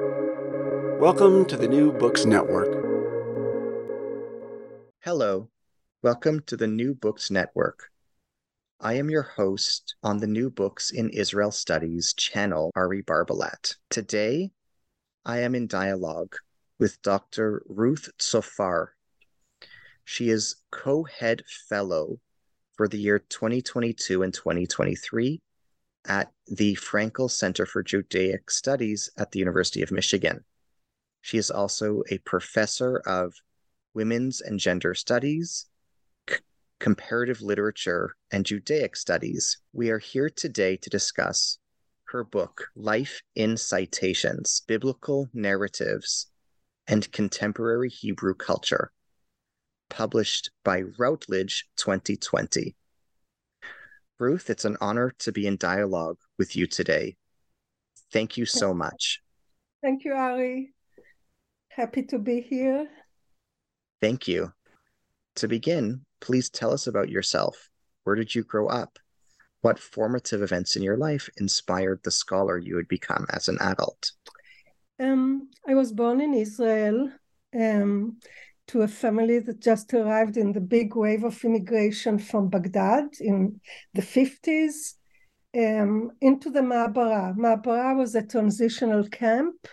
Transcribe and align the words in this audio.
Welcome 0.00 1.44
to 1.46 1.56
the 1.56 1.68
New 1.68 1.92
Books 1.92 2.26
Network. 2.26 2.72
Hello, 5.04 5.50
welcome 6.02 6.40
to 6.46 6.56
the 6.56 6.66
New 6.66 6.96
Books 6.96 7.30
Network. 7.30 7.90
I 8.80 8.94
am 8.94 9.08
your 9.08 9.22
host 9.22 9.94
on 10.02 10.18
the 10.18 10.26
New 10.26 10.50
Books 10.50 10.90
in 10.90 11.10
Israel 11.10 11.52
Studies 11.52 12.12
channel, 12.12 12.72
Ari 12.74 13.04
Barbalat. 13.04 13.76
Today, 13.88 14.50
I 15.24 15.38
am 15.38 15.54
in 15.54 15.68
dialogue 15.68 16.34
with 16.80 17.00
Dr. 17.02 17.62
Ruth 17.68 18.10
Tsoffar. 18.18 18.88
She 20.04 20.28
is 20.28 20.56
co 20.72 21.04
head 21.04 21.44
fellow 21.68 22.18
for 22.72 22.88
the 22.88 22.98
year 22.98 23.20
2022 23.20 24.24
and 24.24 24.34
2023 24.34 25.40
at 26.06 26.32
the 26.46 26.74
Frankel 26.76 27.30
Center 27.30 27.66
for 27.66 27.82
Judaic 27.82 28.50
Studies 28.50 29.10
at 29.16 29.30
the 29.30 29.38
University 29.38 29.82
of 29.82 29.90
Michigan. 29.90 30.44
She 31.20 31.38
is 31.38 31.50
also 31.50 32.02
a 32.10 32.18
professor 32.18 32.98
of 33.06 33.34
women's 33.94 34.40
and 34.40 34.60
gender 34.60 34.94
studies, 34.94 35.66
c- 36.28 36.36
comparative 36.80 37.40
literature, 37.40 38.16
and 38.30 38.44
Judaic 38.44 38.96
studies. 38.96 39.58
We 39.72 39.90
are 39.90 39.98
here 39.98 40.28
today 40.28 40.76
to 40.76 40.90
discuss 40.90 41.58
her 42.08 42.24
book, 42.24 42.68
Life 42.76 43.22
in 43.34 43.56
Citations 43.56 44.62
Biblical 44.66 45.28
Narratives 45.32 46.26
and 46.86 47.10
Contemporary 47.12 47.88
Hebrew 47.88 48.34
Culture, 48.34 48.92
published 49.88 50.50
by 50.62 50.82
Routledge 50.98 51.66
2020. 51.76 52.76
Ruth, 54.18 54.48
it's 54.48 54.64
an 54.64 54.76
honor 54.80 55.12
to 55.20 55.32
be 55.32 55.46
in 55.46 55.56
dialogue 55.56 56.18
with 56.38 56.54
you 56.54 56.66
today. 56.66 57.16
Thank 58.12 58.36
you 58.36 58.46
so 58.46 58.72
much. 58.72 59.20
Thank 59.82 60.04
you, 60.04 60.14
Ari. 60.14 60.72
Happy 61.68 62.04
to 62.04 62.18
be 62.18 62.40
here. 62.40 62.88
Thank 64.00 64.28
you. 64.28 64.52
To 65.36 65.48
begin, 65.48 66.04
please 66.20 66.48
tell 66.48 66.72
us 66.72 66.86
about 66.86 67.08
yourself. 67.08 67.68
Where 68.04 68.14
did 68.14 68.34
you 68.34 68.44
grow 68.44 68.68
up? 68.68 68.98
What 69.62 69.78
formative 69.78 70.42
events 70.42 70.76
in 70.76 70.82
your 70.82 70.96
life 70.96 71.28
inspired 71.38 72.00
the 72.04 72.10
scholar 72.10 72.58
you 72.58 72.76
would 72.76 72.86
become 72.86 73.26
as 73.30 73.48
an 73.48 73.58
adult? 73.60 74.12
Um, 75.00 75.48
I 75.66 75.74
was 75.74 75.92
born 75.92 76.20
in 76.20 76.34
Israel 76.34 77.10
um, 77.54 78.18
to 78.66 78.82
a 78.82 78.88
family 78.88 79.38
that 79.40 79.60
just 79.60 79.92
arrived 79.92 80.36
in 80.36 80.52
the 80.52 80.60
big 80.60 80.96
wave 80.96 81.24
of 81.24 81.44
immigration 81.44 82.18
from 82.18 82.48
Baghdad 82.48 83.08
in 83.20 83.60
the 83.92 84.02
50s 84.02 84.94
um, 85.56 86.10
into 86.20 86.50
the 86.50 86.60
Ma'abara. 86.60 87.36
Ma'abara 87.36 87.96
was 87.96 88.14
a 88.14 88.26
transitional 88.26 89.06
camp 89.08 89.68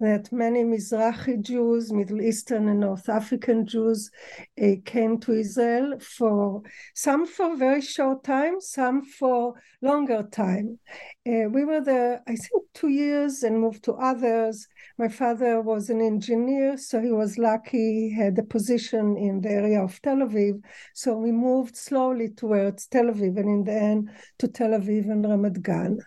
that 0.00 0.32
many 0.32 0.64
Mizrahi 0.64 1.42
Jews, 1.42 1.92
Middle 1.92 2.22
Eastern 2.22 2.68
and 2.68 2.80
North 2.80 3.08
African 3.08 3.66
Jews 3.66 4.10
uh, 4.60 4.76
came 4.86 5.18
to 5.20 5.32
Israel 5.32 5.98
for 6.00 6.62
some 6.94 7.26
for 7.26 7.54
very 7.54 7.82
short 7.82 8.24
time, 8.24 8.60
some 8.60 9.04
for 9.04 9.54
longer 9.82 10.22
time. 10.22 10.78
Uh, 11.28 11.48
we 11.50 11.66
were 11.66 11.82
there, 11.82 12.22
I 12.26 12.34
think, 12.34 12.64
two 12.72 12.88
years 12.88 13.42
and 13.42 13.60
moved 13.60 13.84
to 13.84 13.92
others. 13.92 14.66
My 14.96 15.08
father 15.08 15.60
was 15.60 15.90
an 15.90 16.00
engineer, 16.00 16.78
so 16.78 16.98
he 17.00 17.12
was 17.12 17.36
lucky, 17.36 18.08
he 18.08 18.14
had 18.14 18.38
a 18.38 18.42
position 18.42 19.18
in 19.18 19.42
the 19.42 19.50
area 19.50 19.82
of 19.82 20.00
Tel 20.00 20.16
Aviv. 20.16 20.62
So 20.94 21.14
we 21.14 21.30
moved 21.30 21.76
slowly 21.76 22.30
towards 22.30 22.86
Tel 22.86 23.06
Aviv 23.06 23.36
and 23.38 23.48
in 23.48 23.64
the 23.64 23.74
end 23.74 24.10
to 24.38 24.48
Tel 24.48 24.70
Aviv 24.70 25.10
and 25.10 25.24
Ramat 25.26 25.62
Gan. 25.62 25.98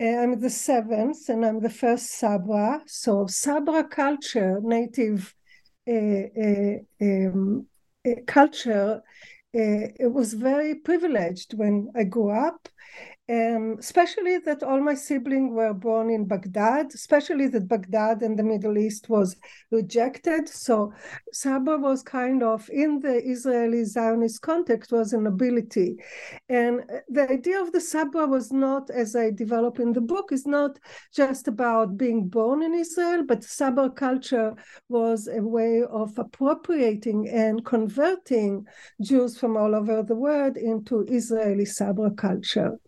I'm 0.00 0.38
the 0.40 0.50
seventh 0.50 1.28
and 1.28 1.44
I'm 1.44 1.60
the 1.60 1.70
first 1.70 2.12
Sabra. 2.12 2.82
So 2.86 3.26
Sabra 3.26 3.82
culture, 3.84 4.60
native 4.62 5.34
uh, 5.88 5.92
uh, 5.92 6.76
um, 7.00 7.66
culture, 8.26 9.02
it 9.52 10.12
was 10.12 10.34
very 10.34 10.76
privileged 10.76 11.54
when 11.54 11.90
I 11.96 12.04
grew 12.04 12.30
up 12.30 12.68
um, 13.30 13.76
especially 13.78 14.38
that 14.38 14.62
all 14.62 14.80
my 14.80 14.94
siblings 14.94 15.52
were 15.52 15.74
born 15.74 16.08
in 16.08 16.24
Baghdad, 16.24 16.94
especially 16.94 17.46
that 17.48 17.68
Baghdad 17.68 18.22
and 18.22 18.38
the 18.38 18.42
Middle 18.42 18.78
East 18.78 19.10
was 19.10 19.36
rejected. 19.70 20.48
So 20.48 20.94
Sabra 21.32 21.76
was 21.76 22.02
kind 22.02 22.42
of 22.42 22.68
in 22.70 23.00
the 23.00 23.22
Israeli 23.22 23.84
Zionist 23.84 24.40
context 24.40 24.92
was 24.92 25.12
a 25.12 25.20
nobility. 25.20 25.96
And 26.48 26.82
the 27.08 27.30
idea 27.30 27.60
of 27.60 27.72
the 27.72 27.82
Sabra 27.82 28.26
was 28.26 28.50
not, 28.50 28.88
as 28.88 29.14
I 29.14 29.30
develop 29.30 29.78
in 29.78 29.92
the 29.92 30.00
book, 30.00 30.32
is 30.32 30.46
not 30.46 30.78
just 31.14 31.48
about 31.48 31.98
being 31.98 32.28
born 32.28 32.62
in 32.62 32.74
Israel, 32.74 33.24
but 33.26 33.44
Sabra 33.44 33.90
culture 33.90 34.54
was 34.88 35.28
a 35.28 35.42
way 35.42 35.82
of 35.90 36.18
appropriating 36.18 37.28
and 37.28 37.62
converting 37.64 38.64
Jews 39.02 39.38
from 39.38 39.56
all 39.58 39.74
over 39.74 40.02
the 40.02 40.16
world 40.16 40.56
into 40.56 41.04
Israeli 41.08 41.66
Sabra 41.66 42.10
culture. 42.10 42.78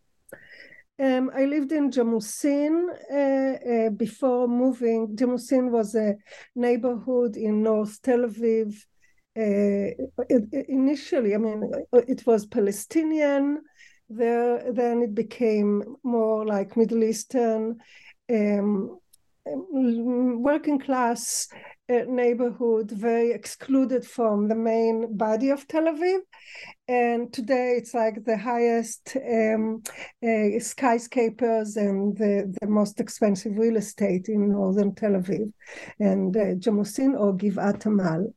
Um, 1.01 1.31
I 1.35 1.47
lived 1.47 1.73
in 1.73 1.91
Jamusin 1.91 2.89
uh, 3.11 3.87
uh, 3.87 3.91
before 3.91 4.47
moving. 4.47 5.17
Jamusin 5.17 5.71
was 5.71 5.95
a 5.95 6.17
neighborhood 6.55 7.37
in 7.39 7.63
North 7.63 8.03
Tel 8.03 8.19
Aviv. 8.21 8.75
Uh, 9.35 9.97
it, 10.29 10.67
initially, 10.69 11.35
I 11.35 11.39
mean, 11.39 11.71
it 11.95 12.27
was 12.27 12.45
Palestinian. 12.45 13.63
There, 14.11 14.73
then 14.73 15.01
it 15.01 15.15
became 15.15 15.85
more 16.03 16.45
like 16.45 16.77
Middle 16.77 17.05
Eastern, 17.05 17.79
um, 18.31 19.00
working 19.59 20.79
class 20.79 21.49
neighborhood, 21.89 22.91
very 22.91 23.33
excluded 23.33 24.05
from 24.05 24.49
the 24.49 24.55
main 24.55 25.17
body 25.17 25.51
of 25.51 25.67
Tel 25.67 25.85
Aviv. 25.85 26.21
And 26.87 27.33
today 27.33 27.75
it's 27.77 27.95
like 27.95 28.25
the 28.25 28.37
highest 28.37 29.17
um, 29.17 29.83
uh, 30.23 30.59
skyscrapers 30.59 31.77
and 31.77 32.17
the, 32.17 32.55
the 32.61 32.67
most 32.67 33.01
expensive 33.01 33.59
real 33.59 33.77
estate 33.77 34.29
in 34.29 34.51
northern 34.51 34.95
Tel 34.95 35.13
Aviv, 35.13 35.53
and 35.99 36.37
uh, 36.37 36.55
Jamusin 36.57 37.19
or 37.19 37.35
Givat 37.35 37.87
Amal. 37.87 38.35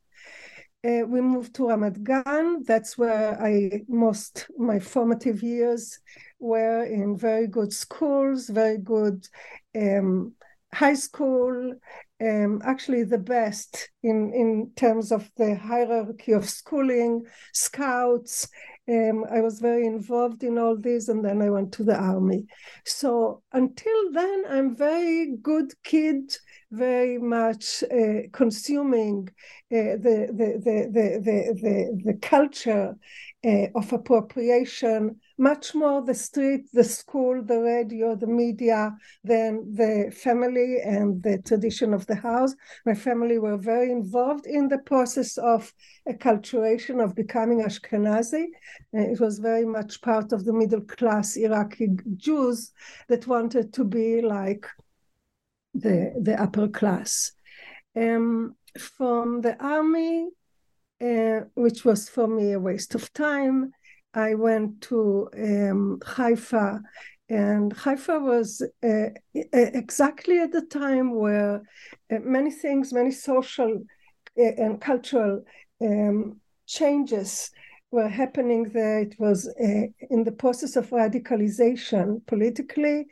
Uh, 0.84 1.06
we 1.06 1.20
moved 1.20 1.54
to 1.54 1.62
Ramat 1.62 2.02
Gan. 2.02 2.62
That's 2.64 2.98
where 2.98 3.40
I 3.42 3.82
most 3.88 4.46
my 4.58 4.78
formative 4.78 5.42
years 5.42 5.98
were 6.38 6.84
in 6.84 7.16
very 7.16 7.46
good 7.46 7.72
schools, 7.72 8.48
very 8.48 8.76
good 8.76 9.26
um, 9.74 10.34
high 10.74 10.94
school, 10.94 11.74
um, 12.20 12.60
actually 12.64 13.04
the 13.04 13.18
best 13.18 13.90
in, 14.02 14.32
in 14.34 14.70
terms 14.76 15.12
of 15.12 15.30
the 15.36 15.54
hierarchy 15.56 16.32
of 16.32 16.48
schooling, 16.48 17.24
scouts. 17.52 18.48
Um, 18.88 19.24
I 19.30 19.40
was 19.40 19.60
very 19.60 19.86
involved 19.86 20.42
in 20.42 20.58
all 20.58 20.76
this, 20.76 21.08
and 21.08 21.24
then 21.24 21.40
I 21.40 21.48
went 21.48 21.72
to 21.74 21.84
the 21.84 21.96
army. 21.96 22.44
So 22.84 23.42
until 23.52 24.12
then, 24.12 24.44
I'm 24.48 24.76
very 24.76 25.36
good 25.40 25.72
kid, 25.84 26.36
very 26.70 27.18
much 27.18 27.82
uh, 27.84 28.28
consuming 28.32 29.28
uh, 29.72 29.96
the, 30.04 30.28
the, 30.38 30.60
the, 30.64 30.78
the, 30.92 31.20
the, 31.22 31.60
the, 31.62 32.12
the 32.12 32.18
culture 32.18 32.94
uh, 33.46 33.66
of 33.74 33.92
appropriation 33.92 35.16
much 35.38 35.74
more 35.74 36.02
the 36.02 36.14
street, 36.14 36.66
the 36.72 36.84
school, 36.84 37.42
the 37.42 37.60
radio, 37.60 38.14
the 38.14 38.26
media 38.26 38.96
than 39.24 39.74
the 39.74 40.12
family 40.16 40.78
and 40.84 41.22
the 41.22 41.38
tradition 41.38 41.92
of 41.92 42.06
the 42.06 42.14
house. 42.14 42.54
My 42.86 42.94
family 42.94 43.38
were 43.38 43.56
very 43.56 43.90
involved 43.90 44.46
in 44.46 44.68
the 44.68 44.78
process 44.78 45.36
of 45.38 45.72
acculturation 46.08 47.02
of 47.02 47.14
becoming 47.14 47.62
Ashkenazi. 47.62 48.46
it 48.92 49.20
was 49.20 49.38
very 49.38 49.64
much 49.64 50.00
part 50.02 50.32
of 50.32 50.44
the 50.44 50.52
middle 50.52 50.82
class 50.82 51.36
Iraqi 51.36 51.88
Jews 52.16 52.72
that 53.08 53.26
wanted 53.26 53.72
to 53.74 53.84
be 53.84 54.22
like 54.22 54.66
the, 55.74 56.14
the 56.20 56.40
upper 56.40 56.68
class. 56.68 57.32
Um, 57.96 58.54
from 58.78 59.40
the 59.40 59.60
army, 59.62 60.28
uh, 61.00 61.40
which 61.54 61.84
was 61.84 62.08
for 62.08 62.26
me 62.26 62.52
a 62.52 62.60
waste 62.60 62.94
of 62.94 63.12
time, 63.12 63.72
I 64.14 64.34
went 64.34 64.80
to 64.82 65.28
um, 65.36 66.00
Haifa, 66.04 66.80
and 67.28 67.72
Haifa 67.72 68.18
was 68.20 68.62
uh, 68.82 69.06
exactly 69.52 70.38
at 70.40 70.52
the 70.52 70.62
time 70.62 71.14
where 71.14 71.62
uh, 72.12 72.18
many 72.22 72.50
things, 72.50 72.92
many 72.92 73.10
social 73.10 73.82
uh, 74.38 74.42
and 74.42 74.80
cultural 74.80 75.44
um, 75.80 76.40
changes 76.66 77.50
were 77.90 78.08
happening 78.08 78.64
there. 78.64 79.00
It 79.00 79.14
was 79.18 79.48
uh, 79.48 79.86
in 80.10 80.24
the 80.24 80.32
process 80.32 80.76
of 80.76 80.90
radicalization 80.90 82.26
politically 82.26 83.06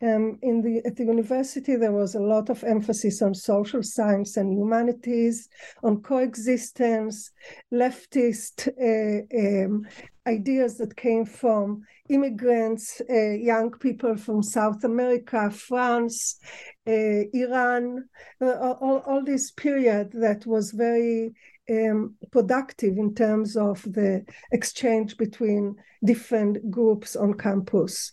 Um, 0.00 0.38
in 0.42 0.62
the 0.62 0.80
at 0.86 0.94
the 0.94 1.04
university, 1.04 1.74
there 1.74 1.92
was 1.92 2.14
a 2.14 2.20
lot 2.20 2.50
of 2.50 2.62
emphasis 2.62 3.20
on 3.20 3.34
social 3.34 3.82
science 3.82 4.36
and 4.36 4.52
humanities, 4.52 5.48
on 5.82 6.02
coexistence, 6.02 7.32
leftist 7.72 8.68
uh, 8.78 9.64
um, 9.66 9.86
ideas 10.28 10.78
that 10.78 10.96
came 10.96 11.24
from 11.24 11.82
immigrants, 12.08 13.02
uh, 13.10 13.30
young 13.30 13.70
people 13.72 14.16
from 14.16 14.42
South 14.42 14.84
America, 14.84 15.50
France, 15.50 16.38
uh, 16.86 17.22
Iran, 17.32 18.04
uh, 18.40 18.74
all, 18.80 19.02
all 19.06 19.24
this 19.24 19.50
period 19.50 20.12
that 20.12 20.46
was 20.46 20.70
very 20.70 21.32
um, 21.70 22.14
productive 22.30 22.96
in 22.96 23.14
terms 23.14 23.56
of 23.56 23.82
the 23.82 24.24
exchange 24.52 25.16
between 25.16 25.74
different 26.04 26.70
groups 26.70 27.16
on 27.16 27.34
campus. 27.34 28.12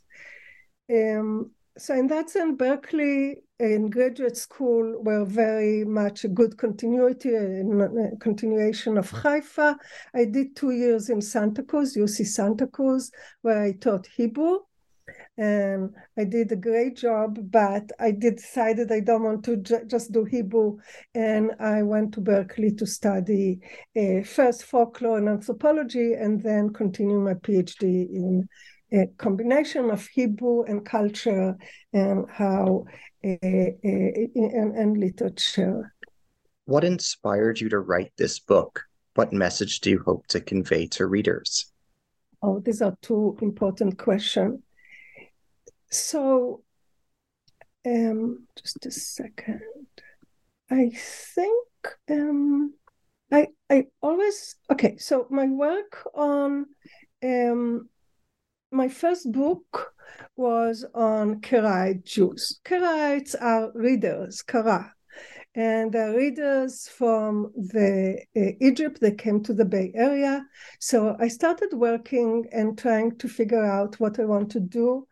Um, 0.89 1.51
so 1.77 1.93
in 1.93 2.07
that 2.07 2.29
sense, 2.29 2.57
Berkeley 2.57 3.37
in 3.59 3.89
graduate 3.89 4.37
school 4.37 5.01
were 5.01 5.25
very 5.25 5.83
much 5.83 6.23
a 6.23 6.27
good 6.27 6.57
continuity 6.57 7.35
and 7.35 7.81
uh, 7.81 8.15
continuation 8.19 8.97
of 8.97 9.09
Haifa. 9.11 9.77
I 10.13 10.25
did 10.25 10.55
two 10.55 10.71
years 10.71 11.09
in 11.09 11.21
Santa 11.21 11.63
Cruz, 11.63 11.95
UC 11.95 12.27
Santa 12.27 12.67
Cruz, 12.67 13.11
where 13.41 13.61
I 13.61 13.73
taught 13.73 14.07
Hebrew. 14.07 14.59
And 15.37 15.93
I 16.17 16.23
did 16.23 16.51
a 16.53 16.55
great 16.55 16.95
job, 16.95 17.37
but 17.51 17.91
I 17.99 18.11
decided 18.11 18.91
I 18.91 19.01
don't 19.01 19.23
want 19.23 19.43
to 19.45 19.57
ju- 19.57 19.85
just 19.85 20.13
do 20.13 20.23
Hebrew, 20.23 20.77
and 21.13 21.51
I 21.59 21.83
went 21.83 22.13
to 22.13 22.21
Berkeley 22.21 22.71
to 22.75 22.87
study 22.87 23.59
uh, 23.97 24.23
first 24.23 24.63
folklore 24.63 25.17
and 25.17 25.27
anthropology, 25.27 26.13
and 26.13 26.41
then 26.41 26.71
continue 26.71 27.19
my 27.19 27.33
PhD 27.33 27.83
in 27.83 28.47
a 28.93 29.07
combination 29.17 29.89
of 29.89 30.05
Hebrew 30.07 30.63
and 30.63 30.85
culture 30.85 31.55
and 31.93 32.25
how 32.29 32.85
uh, 33.23 33.29
uh, 33.43 33.71
and, 33.83 34.75
and 34.75 34.97
literature. 34.97 35.93
What 36.65 36.83
inspired 36.83 37.59
you 37.59 37.69
to 37.69 37.79
write 37.79 38.11
this 38.17 38.39
book? 38.39 38.83
What 39.15 39.33
message 39.33 39.79
do 39.79 39.89
you 39.91 40.03
hope 40.05 40.27
to 40.27 40.41
convey 40.41 40.87
to 40.87 41.05
readers? 41.05 41.71
Oh, 42.41 42.59
these 42.59 42.81
are 42.81 42.95
two 43.01 43.37
important 43.41 43.97
questions. 43.97 44.59
So, 45.89 46.63
um, 47.85 48.47
just 48.55 48.85
a 48.85 48.91
second. 48.91 49.61
I 50.69 50.91
think 50.93 51.67
um, 52.09 52.73
I 53.31 53.47
I 53.69 53.85
always 54.01 54.55
okay. 54.71 54.97
So 54.97 55.27
my 55.29 55.47
work 55.47 56.07
on 56.13 56.65
um, 57.23 57.89
my 58.75 58.89
first 58.89 59.31
book 59.31 59.93
was 60.35 60.85
on 60.93 61.39
Karaite 61.39 62.03
Jews. 62.03 62.59
Karaites 62.65 63.33
are 63.39 63.71
readers, 63.73 64.41
Kara, 64.41 64.93
and 65.55 65.93
the 65.93 66.13
readers 66.15 66.89
from 66.89 67.51
the 67.55 68.19
uh, 68.35 68.51
Egypt. 68.59 68.99
They 68.99 69.13
came 69.13 69.41
to 69.43 69.53
the 69.53 69.63
Bay 69.63 69.93
Area, 69.95 70.45
so 70.79 71.15
I 71.19 71.29
started 71.29 71.69
working 71.71 72.45
and 72.51 72.77
trying 72.77 73.17
to 73.19 73.29
figure 73.29 73.63
out 73.63 73.99
what 73.99 74.19
I 74.19 74.25
want 74.25 74.51
to 74.51 74.59
do. 74.59 75.07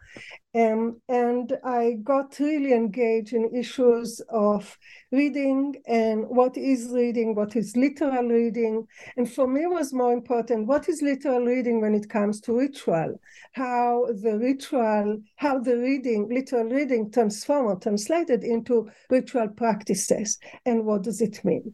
Um, 0.55 1.01
and 1.09 1.51
I 1.63 1.97
got 2.03 2.37
really 2.39 2.73
engaged 2.73 3.33
in 3.33 3.55
issues 3.55 4.21
of 4.29 4.77
reading 5.11 5.75
and 5.87 6.25
what 6.27 6.55
is 6.57 6.89
reading, 6.91 7.33
what 7.33 7.55
is 7.55 7.75
literal 7.75 8.27
reading. 8.27 8.85
And 9.17 9.31
for 9.31 9.47
me, 9.47 9.65
was 9.65 9.93
more 9.93 10.13
important 10.13 10.67
what 10.67 10.87
is 10.89 11.01
literal 11.01 11.43
reading 11.43 11.81
when 11.81 11.95
it 11.95 12.07
comes 12.07 12.39
to 12.41 12.57
ritual, 12.57 13.19
how 13.53 14.05
the 14.21 14.37
ritual, 14.37 15.21
how 15.37 15.59
the 15.59 15.77
reading, 15.77 16.29
literal 16.29 16.65
reading 16.65 17.11
transformed 17.11 17.69
or 17.69 17.79
translated 17.79 18.43
into 18.43 18.89
ritual 19.09 19.47
practices, 19.47 20.37
and 20.65 20.85
what 20.85 21.01
does 21.01 21.21
it 21.21 21.43
mean. 21.43 21.73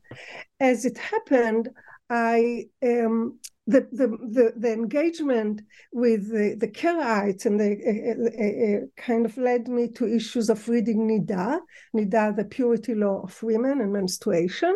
As 0.61 0.85
it 0.85 0.97
happened, 0.97 1.69
I 2.09 2.65
um, 2.83 3.39
the, 3.69 3.87
the, 3.91 4.07
the, 4.07 4.53
the, 4.57 4.73
engagement 4.73 5.61
with 5.91 6.31
the, 6.31 6.55
the 6.55 6.67
Karaites 6.67 7.45
and 7.45 7.59
the 7.59 7.77
uh, 7.85 8.83
uh, 8.83 9.05
kind 9.05 9.27
of 9.27 9.37
led 9.37 9.67
me 9.67 9.89
to 9.89 10.11
issues 10.11 10.49
of 10.49 10.67
reading 10.67 11.07
Nida, 11.07 11.59
Nida, 11.95 12.35
the 12.35 12.45
purity 12.45 12.95
law 12.95 13.21
of 13.21 13.43
women 13.43 13.79
and 13.79 13.93
menstruation. 13.93 14.75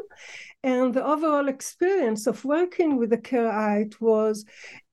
And 0.64 0.94
the 0.94 1.04
overall 1.04 1.48
experience 1.48 2.28
of 2.28 2.46
working 2.46 2.98
with 2.98 3.10
the 3.10 3.18
Karaite 3.18 4.00
was 4.00 4.46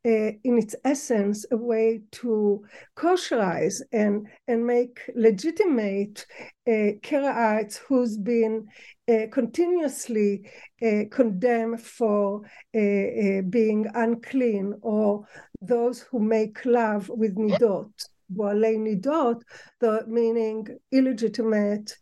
uh, 0.06 0.32
in 0.44 0.56
its 0.56 0.74
essence, 0.82 1.44
a 1.50 1.56
way 1.58 2.00
to 2.12 2.64
kosherize 2.96 3.82
and, 3.92 4.26
and 4.48 4.66
make 4.66 5.00
legitimate 5.14 6.24
Karaites 6.66 7.76
who's 7.76 8.16
been 8.16 8.66
uh, 9.10 9.26
continuously 9.30 10.48
uh, 10.82 11.04
condemned 11.10 11.80
for 11.80 12.42
uh, 12.74 12.78
uh, 12.78 13.42
being 13.48 13.86
unclean 13.94 14.74
or 14.82 15.26
those 15.60 16.00
who 16.00 16.20
make 16.20 16.64
love 16.64 17.08
with 17.08 17.36
nidot, 17.36 17.90
boalei 18.34 18.76
nidot, 18.76 19.40
the 19.80 20.04
meaning 20.06 20.66
illegitimate, 20.92 21.96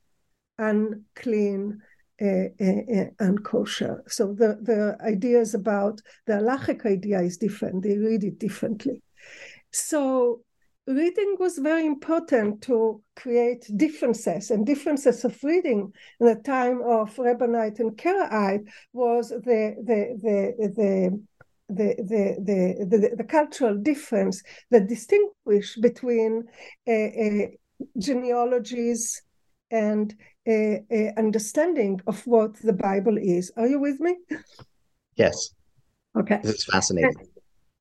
unclean, 0.59 1.81
uh, 2.21 2.51
uh, 2.61 3.05
and 3.21 3.45
kosher. 3.45 4.03
So 4.09 4.35
the, 4.35 4.59
the 4.61 4.97
ideas 5.01 5.55
about 5.55 6.01
the 6.27 6.35
halachic 6.35 6.85
idea 6.85 7.21
is 7.21 7.37
different. 7.37 7.83
They 7.83 7.97
read 7.97 8.25
it 8.25 8.39
differently. 8.39 9.03
So 9.71 10.43
reading 10.89 11.37
was 11.39 11.59
very 11.59 11.85
important 11.85 12.63
to 12.63 13.03
create 13.15 13.71
differences 13.77 14.51
and 14.51 14.65
differences 14.65 15.25
of 15.25 15.39
reading 15.45 15.93
in 16.21 16.27
the 16.27 16.35
time 16.37 16.81
of 16.83 17.15
Rabbinite 17.17 17.79
and 17.79 17.97
Karaite 17.97 18.67
was 18.93 19.29
the 19.29 19.77
the 19.85 20.19
the 20.23 20.73
the 20.77 21.21
the, 21.71 21.95
the, 21.99 22.87
the, 22.89 22.99
the, 22.99 23.17
the 23.17 23.25
cultural 23.25 23.77
difference 23.77 24.43
that 24.71 24.89
distinguish 24.89 25.77
between 25.77 26.45
uh, 26.89 26.93
uh, 26.93 27.47
genealogies 27.99 29.21
and 29.71 30.15
a, 30.49 30.83
a 30.91 31.13
understanding 31.19 32.01
of 32.07 32.27
what 32.27 32.55
the 32.63 32.73
Bible 32.73 33.19
is. 33.19 33.53
Are 33.59 33.67
you 33.67 33.81
with 33.81 34.01
me? 34.01 34.17
Yes. 35.17 35.51
Okay. 36.19 36.41
This 36.43 36.55
is 36.55 36.65
fascinating. 36.65 37.29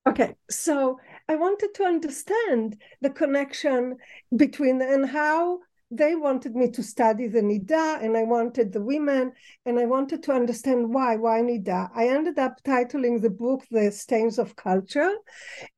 Okay, 0.07 0.35
so 0.49 0.99
I 1.29 1.35
wanted 1.35 1.73
to 1.75 1.83
understand 1.83 2.81
the 3.01 3.09
connection 3.09 3.97
between 4.35 4.81
and 4.81 5.09
how 5.09 5.59
they 5.89 6.15
wanted 6.15 6.55
me 6.55 6.69
to 6.71 6.83
study 6.83 7.27
the 7.27 7.41
Nida, 7.41 8.03
and 8.03 8.17
I 8.17 8.23
wanted 8.23 8.73
the 8.73 8.81
women, 8.81 9.31
and 9.65 9.79
I 9.79 9.85
wanted 9.85 10.21
to 10.23 10.33
understand 10.33 10.93
why. 10.93 11.15
Why 11.15 11.39
Nida? 11.41 11.89
I 11.95 12.07
ended 12.09 12.37
up 12.37 12.61
titling 12.63 13.21
the 13.21 13.29
book 13.29 13.63
"The 13.71 13.91
Stains 13.91 14.37
of 14.37 14.55
Culture," 14.55 15.11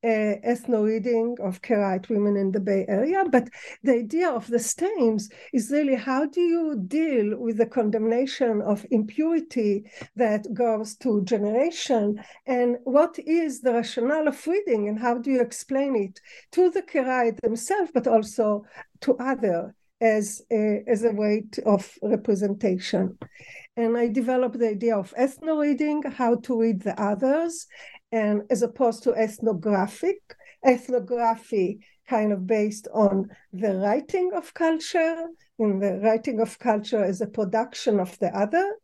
uh, 0.04 0.08
ethno 0.08 0.86
reading 0.86 1.38
of 1.42 1.62
Karaite 1.62 2.10
women 2.10 2.38
in 2.38 2.52
the 2.52 2.60
Bay 2.60 2.86
Area. 2.88 3.24
But 3.30 3.50
the 3.84 3.94
idea 3.94 4.30
of 4.30 4.48
the 4.48 4.60
stains 4.60 5.30
is 5.54 5.70
really 5.70 5.96
how 5.96 6.26
do 6.26 6.42
you 6.42 6.84
deal 6.88 7.38
with 7.38 7.58
the 7.58 7.68
condemnation 7.68 8.62
of 8.62 8.86
impurity 8.90 9.86
that 10.16 10.52
goes 10.54 10.96
to 10.98 11.24
generation, 11.24 12.20
and 12.48 12.78
what 12.84 13.20
is 13.20 13.62
the 13.62 13.74
rationale 13.74 14.28
of 14.28 14.48
reading, 14.48 14.88
and 14.88 15.00
how 15.00 15.20
do 15.20 15.30
you 15.30 15.42
explain 15.42 15.96
it 15.96 16.20
to 16.52 16.72
the 16.72 16.82
Karaite 16.82 17.40
themselves, 17.42 17.92
but 17.94 18.08
also 18.08 18.66
to 19.02 19.16
other 19.18 19.76
as 20.02 20.42
a, 20.52 20.84
as 20.88 21.04
a 21.04 21.12
way 21.12 21.44
of 21.66 21.92
representation. 22.02 23.18
And 23.76 23.98
I 23.98 24.08
developed 24.08 24.60
the 24.60 24.70
idea 24.70 24.98
of 24.98 25.14
ethno 25.18 25.60
reading, 25.60 26.04
how 26.04 26.36
to 26.36 26.60
read 26.60 26.82
the 26.82 27.00
others, 27.02 27.68
and 28.12 28.44
as 28.50 28.62
opposed 28.62 29.04
to 29.04 29.14
ethnographic, 29.14 30.20
ethnography 30.66 31.80
kind 32.08 32.34
of 32.34 32.48
based 32.48 32.88
on 32.94 33.30
the 33.54 33.76
writing 33.76 34.32
of 34.36 34.54
culture, 34.54 35.28
in 35.60 35.80
the 35.80 36.00
writing 36.04 36.40
of 36.40 36.58
culture 36.58 37.04
as 37.04 37.22
a 37.22 37.28
production 37.28 38.00
of 38.00 38.18
the 38.20 38.36
other. 38.36 38.76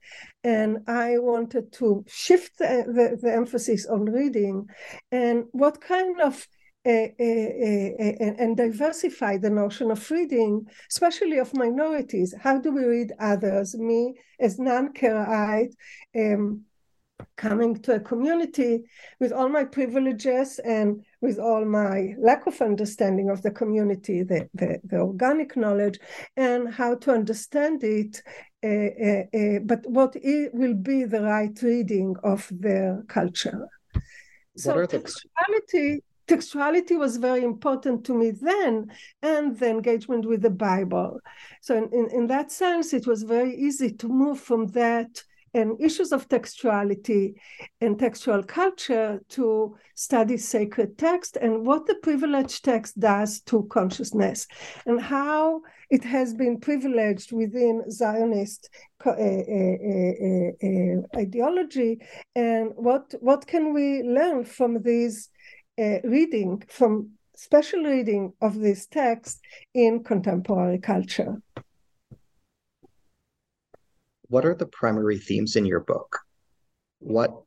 And 0.43 0.79
I 0.88 1.17
wanted 1.17 1.72
to 1.74 2.05
shift 2.07 2.60
the, 2.60 2.86
the, 2.88 3.17
the 3.22 3.34
emphasis 3.34 3.88
on 3.88 4.05
reading 4.05 4.67
and 5.12 5.45
what 5.51 5.81
kind 5.81 6.22
of 6.22 6.48
and 6.86 8.58
diversify 8.58 9.38
the 9.38 9.50
notion 9.50 9.92
of 9.92 10.12
reading, 10.12 10.68
especially 10.89 11.38
of 11.38 11.54
minorities. 11.54 12.34
How 12.39 12.60
do 12.60 12.72
we 12.72 12.84
read 12.86 13.12
others? 13.20 13.75
Me, 13.75 14.13
as 14.39 14.60
non-Karaite, 14.60 15.74
um, 16.15 16.65
coming 17.38 17.75
to 17.82 17.96
a 17.96 18.00
community 18.00 18.84
with 19.20 19.32
all 19.32 19.50
my 19.50 19.63
privileges 19.63 20.60
and 20.60 21.04
with 21.22 21.39
all 21.39 21.65
my 21.65 22.13
lack 22.20 22.46
of 22.48 22.62
understanding 22.62 23.30
of 23.30 23.42
the 23.42 23.51
community, 23.51 24.24
the, 24.24 24.50
the, 24.54 24.80
the 24.84 24.98
organic 24.98 25.56
knowledge, 25.56 26.00
and 26.38 26.74
how 26.74 26.96
to 26.96 27.12
understand 27.12 27.84
it, 27.84 28.22
uh, 28.63 28.68
uh, 28.68 29.24
uh, 29.38 29.60
but 29.63 29.86
what 29.89 30.15
will 30.54 30.74
be 30.74 31.04
the 31.04 31.22
right 31.22 31.62
reading 31.62 32.15
of 32.24 32.48
their 32.51 33.04
culture. 33.08 33.68
What 33.94 34.01
so, 34.62 34.86
the 34.86 36.01
textuality 36.27 36.98
was 36.98 37.17
very 37.17 37.44
important 37.44 38.05
to 38.05 38.13
me 38.13 38.32
then 38.32 38.91
and 39.22 39.58
the 39.58 39.70
engagement 39.70 40.25
with 40.25 40.41
the 40.41 40.50
bible. 40.50 41.20
So 41.62 41.77
in, 41.77 41.89
in, 41.94 42.10
in 42.12 42.27
that 42.27 42.51
sense 42.51 42.94
it 42.94 43.08
was 43.08 43.24
very 43.24 43.55
easy 43.55 43.91
to 43.94 44.08
move 44.08 44.39
from 44.39 44.67
that 44.67 45.24
and 45.55 45.82
issues 45.82 46.12
of 46.12 46.27
textuality 46.27 47.34
and 47.79 47.98
textual 47.98 48.44
culture 48.44 49.22
to 49.29 49.74
study 49.96 50.36
sacred 50.36 50.98
text 50.98 51.38
and 51.38 51.65
what 51.65 51.88
the 51.88 51.96
privileged 52.03 52.65
text 52.65 53.00
does 53.00 53.39
to 53.39 53.63
consciousness 53.72 54.48
and 54.86 55.01
how 55.01 55.62
it 55.89 56.03
has 56.03 56.34
been 56.34 56.60
privileged 56.60 57.32
within 57.32 57.89
Zionist 57.89 58.70
uh, 59.05 59.12
uh, 59.12 59.13
uh, 59.13 61.01
ideology 61.17 62.01
and 62.36 62.72
what 62.75 63.13
what 63.22 63.48
can 63.48 63.74
we 63.74 64.03
learn 64.03 64.44
from 64.44 64.82
this 65.77 66.01
reading 66.03 66.63
from 66.67 67.12
special 67.36 67.84
reading 67.84 68.34
of 68.41 68.60
this 68.60 68.86
text 68.86 69.41
in 69.74 70.03
contemporary 70.03 70.79
culture 70.79 71.41
what 74.27 74.46
are 74.46 74.55
the 74.55 74.65
primary 74.65 75.17
themes 75.17 75.55
in 75.55 75.65
your 75.65 75.79
book? 75.79 76.20
What 77.00 77.41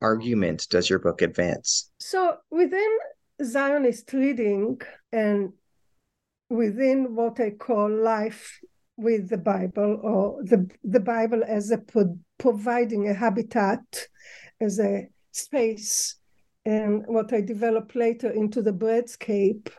argument 0.00 0.66
does 0.70 0.88
your 0.88 0.98
book 0.98 1.22
advance? 1.22 1.90
So, 1.98 2.36
within 2.50 2.98
Zionist 3.42 4.12
reading 4.12 4.80
and 5.12 5.52
within 6.48 7.14
what 7.14 7.40
I 7.40 7.50
call 7.50 7.90
life 7.90 8.60
with 8.96 9.28
the 9.28 9.38
Bible, 9.38 10.00
or 10.02 10.42
the, 10.44 10.70
the 10.84 11.00
Bible 11.00 11.42
as 11.46 11.70
a 11.70 11.78
pro- 11.78 12.18
providing 12.38 13.08
a 13.08 13.14
habitat, 13.14 14.06
as 14.60 14.78
a 14.78 15.08
space, 15.32 16.16
and 16.64 17.04
what 17.06 17.32
I 17.32 17.40
develop 17.40 17.94
later 17.94 18.30
into 18.30 18.62
the 18.62 18.72
breadscape, 18.72 19.70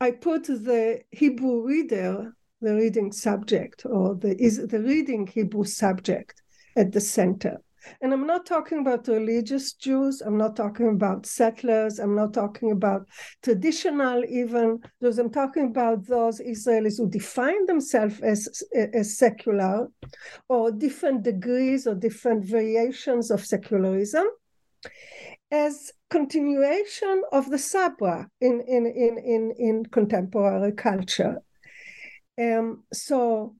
I 0.00 0.10
put 0.10 0.44
the 0.44 1.00
Hebrew 1.10 1.64
reader 1.64 2.34
the 2.60 2.74
reading 2.74 3.12
subject 3.12 3.84
or 3.84 4.14
the 4.14 4.34
is 4.42 4.66
the 4.66 4.80
reading 4.80 5.26
Hebrew 5.26 5.64
subject 5.64 6.42
at 6.76 6.92
the 6.92 7.00
center. 7.00 7.58
And 8.00 8.14
I'm 8.14 8.26
not 8.26 8.46
talking 8.46 8.78
about 8.78 9.08
religious 9.08 9.74
Jews. 9.74 10.22
I'm 10.22 10.38
not 10.38 10.56
talking 10.56 10.88
about 10.88 11.26
settlers. 11.26 11.98
I'm 11.98 12.14
not 12.14 12.32
talking 12.32 12.72
about 12.72 13.06
traditional 13.42 14.24
even 14.24 14.78
those. 15.02 15.18
I'm 15.18 15.30
talking 15.30 15.66
about 15.66 16.06
those 16.06 16.40
Israelis 16.40 16.96
who 16.96 17.10
define 17.10 17.66
themselves 17.66 18.20
as, 18.20 18.62
as 18.74 19.18
secular 19.18 19.88
or 20.48 20.72
different 20.72 21.24
degrees 21.24 21.86
or 21.86 21.94
different 21.94 22.46
variations 22.46 23.30
of 23.30 23.44
secularism 23.44 24.26
as 25.50 25.92
continuation 26.10 27.22
of 27.32 27.50
the 27.50 27.58
sabra 27.58 28.28
in, 28.40 28.60
in, 28.66 28.86
in, 28.86 29.18
in, 29.18 29.54
in 29.58 29.86
contemporary 29.86 30.72
culture. 30.72 31.42
Um, 32.40 32.84
so 32.92 33.54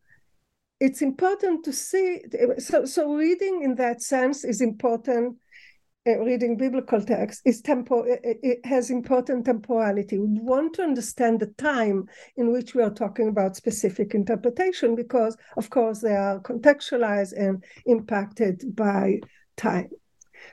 it's 0.81 1.03
important 1.03 1.65
to 1.65 1.73
see. 1.73 2.21
So, 2.59 2.85
so 2.85 3.15
reading 3.15 3.63
in 3.63 3.77
that 3.77 4.03
sense 4.03 4.45
is 4.45 4.61
important. 4.61 5.37
Uh, 6.07 6.19
reading 6.19 6.55
biblical 6.55 7.01
text 7.01 7.41
is 7.47 7.63
tempo. 7.63 8.05
It, 8.07 8.61
has 8.67 8.91
important 8.91 9.47
temporality. 9.47 10.19
We 10.19 10.39
want 10.41 10.75
to 10.75 10.83
understand 10.83 11.41
the 11.41 11.47
time 11.57 12.05
in 12.37 12.53
which 12.53 12.75
we 12.75 12.83
are 12.83 12.93
talking 12.93 13.29
about 13.29 13.57
specific 13.57 14.15
interpretation 14.15 14.95
because, 14.97 15.35
of 15.57 15.71
course, 15.71 16.01
they 16.01 16.15
are 16.15 16.41
contextualized 16.41 17.33
and 17.33 17.65
impacted 17.87 18.77
by 18.77 19.21
time. 19.57 19.89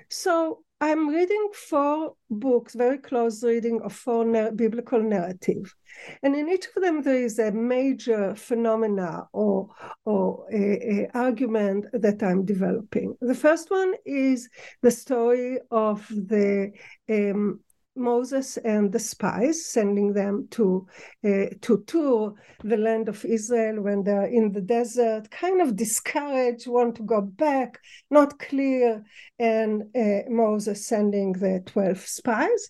So 0.07 0.63
I'm 0.83 1.09
reading 1.09 1.49
four 1.53 2.15
books, 2.31 2.73
very 2.73 2.97
close 2.97 3.43
reading 3.43 3.81
of 3.83 3.93
four 3.93 4.25
biblical 4.51 4.99
narrative. 4.99 5.75
And 6.23 6.35
in 6.35 6.49
each 6.49 6.65
of 6.75 6.81
them, 6.81 7.03
there 7.03 7.23
is 7.23 7.37
a 7.37 7.51
major 7.51 8.33
phenomena 8.33 9.27
or, 9.31 9.69
or 10.05 10.47
a, 10.51 10.57
a 10.57 11.09
argument 11.13 11.85
that 11.93 12.23
I'm 12.23 12.45
developing. 12.45 13.15
The 13.21 13.35
first 13.35 13.69
one 13.69 13.93
is 14.05 14.49
the 14.81 14.89
story 14.89 15.59
of 15.69 16.07
the 16.09 16.71
um, 17.07 17.59
Moses 17.95 18.57
and 18.57 18.91
the 18.91 18.99
spies, 18.99 19.65
sending 19.65 20.13
them 20.13 20.47
to 20.51 20.87
uh, 21.25 21.47
to 21.61 21.83
tour 21.87 22.35
the 22.63 22.77
land 22.77 23.09
of 23.09 23.25
Israel 23.25 23.81
when 23.81 24.03
they're 24.03 24.27
in 24.27 24.51
the 24.51 24.61
desert, 24.61 25.29
kind 25.29 25.61
of 25.61 25.75
discouraged, 25.75 26.67
want 26.67 26.95
to 26.95 27.03
go 27.03 27.21
back, 27.21 27.79
not 28.09 28.39
clear, 28.39 29.03
and 29.39 29.83
uh, 29.95 30.29
Moses 30.29 30.87
sending 30.87 31.33
the 31.33 31.61
twelve 31.65 31.99
spies. 31.99 32.69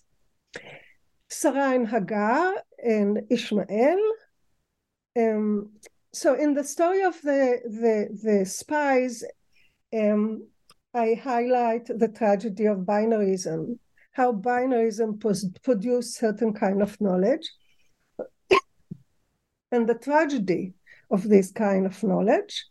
Sarah 1.30 1.70
and 1.70 1.88
Hagar 1.88 2.54
and 2.78 3.20
Ishmael. 3.30 4.00
Um, 5.16 5.70
so 6.12 6.34
in 6.34 6.54
the 6.54 6.64
story 6.64 7.02
of 7.02 7.20
the 7.22 7.60
the, 7.64 8.18
the 8.22 8.44
spies, 8.44 9.24
um, 9.94 10.46
I 10.94 11.14
highlight 11.14 11.86
the 11.86 12.08
tragedy 12.08 12.66
of 12.66 12.78
binarism 12.78 13.78
how 14.12 14.32
binarism 14.32 15.18
produce 15.62 16.16
certain 16.16 16.52
kind 16.52 16.82
of 16.82 17.00
knowledge 17.00 17.48
and 19.72 19.88
the 19.88 19.94
tragedy 19.94 20.74
of 21.10 21.28
this 21.28 21.50
kind 21.50 21.86
of 21.86 22.02
knowledge. 22.02 22.64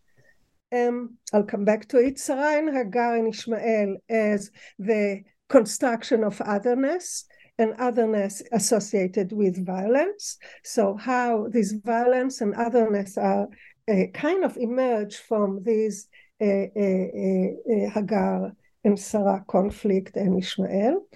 Um, 0.72 1.18
I'll 1.32 1.44
come 1.44 1.64
back 1.64 1.88
to 1.88 1.98
it. 1.98 2.18
Sarah 2.18 2.72
Hagar 2.72 3.16
and 3.16 3.28
Ishmael 3.28 3.96
as 4.08 4.50
the 4.78 5.22
construction 5.48 6.24
of 6.24 6.40
otherness 6.40 7.26
and 7.58 7.74
otherness 7.78 8.42
associated 8.52 9.32
with 9.32 9.66
violence. 9.66 10.38
So 10.64 10.96
how 10.96 11.48
this 11.50 11.72
violence 11.72 12.40
and 12.40 12.54
otherness 12.54 13.18
are 13.18 13.48
uh, 13.90 14.06
kind 14.14 14.44
of 14.44 14.56
emerge 14.56 15.16
from 15.16 15.62
these 15.62 16.08
uh, 16.40 16.44
uh, 16.44 17.90
Hagar 17.92 18.52
and 18.84 18.98
Sarah 18.98 19.44
conflict 19.46 20.16
and 20.16 20.38
Ishmael. 20.38 21.06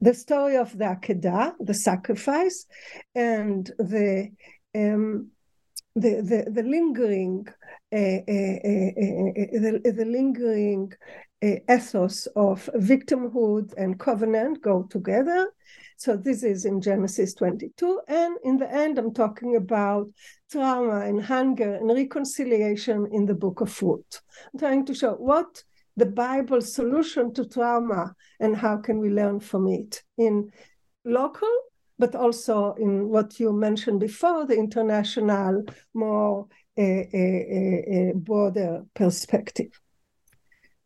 The 0.00 0.14
story 0.14 0.56
of 0.56 0.76
the 0.76 0.84
Akedah, 0.84 1.54
the 1.60 1.74
sacrifice, 1.74 2.66
and 3.14 3.70
the 3.78 4.30
um, 4.74 5.30
the, 5.94 6.20
the, 6.20 6.50
the 6.50 6.62
lingering 6.62 7.46
uh, 7.90 7.96
uh, 7.96 8.56
uh, 8.60 8.92
the, 9.62 9.92
the 9.96 10.04
lingering 10.04 10.92
ethos 11.42 12.26
of 12.36 12.68
victimhood 12.74 13.72
and 13.76 13.98
covenant 13.98 14.60
go 14.60 14.82
together. 14.90 15.48
So 15.96 16.16
this 16.16 16.42
is 16.42 16.66
in 16.66 16.80
Genesis 16.80 17.32
22. 17.34 18.00
And 18.08 18.36
in 18.44 18.58
the 18.58 18.70
end, 18.70 18.98
I'm 18.98 19.14
talking 19.14 19.56
about 19.56 20.08
trauma 20.50 21.00
and 21.06 21.22
hunger 21.22 21.76
and 21.76 21.88
reconciliation 21.88 23.08
in 23.12 23.24
the 23.24 23.34
book 23.34 23.60
of 23.60 23.82
Ruth. 23.82 24.20
I'm 24.52 24.58
trying 24.58 24.84
to 24.86 24.94
show 24.94 25.14
what 25.14 25.62
the 25.96 26.06
Bible 26.06 26.60
solution 26.60 27.32
to 27.34 27.48
trauma 27.48 28.14
and 28.40 28.56
how 28.56 28.76
can 28.76 28.98
we 28.98 29.10
learn 29.10 29.40
from 29.40 29.66
it 29.68 30.02
in 30.18 30.50
local, 31.04 31.48
but 31.98 32.14
also 32.14 32.74
in 32.74 33.08
what 33.08 33.40
you 33.40 33.52
mentioned 33.52 34.00
before, 34.00 34.46
the 34.46 34.56
international, 34.56 35.64
more 35.94 36.46
a, 36.78 37.08
a, 37.14 38.10
a 38.10 38.12
broader 38.14 38.84
perspective. 38.94 39.80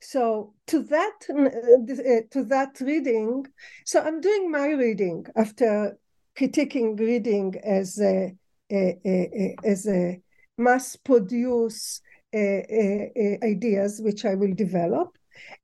So 0.00 0.54
to 0.68 0.82
that 0.84 1.18
uh, 1.28 2.22
to 2.30 2.44
that 2.44 2.80
reading, 2.80 3.46
so 3.84 4.00
I'm 4.00 4.20
doing 4.20 4.50
my 4.50 4.68
reading 4.68 5.26
after 5.36 5.98
critiquing 6.38 6.98
reading 6.98 7.56
as 7.62 8.00
a, 8.00 8.34
a, 8.72 8.98
a 9.04 9.56
as 9.62 9.86
a 9.86 10.22
mass 10.56 10.96
produce 10.96 12.00
uh, 12.00 12.04
uh, 12.04 12.09
uh, 12.09 12.09
ideas 12.34 14.00
which 14.02 14.24
I 14.24 14.34
will 14.34 14.54
develop. 14.54 15.16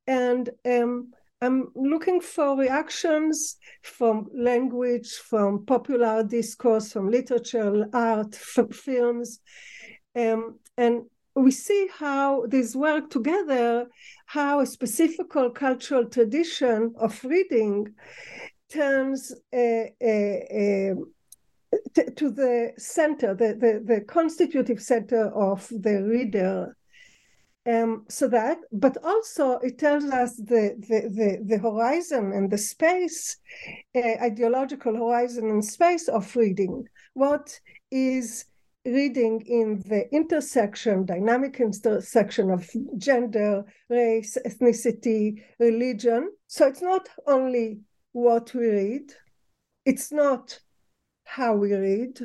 And 0.07 0.51
um, 0.65 1.13
I'm 1.41 1.69
looking 1.75 2.21
for 2.21 2.57
reactions 2.57 3.57
from 3.83 4.29
language, 4.35 5.11
from 5.17 5.67
popular 5.67 6.25
discourse, 6.25 6.93
from 6.93 7.11
literature, 7.11 7.87
art, 7.93 8.35
from 8.35 8.71
films. 8.71 9.41
Um, 10.15 10.59
and 10.77 11.03
we 11.35 11.51
see 11.51 11.89
how 11.93 12.47
these 12.47 12.75
work 12.75 13.11
together, 13.11 13.87
how 14.25 14.61
a 14.61 14.67
specific 14.67 15.27
cultural 15.55 16.07
tradition 16.07 16.95
of 16.99 17.23
reading 17.25 17.95
turns 18.73 19.35
a, 19.55 19.93
a, 20.03 20.47
a 20.51 20.95
to 22.17 22.31
the 22.31 22.73
center, 22.79 23.35
the, 23.35 23.55
the, 23.55 23.83
the 23.85 24.01
constitutive 24.03 24.81
center 24.81 25.29
of 25.35 25.69
the 25.71 26.03
reader. 26.03 26.77
Um, 27.67 28.05
so 28.09 28.29
that, 28.29 28.59
but 28.71 28.97
also 29.03 29.59
it 29.59 29.79
tells 29.79 30.05
us 30.05 30.37
the, 30.37 30.77
the, 30.89 31.09
the, 31.09 31.45
the 31.45 31.59
horizon 31.59 32.33
and 32.33 32.49
the 32.49 32.59
space, 32.59 33.37
uh, 33.97 34.23
ideological 34.23 34.95
horizon 34.95 35.51
and 35.51 35.65
space 35.65 36.07
of 36.07 36.37
reading. 36.37 36.85
What 37.15 37.59
is 37.91 38.45
reading 38.87 39.43
in 39.47 39.83
the 39.89 40.09
intersection, 40.15 41.05
dynamic 41.05 41.59
intersection 41.59 42.51
of 42.51 42.71
gender, 42.97 43.65
race, 43.89 44.39
ethnicity, 44.47 45.43
religion. 45.59 46.31
So 46.47 46.69
it's 46.69 46.83
not 46.83 47.09
only 47.27 47.81
what 48.13 48.55
we 48.55 48.67
read, 48.69 49.13
it's 49.85 50.13
not 50.13 50.61
how 51.27 51.55
we 51.55 51.75
read, 51.75 52.21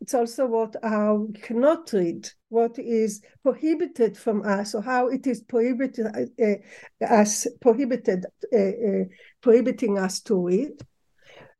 it's 0.00 0.12
also 0.12 0.44
what 0.46 0.76
how 0.82 1.14
we 1.14 1.32
cannot 1.40 1.90
read, 1.92 2.28
what 2.50 2.78
is 2.78 3.22
prohibited 3.42 4.18
from 4.18 4.42
us, 4.42 4.74
or 4.74 4.82
how 4.82 5.08
it 5.08 5.26
is 5.26 5.40
prohibited 5.40 6.06
uh, 6.06 7.04
us 7.04 7.46
prohibited 7.62 8.26
uh, 8.52 8.58
uh, 8.58 9.04
prohibiting 9.40 9.98
us 9.98 10.20
to 10.20 10.46
read. 10.46 10.72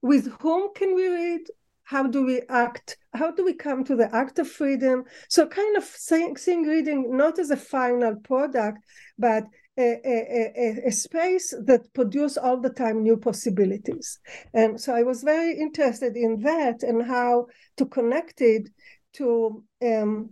With 0.03 0.31
whom 0.41 0.75
can 0.75 0.95
we 0.95 1.09
read? 1.09 1.47
How 1.85 2.07
do 2.07 2.25
we 2.27 2.43
act? 2.51 2.99
How 3.15 3.31
do 3.31 3.45
we 3.45 3.55
come 3.55 3.83
to 3.85 3.97
the 3.97 4.15
act 4.15 4.39
of 4.39 4.47
freedom? 4.47 5.05
So, 5.31 5.47
kind 5.47 5.77
of 5.79 5.85
seeing, 5.85 6.37
seeing 6.37 6.65
reading 6.65 7.17
not 7.17 7.39
as 7.39 7.51
a 7.51 7.57
final 7.57 8.17
product, 8.17 8.79
but 9.19 9.45
a, 9.77 10.01
a, 10.05 10.87
a, 10.87 10.93
space 10.93 11.53
that 11.67 11.93
produce 11.95 12.37
all 12.37 12.61
the 12.61 12.71
time 12.71 13.03
new 13.03 13.17
possibilities. 13.17 14.21
And 14.53 14.81
so 14.81 14.95
I 14.95 15.03
was 15.03 15.23
very 15.23 15.59
interested 15.59 16.17
in 16.17 16.41
that 16.43 16.83
and 16.83 17.05
how 17.05 17.47
to 17.79 17.87
connect 17.87 18.41
it 18.41 18.69
to 19.15 19.65
um, 19.85 20.31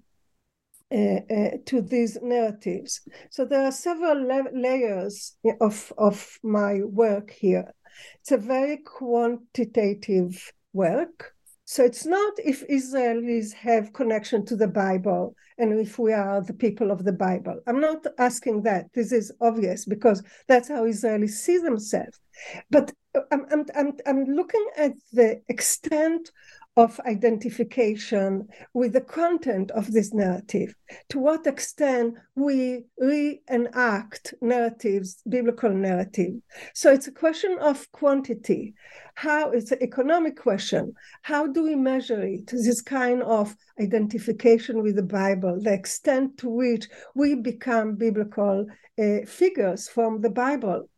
uh, 0.92 1.20
uh, 1.30 1.50
to 1.64 1.80
these 1.80 2.18
narratives. 2.20 3.00
So 3.30 3.46
there 3.46 3.64
are 3.64 3.72
several 3.72 4.26
la- 4.26 4.52
layers 4.52 5.36
of 5.60 5.92
of 5.96 6.38
my 6.42 6.80
work 6.84 7.30
here. 7.30 7.72
It's 8.20 8.32
a 8.32 8.36
very 8.36 8.76
quantitative 8.76 10.52
work. 10.72 11.31
So 11.72 11.82
it's 11.82 12.04
not 12.04 12.34
if 12.44 12.68
Israelis 12.68 13.54
have 13.54 13.94
connection 13.94 14.44
to 14.44 14.56
the 14.56 14.68
Bible 14.68 15.34
and 15.56 15.80
if 15.80 15.98
we 15.98 16.12
are 16.12 16.42
the 16.42 16.52
people 16.52 16.90
of 16.90 17.02
the 17.02 17.14
Bible. 17.14 17.60
I'm 17.66 17.80
not 17.80 18.06
asking 18.18 18.64
that. 18.64 18.92
This 18.92 19.10
is 19.10 19.32
obvious 19.40 19.86
because 19.86 20.22
that's 20.48 20.68
how 20.68 20.84
Israelis 20.84 21.30
see 21.30 21.56
themselves. 21.56 22.20
But 22.70 22.92
uh, 23.14 23.20
I'm, 23.32 23.46
I'm, 23.50 23.64
I'm, 23.74 23.92
I'm 24.06 24.24
looking 24.26 24.66
at 24.76 24.92
the 25.14 25.40
extent 25.48 26.30
of 26.76 26.98
identification 27.00 28.48
with 28.72 28.94
the 28.94 29.00
content 29.00 29.70
of 29.72 29.92
this 29.92 30.14
narrative. 30.14 30.74
To 31.10 31.18
what 31.18 31.46
extent 31.46 32.14
we 32.34 32.84
reenact 32.98 34.34
narratives, 34.40 35.22
biblical 35.28 35.70
narrative. 35.70 36.34
So 36.74 36.90
it's 36.90 37.06
a 37.06 37.12
question 37.12 37.58
of 37.60 37.90
quantity. 37.92 38.74
How 39.14 39.50
it's 39.50 39.72
an 39.72 39.82
economic 39.82 40.36
question. 40.36 40.94
How 41.20 41.46
do 41.46 41.62
we 41.62 41.74
measure 41.74 42.22
it? 42.22 42.46
This 42.46 42.80
kind 42.80 43.22
of 43.22 43.54
identification 43.78 44.82
with 44.82 44.96
the 44.96 45.02
Bible, 45.02 45.60
the 45.60 45.74
extent 45.74 46.38
to 46.38 46.48
which 46.48 46.88
we 47.14 47.34
become 47.34 47.96
biblical 47.96 48.66
uh, 48.98 49.26
figures 49.26 49.88
from 49.88 50.22
the 50.22 50.30
Bible. 50.30 50.88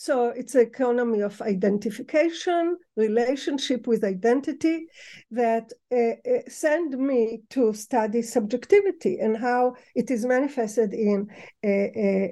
So 0.00 0.28
it's 0.28 0.54
an 0.54 0.60
economy 0.60 1.22
of 1.22 1.42
identification, 1.42 2.76
relationship 2.94 3.88
with 3.88 4.04
identity 4.04 4.86
that 5.32 5.72
uh, 5.90 5.96
uh, 5.96 6.42
send 6.46 6.96
me 6.96 7.40
to 7.50 7.72
study 7.72 8.22
subjectivity 8.22 9.18
and 9.18 9.36
how 9.36 9.74
it 9.96 10.12
is 10.12 10.24
manifested 10.24 10.94
in 10.94 11.26
uh, 11.64 11.68
uh, 11.68 12.28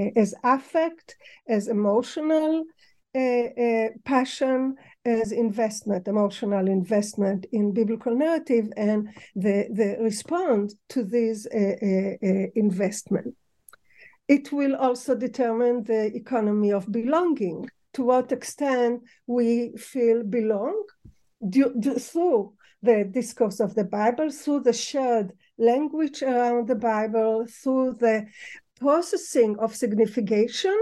uh 0.00 0.10
as 0.16 0.34
affect, 0.42 1.16
as 1.46 1.68
emotional 1.68 2.64
uh, 3.14 3.88
passion, 4.06 4.76
as 5.04 5.32
investment, 5.32 6.08
emotional 6.08 6.66
investment 6.66 7.44
in 7.52 7.74
biblical 7.74 8.16
narrative, 8.16 8.72
and 8.78 9.10
the 9.36 9.68
the 9.70 9.98
response 10.00 10.76
to 10.88 11.04
this 11.04 11.46
investment. 12.54 13.36
It 14.28 14.52
will 14.52 14.74
also 14.76 15.14
determine 15.14 15.84
the 15.84 16.14
economy 16.14 16.72
of 16.72 16.90
belonging, 16.90 17.68
to 17.94 18.04
what 18.04 18.32
extent 18.32 19.02
we 19.26 19.76
feel 19.76 20.22
belong? 20.22 20.82
Due, 21.46 21.74
due, 21.78 21.98
through 21.98 22.54
the 22.82 23.04
discourse 23.04 23.60
of 23.60 23.74
the 23.74 23.84
Bible, 23.84 24.30
through 24.30 24.60
the 24.60 24.72
shared 24.72 25.32
language 25.58 26.22
around 26.22 26.68
the 26.68 26.74
Bible, 26.74 27.46
through 27.46 27.94
the 28.00 28.26
processing 28.80 29.58
of 29.58 29.74
signification 29.74 30.76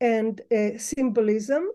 and 0.00 0.40
uh, 0.50 0.78
symbolism 0.78 1.68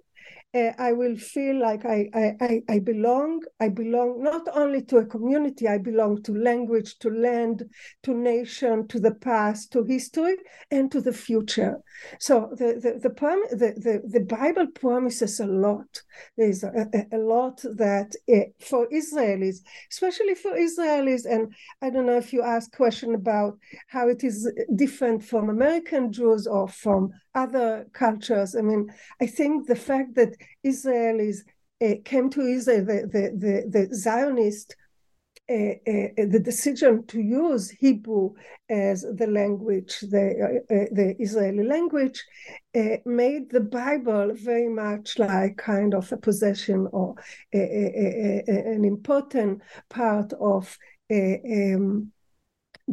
uh, 0.55 0.71
I 0.77 0.93
will 0.93 1.17
feel 1.17 1.59
like 1.59 1.85
I, 1.85 2.09
I, 2.13 2.61
I 2.69 2.79
belong. 2.79 3.41
I 3.59 3.69
belong 3.69 4.23
not 4.23 4.47
only 4.53 4.81
to 4.83 4.97
a 4.97 5.05
community, 5.05 5.67
I 5.67 5.77
belong 5.77 6.23
to 6.23 6.31
language, 6.31 6.97
to 6.99 7.09
land, 7.09 7.63
to 8.03 8.13
nation, 8.13 8.87
to 8.87 8.99
the 8.99 9.13
past, 9.15 9.73
to 9.73 9.83
history, 9.83 10.37
and 10.71 10.89
to 10.91 11.01
the 11.01 11.11
future. 11.11 11.77
So 12.19 12.49
the, 12.57 12.79
the, 12.81 12.99
the, 12.99 13.09
the, 13.51 13.73
the, 13.79 14.01
the 14.07 14.19
Bible 14.21 14.67
promises 14.67 15.39
a 15.39 15.45
lot. 15.45 16.01
There's 16.37 16.63
a, 16.63 16.87
a, 16.93 17.17
a 17.17 17.19
lot 17.19 17.61
that 17.75 18.13
uh, 18.33 18.49
for 18.65 18.87
Israelis, 18.89 19.57
especially 19.91 20.35
for 20.35 20.51
Israelis, 20.51 21.25
and 21.25 21.53
I 21.81 21.89
don't 21.89 22.05
know 22.05 22.17
if 22.17 22.31
you 22.31 22.41
ask 22.41 22.71
question 22.71 23.13
about 23.13 23.57
how 23.87 24.07
it 24.07 24.23
is 24.23 24.49
different 24.75 25.23
from 25.23 25.49
American 25.49 26.13
Jews 26.13 26.47
or 26.47 26.69
from 26.69 27.11
other 27.35 27.87
cultures. 27.93 28.55
I 28.55 28.61
mean, 28.61 28.91
I 29.21 29.27
think 29.27 29.67
the 29.67 29.75
fact 29.75 30.15
that 30.15 30.35
Israelis 30.65 31.39
uh, 31.83 31.95
came 32.05 32.29
to 32.31 32.41
Israel, 32.41 32.85
the, 32.85 33.09
the, 33.11 33.23
the, 33.37 33.87
the 33.87 33.95
Zionist, 33.95 34.75
uh, 35.47 35.53
uh, 35.53 36.25
the 36.27 36.41
decision 36.43 37.05
to 37.05 37.21
use 37.21 37.69
Hebrew 37.69 38.31
as 38.67 39.01
the 39.01 39.27
language, 39.27 39.99
the, 39.99 40.63
the 40.69 41.15
Israeli 41.19 41.63
language, 41.63 42.23
made 43.05 43.51
the 43.51 43.59
Bible 43.59 44.31
very 44.33 44.69
much 44.69 45.19
like 45.19 45.57
kind 45.57 45.93
of 45.93 46.11
a 46.11 46.17
possession 46.17 46.87
or 46.91 47.13
a, 47.53 47.59
a, 47.59 48.43
a, 48.47 48.73
an 48.73 48.85
important 48.85 49.61
part 49.89 50.33
of 50.33 50.75
um, 51.11 52.11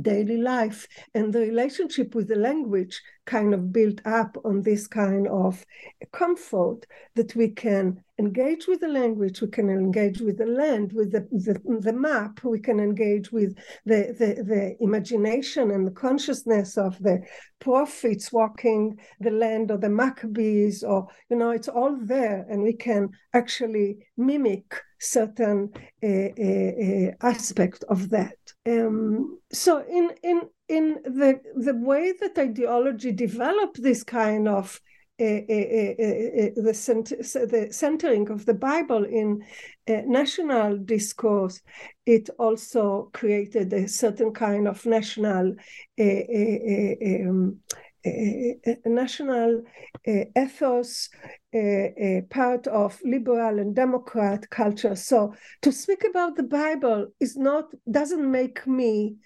daily 0.00 0.38
life 0.38 0.88
and 1.14 1.32
the 1.32 1.40
relationship 1.40 2.14
with 2.14 2.28
the 2.28 2.36
language 2.36 3.00
kind 3.26 3.52
of 3.54 3.72
built 3.72 4.00
up 4.04 4.36
on 4.44 4.62
this 4.62 4.86
kind 4.86 5.28
of 5.28 5.64
comfort 6.12 6.86
that 7.14 7.34
we 7.36 7.48
can 7.48 8.02
engage 8.18 8.66
with 8.66 8.80
the 8.80 8.88
language, 8.88 9.40
we 9.40 9.48
can 9.48 9.68
engage 9.68 10.20
with 10.20 10.38
the 10.38 10.46
land, 10.46 10.92
with 10.92 11.12
the, 11.12 11.20
the, 11.30 11.80
the 11.80 11.92
map, 11.92 12.42
we 12.44 12.58
can 12.58 12.80
engage 12.80 13.30
with 13.32 13.56
the, 13.84 14.14
the, 14.18 14.42
the 14.42 14.76
imagination 14.80 15.70
and 15.70 15.86
the 15.86 15.92
consciousness 15.92 16.78
of 16.78 16.98
the 17.02 17.20
prophets 17.58 18.32
walking 18.32 18.98
the 19.20 19.30
land 19.30 19.70
or 19.70 19.78
the 19.78 19.88
Maccabees, 19.88 20.82
or, 20.82 21.06
you 21.30 21.36
know, 21.36 21.50
it's 21.50 21.68
all 21.68 21.96
there, 22.02 22.46
and 22.50 22.62
we 22.62 22.72
can 22.72 23.08
actually 23.34 23.98
mimic 24.16 24.74
certain 24.98 25.70
uh, 26.02 26.06
uh, 26.06 27.10
aspect 27.28 27.84
of 27.88 28.08
that. 28.10 28.36
Um, 28.64 29.38
so 29.52 29.84
in 29.88 30.10
in 30.22 30.42
in 30.68 31.00
the 31.04 31.40
the 31.56 31.74
way 31.74 32.12
that 32.20 32.38
ideology 32.38 33.12
developed 33.12 33.82
this 33.82 34.04
kind 34.04 34.46
of 34.46 34.80
uh, 35.20 35.24
uh, 35.24 35.28
uh, 35.28 36.50
the, 36.56 36.72
cent- 36.74 37.10
the 37.10 37.68
centering 37.70 38.28
of 38.30 38.44
the 38.44 38.54
Bible 38.54 39.04
in 39.04 39.44
national 39.86 40.78
discourse, 40.78 41.60
it 42.06 42.28
also 42.38 43.10
created 43.12 43.72
a 43.72 43.86
certain 43.86 44.32
kind 44.32 44.66
of 44.66 44.84
national 44.84 45.54
um, 46.00 47.60
Eh, 48.04 48.10
eh, 48.10 48.54
eh, 48.64 48.76
national 48.86 49.62
ethos, 50.04 51.08
a, 51.54 52.22
part 52.30 52.66
of 52.66 53.00
liberal 53.04 53.60
and 53.60 53.76
democrat 53.76 54.50
culture. 54.50 54.96
So 54.96 55.34
to 55.60 55.70
speak 55.70 56.02
about 56.10 56.34
the 56.34 56.42
Bible 56.42 57.06
is 57.20 57.36
not 57.36 57.66
doesn't 57.88 58.28
make 58.28 58.66
me 58.66 59.16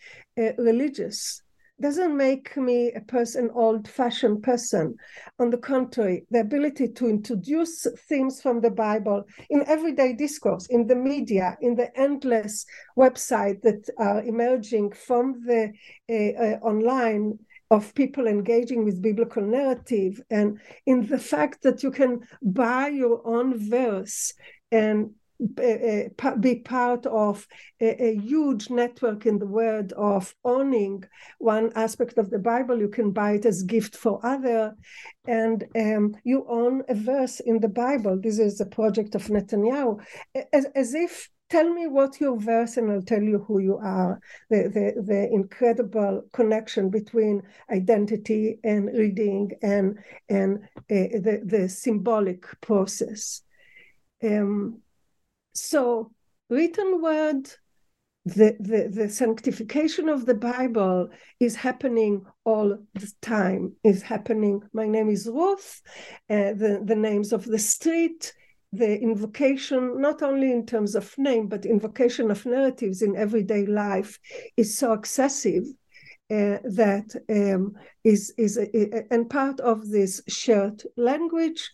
religious 0.59 1.41
doesn't 1.81 2.17
make 2.17 2.57
me 2.57 2.91
a 2.93 3.01
person 3.03 3.51
old-fashioned 3.55 4.43
person 4.43 4.95
on 5.39 5.51
the 5.51 5.59
contrary 5.59 6.25
the 6.31 6.41
ability 6.41 6.89
to 6.89 7.07
introduce 7.07 7.87
themes 8.09 8.41
from 8.41 8.63
the 8.63 8.71
bible 8.71 9.23
in 9.51 9.63
everyday 9.67 10.15
discourse 10.15 10.67
in 10.71 10.87
the 10.87 10.97
media 10.97 11.57
in 11.61 11.75
the 11.75 11.95
endless 11.99 12.65
website 12.97 13.61
that 13.61 13.89
are 13.99 14.23
emerging 14.23 14.91
from 14.93 15.39
the 15.45 15.71
uh, 16.09 16.43
uh, 16.43 16.59
online 16.63 17.39
of 17.71 17.95
people 17.95 18.27
engaging 18.27 18.85
with 18.85 19.03
biblical 19.03 19.43
narrative 19.43 20.21
and 20.31 20.61
in 20.87 21.07
the 21.07 21.19
fact 21.19 21.63
that 21.63 21.83
you 21.83 21.91
can 21.91 22.21
buy 22.43 22.89
your 22.89 23.27
own 23.27 23.59
verse 23.71 24.33
and 24.71 25.11
uh, 25.63 26.31
be 26.41 26.55
part 26.57 27.05
of 27.05 27.47
a, 27.79 28.05
a, 28.05 28.17
huge 28.17 28.71
network 28.71 29.27
in 29.27 29.39
the 29.39 29.47
world 29.47 29.93
of 29.93 30.35
owning 30.45 31.05
one 31.39 31.71
aspect 31.75 32.17
of 32.17 32.31
the 32.31 32.39
Bible. 32.39 32.79
You 32.79 32.89
can 32.89 33.11
buy 33.11 33.33
it 33.33 33.45
as 33.45 33.63
gift 33.63 33.97
for 33.97 34.19
other, 34.25 34.75
and 35.27 35.63
um, 35.77 36.15
you 36.25 36.47
own 36.49 36.85
a 36.89 36.95
verse 36.95 37.41
in 37.41 37.61
the 37.61 37.69
Bible. 37.69 38.19
This 38.19 38.39
is 38.39 38.63
a 38.63 38.67
project 38.67 39.15
of 39.15 39.27
Netanyahu, 39.27 40.03
as, 40.55 40.65
as 40.75 40.95
if 40.95 41.29
tell 41.49 41.73
me 41.73 41.87
what 41.87 42.21
your 42.21 42.39
verse 42.39 42.77
and 42.77 42.91
I'll 42.91 43.03
tell 43.03 43.23
you 43.23 43.45
who 43.47 43.59
you 43.61 43.79
are. 43.79 44.21
The, 44.51 44.65
the, 44.65 45.03
the 45.03 45.29
incredible 45.33 46.23
connection 46.33 46.91
between 46.91 47.43
identity 47.71 48.59
and 48.65 48.87
reading 48.87 49.53
and, 49.63 49.99
and 50.29 50.59
uh, 50.91 51.19
the, 51.21 51.43
the 51.45 51.69
symbolic 51.69 52.45
process. 52.61 53.43
um, 54.23 54.81
so 55.55 56.13
written 56.49 57.01
word 57.03 57.49
the, 58.27 58.57
the, 58.59 58.91
the 58.93 59.09
sanctification 59.09 60.09
of 60.09 60.27
the 60.27 60.35
Bible 60.35 61.09
is 61.39 61.55
happening 61.55 62.27
all 62.45 62.77
the 62.95 63.13
time, 63.23 63.77
is 63.85 64.03
happening. 64.03 64.63
My 64.73 64.89
name 64.89 65.09
is 65.09 65.29
Ruth, 65.33 65.81
uh, 66.29 66.53
the, 66.55 66.83
the 66.85 66.97
names 66.97 67.33
of 67.33 67.45
the 67.45 67.59
street, 67.61 68.35
the 68.77 69.01
invocation, 69.01 70.01
not 70.01 70.23
only 70.23 70.53
in 70.53 70.67
terms 70.67 70.95
of 70.95 71.17
name, 71.19 71.47
but 71.49 71.67
invocation 71.67 72.31
of 72.31 72.47
narratives 72.47 73.03
in 73.03 73.17
everyday 73.17 73.67
life 73.67 74.19
is 74.57 74.77
so 74.77 74.93
excessive 74.93 75.65
uh, 76.31 76.59
that 76.65 77.15
um, 77.31 77.75
is 78.05 78.35
is 78.37 78.57
a, 78.57 78.67
a, 78.77 79.05
and 79.11 79.31
part 79.31 79.61
of 79.61 79.89
this 79.91 80.23
shared 80.29 80.83
language. 80.97 81.71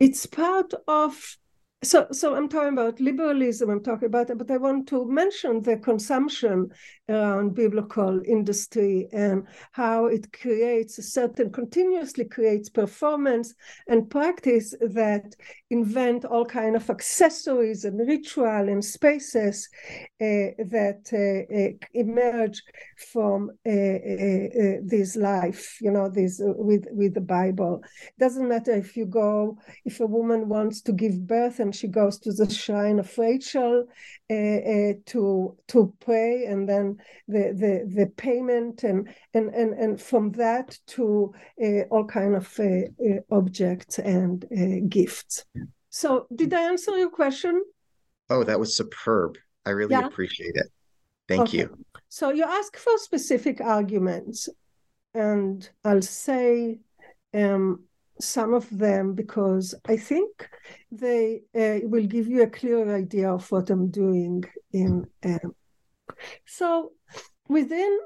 It's 0.00 0.26
part 0.26 0.72
of 0.88 1.36
so 1.84 2.06
so 2.10 2.34
i'm 2.34 2.48
talking 2.48 2.72
about 2.72 2.98
liberalism 2.98 3.68
i'm 3.68 3.82
talking 3.82 4.06
about 4.06 4.30
but 4.38 4.50
i 4.50 4.56
want 4.56 4.88
to 4.88 5.06
mention 5.06 5.60
the 5.60 5.76
consumption 5.76 6.70
around 7.08 7.54
biblical 7.54 8.20
industry 8.26 9.08
and 9.12 9.46
how 9.72 10.06
it 10.06 10.32
creates 10.32 10.98
a 10.98 11.02
certain 11.02 11.50
continuously 11.50 12.24
creates 12.24 12.68
performance 12.68 13.54
and 13.88 14.08
practice 14.10 14.74
that 14.80 15.34
invent 15.70 16.24
all 16.24 16.44
kind 16.44 16.76
of 16.76 16.88
accessories 16.88 17.84
and 17.84 18.08
ritual 18.08 18.68
and 18.68 18.84
spaces 18.84 19.68
uh, 20.20 20.54
that 20.70 21.02
uh, 21.12 21.54
uh, 21.54 21.86
emerge 21.92 22.62
from 23.12 23.50
uh, 23.66 23.70
uh, 23.70 23.74
uh, 23.74 24.80
this 24.82 25.16
life 25.16 25.78
you 25.80 25.90
know 25.90 26.08
this 26.08 26.40
with 26.40 26.86
with 26.90 27.14
the 27.14 27.20
bible. 27.20 27.82
Doesn't 28.18 28.48
matter 28.48 28.72
if 28.72 28.96
you 28.96 29.06
go 29.06 29.58
if 29.84 30.00
a 30.00 30.06
woman 30.06 30.48
wants 30.48 30.80
to 30.82 30.92
give 30.92 31.26
birth 31.26 31.60
and 31.60 31.74
she 31.74 31.88
goes 31.88 32.18
to 32.20 32.32
the 32.32 32.48
shrine 32.48 32.98
of 32.98 33.18
Rachel 33.18 33.86
uh, 34.30 34.34
uh, 34.34 34.92
to 35.06 35.56
to 35.68 35.92
pray, 36.00 36.46
and 36.46 36.68
then 36.68 36.93
the 37.28 37.52
the 37.52 37.92
the 37.94 38.06
payment, 38.16 38.84
and 38.84 39.08
and 39.32 39.54
and 39.54 39.74
and 39.74 40.00
from 40.00 40.32
that 40.32 40.78
to 40.88 41.32
uh, 41.62 41.82
all 41.90 42.04
kind 42.04 42.34
of 42.34 42.52
uh, 42.58 42.64
uh, 42.64 43.20
objects 43.30 43.98
and 43.98 44.44
uh, 44.44 44.86
gifts. 44.88 45.44
So, 45.90 46.26
did 46.34 46.52
I 46.52 46.62
answer 46.62 46.96
your 46.98 47.10
question? 47.10 47.62
Oh, 48.30 48.42
that 48.44 48.58
was 48.58 48.76
superb. 48.76 49.36
I 49.66 49.70
really 49.70 49.92
yeah. 49.92 50.06
appreciate 50.06 50.56
it. 50.56 50.66
Thank 51.28 51.42
okay. 51.42 51.58
you. 51.58 51.84
So 52.08 52.30
you 52.30 52.44
ask 52.44 52.76
for 52.76 52.96
specific 52.98 53.60
arguments, 53.60 54.48
and 55.14 55.68
I'll 55.84 56.02
say 56.02 56.80
um, 57.32 57.84
some 58.20 58.54
of 58.54 58.68
them 58.70 59.14
because 59.14 59.74
I 59.88 59.96
think 59.96 60.48
they 60.90 61.42
uh, 61.54 61.86
will 61.88 62.06
give 62.06 62.28
you 62.28 62.42
a 62.42 62.50
clear 62.50 62.94
idea 62.94 63.32
of 63.32 63.50
what 63.50 63.70
I'm 63.70 63.90
doing 63.90 64.44
in. 64.72 65.06
Um, 65.24 65.54
so 66.46 66.92
within 67.48 67.98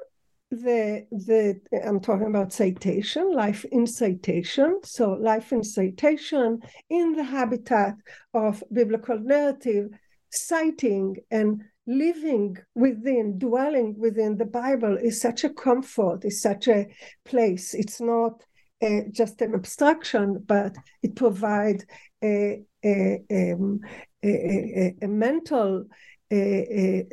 the 0.50 1.06
the 1.10 1.60
I'm 1.86 2.00
talking 2.00 2.28
about 2.28 2.52
citation, 2.52 3.32
life 3.32 3.64
in 3.66 3.86
citation. 3.86 4.80
So 4.82 5.10
life 5.10 5.52
in 5.52 5.62
citation 5.62 6.60
in 6.88 7.12
the 7.12 7.24
habitat 7.24 7.96
of 8.32 8.62
biblical 8.72 9.18
narrative, 9.18 9.90
citing 10.30 11.16
and 11.30 11.62
living 11.86 12.56
within, 12.74 13.38
dwelling 13.38 13.94
within 13.98 14.36
the 14.36 14.44
Bible 14.44 14.96
is 14.96 15.20
such 15.20 15.42
a 15.44 15.50
comfort, 15.50 16.24
is 16.24 16.40
such 16.40 16.68
a 16.68 16.86
place. 17.24 17.74
It's 17.74 18.00
not 18.00 18.42
uh, 18.82 19.00
just 19.10 19.40
an 19.40 19.54
abstraction, 19.54 20.44
but 20.46 20.76
it 21.02 21.16
provides 21.16 21.84
a, 22.22 22.62
a, 22.84 23.22
um, 23.30 23.80
a, 24.22 24.94
a 25.02 25.08
mental 25.08 25.86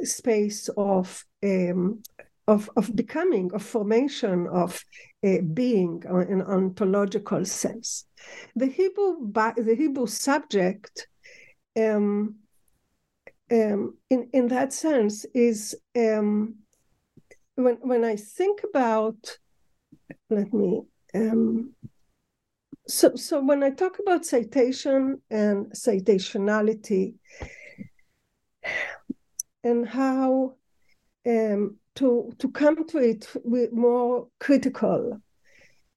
space 0.03 0.69
of 0.77 1.25
um, 1.43 2.01
of, 2.47 2.69
of 2.75 2.95
becoming, 2.95 3.51
of 3.53 3.63
formation, 3.63 4.47
of 4.47 4.79
uh, 5.25 5.37
being 5.53 6.03
uh, 6.07 6.19
in 6.19 6.43
ontological 6.43 7.43
sense. 7.43 8.05
The 8.55 8.67
Hebrew, 8.67 9.31
the 9.31 9.75
Hebrew 9.75 10.05
subject, 10.05 11.07
um, 11.75 12.35
um, 13.51 13.97
in 14.09 14.29
in 14.31 14.47
that 14.49 14.73
sense, 14.73 15.25
is 15.33 15.75
um, 15.97 16.55
when 17.55 17.77
when 17.81 18.03
I 18.03 18.15
think 18.15 18.61
about, 18.63 19.37
let 20.29 20.53
me 20.53 20.83
um, 21.15 21.73
so, 22.87 23.15
so 23.15 23.41
when 23.41 23.63
I 23.63 23.71
talk 23.71 23.97
about 23.99 24.25
citation 24.25 25.21
and 25.31 25.71
citationality, 25.71 27.15
and 29.65 29.87
how 29.87 30.53
um, 31.27 31.77
to 31.95 32.31
to 32.39 32.49
come 32.49 32.87
to 32.87 32.97
it 32.99 33.27
with 33.43 33.73
more 33.73 34.27
critical, 34.39 35.19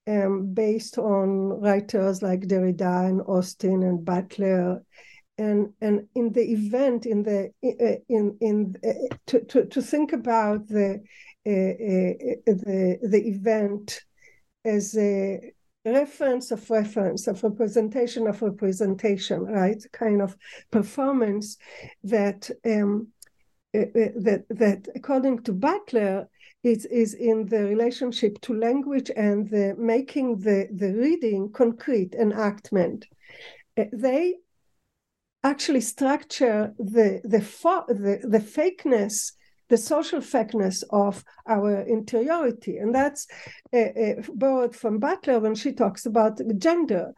um, 0.07 0.55
based 0.55 0.99
on 0.99 1.61
writers 1.61 2.23
like 2.23 2.49
Derrida 2.49 3.09
and 3.09 3.21
Austin 3.21 3.83
and 3.83 4.05
Butler, 4.05 4.83
and 5.37 5.73
and 5.81 6.09
in 6.15 6.33
the 6.33 6.51
event 6.51 7.05
in 7.07 7.23
the 7.23 7.53
uh, 7.63 8.01
in 8.09 8.37
in 8.41 8.75
uh, 8.85 9.15
to, 9.27 9.45
to 9.45 9.67
to 9.67 9.83
think 9.83 10.13
about 10.13 10.67
the 10.67 11.03
uh, 11.47 11.51
uh 11.51 12.55
the 12.65 12.99
the 13.03 13.29
event 13.29 14.01
as 14.65 14.97
a 14.97 15.53
reference 15.85 16.51
of 16.51 16.69
reference, 16.71 17.27
of 17.27 17.43
representation 17.43 18.27
of 18.27 18.43
representation, 18.43 19.45
right? 19.45 19.83
Kind 19.93 20.23
of 20.23 20.37
performance 20.71 21.57
that 22.05 22.51
um, 22.65 23.09
that 23.73 24.45
that 24.51 24.89
according 24.95 25.43
to 25.45 25.53
Butler, 25.53 26.29
it 26.63 26.87
is 26.91 27.15
in 27.15 27.47
the 27.47 27.65
relationship 27.65 28.41
to 28.43 28.55
language 28.55 29.11
and 29.17 29.49
the 29.51 29.75
making 29.79 30.41
the 30.41 30.69
the 30.73 30.95
reading 30.95 31.51
concrete 31.53 32.15
enactment. 32.15 33.07
Uh, 33.77 33.85
they 33.93 34.37
actually 35.45 35.81
structure 35.81 36.75
the 36.79 37.21
the, 37.25 37.41
fo- 37.41 37.87
the 37.89 38.21
the 38.25 38.41
fakeness 38.41 39.33
the 39.69 39.77
social 39.77 40.21
fakeness 40.21 40.83
of 40.91 41.23
our 41.47 41.83
interiority. 41.83 42.79
And 42.79 42.95
that's 42.95 43.27
uh, 43.73 43.79
uh, 43.79 44.15
borrowed 44.35 44.75
from 44.75 44.99
Butler 44.99 45.41
when 45.41 45.55
she 45.55 45.73
talks 45.73 46.07
about 46.07 46.41
gender. 46.59 47.13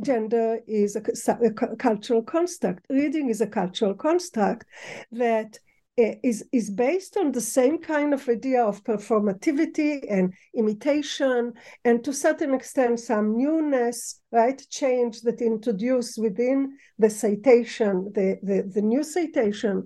Gender 0.00 0.60
is 0.68 0.94
a, 0.94 1.02
a 1.44 1.76
cultural 1.76 2.22
construct. 2.22 2.86
Reading 2.88 3.30
is 3.30 3.40
a 3.40 3.48
cultural 3.48 3.94
construct 3.94 4.64
that 5.10 5.56
uh, 5.56 5.67
Uh, 5.98 6.14
is 6.22 6.44
is 6.52 6.70
based 6.70 7.16
on 7.16 7.32
the 7.32 7.40
same 7.40 7.76
kind 7.78 8.14
of 8.14 8.28
idea 8.28 8.62
of 8.62 8.84
performativity 8.84 10.00
and 10.08 10.32
imitation 10.54 11.52
and 11.84 12.04
to 12.04 12.12
certain 12.12 12.54
extent 12.54 13.00
some 13.00 13.36
newness 13.36 14.20
right 14.30 14.62
change 14.70 15.22
that 15.22 15.40
introduced 15.40 16.16
within 16.18 16.76
the 17.00 17.10
citation 17.10 18.12
the 18.14 18.38
the, 18.44 18.62
the 18.74 18.82
new 18.82 19.02
citation 19.02 19.82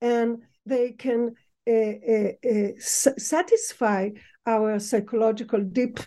and 0.00 0.38
they 0.66 0.90
can 0.90 1.32
uh, 1.70 1.72
uh, 1.72 2.72
satisfy 2.78 4.10
our 4.46 4.80
psychological 4.80 5.60
deep 5.60 6.00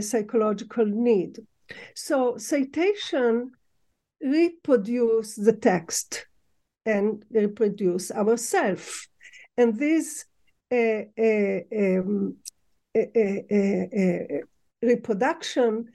psychological 0.00 0.86
need. 0.86 1.38
So 1.94 2.38
citation 2.38 3.52
reproduce 4.22 5.34
the 5.34 5.52
text 5.52 6.26
and 6.84 7.24
reproduce 7.30 8.10
ourselves. 8.10 9.08
and 9.56 9.78
this 9.78 10.24
uh, 10.72 11.02
uh, 11.18 11.60
um, 11.76 12.36
uh, 12.96 14.40
reproduction 14.82 15.90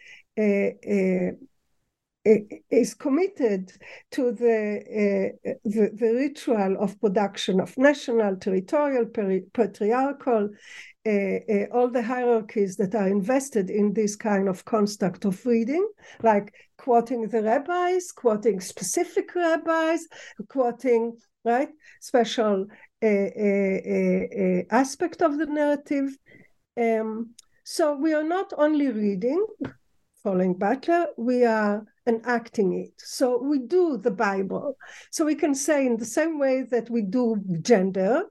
is 2.69 2.93
committed 2.93 3.71
to 4.11 4.31
the, 4.31 5.31
uh, 5.43 5.57
the, 5.63 5.91
the, 5.93 6.13
ritual 6.13 6.77
of 6.79 6.99
production 6.99 7.59
of 7.59 7.77
national, 7.77 8.35
territorial, 8.37 9.05
patriarchal, 9.53 10.49
uh, 11.05 11.09
uh, 11.09 11.65
all 11.71 11.89
the 11.89 12.01
hierarchies 12.01 12.75
that 12.75 12.93
are 12.95 13.07
invested 13.07 13.69
in 13.69 13.93
this 13.93 14.15
kind 14.15 14.49
of 14.49 14.65
construct 14.65 15.25
of 15.25 15.45
reading, 15.45 15.87
like 16.21 16.53
quoting 16.77 17.27
the 17.27 17.41
rabbis, 17.41 18.11
quoting 18.11 18.59
specific 18.59 19.33
rabbis, 19.33 20.05
quoting 20.49 21.15
right 21.45 21.69
special 22.01 22.67
uh, 23.01 23.05
uh, 23.05 24.23
uh, 24.41 24.61
aspect 24.71 25.21
of 25.21 25.37
the 25.37 25.45
narrative. 25.45 26.17
Um, 26.79 27.35
so 27.63 27.95
we 27.95 28.13
are 28.13 28.23
not 28.23 28.53
only 28.57 28.89
reading, 28.89 29.45
following 30.23 30.55
Butler, 30.55 31.07
we 31.17 31.45
are 31.45 31.85
enacting 32.07 32.73
it. 32.73 32.93
So 32.97 33.41
we 33.41 33.59
do 33.59 33.97
the 33.97 34.11
Bible. 34.11 34.77
So 35.11 35.25
we 35.25 35.35
can 35.35 35.53
say 35.53 35.85
in 35.85 35.97
the 35.97 36.05
same 36.05 36.39
way 36.39 36.63
that 36.71 36.89
we 36.89 37.01
do 37.01 37.41
gender, 37.61 38.23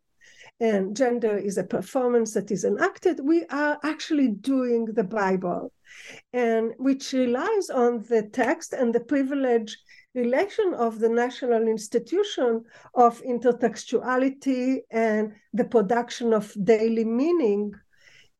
and 0.58 0.96
gender 0.96 1.36
is 1.36 1.58
a 1.58 1.64
performance 1.64 2.32
that 2.32 2.50
is 2.50 2.64
enacted, 2.64 3.20
we 3.22 3.44
are 3.50 3.78
actually 3.84 4.28
doing 4.28 4.86
the 4.86 5.04
Bible, 5.04 5.72
and 6.32 6.72
which 6.78 7.12
relies 7.12 7.68
on 7.68 8.02
the 8.08 8.22
text 8.32 8.72
and 8.72 8.94
the 8.94 9.00
privilege 9.00 9.76
relation 10.14 10.72
of 10.74 10.98
the 10.98 11.10
national 11.10 11.68
institution 11.68 12.64
of 12.94 13.22
intertextuality 13.22 14.78
and 14.90 15.32
the 15.52 15.64
production 15.64 16.32
of 16.32 16.56
daily 16.64 17.04
meaning 17.04 17.72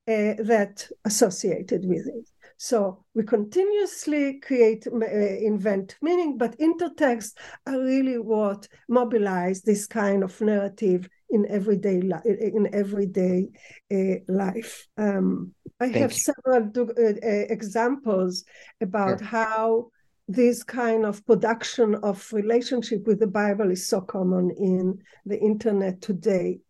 uh, 0.08 0.34
that 0.38 0.88
associated 1.04 1.84
with 1.84 2.06
it. 2.06 2.26
So 2.56 3.04
we 3.14 3.22
continuously 3.22 4.40
create, 4.40 4.86
uh, 4.86 4.98
invent 4.98 5.96
meaning, 6.00 6.38
but 6.38 6.58
intertexts 6.58 7.32
are 7.66 7.78
really 7.78 8.18
what 8.18 8.66
mobilize 8.88 9.62
this 9.62 9.86
kind 9.86 10.24
of 10.24 10.40
narrative 10.40 11.08
in 11.30 11.46
everyday 11.50 12.00
li- 12.00 12.22
in 12.24 12.74
everyday 12.74 13.48
uh, 13.92 14.20
life. 14.28 14.86
Um, 14.96 15.52
I 15.80 15.86
Thank 15.86 15.96
have 15.96 16.12
you. 16.12 16.18
several 16.18 16.70
do- 16.70 16.94
uh, 16.96 17.26
uh, 17.26 17.46
examples 17.50 18.44
about 18.80 19.18
sure. 19.18 19.26
how 19.26 19.90
this 20.28 20.62
kind 20.62 21.04
of 21.04 21.24
production 21.26 21.94
of 21.96 22.32
relationship 22.32 23.06
with 23.06 23.20
the 23.20 23.26
Bible 23.26 23.70
is 23.70 23.86
so 23.86 24.00
common 24.00 24.50
in 24.50 24.98
the 25.24 25.38
internet 25.38 26.00
today. 26.00 26.60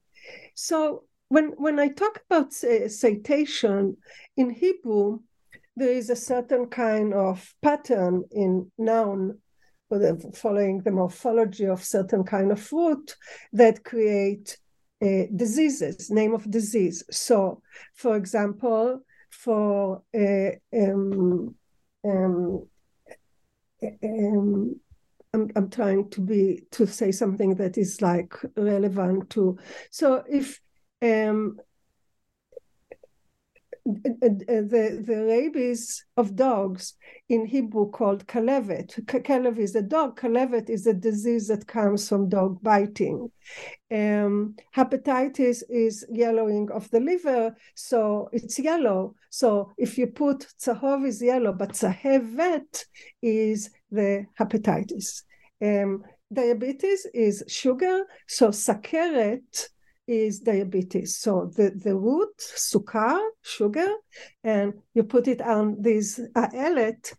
So 0.54 1.04
when 1.28 1.52
when 1.56 1.78
I 1.78 1.88
talk 1.88 2.22
about 2.28 2.52
citation 2.52 3.96
in 4.36 4.50
Hebrew, 4.50 5.20
there 5.76 5.92
is 5.92 6.10
a 6.10 6.16
certain 6.16 6.66
kind 6.66 7.12
of 7.14 7.54
pattern 7.62 8.24
in 8.30 8.70
noun 8.78 9.38
following 10.34 10.80
the 10.80 10.90
morphology 10.90 11.66
of 11.66 11.84
certain 11.84 12.24
kind 12.24 12.50
of 12.50 12.72
root 12.72 13.14
that 13.52 13.84
create 13.84 14.58
uh, 15.02 15.24
diseases 15.36 16.10
name 16.10 16.34
of 16.34 16.50
disease. 16.50 17.04
So 17.10 17.62
for 17.94 18.16
example 18.16 19.02
for 19.30 20.02
uh, 20.14 20.50
um, 20.76 21.54
um, 22.04 22.66
um, 24.02 24.80
I'm, 25.34 25.50
I'm 25.54 25.70
trying 25.70 26.08
to 26.10 26.20
be 26.20 26.62
to 26.72 26.86
say 26.86 27.12
something 27.12 27.56
that 27.56 27.76
is 27.76 28.00
like 28.00 28.34
relevant 28.56 29.30
to 29.30 29.58
so 29.90 30.24
if 30.28 30.60
um, 31.02 31.58
the, 33.86 35.04
the 35.06 35.24
rabies 35.24 36.04
of 36.16 36.34
dogs 36.34 36.94
in 37.28 37.46
Hebrew 37.46 37.90
called 37.90 38.26
kalevet. 38.26 39.04
Kalev 39.06 39.58
is 39.58 39.76
a 39.76 39.82
dog, 39.82 40.18
kalevet 40.18 40.68
is 40.68 40.86
a 40.86 40.94
disease 40.94 41.48
that 41.48 41.66
comes 41.66 42.08
from 42.08 42.28
dog 42.28 42.60
biting. 42.62 43.30
Um, 43.92 44.56
hepatitis 44.74 45.62
is 45.70 46.04
yellowing 46.10 46.68
of 46.72 46.90
the 46.90 47.00
liver, 47.00 47.54
so 47.74 48.28
it's 48.32 48.58
yellow. 48.58 49.14
So 49.30 49.72
if 49.78 49.98
you 49.98 50.08
put 50.08 50.46
tzahov 50.60 51.06
is 51.06 51.22
yellow, 51.22 51.52
but 51.52 51.72
tzahevet 51.72 52.84
is 53.22 53.70
the 53.90 54.26
hepatitis. 54.38 55.22
Um, 55.62 56.02
diabetes 56.32 57.06
is 57.14 57.44
sugar, 57.46 58.04
so 58.26 58.48
sakeret 58.48 59.68
is 60.06 60.40
diabetes. 60.40 61.16
So 61.18 61.50
the, 61.56 61.70
the 61.70 61.96
root, 61.96 62.36
sukar, 62.38 63.20
sugar, 63.42 63.88
and 64.44 64.74
you 64.94 65.02
put 65.02 65.28
it 65.28 65.40
on 65.40 65.76
this 65.80 66.20
aelet 66.36 67.12
uh, 67.12 67.16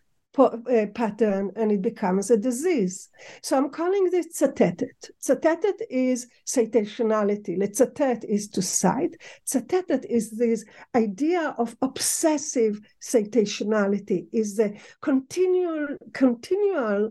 pattern 0.94 1.52
and 1.56 1.72
it 1.72 1.82
becomes 1.82 2.30
a 2.30 2.38
disease. 2.38 3.10
So 3.42 3.58
I'm 3.58 3.70
calling 3.70 4.10
this 4.10 4.28
tzatetet. 4.40 5.10
Tzatetet 5.22 5.82
is 5.90 6.28
citationality. 6.46 7.58
Letzatet 7.58 8.24
is 8.24 8.48
to 8.50 8.62
cite. 8.62 9.18
Tzatetet 9.46 10.06
is 10.10 10.32
this 10.32 10.66
idea 10.96 11.56
of 11.58 11.76
obsessive 11.82 12.80
citationality, 13.02 14.28
is 14.32 14.56
the 14.56 14.78
continual, 15.02 15.88
continual 16.14 17.10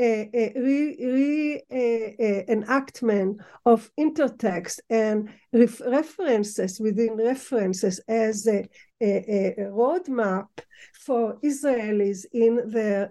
uh, 0.00 0.02
uh, 0.02 0.50
re, 0.56 0.96
re 1.00 1.62
uh, 1.70 2.24
uh 2.24 2.42
enactment 2.48 3.40
of 3.66 3.90
intertext 3.98 4.80
and 4.88 5.28
ref- 5.52 5.80
references 5.80 6.80
within 6.80 7.16
references 7.16 8.00
as 8.08 8.46
a, 8.46 8.66
a, 9.00 9.54
a 9.58 9.70
roadmap 9.70 10.48
for 10.94 11.38
Israelis 11.42 12.24
in 12.32 12.60
their 12.66 13.08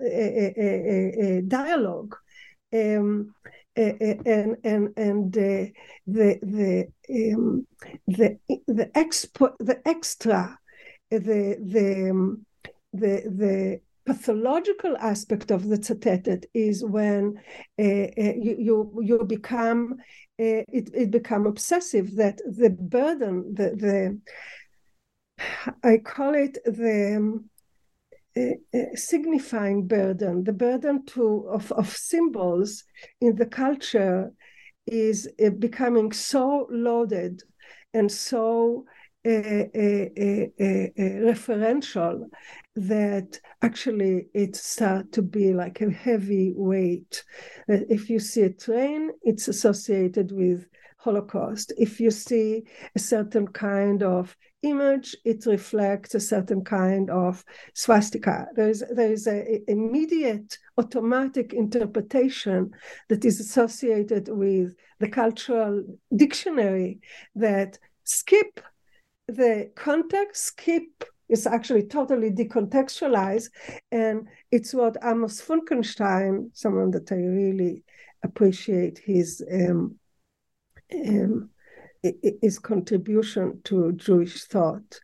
dialogue. 1.48 2.16
Um, 2.74 3.34
and 3.76 4.58
and 4.64 4.90
and 4.98 5.38
uh, 5.38 5.66
the 6.08 6.40
the 6.42 6.88
um, 7.34 7.68
the 8.08 8.38
the 8.68 8.92
expo 8.96 9.54
the 9.60 9.82
extra 9.88 10.58
the 11.10 11.58
the 11.62 12.10
um, 12.12 12.46
the 12.94 13.24
the 13.26 13.82
pathological 14.06 14.98
aspect 14.98 15.52
of 15.52 15.68
the 15.68 15.78
tzatetet 15.78 16.46
is 16.54 16.84
when 16.84 17.40
uh, 17.80 17.84
uh, 17.84 18.34
you, 18.36 18.56
you 18.60 19.00
you 19.02 19.24
become 19.26 19.96
uh, 20.42 20.64
it 20.72 20.90
it 20.94 21.12
become 21.12 21.46
obsessive 21.46 22.16
that 22.16 22.38
the 22.46 22.70
burden 22.70 23.54
the 23.54 23.70
the 23.84 24.20
I 25.84 25.98
call 25.98 26.34
it 26.34 26.58
the 26.66 27.16
um, 27.18 27.50
signifying 28.96 29.88
burden, 29.88 30.44
the 30.44 30.54
burden 30.54 31.06
to 31.08 31.48
of, 31.50 31.72
of 31.74 31.90
symbols 31.90 32.84
in 33.20 33.36
the 33.36 33.46
culture 33.46 34.32
is 34.88 35.30
uh, 35.44 35.50
becoming 35.50 36.12
so 36.12 36.68
loaded 36.72 37.42
and 37.94 38.12
so 38.12 38.86
uh, 39.26 39.30
uh, 39.30 39.66
referential 41.30 42.30
that 42.76 43.40
actually 43.62 44.28
it 44.34 44.56
start 44.56 45.12
to 45.12 45.22
be 45.22 45.54
like 45.54 45.82
a 45.82 45.92
heavy 45.92 46.54
weight. 46.56 47.24
Uh, 47.70 47.84
if 47.90 48.10
you 48.10 48.20
see 48.20 48.44
a 48.44 48.54
train, 48.54 49.12
it's 49.24 49.48
associated 49.48 50.32
with 50.32 50.68
Holocaust. 50.98 51.74
If 51.78 52.00
you 52.00 52.12
see 52.12 52.64
a 52.96 53.00
certain 53.00 53.48
kind 53.48 54.04
of 54.04 54.38
image, 54.62 55.16
it 55.26 55.46
reflects 55.48 56.14
a 56.14 56.20
certain 56.20 56.64
kind 56.64 57.10
of 57.10 57.44
swastika. 57.74 58.48
There 58.56 58.70
is 58.70 58.84
there 58.94 59.12
is 59.12 59.28
a, 59.28 59.60
immediate 59.68 60.58
automatic 60.78 61.54
interpretation 61.54 62.72
that 63.10 63.26
is 63.26 63.40
associated 63.40 64.30
with 64.30 64.76
the 65.00 65.10
cultural 65.10 65.84
dictionary 66.16 67.00
that 67.36 67.80
skip 68.04 68.62
the 69.28 69.72
context, 69.76 70.46
skip 70.46 71.04
is 71.32 71.48
actually 71.48 71.88
totally 71.88 72.30
decontextualized, 72.30 73.50
and 73.92 74.28
it's 74.52 74.74
what 74.74 74.98
Amos 75.04 75.42
Funkenstein, 75.42 76.50
someone 76.54 76.92
that 76.92 77.12
I 77.12 77.16
really 77.16 77.84
appreciate 78.24 79.00
his 79.00 79.44
um, 79.52 79.96
um, 80.94 81.50
his 82.42 82.60
contribution 82.60 83.62
to 83.64 83.94
Jewish 83.94 84.44
thought 84.44 85.00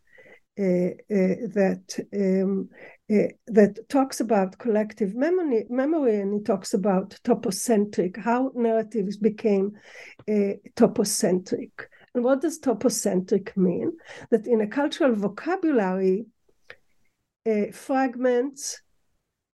uh, 0.60 0.90
uh, 1.12 1.38
that 1.54 2.06
um, 2.14 2.70
uh, 3.12 3.32
that 3.48 3.78
talks 3.90 4.20
about 4.20 4.58
collective 4.58 5.16
memory, 5.16 5.66
memory, 5.70 6.20
and 6.20 6.34
he 6.34 6.40
talks 6.42 6.74
about 6.74 7.18
topocentric, 7.24 8.18
how 8.18 8.52
narratives 8.56 9.18
became 9.18 9.72
uh, 10.30 10.54
topocentric. 10.76 11.90
And 12.18 12.24
what 12.24 12.42
does 12.42 12.58
topocentric 12.58 13.56
mean? 13.56 13.92
That 14.32 14.48
in 14.48 14.62
a 14.62 14.68
cultural 14.68 15.14
vocabulary, 15.14 16.26
uh, 17.48 17.66
fragments 17.72 18.82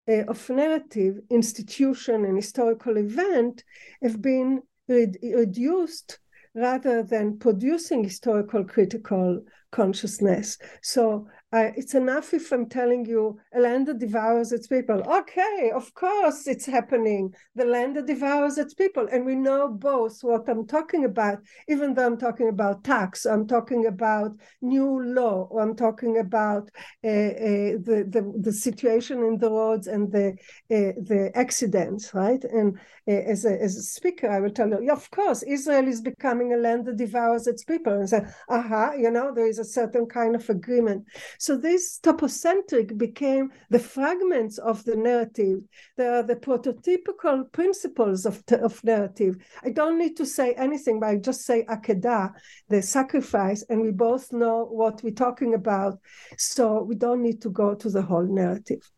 uh, 0.10 0.24
of 0.30 0.50
narrative, 0.50 1.20
institution, 1.30 2.24
and 2.24 2.38
historical 2.38 2.96
event 2.96 3.66
have 4.02 4.22
been 4.22 4.62
reduced 4.88 6.20
rather 6.56 7.04
than 7.04 7.38
producing 7.38 8.06
historical 8.06 8.64
critical 8.64 9.42
consciousness. 9.74 10.58
So 10.82 11.28
uh, 11.54 11.72
it's 11.76 11.94
enough 11.94 12.34
if 12.34 12.52
I'm 12.52 12.68
telling 12.68 13.06
you 13.06 13.40
a 13.54 13.60
land 13.60 13.88
that 13.88 14.00
devours 14.00 14.52
its 14.52 14.66
people. 14.66 15.02
Okay, 15.02 15.72
of 15.74 15.94
course 15.94 16.48
it's 16.48 16.66
happening. 16.66 17.32
The 17.56 17.66
land 17.66 17.96
that 17.96 18.08
devours 18.08 18.58
its 18.58 18.74
people. 18.74 19.08
And 19.12 19.24
we 19.24 19.36
know 19.36 19.68
both 19.68 20.24
what 20.24 20.50
I'm 20.50 20.66
talking 20.66 21.06
about, 21.06 21.38
even 21.68 21.94
though 21.94 22.08
I'm 22.08 22.18
talking 22.18 22.50
about 22.50 22.84
tax, 22.84 23.26
I'm 23.26 23.46
talking 23.48 23.86
about 23.86 24.32
new 24.62 25.04
law, 25.04 25.48
or 25.52 25.62
I'm 25.62 25.76
talking 25.76 26.18
about 26.18 26.72
uh, 27.04 27.08
uh, 27.08 27.78
the, 27.88 28.08
the, 28.10 28.34
the 28.42 28.52
situation 28.52 29.24
in 29.24 29.38
the 29.38 29.52
roads 29.52 29.86
and 29.86 30.12
the, 30.12 30.30
uh, 30.72 30.98
the 31.04 31.32
accidents, 31.36 32.16
right? 32.16 32.44
And 32.44 32.80
uh, 33.08 33.12
as, 33.12 33.46
a, 33.46 33.62
as 33.62 33.76
a 33.76 33.84
speaker, 33.84 34.28
I 34.28 34.40
will 34.40 34.50
tell 34.50 34.70
you, 34.70 34.80
yeah, 34.82 34.94
of 34.94 35.12
course, 35.12 35.44
Israel 35.44 35.88
is 35.88 36.02
becoming 36.02 36.54
a 36.54 36.58
land 36.58 36.86
that 36.86 36.98
devours 36.98 37.46
its 37.46 37.64
people. 37.64 37.94
And 37.94 38.10
say, 38.10 38.26
aha, 38.50 38.94
you 38.94 39.12
know, 39.12 39.32
there 39.36 39.48
is 39.48 39.60
a 39.60 39.66
certain 39.66 40.08
kind 40.08 40.36
of 40.36 40.50
agreement. 40.50 41.06
So 41.44 41.58
this 41.58 41.98
topocentric 41.98 42.98
became 42.98 43.52
the 43.70 43.78
fragments 43.78 44.60
of 44.60 44.82
the 44.86 44.96
narrative. 44.96 45.60
They 45.98 46.08
are 46.08 46.24
the 46.24 46.38
prototypical 46.38 47.52
principles 47.52 48.26
of, 48.26 48.42
of 48.50 48.82
narrative. 48.82 49.36
I 49.62 49.72
don't 49.72 50.00
need 50.00 50.16
to 50.16 50.26
say 50.26 50.54
anything, 50.54 51.02
but 51.02 51.10
I 51.10 51.18
just 51.18 51.42
say 51.42 51.66
akedah, 51.66 52.32
the 52.70 52.82
sacrifice, 52.82 53.62
and 53.68 53.82
we 53.82 53.92
both 53.92 54.32
know 54.32 54.64
what 54.72 55.04
we're 55.04 55.12
talking 55.12 55.54
about. 55.54 56.00
So 56.38 56.82
we 56.82 56.96
don't 56.96 57.22
need 57.22 57.42
to 57.42 57.50
go 57.50 57.76
to 57.76 57.90
the 57.90 58.02
whole 58.02 58.24
narrative. 58.24 58.90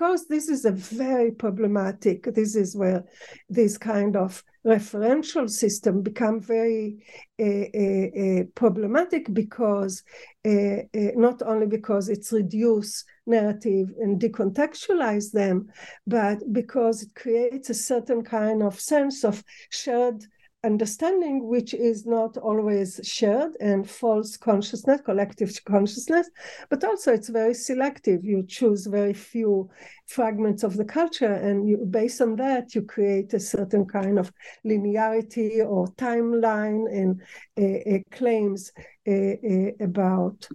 Course, 0.00 0.24
this 0.30 0.48
is 0.48 0.64
a 0.64 0.72
very 0.72 1.30
problematic. 1.30 2.24
This 2.34 2.56
is 2.56 2.74
where 2.74 3.04
this 3.50 3.76
kind 3.76 4.16
of 4.16 4.42
referential 4.64 5.46
system 5.46 6.00
become 6.00 6.40
very 6.40 7.04
uh, 7.38 7.44
uh, 7.44 8.40
uh, 8.40 8.44
problematic 8.54 9.30
because 9.34 10.02
not 10.42 11.42
only 11.42 11.66
because 11.66 12.08
it's 12.08 12.32
reduce 12.32 13.04
narrative 13.26 13.88
and 14.00 14.18
decontextualize 14.18 15.32
them, 15.32 15.68
but 16.06 16.38
because 16.50 17.02
it 17.02 17.14
creates 17.14 17.68
a 17.68 17.74
certain 17.74 18.24
kind 18.24 18.62
of 18.62 18.80
sense 18.80 19.22
of 19.22 19.44
shared 19.68 20.24
understanding 20.62 21.46
which 21.48 21.72
is 21.72 22.04
not 22.04 22.36
always 22.36 23.00
shared 23.02 23.56
and 23.60 23.88
false 23.88 24.36
consciousness 24.36 25.00
collective 25.00 25.52
consciousness 25.64 26.28
but 26.68 26.84
also 26.84 27.12
it's 27.14 27.30
very 27.30 27.54
selective. 27.54 28.24
You 28.24 28.44
choose 28.46 28.86
very 28.86 29.14
few 29.14 29.70
fragments 30.06 30.62
of 30.62 30.76
the 30.76 30.84
culture 30.84 31.32
and 31.32 31.66
you 31.66 31.78
based 31.78 32.20
on 32.20 32.36
that 32.36 32.74
you 32.74 32.82
create 32.82 33.32
a 33.32 33.40
certain 33.40 33.86
kind 33.86 34.18
of 34.18 34.30
linearity 34.66 35.64
or 35.66 35.86
timeline 35.94 36.84
and 36.90 37.22
uh, 37.58 37.94
uh, 37.94 37.98
claims 38.10 38.72
uh, 39.08 39.72
about 39.80 40.46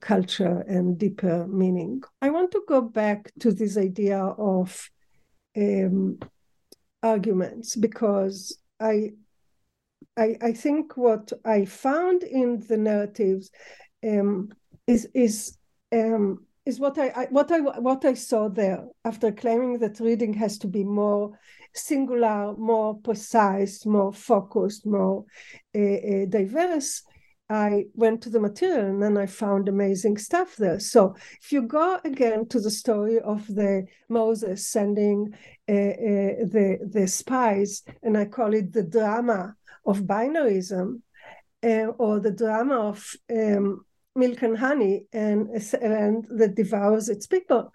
culture 0.00 0.64
and 0.66 0.98
deeper 0.98 1.46
meaning. 1.46 2.02
I 2.20 2.30
want 2.30 2.50
to 2.50 2.62
go 2.66 2.80
back 2.80 3.30
to 3.40 3.52
this 3.52 3.76
idea 3.76 4.18
of 4.18 4.90
um, 5.56 6.18
arguments 7.02 7.76
because 7.76 8.58
I 8.80 9.12
I, 10.16 10.36
I 10.42 10.52
think 10.52 10.96
what 10.96 11.32
I 11.44 11.64
found 11.64 12.22
in 12.22 12.60
the 12.68 12.76
narratives 12.76 13.50
um, 14.04 14.50
is 14.86 15.08
is 15.14 15.56
um, 15.92 16.46
is 16.66 16.78
what 16.78 16.98
I, 16.98 17.08
I, 17.08 17.26
what 17.30 17.50
I 17.50 17.60
what 17.60 18.04
I 18.04 18.14
saw 18.14 18.48
there 18.48 18.84
after 19.04 19.32
claiming 19.32 19.78
that 19.78 20.00
reading 20.00 20.34
has 20.34 20.58
to 20.58 20.68
be 20.68 20.84
more 20.84 21.38
singular, 21.74 22.54
more 22.56 22.94
precise, 22.94 23.86
more 23.86 24.12
focused, 24.12 24.84
more 24.84 25.24
uh, 25.74 25.80
uh, 25.80 26.26
diverse. 26.28 27.02
I 27.48 27.84
went 27.94 28.22
to 28.22 28.30
the 28.30 28.40
material 28.40 28.86
and 28.86 29.02
then 29.02 29.18
I 29.18 29.26
found 29.26 29.68
amazing 29.68 30.16
stuff 30.16 30.56
there. 30.56 30.80
So 30.80 31.14
if 31.42 31.52
you 31.52 31.62
go 31.62 32.00
again 32.04 32.48
to 32.48 32.60
the 32.60 32.70
story 32.70 33.18
of 33.20 33.46
the 33.46 33.84
Moses 34.08 34.68
sending 34.68 35.34
uh, 35.68 35.72
uh 35.72 36.34
the 36.54 36.78
the 36.90 37.06
spies, 37.08 37.82
and 38.02 38.16
I 38.16 38.26
call 38.26 38.54
it 38.54 38.72
the 38.72 38.84
drama 38.84 39.54
of 39.84 40.02
binarism 40.02 41.02
uh, 41.64 41.86
or 41.98 42.20
the 42.20 42.32
drama 42.32 42.88
of 42.88 43.14
um, 43.30 43.84
milk 44.14 44.42
and 44.42 44.58
honey 44.58 45.06
and 45.12 45.48
and 45.80 46.26
that 46.30 46.54
devours 46.54 47.08
its 47.08 47.26
people. 47.26 47.72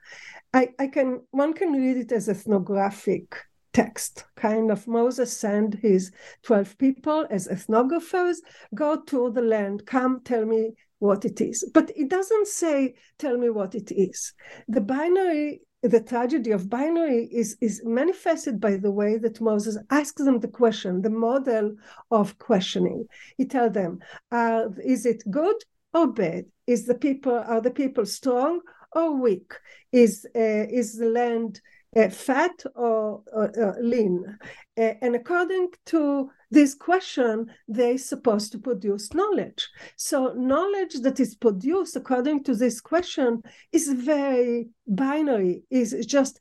I, 0.53 0.69
I 0.79 0.87
can 0.87 1.21
one 1.31 1.53
can 1.53 1.71
read 1.73 1.97
it 1.97 2.11
as 2.11 2.29
ethnographic 2.29 3.35
text, 3.77 4.25
kind 4.35 4.71
of 4.71 4.87
Moses 4.87 5.31
sent 5.37 5.75
his 5.75 6.11
12 6.43 6.79
people 6.79 7.27
as 7.29 7.47
ethnographers, 7.47 8.37
go 8.73 8.99
to 9.01 9.29
the 9.29 9.41
land, 9.43 9.85
come 9.85 10.21
tell 10.23 10.45
me 10.45 10.71
what 10.97 11.25
it 11.25 11.41
is. 11.41 11.69
But 11.75 11.91
it 11.95 12.09
doesn't 12.09 12.47
say, 12.47 12.95
tell 13.19 13.37
me 13.37 13.51
what 13.51 13.75
it 13.75 13.91
is. 13.91 14.33
The 14.67 14.81
binary 14.81 15.61
the 15.83 16.01
tragedy 16.01 16.51
of 16.51 16.69
binary 16.69 17.25
is, 17.31 17.57
is 17.61 17.81
manifested 17.85 18.59
by 18.59 18.77
the 18.77 18.91
way 18.91 19.17
that 19.17 19.41
Moses 19.41 19.77
asks 19.89 20.23
them 20.23 20.39
the 20.39 20.47
question, 20.47 21.01
the 21.01 21.09
model 21.09 21.75
of 22.11 22.37
questioning. 22.39 23.05
He 23.37 23.45
tells 23.45 23.73
them, 23.73 23.99
uh, 24.31 24.69
is 24.83 25.05
it 25.05 25.23
good 25.29 25.57
or 25.93 26.07
bad? 26.07 26.45
Is 26.65 26.85
the 26.85 26.95
people 26.95 27.33
are 27.33 27.61
the 27.61 27.71
people 27.71 28.05
strong 28.05 28.61
or 28.91 29.21
weak? 29.21 29.53
Is 29.91 30.25
uh, 30.35 30.65
is 30.69 30.97
the 30.97 31.09
land 31.09 31.61
uh, 31.95 32.09
fat 32.09 32.63
or, 32.75 33.23
lean? 33.79 34.37
Uh, 34.77 34.93
and 35.01 35.15
according 35.15 35.69
to 35.85 36.29
this 36.51 36.73
question, 36.75 37.47
they're 37.67 37.97
supposed 37.97 38.51
to 38.51 38.59
produce 38.59 39.13
knowledge. 39.13 39.67
So 39.95 40.33
knowledge 40.33 40.95
that 41.01 41.19
is 41.19 41.35
produced 41.35 41.95
according 41.95 42.43
to 42.45 42.55
this 42.55 42.79
question 42.79 43.41
is 43.71 43.91
very 43.91 44.69
binary, 44.87 45.63
is 45.69 46.05
just 46.05 46.39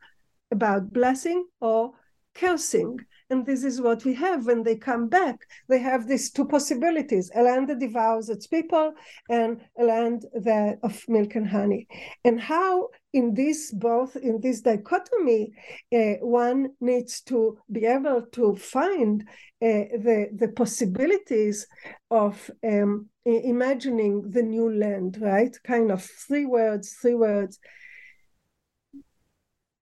about 0.50 0.92
blessing 0.92 1.46
or 1.60 1.92
cursing. 2.34 2.98
And 3.28 3.44
this 3.44 3.64
is 3.64 3.80
what 3.80 4.04
we 4.04 4.14
have 4.14 4.46
when 4.46 4.62
they 4.62 4.76
come 4.76 5.08
back. 5.08 5.36
They 5.68 5.80
have 5.80 6.06
these 6.06 6.30
two 6.30 6.46
possibilities 6.46 7.30
a 7.34 7.42
land 7.42 7.68
that 7.68 7.80
devours 7.80 8.28
its 8.28 8.46
people 8.46 8.92
and 9.28 9.60
a 9.78 9.84
land 9.84 10.26
that 10.34 10.78
of 10.84 11.02
milk 11.08 11.34
and 11.34 11.48
honey. 11.48 11.88
And 12.24 12.40
how 12.40 12.90
in 13.16 13.34
this 13.34 13.72
both 13.72 14.14
in 14.16 14.40
this 14.40 14.60
dichotomy, 14.60 15.52
uh, 15.92 16.14
one 16.20 16.68
needs 16.80 17.22
to 17.22 17.58
be 17.72 17.86
able 17.86 18.22
to 18.32 18.54
find 18.56 19.22
uh, 19.62 19.88
the, 20.06 20.28
the 20.34 20.48
possibilities 20.48 21.66
of 22.10 22.50
um, 22.62 23.08
imagining 23.24 24.30
the 24.30 24.42
new 24.42 24.70
land, 24.70 25.18
right? 25.20 25.56
Kind 25.64 25.90
of 25.90 26.04
three 26.04 26.44
words, 26.46 26.96
three 27.00 27.14
words 27.14 27.58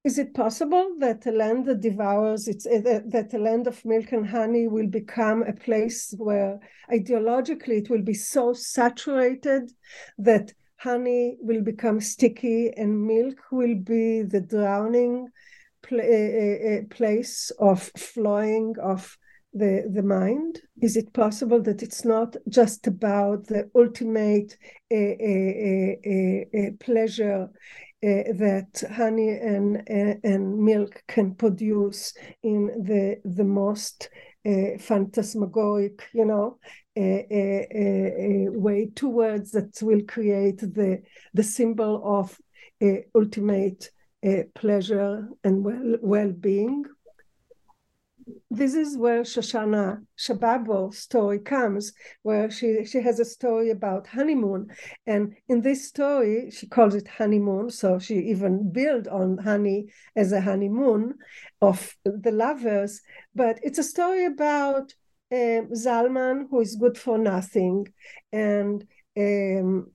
is 0.05 0.19
it 0.19 0.35
possible 0.35 0.97
that 0.99 1.27
a 1.27 1.31
land 1.31 1.65
that 1.65 1.81
devours 1.81 2.47
its 2.47 2.67
uh, 2.67 3.01
that 3.07 3.33
a 3.33 3.39
land 3.39 3.67
of 3.67 3.83
milk 3.87 4.13
and 4.13 4.29
honey 4.29 4.69
will 4.69 4.87
become 4.87 5.43
a 5.43 5.53
place 5.53 6.15
where 6.19 6.61
ideologically 6.93 7.79
it 7.79 7.89
will 7.89 8.03
be 8.03 8.13
so 8.13 8.53
saturated 8.53 9.73
that 10.19 10.53
honey 10.77 11.37
will 11.41 11.63
become 11.63 12.01
sticky 12.01 12.71
and 12.77 13.07
milk 13.07 13.39
will 13.51 13.75
be 13.75 14.23
the 14.23 14.41
drowning 14.41 15.29
pl- 15.85 16.01
uh, 16.01 16.05
eh, 16.05 16.07
uh, 16.07 16.69
eh, 16.69 16.77
eh, 16.77 16.81
place 16.91 17.51
of 17.59 17.91
flowing 17.97 18.75
of 18.83 19.17
the, 19.53 19.89
the 19.93 20.03
mind? 20.03 20.61
Is 20.83 20.97
it 20.97 21.13
possible 21.13 21.63
that 21.63 21.83
it's 21.83 22.05
not 22.05 22.37
just 22.49 22.87
about 22.87 23.47
the 23.47 23.71
ultimate 23.75 24.57
pleasure 26.81 27.49
that 28.03 28.85
honey 28.95 29.31
and 29.31 29.83
and 29.89 30.59
milk 30.59 31.03
can 31.07 31.35
produce 31.35 32.13
in 32.43 32.67
the 32.67 33.21
the 33.25 33.45
most 33.45 34.11
phantasmagoric, 34.79 36.09
you 36.13 36.25
know, 36.25 36.59
a 36.97 38.47
way 38.51 38.91
towards 38.95 39.53
that 39.53 39.79
will 39.83 40.03
create 40.07 40.59
the 40.59 41.03
the 41.33 41.43
symbol 41.43 42.03
of 42.05 42.39
ultimate 43.15 43.91
pleasure 44.55 45.29
and 45.43 45.65
well 45.65 45.97
well 46.01 46.33
being 46.33 46.85
this 48.51 48.75
is 48.75 48.97
where 48.97 49.23
Shoshana 49.23 50.05
Shababo 50.19 50.93
story 50.95 51.39
comes, 51.39 51.93
where 52.23 52.51
she, 52.51 52.85
she 52.85 53.01
has 53.01 53.21
a 53.21 53.25
story 53.25 53.71
about 53.71 54.07
honeymoon. 54.07 54.69
And 55.07 55.35
in 55.49 55.61
this 55.63 55.89
story, 55.89 56.51
she 56.51 56.67
calls 56.67 56.95
it 56.95 57.09
honeymoon. 57.09 57.71
So 57.71 57.99
she 57.99 58.17
even 58.17 58.71
built 58.73 59.09
on 59.09 59.39
honey 59.39 59.87
as 60.17 60.33
a 60.33 60.41
honeymoon 60.41 61.15
of 61.61 61.97
the 62.05 62.33
lovers. 62.33 63.01
But 63.35 63.59
it's 63.63 63.79
a 63.79 63.83
story 63.83 64.27
about 64.27 64.95
um, 65.33 65.71
Zalman, 65.73 66.47
who 66.51 66.61
is 66.61 66.77
good 66.77 66.97
for 66.97 67.19
nothing, 67.19 67.89
and 68.33 68.87
um, 69.17 69.91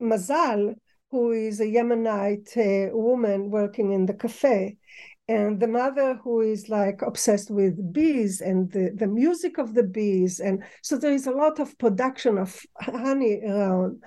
Mazal, 0.00 0.74
who 1.10 1.32
is 1.32 1.60
a 1.60 1.64
Yemenite 1.64 2.56
uh, 2.56 2.96
woman 2.96 3.50
working 3.50 3.92
in 3.92 4.06
the 4.06 4.14
cafe 4.14 4.76
and 5.30 5.60
the 5.60 5.68
mother 5.68 6.18
who 6.24 6.40
is 6.40 6.68
like 6.68 7.02
obsessed 7.02 7.52
with 7.52 7.92
bees 7.92 8.40
and 8.40 8.72
the, 8.72 8.90
the 8.96 9.06
music 9.06 9.58
of 9.58 9.74
the 9.74 9.84
bees 9.84 10.40
and 10.40 10.64
so 10.82 10.98
there 10.98 11.12
is 11.12 11.28
a 11.28 11.30
lot 11.30 11.60
of 11.60 11.78
production 11.78 12.36
of 12.36 12.60
honey 12.80 13.40
around 13.46 14.02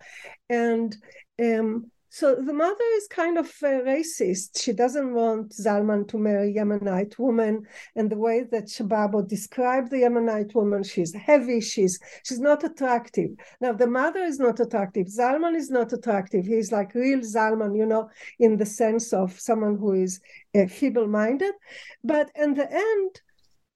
and 0.49 0.97
um, 1.41 1.89
so 2.15 2.35
the 2.35 2.53
mother 2.53 2.83
is 2.97 3.07
kind 3.07 3.39
of 3.39 3.47
racist. 3.59 4.61
She 4.61 4.71
doesn't 4.71 5.15
want 5.15 5.51
Zalman 5.51 6.07
to 6.09 6.19
marry 6.19 6.51
a 6.51 6.53
Yemenite 6.53 7.17
woman. 7.17 7.65
And 7.95 8.07
the 8.07 8.19
way 8.19 8.43
that 8.51 8.65
Shababo 8.65 9.27
described 9.27 9.89
the 9.89 10.03
Yemenite 10.03 10.53
woman, 10.53 10.83
she's 10.83 11.11
heavy, 11.15 11.59
she's 11.59 11.99
she's 12.23 12.39
not 12.39 12.63
attractive. 12.63 13.31
Now 13.61 13.73
the 13.73 13.87
mother 13.87 14.19
is 14.19 14.37
not 14.37 14.59
attractive. 14.59 15.07
Zalman 15.07 15.55
is 15.55 15.71
not 15.71 15.91
attractive. 15.91 16.45
He's 16.45 16.71
like 16.71 16.93
real 16.93 17.21
Zalman, 17.21 17.75
you 17.75 17.87
know, 17.87 18.11
in 18.37 18.57
the 18.57 18.65
sense 18.67 19.11
of 19.11 19.39
someone 19.39 19.77
who 19.77 19.93
is 19.93 20.21
uh, 20.55 20.67
feeble-minded. 20.67 21.55
But 22.03 22.29
in 22.35 22.53
the 22.53 22.71
end, 22.71 23.21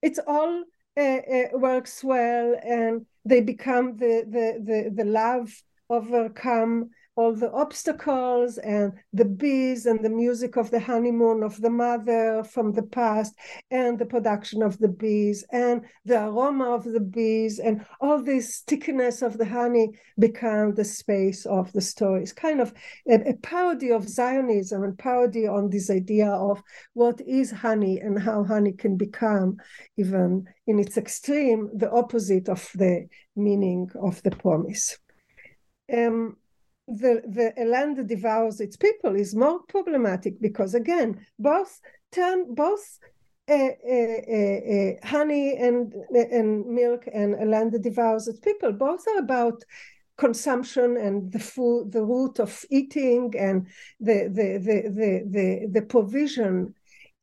it's 0.04 0.20
all 0.28 0.64
uh, 0.96 1.02
uh, 1.02 1.48
works 1.54 2.04
well, 2.04 2.56
and 2.64 3.04
they 3.26 3.42
become 3.42 3.98
the 3.98 4.26
the 4.30 4.48
the, 4.64 4.92
the 4.94 5.10
love 5.10 5.52
overcome 5.90 6.92
all 7.18 7.34
the 7.34 7.52
obstacles 7.52 8.60
and 8.60 8.94
the 9.12 9.26
bees 9.26 9.88
and 9.88 10.06
the 10.06 10.10
music 10.10 10.56
of 10.56 10.70
the 10.70 10.80
honeymoon 10.80 11.42
of 11.42 11.60
the 11.62 11.70
mother 11.70 12.44
from 12.44 12.72
the 12.74 12.84
past 12.84 13.34
and 13.72 13.98
the 13.98 14.06
production 14.06 14.62
of 14.62 14.78
the 14.78 14.88
bees 14.88 15.44
and 15.52 15.82
the 16.06 16.26
aroma 16.26 16.76
of 16.76 16.84
the 16.84 17.00
bees 17.00 17.58
and 17.58 17.84
all 18.00 18.22
this 18.22 18.54
stickiness 18.54 19.24
of 19.24 19.40
the 19.40 19.46
honey 19.46 19.90
become 20.20 20.76
the 20.76 20.86
space 20.86 21.48
of 21.48 21.74
the 21.74 21.82
story. 21.82 22.22
It's 22.22 22.34
kind 22.34 22.62
of 22.62 22.72
a, 23.10 23.16
a 23.32 23.34
parody 23.38 23.92
of 23.92 24.08
Zionism 24.08 24.84
and 24.84 24.96
parody 24.96 25.48
on 25.48 25.72
this 25.72 25.90
idea 25.90 26.30
of 26.30 26.62
what 26.94 27.20
is 27.22 27.50
honey 27.50 28.00
and 28.00 28.22
how 28.22 28.44
honey 28.44 28.74
can 28.74 28.96
become 28.96 29.58
even 29.98 30.46
in 30.68 30.78
its 30.78 30.98
extreme 30.98 31.72
the 31.74 31.90
opposite 31.90 32.48
of 32.48 32.70
the 32.76 33.08
meaning 33.36 33.90
of 34.00 34.22
the 34.22 34.32
promise. 34.32 35.00
Um, 35.92 36.38
the, 36.88 37.22
the 37.56 37.66
land 37.66 38.08
devours 38.08 38.60
its 38.62 38.78
people 38.78 39.16
is 39.16 39.36
more 39.36 39.60
problematic 39.68 40.40
because 40.42 40.74
again 40.74 41.20
both 41.38 41.82
turn 42.12 42.54
both 42.56 43.00
uh, 43.50 43.54
uh, 43.54 44.36
uh, 44.36 44.92
honey 45.04 45.58
and 45.58 45.94
and 46.14 46.66
milk 46.66 47.08
and 47.14 47.36
a 47.36 47.46
land 47.46 47.74
devours 47.82 48.28
its 48.28 48.40
people 48.40 48.72
both 48.72 49.06
are 49.08 49.20
about 49.20 49.64
consumption 50.18 50.98
and 50.98 51.32
the 51.32 51.40
food 51.40 51.92
the 51.92 52.04
root 52.04 52.40
of 52.40 52.66
eating 52.70 53.34
and 53.38 53.68
the 54.00 54.28
the 54.34 54.58
the 54.58 54.78
the 54.90 55.24
the, 55.30 55.68
the 55.72 55.82
provision. 55.84 56.74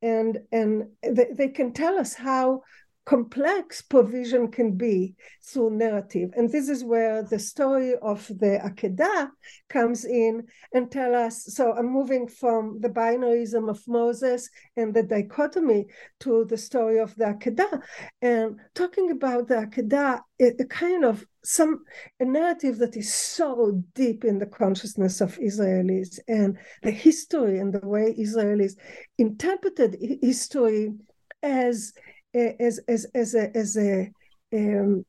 And 0.03 0.39
and 0.53 0.89
they, 1.03 1.29
they 1.35 1.49
can 1.49 1.73
tell 1.73 1.99
us 1.99 2.13
how 2.13 2.63
complex 3.05 3.83
provision 3.83 4.51
can 4.51 4.77
be 4.77 5.15
through 5.43 5.71
narrative. 5.71 6.31
And 6.37 6.51
this 6.51 6.69
is 6.69 6.83
where 6.83 7.23
the 7.23 7.39
story 7.39 7.95
of 8.01 8.27
the 8.29 8.59
Akedah 8.65 9.29
comes 9.69 10.05
in 10.05 10.45
and 10.73 10.91
tell 10.91 11.15
us, 11.15 11.45
so 11.49 11.73
I'm 11.73 11.93
moving 11.93 12.27
from 12.27 12.81
the 12.81 12.89
binarism 12.89 13.69
of 13.69 13.83
Moses 13.87 14.49
and 14.77 14.95
the 14.95 15.03
dichotomy 15.03 15.87
to 16.21 16.47
the 16.47 16.57
story 16.57 16.99
of 16.99 17.15
the 17.17 17.25
Akedah. 17.25 17.83
And 18.23 18.59
talking 18.75 19.11
about 19.11 19.49
the 19.49 19.57
Akedah, 19.57 20.21
a 20.41 20.65
kind 20.65 21.05
of 21.05 21.25
some 21.45 21.85
a 22.21 22.25
narrative 22.25 22.79
that 22.79 22.97
is 22.97 23.13
so 23.13 23.83
deep 23.95 24.25
in 24.25 24.39
the 24.39 24.47
consciousness 24.47 25.21
of 25.21 25.37
Israelis 25.37 26.19
and 26.27 26.57
the 26.83 26.91
history 26.91 27.59
and 27.59 27.73
the 27.73 27.87
way 27.87 28.15
Israelis 28.19 28.73
interpreted 29.19 29.99
history 30.23 30.95
as 31.43 31.93
as 32.35 32.81
as 32.89 33.07
as 33.15 33.35
a 33.35 33.57
as 33.57 33.77
a 33.77 34.11
um, 34.53 35.05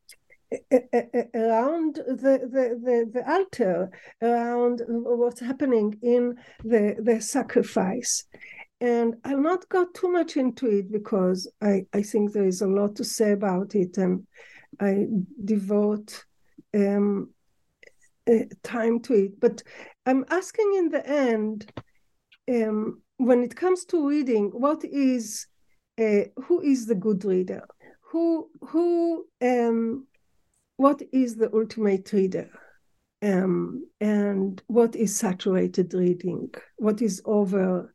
around 1.34 1.96
the, 1.96 2.40
the, 2.52 2.80
the, 2.84 3.10
the 3.14 3.32
altar, 3.32 3.90
around 4.22 4.82
what's 4.88 5.42
happening 5.42 5.98
in 6.02 6.36
the, 6.64 6.96
the 7.00 7.20
sacrifice. 7.20 8.24
And 8.82 9.16
I'll 9.24 9.42
not 9.42 9.68
go 9.70 9.86
too 9.94 10.12
much 10.12 10.38
into 10.38 10.68
it 10.68 10.92
because 10.92 11.52
I, 11.62 11.86
I 11.94 12.02
think 12.02 12.32
there 12.32 12.46
is 12.46 12.62
a 12.62 12.68
lot 12.68 12.96
to 12.98 13.04
say 13.04 13.32
about 13.32 13.74
it, 13.74 13.98
and 13.98 14.28
I 14.80 15.08
devote 15.44 16.26
um, 16.74 17.30
time 18.64 19.00
to 19.02 19.14
it. 19.14 19.40
But 19.40 19.64
I'm 20.06 20.26
asking 20.30 20.74
in 20.78 20.90
the 20.90 21.08
end, 21.08 21.72
um, 22.50 23.02
when 23.18 23.44
it 23.44 23.56
comes 23.56 23.86
to 23.86 24.08
reading, 24.08 24.50
what 24.50 24.84
is 24.84 25.48
uh, 26.00 26.26
who 26.44 26.62
is 26.62 26.86
the 26.86 26.96
good 26.96 27.24
reader? 27.26 27.66
Who 28.12 28.50
who 28.62 29.26
um, 29.42 30.08
what 30.78 31.02
is 31.12 31.36
the 31.36 31.54
ultimate 31.54 32.12
reader? 32.14 32.50
Um, 33.22 33.88
and 34.00 34.62
what 34.68 34.96
is 34.96 35.16
saturated 35.16 35.94
reading? 35.94 36.54
What 36.78 37.02
is 37.02 37.22
over 37.26 37.95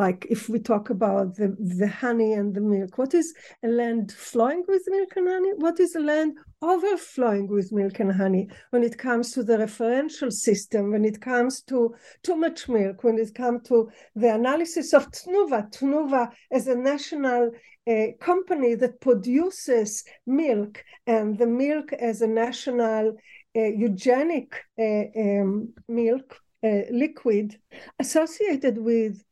like 0.00 0.26
if 0.30 0.48
we 0.48 0.58
talk 0.58 0.88
about 0.88 1.36
the, 1.36 1.54
the 1.78 1.86
honey 1.86 2.32
and 2.32 2.54
the 2.54 2.60
milk, 2.74 2.96
what 2.96 3.12
is 3.12 3.34
a 3.62 3.68
land 3.68 4.10
flowing 4.10 4.64
with 4.66 4.82
milk 4.86 5.12
and 5.16 5.28
honey? 5.28 5.52
What 5.56 5.78
is 5.78 5.94
a 5.94 6.00
land 6.00 6.38
overflowing 6.62 7.48
with 7.48 7.70
milk 7.70 8.00
and 8.00 8.10
honey 8.10 8.48
when 8.70 8.82
it 8.82 8.96
comes 8.96 9.32
to 9.32 9.42
the 9.42 9.58
referential 9.58 10.32
system, 10.32 10.92
when 10.92 11.04
it 11.04 11.20
comes 11.20 11.60
to 11.70 11.94
too 12.22 12.36
much 12.36 12.66
milk, 12.66 13.04
when 13.04 13.18
it 13.18 13.34
comes 13.34 13.68
to 13.68 13.90
the 14.14 14.34
analysis 14.34 14.94
of 14.94 15.10
Tnuva, 15.10 15.70
Tnuva 15.70 16.30
as 16.50 16.66
a 16.66 16.74
national 16.74 17.50
uh, 17.90 18.06
company 18.20 18.74
that 18.76 19.00
produces 19.02 20.02
milk 20.26 20.82
and 21.06 21.36
the 21.36 21.46
milk 21.46 21.92
as 21.92 22.22
a 22.22 22.26
national 22.26 23.16
uh, 23.54 23.70
eugenic 23.84 24.48
uh, 24.78 25.04
um, 25.24 25.74
milk 25.88 26.40
uh, 26.64 26.82
liquid 26.90 27.58
associated 27.98 28.78
with 28.78 29.22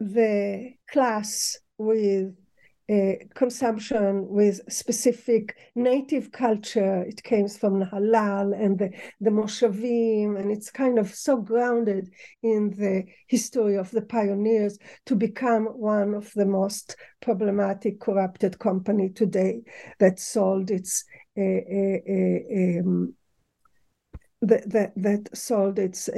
the 0.00 0.72
class 0.90 1.56
with 1.78 2.34
uh, 2.90 3.12
consumption 3.36 4.26
with 4.28 4.60
specific 4.68 5.56
native 5.76 6.32
culture. 6.32 7.02
It 7.02 7.22
comes 7.22 7.56
from 7.56 7.80
Nahalal 7.80 8.52
and 8.52 8.78
the, 8.78 8.90
the 9.20 9.30
Moshavim, 9.30 10.36
and 10.36 10.50
it's 10.50 10.70
kind 10.72 10.98
of 10.98 11.14
so 11.14 11.36
grounded 11.36 12.10
in 12.42 12.70
the 12.70 13.04
history 13.28 13.76
of 13.76 13.90
the 13.92 14.02
pioneers 14.02 14.76
to 15.06 15.14
become 15.14 15.66
one 15.66 16.14
of 16.14 16.32
the 16.34 16.46
most 16.46 16.96
problematic, 17.22 18.00
corrupted 18.00 18.58
company 18.58 19.10
today 19.10 19.60
that 20.00 20.18
sold 20.18 20.72
its 20.72 21.04
uh, 21.38 21.42
uh, 21.42 22.80
um, 22.80 23.14
that, 24.42 24.68
that 24.68 24.92
that 24.96 25.28
sold 25.36 25.78
its 25.78 26.08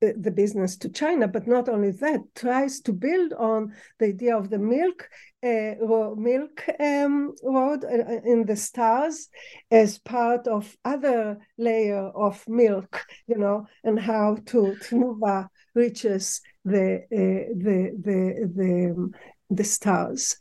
the 0.00 0.30
business 0.30 0.76
to 0.78 0.88
China, 0.88 1.28
but 1.28 1.46
not 1.46 1.68
only 1.68 1.90
that, 1.90 2.20
tries 2.34 2.80
to 2.80 2.92
build 2.92 3.32
on 3.34 3.72
the 3.98 4.06
idea 4.06 4.36
of 4.36 4.50
the 4.50 4.58
milk 4.58 5.08
uh, 5.42 5.74
milk 6.16 6.64
um, 6.80 7.34
road 7.42 7.84
uh, 7.84 8.20
in 8.24 8.44
the 8.44 8.56
stars 8.56 9.28
as 9.70 9.98
part 9.98 10.46
of 10.46 10.76
other 10.84 11.38
layer 11.56 12.08
of 12.14 12.42
milk, 12.46 13.04
you 13.26 13.36
know, 13.36 13.66
and 13.84 13.98
how 13.98 14.36
to 14.46 14.76
Tnuva 14.82 15.48
reaches 15.74 16.40
the 16.64 16.96
uh, 16.96 17.54
the 17.56 17.92
the 18.02 18.52
the 18.54 18.94
um, 18.96 19.12
the 19.50 19.64
stars. 19.64 20.36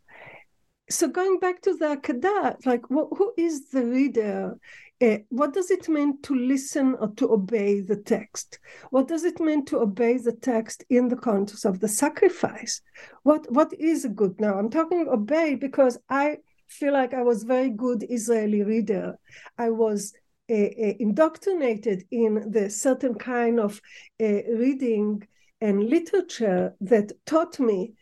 So 0.90 1.08
going 1.08 1.40
back 1.40 1.62
to 1.62 1.76
the 1.76 1.98
Akedah, 1.98 2.66
like 2.66 2.82
who 2.90 3.34
is 3.38 3.70
the 3.70 3.86
reader 3.86 4.58
uh, 5.02 5.18
what 5.30 5.54
does 5.54 5.72
it 5.72 5.88
mean 5.88 6.22
to 6.22 6.36
listen 6.36 6.96
or 7.00 7.08
to 7.16 7.32
obey 7.32 7.80
the 7.80 7.96
text? 7.96 8.60
What 8.90 9.08
does 9.08 9.24
it 9.24 9.40
mean 9.40 9.64
to 9.66 9.80
obey 9.80 10.18
the 10.18 10.34
text 10.34 10.84
in 10.90 11.08
the 11.08 11.16
context 11.16 11.64
of 11.66 11.80
the 11.80 11.88
sacrifice? 11.88 12.82
What 13.24 13.50
what 13.52 13.74
is 13.74 14.06
good 14.14 14.40
now? 14.42 14.60
I'm 14.60 14.70
talking 14.70 15.08
obey 15.08 15.56
because 15.56 15.98
I 16.10 16.40
feel 16.68 16.92
like 16.94 17.14
I 17.14 17.24
was 17.24 17.44
very 17.44 17.70
good 17.70 18.06
Israeli 18.10 18.64
reader. 18.64 19.18
I 19.58 19.70
was 19.70 20.14
uh, 20.50 20.54
uh, 20.54 20.94
indoctrinated 21.00 22.04
in 22.12 22.52
the 22.52 22.70
certain 22.70 23.16
kind 23.16 23.60
of 23.60 23.80
reading 24.20 25.26
and 25.62 25.90
literature 25.90 26.74
that 26.82 27.12
taught 27.26 27.60
me 27.60 27.94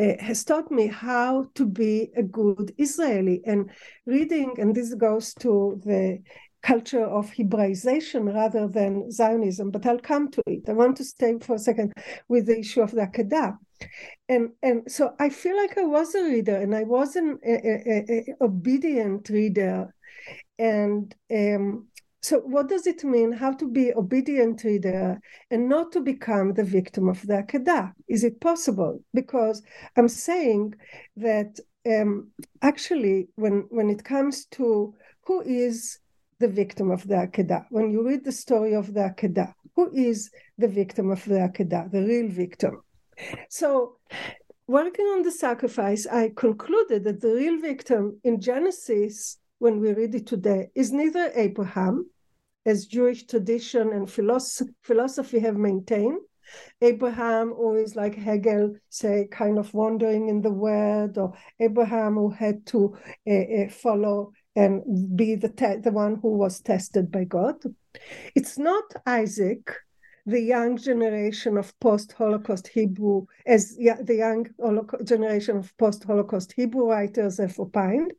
uh, 0.00 0.14
has 0.24 0.44
taught 0.44 0.70
me 0.70 0.86
how 0.86 1.46
to 1.54 1.66
be 1.66 2.10
a 2.16 2.22
good 2.22 2.72
Israeli. 2.78 3.42
And 3.44 3.70
reading, 4.06 4.54
and 4.58 4.74
this 4.74 4.94
goes 4.94 5.34
to 5.34 5.80
the 5.84 6.20
culture 6.62 7.04
of 7.04 7.30
Hebraization 7.30 8.32
rather 8.34 8.68
than 8.68 9.10
Zionism, 9.10 9.70
but 9.70 9.86
I'll 9.86 9.98
come 9.98 10.30
to 10.30 10.42
it. 10.46 10.68
I 10.68 10.72
want 10.72 10.96
to 10.98 11.04
stay 11.04 11.38
for 11.40 11.54
a 11.54 11.58
second 11.58 11.92
with 12.28 12.46
the 12.46 12.58
issue 12.58 12.82
of 12.82 12.92
the 12.92 13.02
Akedah. 13.02 13.56
And, 14.28 14.50
and 14.62 14.90
so 14.90 15.14
I 15.18 15.30
feel 15.30 15.56
like 15.56 15.78
I 15.78 15.84
was 15.84 16.14
a 16.14 16.24
reader 16.24 16.56
and 16.56 16.74
I 16.74 16.84
was 16.84 17.16
an 17.16 17.38
a, 17.44 17.52
a, 17.52 18.04
a 18.10 18.44
obedient 18.44 19.28
reader. 19.28 19.94
And 20.58 21.14
um, 21.30 21.88
so, 22.22 22.40
what 22.40 22.68
does 22.68 22.86
it 22.86 23.02
mean? 23.02 23.32
How 23.32 23.52
to 23.52 23.66
be 23.66 23.94
obedient 23.94 24.62
reader 24.62 25.18
and 25.50 25.68
not 25.68 25.90
to 25.92 26.00
become 26.00 26.52
the 26.52 26.64
victim 26.64 27.08
of 27.08 27.26
the 27.26 27.42
Akedah? 27.42 27.94
Is 28.08 28.24
it 28.24 28.40
possible? 28.40 29.02
Because 29.14 29.62
I'm 29.96 30.08
saying 30.08 30.74
that 31.16 31.58
um, 31.86 32.30
actually, 32.60 33.28
when 33.36 33.64
when 33.70 33.88
it 33.88 34.04
comes 34.04 34.44
to 34.56 34.94
who 35.26 35.40
is 35.40 35.98
the 36.40 36.48
victim 36.48 36.90
of 36.90 37.06
the 37.08 37.14
Akedah, 37.14 37.64
when 37.70 37.90
you 37.90 38.06
read 38.06 38.24
the 38.24 38.32
story 38.32 38.74
of 38.74 38.92
the 38.92 39.00
Akedah, 39.00 39.54
who 39.74 39.90
is 39.94 40.30
the 40.58 40.68
victim 40.68 41.10
of 41.10 41.24
the 41.24 41.48
Akedah, 41.48 41.90
the 41.90 42.02
real 42.02 42.28
victim? 42.28 42.82
So, 43.48 43.96
working 44.66 45.06
on 45.06 45.22
the 45.22 45.32
sacrifice, 45.32 46.06
I 46.06 46.32
concluded 46.36 47.04
that 47.04 47.22
the 47.22 47.34
real 47.34 47.58
victim 47.60 48.20
in 48.24 48.40
Genesis 48.40 49.38
when 49.60 49.78
we 49.78 49.92
read 49.92 50.14
it 50.14 50.26
today 50.26 50.70
is 50.74 50.90
neither 50.90 51.30
Abraham, 51.36 52.10
as 52.66 52.86
Jewish 52.86 53.26
tradition 53.26 53.92
and 53.92 54.10
philosophy, 54.10 55.38
have 55.38 55.56
maintained. 55.56 56.20
Abraham, 56.80 57.54
is 57.76 57.94
like 57.94 58.16
Hegel, 58.16 58.74
say, 58.88 59.28
kind 59.30 59.58
of 59.58 59.72
wandering 59.72 60.28
in 60.28 60.42
the 60.42 60.50
world, 60.50 61.16
or 61.18 61.34
Abraham 61.60 62.14
who 62.14 62.30
had 62.30 62.66
to 62.66 62.96
uh, 63.30 63.68
follow 63.70 64.32
and 64.56 65.16
be 65.16 65.36
the 65.36 65.50
te- 65.50 65.76
the 65.76 65.92
one 65.92 66.16
who 66.20 66.36
was 66.36 66.60
tested 66.60 67.12
by 67.12 67.24
God. 67.24 67.56
It's 68.34 68.58
not 68.58 68.84
Isaac, 69.06 69.70
the 70.26 70.40
young 70.40 70.76
generation 70.76 71.56
of 71.56 71.78
post-Holocaust 71.80 72.68
Hebrew, 72.68 73.26
as 73.46 73.76
the 73.76 74.16
young 74.16 74.46
generation 75.04 75.58
of 75.58 75.76
post-Holocaust 75.76 76.52
Hebrew 76.52 76.86
writers 76.88 77.38
have 77.38 77.60
opined. 77.60 78.12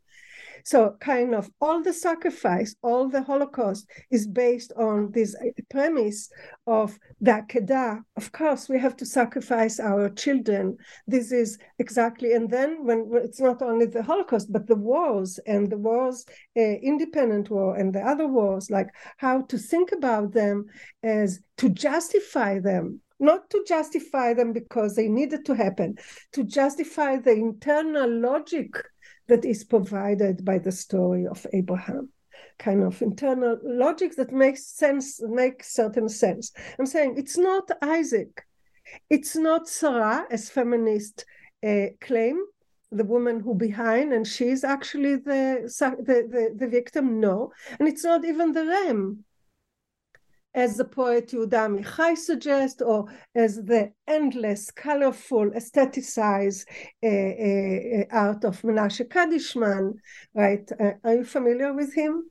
So, 0.64 0.96
kind 1.00 1.34
of 1.34 1.50
all 1.60 1.82
the 1.82 1.94
sacrifice, 1.94 2.76
all 2.82 3.10
the 3.10 3.22
Holocaust 3.22 3.88
is 4.10 4.28
based 4.28 4.72
on 4.78 5.12
this 5.12 5.36
premise 5.70 6.30
of 6.68 6.98
the 7.20 7.32
Akedah. 7.32 8.02
Of 8.16 8.32
course, 8.32 8.70
we 8.70 8.80
have 8.80 8.96
to 8.98 9.06
sacrifice 9.06 9.80
our 9.80 10.10
children. 10.10 10.78
This 11.08 11.32
is 11.32 11.58
exactly, 11.80 12.34
and 12.34 12.50
then 12.50 12.86
when 12.86 13.10
it's 13.14 13.40
not 13.40 13.62
only 13.62 13.86
the 13.86 14.04
Holocaust, 14.04 14.52
but 14.52 14.68
the 14.68 14.76
wars 14.76 15.40
and 15.46 15.70
the 15.70 15.78
wars, 15.78 16.26
uh, 16.58 16.62
independent 16.62 17.50
war 17.50 17.76
and 17.76 17.94
the 17.94 18.02
other 18.02 18.28
wars, 18.28 18.70
like 18.70 18.90
how 19.18 19.42
to 19.44 19.58
think 19.58 19.92
about 19.92 20.34
them 20.34 20.66
as 21.04 21.40
to 21.58 21.70
justify 21.70 22.60
them 22.60 23.02
not 23.22 23.50
to 23.52 23.64
justify 23.68 24.34
them 24.34 24.52
because 24.52 24.96
they 24.96 25.08
needed 25.08 25.46
to 25.46 25.54
happen, 25.54 25.96
to 26.34 26.44
justify 26.44 27.18
the 27.18 27.32
internal 27.32 28.10
logic 28.10 28.72
that 29.32 29.46
is 29.46 29.64
provided 29.64 30.44
by 30.44 30.58
the 30.58 30.74
story 30.74 31.26
of 31.26 31.48
Abraham. 31.54 32.10
Kind 32.60 32.84
of 32.84 33.02
internal 33.02 33.58
logic 33.64 34.14
that 34.18 34.34
makes 34.34 34.66
sense, 34.66 35.22
makes 35.22 35.74
certain 35.74 36.10
sense. 36.10 36.52
I'm 36.78 36.86
saying 36.86 37.16
it's 37.18 37.38
not 37.38 37.72
Isaac, 37.82 38.46
it's 39.10 39.38
not 39.38 39.70
Sarah, 39.70 40.26
as 40.30 40.50
feminists 40.50 41.24
uh, 41.66 41.86
claim, 42.02 42.44
the 42.92 43.06
woman 43.06 43.40
who 43.40 43.56
behind, 43.56 44.12
and 44.12 44.28
she's 44.28 44.66
actually 44.66 45.16
the, 45.16 45.44
the, 45.80 46.28
the, 46.34 46.44
the 46.58 46.68
victim. 46.68 47.22
No, 47.22 47.54
and 47.80 47.88
it's 47.88 48.04
not 48.04 48.26
even 48.26 48.52
the 48.52 48.66
Rem 48.66 49.24
as 50.54 50.78
the 50.78 50.86
poet 50.86 51.30
Yehuda 51.30 52.18
suggests, 52.18 52.82
or 52.82 53.06
as 53.36 53.56
the 53.56 53.92
endless, 54.08 54.70
colorful, 54.72 55.52
aestheticized 55.52 56.66
uh, 57.04 57.08
uh, 57.08 58.06
art 58.12 58.44
of 58.44 58.62
Menashe 58.62 59.08
Kadishman, 59.08 59.94
right? 60.34 60.70
Uh, 60.80 60.92
are 61.04 61.16
you 61.16 61.24
familiar 61.24 61.74
with 61.74 61.94
him? 61.94 62.30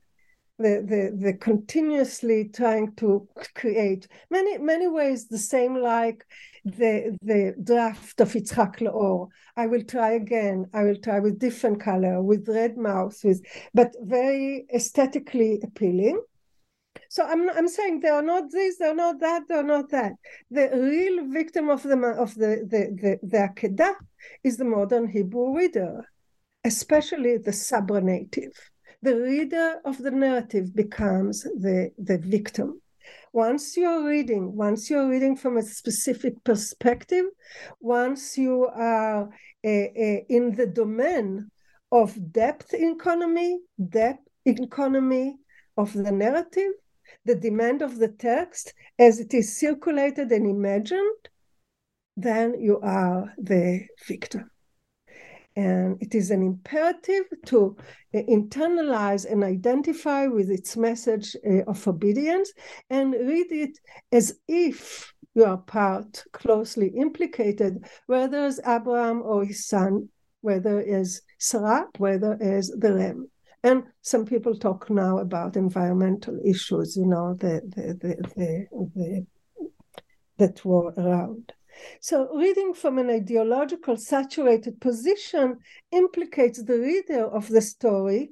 The, 0.59 0.85
the, 0.85 1.25
the 1.25 1.33
continuously 1.33 2.49
trying 2.53 2.95
to 2.97 3.27
create 3.55 4.07
many 4.29 4.59
many 4.59 4.87
ways 4.87 5.27
the 5.27 5.39
same 5.39 5.75
like 5.75 6.23
the 6.63 7.17
the 7.23 7.55
draft 7.63 8.21
of 8.21 8.33
Yitzhak 8.33 8.75
Laor. 8.75 9.29
I 9.57 9.65
will 9.65 9.83
try 9.83 10.11
again. 10.11 10.67
I 10.71 10.83
will 10.83 10.97
try 10.97 11.19
with 11.19 11.39
different 11.39 11.81
color, 11.81 12.21
with 12.21 12.47
red 12.47 12.77
mouth, 12.77 13.19
with 13.23 13.43
but 13.73 13.95
very 14.03 14.67
aesthetically 14.71 15.59
appealing 15.63 16.21
so 17.11 17.25
I'm 17.25 17.49
I'm 17.49 17.67
saying 17.67 17.99
they 17.99 18.07
are 18.07 18.21
not 18.21 18.45
this, 18.51 18.77
they're 18.77 18.95
not 18.95 19.19
that, 19.19 19.41
they're 19.49 19.71
not 19.75 19.89
that. 19.89 20.13
The 20.49 20.69
real 20.73 21.27
victim 21.27 21.69
of 21.69 21.83
the 21.83 21.97
of 22.25 22.33
the 22.35 22.51
the 22.71 22.81
the, 23.01 23.19
the 23.21 23.37
Akedah 23.49 23.95
is 24.45 24.55
the 24.55 24.63
modern 24.63 25.09
Hebrew 25.09 25.57
reader, 25.57 26.05
especially 26.63 27.35
the 27.37 27.51
Sabra 27.51 27.99
native. 27.99 28.53
The 29.01 29.17
reader 29.19 29.81
of 29.83 29.97
the 29.97 30.11
narrative 30.11 30.73
becomes 30.73 31.43
the, 31.43 31.91
the 31.97 32.17
victim. 32.17 32.81
Once 33.33 33.75
you're 33.75 34.07
reading, 34.07 34.55
once 34.55 34.89
you're 34.89 35.09
reading 35.09 35.35
from 35.35 35.57
a 35.57 35.63
specific 35.63 36.41
perspective, 36.45 37.25
once 37.81 38.37
you 38.37 38.69
are 38.73 39.23
uh, 39.65 39.67
uh, 39.67 40.19
in 40.37 40.55
the 40.55 40.67
domain 40.73 41.51
of 41.91 42.15
depth 42.31 42.73
economy, 42.73 43.59
depth 43.89 44.25
economy 44.45 45.35
of 45.75 45.91
the 45.91 46.11
narrative, 46.11 46.71
the 47.25 47.35
demand 47.35 47.81
of 47.81 47.97
the 47.97 48.07
text 48.07 48.73
as 48.99 49.19
it 49.19 49.33
is 49.33 49.57
circulated 49.57 50.31
and 50.31 50.47
imagined, 50.47 51.29
then 52.17 52.59
you 52.59 52.79
are 52.81 53.33
the 53.37 53.85
victim. 54.07 54.49
And 55.55 55.97
it 56.01 56.15
is 56.15 56.31
an 56.31 56.41
imperative 56.41 57.25
to 57.47 57.75
uh, 58.15 58.19
internalize 58.19 59.29
and 59.29 59.43
identify 59.43 60.27
with 60.27 60.49
its 60.49 60.77
message 60.77 61.35
uh, 61.45 61.63
of 61.67 61.85
obedience 61.87 62.53
and 62.89 63.11
read 63.13 63.51
it 63.51 63.77
as 64.13 64.39
if 64.47 65.13
you 65.35 65.43
are 65.45 65.57
part 65.57 66.23
closely 66.31 66.87
implicated, 66.87 67.85
whether 68.07 68.45
as 68.45 68.59
Abraham 68.65 69.21
or 69.21 69.45
his 69.45 69.65
son, 69.67 70.09
whether 70.41 70.79
as 70.79 71.21
Sarah, 71.37 71.87
whether 71.97 72.37
as 72.41 72.69
the 72.69 72.93
Rem. 72.93 73.29
And 73.63 73.83
some 74.01 74.25
people 74.25 74.55
talk 74.55 74.89
now 74.89 75.19
about 75.19 75.55
environmental 75.55 76.39
issues, 76.43 76.97
you 76.97 77.05
know, 77.05 77.35
the, 77.35 77.61
the, 77.75 77.93
the, 78.01 78.67
the, 78.95 79.25
that 80.37 80.65
were 80.65 80.91
around. 80.97 81.53
So, 81.99 82.35
reading 82.35 82.73
from 82.73 82.97
an 82.97 83.09
ideological 83.09 83.97
saturated 83.97 84.81
position 84.81 85.59
implicates 85.91 86.61
the 86.63 86.79
reader 86.79 87.25
of 87.25 87.47
the 87.49 87.61
story, 87.61 88.31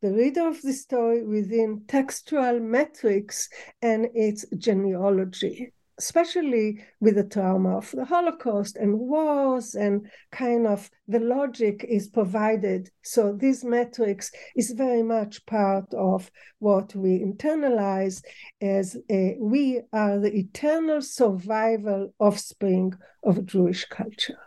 the 0.00 0.12
reader 0.12 0.46
of 0.46 0.60
the 0.62 0.72
story 0.72 1.24
within 1.24 1.84
textual 1.88 2.60
metrics 2.60 3.48
and 3.80 4.08
its 4.14 4.44
genealogy 4.56 5.72
especially 5.98 6.84
with 7.00 7.16
the 7.16 7.24
trauma 7.24 7.76
of 7.78 7.90
the 7.92 8.04
Holocaust 8.04 8.76
and 8.76 8.98
wars, 8.98 9.74
and 9.74 10.08
kind 10.30 10.66
of 10.66 10.90
the 11.08 11.20
logic 11.20 11.84
is 11.88 12.08
provided. 12.08 12.90
So, 13.02 13.32
these 13.32 13.64
metrics 13.64 14.30
is 14.56 14.72
very 14.72 15.02
much 15.02 15.44
part 15.46 15.92
of 15.94 16.30
what 16.58 16.94
we 16.94 17.20
internalize 17.20 18.22
as 18.60 18.96
a, 19.10 19.36
we 19.40 19.80
are 19.92 20.18
the 20.18 20.34
eternal 20.36 21.02
survival 21.02 22.14
offspring 22.18 22.94
of 23.22 23.46
Jewish 23.46 23.84
culture. 23.86 24.38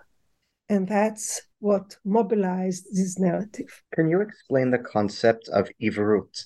And 0.67 0.87
that's 0.87 1.41
what 1.59 1.97
mobilized 2.03 2.87
this 2.91 3.19
narrative. 3.19 3.83
Can 3.93 4.09
you 4.09 4.21
explain 4.21 4.71
the 4.71 4.79
concept 4.79 5.47
of 5.49 5.69
Ivrut 5.81 6.45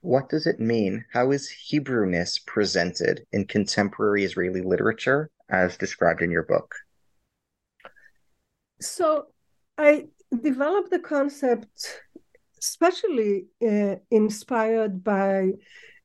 what 0.00 0.28
does 0.28 0.46
it 0.46 0.60
mean? 0.60 1.04
How 1.12 1.30
is 1.30 1.52
Hebrewness 1.68 2.44
presented 2.46 3.26
in 3.32 3.46
contemporary 3.46 4.24
Israeli 4.24 4.62
literature 4.62 5.30
as 5.48 5.76
described 5.76 6.22
in 6.22 6.30
your 6.30 6.44
book? 6.44 6.74
So 8.80 9.26
I 9.76 10.08
developed 10.42 10.90
the 10.90 11.00
concept, 11.00 12.02
especially 12.58 13.46
uh, 13.66 13.96
inspired 14.10 15.04
by 15.04 15.52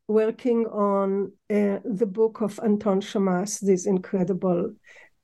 working 0.07 0.65
on 0.67 1.31
uh, 1.49 1.79
the 1.83 2.05
book 2.05 2.41
of 2.41 2.59
Anton 2.63 3.01
Shamas, 3.01 3.59
this 3.59 3.85
incredible 3.85 4.73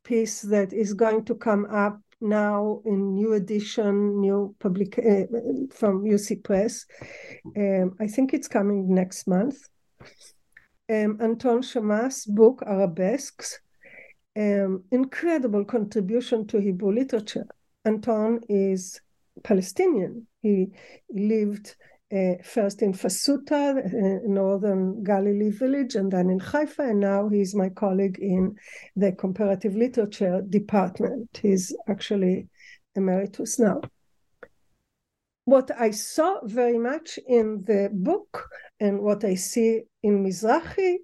piece 0.03 0.41
that 0.41 0.73
is 0.73 0.93
going 0.93 1.25
to 1.25 1.35
come 1.35 1.65
up 1.65 2.01
now 2.21 2.81
in 2.85 3.15
new 3.15 3.33
edition, 3.33 4.21
new 4.21 4.55
public 4.59 4.97
uh, 4.99 5.25
from 5.73 6.03
UC 6.03 6.43
Press. 6.43 6.85
Um, 7.57 7.95
I 7.99 8.07
think 8.07 8.33
it's 8.33 8.47
coming 8.47 8.93
next 8.93 9.27
month. 9.27 9.57
Um, 10.89 11.17
Anton 11.21 11.61
Shamas' 11.61 12.27
book 12.27 12.61
Arabesques, 12.67 13.59
um, 14.37 14.83
incredible 14.91 15.65
contribution 15.65 16.47
to 16.47 16.59
Hebrew 16.59 16.93
literature. 16.93 17.47
Anton 17.85 18.41
is 18.49 19.01
Palestinian. 19.43 20.27
He 20.41 20.71
lived 21.09 21.75
uh, 22.11 22.43
first 22.43 22.81
in 22.81 22.93
Fasuta, 22.93 23.77
uh, 23.77 24.19
northern 24.27 25.03
Galilee 25.03 25.51
village, 25.51 25.95
and 25.95 26.11
then 26.11 26.29
in 26.29 26.39
Haifa, 26.39 26.83
and 26.83 26.99
now 26.99 27.29
he's 27.29 27.55
my 27.55 27.69
colleague 27.69 28.19
in 28.19 28.55
the 28.95 29.11
comparative 29.13 29.75
literature 29.75 30.41
department. 30.49 31.39
He's 31.41 31.75
actually 31.87 32.47
emeritus 32.95 33.59
now. 33.59 33.81
What 35.45 35.71
I 35.77 35.91
saw 35.91 36.39
very 36.43 36.77
much 36.77 37.17
in 37.27 37.63
the 37.65 37.89
book 37.91 38.49
and 38.79 39.01
what 39.01 39.23
I 39.23 39.35
see 39.35 39.81
in 40.03 40.23
Mizrahi 40.23 40.97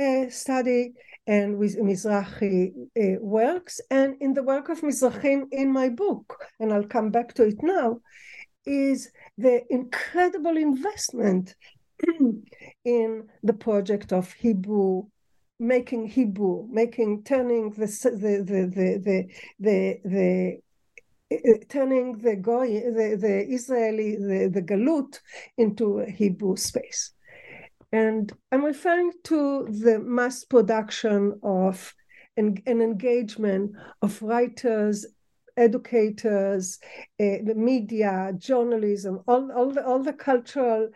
uh, 0.00 0.30
study 0.30 0.92
and 1.26 1.58
with 1.58 1.78
Mizrahi 1.78 2.72
uh, 2.98 3.20
works 3.20 3.80
and 3.90 4.16
in 4.20 4.32
the 4.32 4.42
work 4.42 4.68
of 4.70 4.80
Mizrahim 4.80 5.44
in 5.52 5.72
my 5.72 5.88
book, 5.88 6.42
and 6.58 6.72
I'll 6.72 6.86
come 6.86 7.10
back 7.10 7.34
to 7.34 7.44
it 7.44 7.62
now, 7.62 8.00
is 8.64 9.10
the 9.38 9.62
incredible 9.70 10.56
investment 10.56 11.54
in 12.84 13.28
the 13.42 13.52
project 13.52 14.12
of 14.12 14.32
Hebrew, 14.32 15.04
making 15.58 16.08
Hebrew, 16.08 16.66
making 16.70 17.24
turning 17.24 17.70
the 17.70 17.86
the 17.86 18.44
the 18.44 18.70
the 18.74 19.28
the, 19.60 20.00
the, 20.04 20.60
the 21.40 21.64
turning 21.68 22.18
the 22.18 22.36
goy 22.36 22.68
the, 22.68 23.16
the 23.20 23.46
Israeli 23.48 24.16
the, 24.16 24.50
the 24.52 24.62
galut 24.62 25.18
into 25.56 26.00
a 26.00 26.10
Hebrew 26.10 26.56
space. 26.56 27.12
And 27.92 28.32
I'm 28.50 28.64
referring 28.64 29.12
to 29.24 29.66
the 29.68 29.98
mass 29.98 30.44
production 30.44 31.38
of 31.42 31.94
an, 32.36 32.56
an 32.66 32.80
engagement 32.80 33.72
of 34.00 34.20
writers 34.22 35.06
educators, 35.56 36.78
uh, 37.20 37.42
the 37.44 37.54
media, 37.56 38.32
journalism, 38.36 39.20
all, 39.26 39.50
all, 39.52 39.70
the, 39.70 39.84
all 39.84 40.02
the 40.02 40.12
cultural 40.12 40.88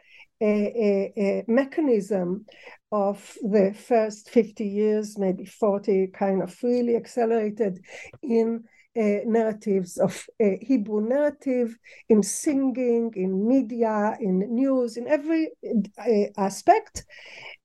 a, 0.42 1.12
a, 1.16 1.44
mechanism 1.48 2.44
of 2.92 3.36
the 3.42 3.74
first 3.74 4.30
50 4.30 4.66
years, 4.66 5.18
maybe 5.18 5.44
40, 5.44 6.08
kind 6.08 6.42
of 6.42 6.56
really 6.62 6.96
accelerated 6.96 7.82
in 8.22 8.64
uh, 8.96 9.20
narratives 9.26 9.98
of 9.98 10.26
uh, 10.42 10.56
Hebrew 10.60 11.06
narrative, 11.06 11.76
in 12.08 12.22
singing, 12.22 13.12
in 13.14 13.46
media, 13.46 14.16
in 14.20 14.38
news, 14.54 14.96
in 14.96 15.06
every 15.06 15.50
uh, 15.98 16.40
aspect, 16.40 17.04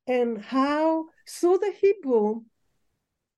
and 0.07 0.41
how 0.41 1.05
through 1.29 1.59
the 1.59 1.73
Hebrew 1.79 2.41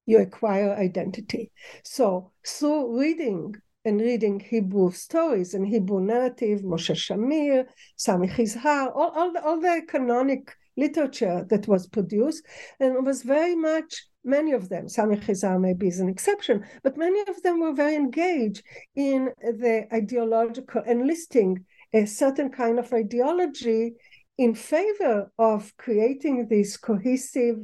you 0.06 0.20
acquire 0.20 0.74
identity. 0.76 1.51
So 1.84 2.32
through 2.45 2.99
reading 2.99 3.56
and 3.86 3.99
reading 3.99 4.39
Hebrew 4.39 4.91
stories 4.91 5.54
and 5.54 5.68
Hebrew 5.68 6.01
narrative, 6.01 6.62
Moshe 6.62 6.95
Shamir, 6.95 7.66
Sami 7.97 8.28
Chizhar, 8.28 8.91
all, 8.95 9.12
all, 9.12 9.34
the, 9.34 9.43
all 9.43 9.60
the 9.60 9.82
canonic 9.88 10.56
literature 10.78 11.45
that 11.49 11.68
was 11.68 11.88
produced, 11.88 12.45
and 12.80 12.95
it 12.95 13.04
was 13.04 13.24
very 13.24 13.56
much 13.56 14.08
many 14.24 14.54
of 14.54 14.70
them, 14.70 14.88
Sami 14.88 15.18
Chizhar 15.18 15.60
maybe 15.60 15.88
is 15.88 15.99
an 15.99 16.10
exception, 16.10 16.66
but 16.82 16.97
many 16.97 17.20
of 17.28 17.41
them 17.43 17.60
were 17.60 17.74
very 17.74 17.95
engaged 17.95 18.64
in 18.95 19.30
the 19.41 19.86
ideological 19.93 20.82
enlisting 20.88 21.66
a 21.93 22.06
certain 22.06 22.49
kind 22.49 22.80
of 22.80 22.91
ideology 22.93 23.93
in 24.38 24.56
favor 24.56 25.32
of 25.38 25.76
creating 25.78 26.47
this 26.49 26.76
cohesive, 26.78 27.58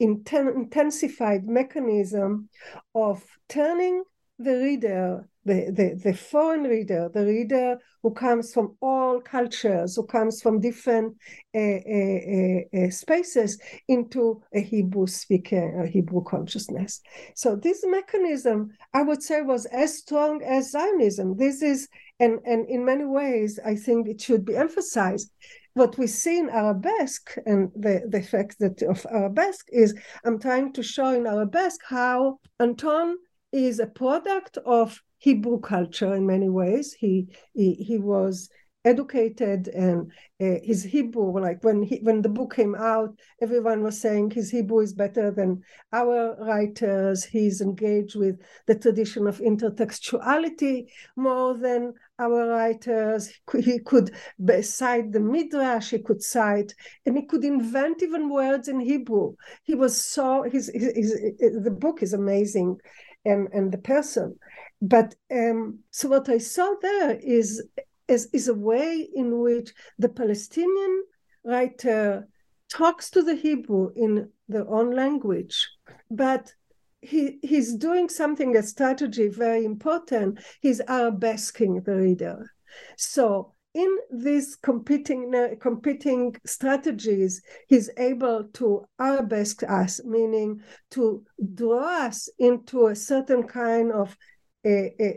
inten- 0.00 0.54
intensified 0.54 1.46
mechanism 1.46 2.48
of 2.94 3.24
turning 3.48 4.04
the 4.38 4.54
reader 4.56 5.28
the, 5.48 5.72
the, 5.72 6.10
the 6.10 6.14
foreign 6.14 6.64
reader, 6.64 7.10
the 7.12 7.24
reader 7.24 7.78
who 8.02 8.12
comes 8.12 8.52
from 8.52 8.76
all 8.80 9.20
cultures, 9.20 9.96
who 9.96 10.04
comes 10.06 10.42
from 10.42 10.60
different 10.60 11.16
uh, 11.54 11.58
uh, 11.58 12.86
uh, 12.86 12.90
spaces, 12.90 13.58
into 13.88 14.42
a 14.54 14.60
Hebrew 14.60 15.06
speaker, 15.06 15.82
a 15.82 15.88
Hebrew 15.88 16.22
consciousness. 16.22 17.00
So 17.34 17.56
this 17.56 17.82
mechanism, 17.86 18.70
I 18.92 19.02
would 19.02 19.22
say, 19.22 19.40
was 19.40 19.64
as 19.66 19.98
strong 19.98 20.42
as 20.42 20.70
Zionism. 20.70 21.36
This 21.36 21.62
is, 21.62 21.88
and, 22.20 22.38
and 22.44 22.68
in 22.68 22.84
many 22.84 23.06
ways, 23.06 23.58
I 23.64 23.74
think 23.74 24.06
it 24.06 24.20
should 24.20 24.44
be 24.44 24.54
emphasized. 24.56 25.32
What 25.78 25.96
we 25.96 26.08
see 26.08 26.40
in 26.40 26.50
Arabesque 26.50 27.36
and 27.46 27.70
the, 27.76 28.02
the 28.08 28.18
effect 28.18 28.58
that 28.58 28.82
of 28.82 29.06
Arabesque 29.12 29.68
is 29.70 29.94
I'm 30.24 30.40
trying 30.40 30.72
to 30.72 30.82
show 30.82 31.10
in 31.10 31.24
Arabesque 31.24 31.82
how 31.88 32.40
Anton 32.58 33.16
is 33.52 33.78
a 33.78 33.86
product 33.86 34.58
of 34.66 35.00
Hebrew 35.18 35.60
culture 35.60 36.16
in 36.16 36.26
many 36.26 36.48
ways. 36.48 36.94
He 36.94 37.28
he, 37.54 37.74
he 37.74 37.98
was 37.98 38.50
educated 38.84 39.68
and 39.68 40.10
uh, 40.40 40.58
his 40.64 40.82
Hebrew, 40.82 41.38
like 41.38 41.62
when 41.62 41.82
he, 41.82 41.98
when 41.98 42.22
the 42.22 42.28
book 42.28 42.54
came 42.56 42.74
out, 42.74 43.16
everyone 43.40 43.84
was 43.84 44.00
saying 44.00 44.30
his 44.30 44.50
Hebrew 44.50 44.80
is 44.80 44.92
better 44.92 45.30
than 45.30 45.62
our 45.92 46.36
writers. 46.40 47.24
He's 47.24 47.60
engaged 47.60 48.16
with 48.16 48.40
the 48.66 48.74
tradition 48.74 49.28
of 49.28 49.38
intertextuality 49.38 50.86
more 51.14 51.56
than 51.56 51.92
our 52.18 52.48
writers. 52.48 53.32
He 53.58 53.78
could 53.80 54.14
cite 54.62 55.12
the 55.12 55.20
midrash. 55.20 55.90
He 55.90 55.98
could 55.98 56.22
cite, 56.22 56.74
and 57.06 57.16
he 57.16 57.26
could 57.26 57.44
invent 57.44 58.02
even 58.02 58.28
words 58.28 58.68
in 58.68 58.80
Hebrew. 58.80 59.34
He 59.62 59.74
was 59.74 60.00
so 60.00 60.42
his, 60.42 60.70
his, 60.74 61.18
his 61.38 61.62
the 61.62 61.70
book 61.70 62.02
is 62.02 62.12
amazing, 62.12 62.78
and 63.24 63.48
and 63.52 63.72
the 63.72 63.78
person. 63.78 64.38
But 64.80 65.14
um, 65.30 65.80
so 65.90 66.08
what 66.08 66.28
I 66.28 66.38
saw 66.38 66.74
there 66.80 67.18
is, 67.22 67.62
is, 68.06 68.28
is 68.32 68.48
a 68.48 68.54
way 68.54 69.08
in 69.12 69.40
which 69.40 69.72
the 69.98 70.08
Palestinian 70.08 71.04
writer 71.44 72.28
talks 72.70 73.10
to 73.10 73.22
the 73.22 73.34
Hebrew 73.34 73.90
in 73.96 74.30
their 74.48 74.68
own 74.68 74.94
language, 74.94 75.68
but 76.10 76.52
he, 77.00 77.38
he's 77.42 77.74
doing 77.74 78.08
something, 78.08 78.56
a 78.56 78.62
strategy 78.62 79.28
very 79.28 79.64
important. 79.64 80.40
He's 80.60 80.80
arabesquing 80.80 81.84
the 81.84 81.96
reader. 81.96 82.52
So 82.96 83.54
in 83.74 83.96
these 84.10 84.56
competing 84.56 85.34
uh, 85.34 85.54
competing 85.60 86.34
strategies, 86.46 87.42
he's 87.68 87.90
able 87.96 88.44
to 88.54 88.84
arabesque 88.98 89.62
us, 89.62 90.02
meaning 90.04 90.62
to 90.92 91.22
draw 91.54 92.06
us 92.06 92.28
into 92.38 92.88
a 92.88 92.96
certain 92.96 93.44
kind 93.44 93.92
of 93.92 94.16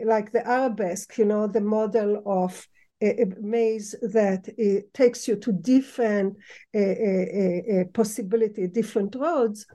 like 0.05 0.32
the 0.32 0.47
arabesque, 0.47 1.17
you 1.17 1.25
know, 1.25 1.47
the 1.47 1.61
model 1.61 2.21
of 2.25 2.67
a, 3.01 3.25
maze 3.39 3.95
that 4.01 4.47
it 4.57 4.93
takes 4.93 5.27
you 5.27 5.36
to 5.38 5.51
different 5.51 6.38
a 6.75 7.86
possibility, 7.93 8.67
different 8.67 9.15
roads. 9.15 9.65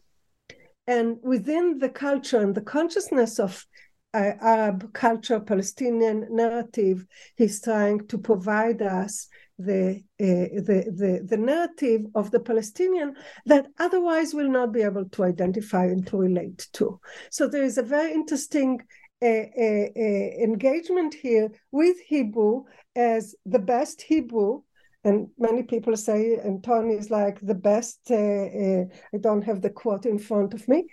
And 0.87 1.19
within 1.23 1.79
the 1.79 1.89
culture 1.89 2.41
and 2.41 2.55
the 2.55 2.61
consciousness 2.61 3.39
of 3.39 3.67
uh, 4.15 4.33
Arab 4.41 4.93
culture, 4.93 5.41
Palestinian 5.41 6.27
narrative, 6.31 7.05
he's 7.37 7.61
trying 7.61 8.07
to 8.07 8.19
provide 8.19 8.81
us 8.83 9.29
the, 9.59 10.03
uh, 10.21 10.61
the, 10.69 10.93
the, 10.95 11.27
the 11.27 11.37
narrative 11.37 12.03
of 12.15 12.31
the 12.31 12.41
Palestinian 12.41 13.15
that 13.47 13.67
otherwise 13.79 14.35
will 14.35 14.51
not 14.51 14.73
be 14.73 14.83
able 14.83 15.07
to 15.07 15.25
identify 15.25 15.85
and 15.85 16.07
to 16.07 16.17
relate 16.19 16.69
to. 16.75 17.01
So 17.31 17.49
there 17.49 17.65
is 17.65 17.79
a 17.79 17.83
very 17.83 18.13
interesting 18.13 18.81
a, 19.23 19.51
a, 19.59 19.93
a 19.97 20.43
engagement 20.43 21.15
here 21.15 21.51
with 21.73 21.97
Hebrew 22.07 22.65
as 22.95 23.35
the 23.47 23.59
best 23.59 24.03
Hebrew 24.03 24.63
and 25.07 25.29
many 25.39 25.63
people 25.63 25.97
say 25.97 26.39
Anton 26.45 26.91
is 26.91 27.11
like 27.11 27.39
the 27.41 27.55
best. 27.55 28.01
Uh, 28.11 28.15
uh, 28.17 28.85
I 29.15 29.19
don't 29.21 29.43
have 29.43 29.63
the 29.63 29.71
quote 29.71 30.07
in 30.07 30.19
front 30.19 30.55
of 30.55 30.67
me, 30.69 30.87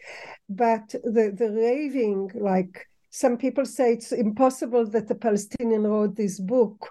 but 0.50 0.88
the 0.90 1.34
the 1.38 1.50
raving 1.52 2.32
like 2.36 2.88
some 3.10 3.38
people 3.38 3.66
say 3.66 3.94
it's 3.94 4.12
impossible 4.12 4.86
that 4.92 5.08
the 5.08 5.16
Palestinian 5.16 5.84
wrote 5.84 6.16
this 6.16 6.40
book 6.40 6.90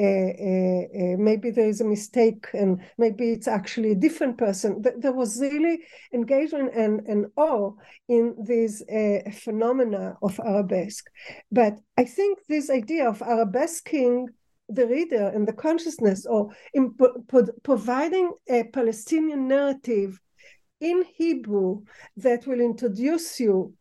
uh, 0.00 0.02
uh, 0.02 0.06
uh, 0.06 1.16
maybe 1.18 1.52
there 1.52 1.68
is 1.68 1.80
a 1.80 1.84
mistake 1.84 2.46
and 2.52 2.80
maybe 2.98 3.30
it's 3.30 3.46
actually 3.46 3.92
a 3.92 3.94
different 3.94 4.36
person. 4.36 4.82
There 4.98 5.12
was 5.12 5.40
really 5.40 5.78
engagement 6.12 6.72
and, 6.74 7.00
and 7.06 7.26
awe 7.36 7.70
in 8.08 8.34
this 8.42 8.82
phenomena 9.44 10.16
of 10.20 10.40
arabesque. 10.40 11.08
But 11.52 11.78
I 11.96 12.04
think 12.04 12.40
this 12.48 12.70
idea 12.70 13.08
of 13.08 13.20
arabesquing 13.20 14.26
the 14.68 14.86
reader 14.86 15.28
and 15.34 15.46
the 15.46 15.52
consciousness 15.52 16.26
or 16.26 16.50
in 16.72 16.94
pro- 16.94 17.46
providing 17.62 18.32
a 18.48 18.64
Palestinian 18.64 19.48
narrative 19.48 20.18
in 20.80 21.04
Hebrew 21.16 21.82
that 22.16 22.46
will 22.46 22.60
introduce 22.60 23.40
you 23.40 23.74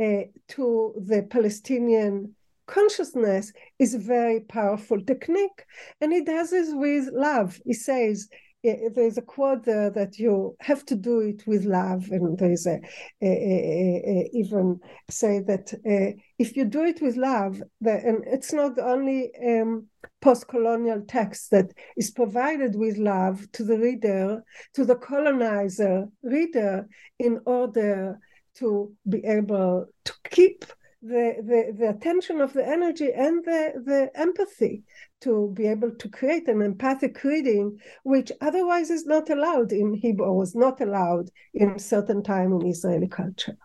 uh, 0.00 0.22
to 0.48 0.94
the 1.06 1.26
Palestinian 1.28 2.34
consciousness 2.66 3.52
is 3.78 3.94
a 3.94 3.98
very 3.98 4.40
powerful 4.40 5.00
technique. 5.02 5.64
And 6.00 6.12
he 6.12 6.22
does 6.22 6.50
this 6.50 6.68
with 6.70 7.08
love 7.12 7.58
he 7.64 7.72
says 7.72 8.28
there's 8.62 9.18
a 9.18 9.22
quote 9.22 9.64
there 9.64 9.90
that 9.90 10.18
you 10.18 10.56
have 10.60 10.84
to 10.86 10.96
do 10.96 11.20
it 11.20 11.46
with 11.46 11.64
love 11.64 12.08
and 12.10 12.36
there's 12.38 12.66
a, 12.66 12.80
a, 13.22 13.26
a, 13.26 14.30
even 14.32 14.80
say 15.08 15.40
that 15.40 15.72
uh, 15.86 16.18
if 16.38 16.56
you 16.56 16.64
do 16.64 16.84
it 16.84 17.00
with 17.00 17.16
love 17.16 17.62
that, 17.80 18.04
and 18.04 18.24
it's 18.26 18.52
not 18.52 18.78
only 18.78 19.30
um, 19.46 19.86
post-colonial 20.20 21.02
text 21.06 21.50
that 21.52 21.70
is 21.96 22.10
provided 22.10 22.74
with 22.74 22.98
love 22.98 23.46
to 23.52 23.62
the 23.62 23.78
reader 23.78 24.42
to 24.74 24.84
the 24.84 24.96
colonizer 24.96 26.08
reader 26.22 26.88
in 27.20 27.40
order 27.46 28.18
to 28.56 28.92
be 29.08 29.24
able 29.24 29.86
to 30.04 30.12
keep 30.30 30.64
the, 31.00 31.36
the, 31.44 31.76
the 31.78 31.90
attention 31.90 32.40
of 32.40 32.52
the 32.52 32.66
energy 32.66 33.12
and 33.14 33.44
the, 33.44 33.72
the 33.84 34.10
empathy 34.18 34.82
to 35.20 35.52
be 35.54 35.66
able 35.66 35.90
to 35.90 36.08
create 36.08 36.48
an 36.48 36.62
empathic 36.62 37.22
reading, 37.24 37.78
which 38.04 38.30
otherwise 38.40 38.90
is 38.90 39.06
not 39.06 39.30
allowed 39.30 39.72
in 39.72 39.94
Hebrew 39.94 40.32
was 40.32 40.54
not 40.54 40.80
allowed 40.80 41.30
in 41.54 41.78
certain 41.78 42.22
time 42.22 42.52
in 42.52 42.66
Israeli 42.66 43.08
culture. 43.08 43.56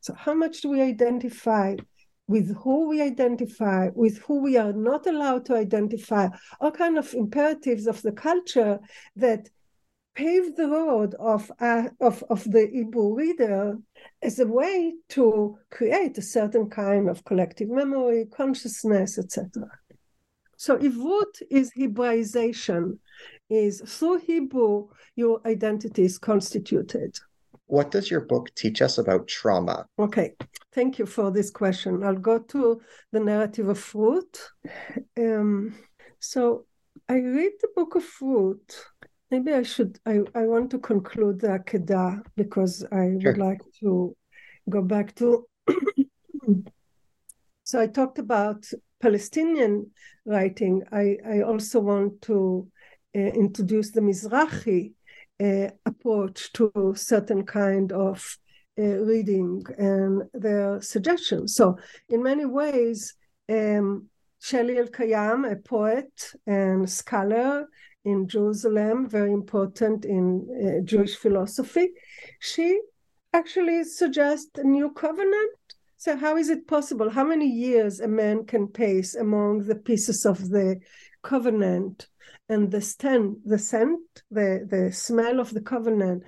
So 0.00 0.14
how 0.14 0.34
much 0.34 0.60
do 0.60 0.68
we 0.68 0.82
identify 0.82 1.76
with 2.28 2.56
who 2.56 2.88
we 2.88 3.00
identify, 3.00 3.88
with 3.94 4.18
who 4.18 4.42
we 4.42 4.56
are 4.56 4.72
not 4.72 5.06
allowed 5.06 5.46
to 5.46 5.54
identify, 5.54 6.28
all 6.60 6.72
kind 6.72 6.98
of 6.98 7.14
imperatives 7.14 7.86
of 7.86 8.02
the 8.02 8.12
culture 8.12 8.80
that 9.14 9.48
pave 10.16 10.56
the 10.56 10.66
road 10.66 11.14
of, 11.20 11.52
uh, 11.60 11.88
of, 12.00 12.24
of 12.30 12.42
the 12.50 12.68
Hebrew 12.72 13.14
reader 13.14 13.76
as 14.22 14.38
a 14.38 14.46
way 14.46 14.94
to 15.10 15.58
create 15.70 16.18
a 16.18 16.22
certain 16.22 16.68
kind 16.68 17.08
of 17.08 17.24
collective 17.24 17.68
memory, 17.68 18.26
consciousness, 18.34 19.18
etc. 19.18 19.68
So 20.56 20.76
Ivrut 20.78 21.42
is 21.50 21.72
Hebraization, 21.78 22.98
is 23.48 23.82
through 23.86 24.18
Hebrew 24.18 24.88
your 25.14 25.40
identity 25.46 26.04
is 26.04 26.18
constituted. 26.18 27.18
What 27.66 27.90
does 27.90 28.10
your 28.10 28.20
book 28.20 28.54
teach 28.54 28.80
us 28.80 28.98
about 28.98 29.28
trauma? 29.28 29.86
Okay, 29.98 30.34
thank 30.72 30.98
you 30.98 31.06
for 31.06 31.30
this 31.30 31.50
question. 31.50 32.04
I'll 32.04 32.14
go 32.14 32.38
to 32.38 32.80
the 33.12 33.20
narrative 33.20 33.68
of 33.68 33.94
Ruth. 33.94 34.50
Um, 35.18 35.74
so 36.20 36.66
I 37.08 37.14
read 37.14 37.52
the 37.60 37.68
book 37.74 37.94
of 37.96 38.04
Ruth 38.20 38.86
maybe 39.30 39.52
I 39.52 39.62
should. 39.62 39.98
I, 40.06 40.20
I 40.34 40.46
want 40.46 40.70
to 40.70 40.78
conclude 40.78 41.40
the 41.40 41.48
Akedah 41.48 42.22
because 42.36 42.84
I 42.92 43.16
sure. 43.20 43.32
would 43.32 43.38
like 43.38 43.60
to 43.80 44.16
go 44.68 44.82
back 44.82 45.14
to. 45.16 45.46
so 47.64 47.80
I 47.80 47.86
talked 47.86 48.18
about 48.18 48.66
Palestinian 49.06 49.74
writing. 50.24 50.82
I, 50.90 51.16
I 51.34 51.42
also 51.42 51.78
want 51.78 52.22
to 52.22 52.66
uh, 53.14 53.20
introduce 53.44 53.92
the 53.92 54.00
Mizrahi 54.00 54.94
uh, 55.40 55.70
approach 55.84 56.52
to 56.54 56.92
certain 56.96 57.44
kind 57.44 57.92
of 57.92 58.18
uh, 58.78 58.82
reading 58.82 59.62
and 59.78 60.24
their 60.34 60.80
suggestions. 60.82 61.54
So, 61.54 61.78
in 62.08 62.20
many 62.22 62.46
ways, 62.46 63.14
um, 63.48 64.08
Shelley 64.40 64.74
Elkayam, 64.74 65.50
a 65.52 65.56
poet 65.56 66.12
and 66.46 66.90
scholar 66.90 67.68
in 68.04 68.26
Jerusalem, 68.26 69.08
very 69.08 69.32
important 69.32 70.04
in 70.04 70.26
uh, 70.50 70.84
Jewish 70.84 71.14
philosophy, 71.14 71.90
she 72.40 72.80
actually 73.32 73.84
suggests 73.84 74.58
a 74.58 74.64
new 74.64 74.90
covenant. 74.90 75.58
So, 76.06 76.16
how 76.16 76.36
is 76.36 76.50
it 76.50 76.68
possible? 76.68 77.10
How 77.10 77.24
many 77.24 77.48
years 77.48 77.98
a 77.98 78.06
man 78.06 78.44
can 78.46 78.68
pace 78.68 79.16
among 79.16 79.64
the 79.64 79.74
pieces 79.74 80.24
of 80.24 80.50
the 80.50 80.78
covenant 81.24 82.06
and 82.48 82.70
the 82.70 82.80
stand, 82.80 83.38
the 83.44 83.58
scent, 83.58 83.98
the, 84.30 84.64
the 84.70 84.92
smell 84.92 85.40
of 85.40 85.52
the 85.52 85.60
covenant 85.60 86.22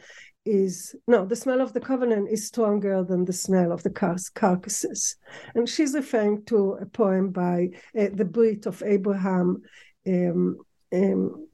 is 0.45 0.97
no 1.07 1.25
the 1.25 1.37
smell 1.37 1.61
of 1.61 1.75
the 1.75 1.81
covenant 1.81 2.29
is 2.29 2.49
stronger 2.49 3.05
than 3.05 3.25
the 3.25 3.33
smell 3.33 3.71
of 3.71 3.85
the 3.85 3.91
car- 3.91 4.17
carcasses 4.35 5.17
and 5.55 5.69
she's 5.69 5.95
referring 5.95 6.45
to 6.47 6.77
a 6.81 6.87
poem 6.87 7.31
by 7.31 7.69
uh, 7.97 8.07
the 8.15 8.25
brit 8.25 8.65
of 8.65 8.83
abraham 8.87 9.61
um, 10.09 10.57
um, 10.93 11.47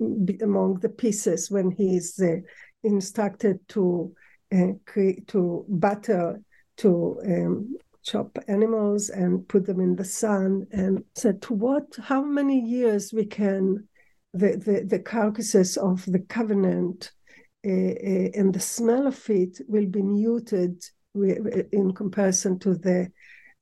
among 0.42 0.78
the 0.80 0.88
pieces 0.88 1.50
when 1.50 1.72
he's 1.72 2.20
uh, 2.20 2.36
instructed 2.84 3.58
to 3.68 4.14
uh, 4.54 4.72
create 4.86 5.26
to 5.26 5.64
batter 5.68 6.40
to 6.76 7.20
um, 7.26 7.76
chop 8.04 8.38
animals 8.48 9.08
and 9.08 9.48
put 9.48 9.66
them 9.66 9.80
in 9.80 9.96
the 9.96 10.04
sun 10.04 10.66
and 10.72 11.02
said 11.14 11.40
to 11.42 11.54
what 11.54 11.84
how 12.02 12.22
many 12.22 12.60
years 12.60 13.12
we 13.12 13.24
can 13.24 13.88
the, 14.32 14.56
the, 14.56 14.84
the 14.86 14.98
carcasses 14.98 15.76
of 15.76 16.04
the 16.06 16.18
covenant 16.18 17.12
uh, 17.66 17.70
uh, 17.70 18.30
and 18.34 18.52
the 18.52 18.60
smell 18.60 19.06
of 19.06 19.30
it 19.30 19.58
will 19.68 19.86
be 19.86 20.02
muted 20.02 20.82
in 21.14 21.92
comparison 21.94 22.58
to 22.58 22.74
the 22.74 23.10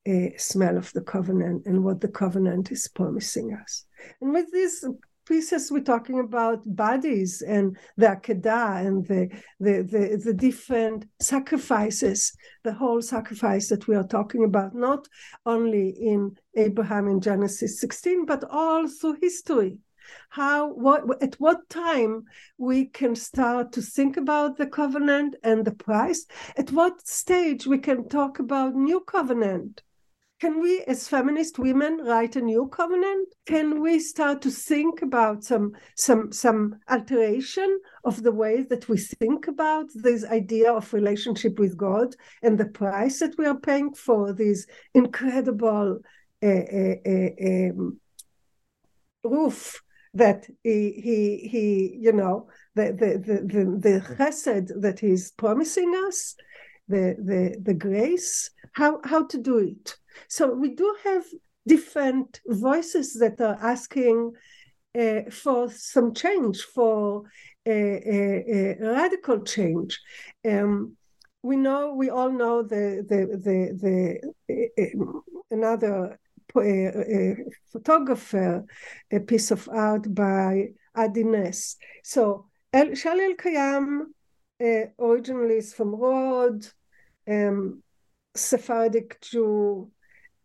uh, 0.08 0.36
smell 0.36 0.76
of 0.76 0.92
the 0.94 1.02
covenant 1.02 1.66
and 1.66 1.84
what 1.84 2.00
the 2.00 2.08
covenant 2.08 2.72
is 2.72 2.88
promising 2.88 3.54
us. 3.54 3.84
And 4.20 4.32
with 4.32 4.50
these 4.52 4.84
pieces, 5.32 5.72
we're 5.72 5.80
talking 5.80 6.20
about 6.20 6.60
bodies 6.76 7.40
and 7.40 7.74
the 7.96 8.04
Akedah 8.04 8.86
and 8.86 9.06
the, 9.06 9.30
the, 9.60 9.82
the, 9.82 10.20
the 10.22 10.34
different 10.34 11.06
sacrifices, 11.20 12.36
the 12.64 12.74
whole 12.74 13.00
sacrifice 13.00 13.70
that 13.70 13.88
we 13.88 13.96
are 13.96 14.06
talking 14.06 14.44
about, 14.44 14.74
not 14.74 15.08
only 15.46 15.88
in 15.88 16.36
Abraham 16.54 17.08
in 17.08 17.18
Genesis 17.18 17.80
16, 17.80 18.26
but 18.26 18.44
all 18.50 18.86
through 18.86 19.16
history. 19.22 19.78
How 20.28 20.70
what 20.70 21.22
at 21.22 21.36
what 21.36 21.66
time 21.70 22.24
we 22.58 22.84
can 22.84 23.14
start 23.14 23.72
to 23.72 23.80
think 23.80 24.18
about 24.18 24.58
the 24.58 24.66
covenant 24.66 25.36
and 25.42 25.64
the 25.64 25.72
price? 25.72 26.26
At 26.58 26.72
what 26.72 27.06
stage 27.08 27.66
we 27.66 27.78
can 27.78 28.06
talk 28.06 28.38
about 28.38 28.74
new 28.74 29.00
covenant 29.00 29.82
can 30.42 30.60
we 30.60 30.80
as 30.88 31.06
feminist 31.06 31.56
women 31.60 31.98
write 31.98 32.34
a 32.34 32.40
new 32.40 32.66
covenant? 32.66 33.28
Can 33.46 33.80
we 33.80 34.00
start 34.00 34.42
to 34.42 34.50
think 34.50 35.00
about 35.00 35.44
some 35.44 35.70
some 35.96 36.32
some 36.32 36.80
alteration 36.90 37.78
of 38.02 38.24
the 38.24 38.32
way 38.32 38.64
that 38.64 38.88
we 38.88 38.98
think 38.98 39.46
about 39.46 39.86
this 39.94 40.24
idea 40.24 40.72
of 40.72 40.92
relationship 40.92 41.60
with 41.60 41.76
god 41.76 42.16
and 42.42 42.58
the 42.58 42.72
price 42.80 43.20
that 43.20 43.38
we 43.38 43.46
are 43.46 43.60
paying 43.60 43.94
for 43.94 44.32
this 44.32 44.66
incredible 44.94 46.00
uh, 46.42 46.64
uh, 46.80 46.96
uh, 47.06 47.30
um, 47.48 48.00
roof 49.22 49.80
that 50.12 50.48
he 50.64 50.90
he 51.06 51.48
he 51.52 51.98
you 52.00 52.12
know 52.12 52.48
the 52.74 52.86
the 53.00 53.10
the 53.26 53.36
the, 53.52 53.62
the 53.86 54.16
chesed 54.16 54.72
that 54.80 54.98
he's 54.98 55.30
promising 55.30 55.94
us 56.08 56.34
the 56.88 57.14
the 57.30 57.56
the 57.62 57.74
grace? 57.74 58.50
How 58.72 59.00
how 59.04 59.24
to 59.26 59.38
do 59.38 59.58
it 59.58 60.01
so 60.28 60.52
we 60.52 60.74
do 60.74 60.94
have 61.04 61.24
different 61.66 62.40
voices 62.46 63.14
that 63.14 63.40
are 63.40 63.58
asking 63.62 64.32
uh, 64.98 65.22
for 65.30 65.70
some 65.70 66.12
change 66.12 66.62
for 66.62 67.22
a, 67.66 68.76
radical 68.80 69.40
change 69.40 70.00
um, 70.48 70.96
we 71.42 71.56
know 71.56 71.94
we 71.94 72.10
all 72.10 72.30
know 72.30 72.62
the 72.62 73.04
the 73.08 73.20
the, 73.46 74.20
the 74.48 74.74
uh, 74.78 75.20
another 75.50 76.18
a, 76.60 76.86
a 76.88 77.36
photographer, 77.70 78.64
a 79.10 79.20
piece 79.20 79.50
of 79.50 79.68
art 79.72 80.14
by 80.14 80.68
Adi 80.94 81.24
Ness. 81.24 81.76
So 82.04 82.46
El, 82.72 82.94
Shelley 82.94 83.34
Elkayam 83.34 84.06
uh, 84.62 84.86
originally 84.98 85.56
is 85.56 85.72
from 85.72 85.94
Rod, 85.94 86.66
um, 87.28 87.82
Sephardic 88.34 89.20
Jew, 89.20 89.90
uh, 89.90 90.01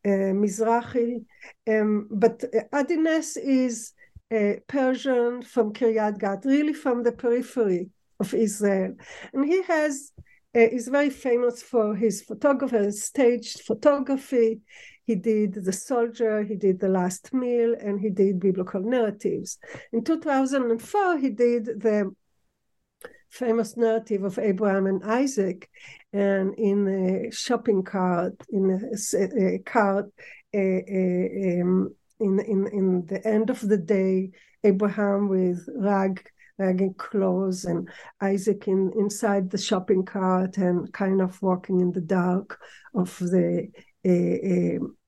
Mizrahi, 0.09 1.25
um, 1.69 2.07
but 2.09 2.43
uh, 2.43 2.61
Adi 2.73 2.97
Ness 2.97 3.37
is 3.37 3.93
a 4.31 4.59
Persian 4.67 5.41
from 5.41 5.73
Kiryat 5.73 6.19
Gat, 6.19 6.43
really 6.45 6.73
from 6.73 7.03
the 7.03 7.11
periphery 7.11 7.89
of 8.19 8.33
Israel. 8.33 8.95
And 9.33 9.45
he 9.45 9.61
has 9.63 10.11
uh, 10.55 10.59
is 10.59 10.87
very 10.87 11.09
famous 11.09 11.61
for 11.61 11.95
his 11.95 12.21
photography, 12.21 12.91
staged 12.91 13.61
photography. 13.61 14.61
He 15.05 15.15
did 15.15 15.53
The 15.53 15.71
Soldier, 15.71 16.43
he 16.43 16.55
did 16.55 16.79
The 16.79 16.89
Last 16.89 17.33
Meal, 17.33 17.75
and 17.79 17.99
he 17.99 18.09
did 18.09 18.39
biblical 18.39 18.81
narratives. 18.81 19.57
In 19.93 20.03
2004, 20.03 21.17
he 21.17 21.29
did 21.29 21.65
the 21.65 22.11
famous 23.29 23.77
narrative 23.77 24.23
of 24.23 24.39
Abraham 24.39 24.87
and 24.87 25.03
Isaac, 25.03 25.69
and 26.13 26.53
in 26.55 26.87
a 26.87 27.31
shopping 27.31 27.83
cart, 27.83 28.35
in 28.49 28.71
a, 28.71 29.55
a 29.55 29.59
cart, 29.59 30.05
a, 30.53 30.57
a, 30.59 31.61
um, 31.61 31.95
in, 32.19 32.39
in, 32.39 32.67
in 32.67 33.05
the 33.05 33.25
end 33.25 33.49
of 33.49 33.61
the 33.61 33.77
day, 33.77 34.31
Abraham 34.63 35.29
with 35.29 35.67
rag 35.75 36.27
ragging 36.59 36.95
clothes 36.95 37.65
and 37.65 37.87
Isaac 38.19 38.67
in 38.67 38.91
inside 38.97 39.51
the 39.51 39.59
shopping 39.59 40.03
cart 40.03 40.57
and 40.57 40.91
kind 40.91 41.21
of 41.21 41.39
walking 41.41 41.81
in 41.81 41.91
the 41.91 42.01
dark 42.01 42.59
of 42.95 43.15
the 43.19 43.69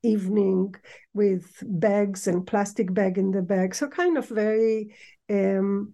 evening 0.03 0.75
with 1.13 1.63
bags 1.63 2.27
and 2.27 2.45
plastic 2.45 2.93
bag 2.93 3.17
in 3.17 3.31
the 3.31 3.41
bag. 3.41 3.73
So 3.73 3.87
kind 3.87 4.17
of 4.17 4.27
very 4.27 4.93
um, 5.29 5.93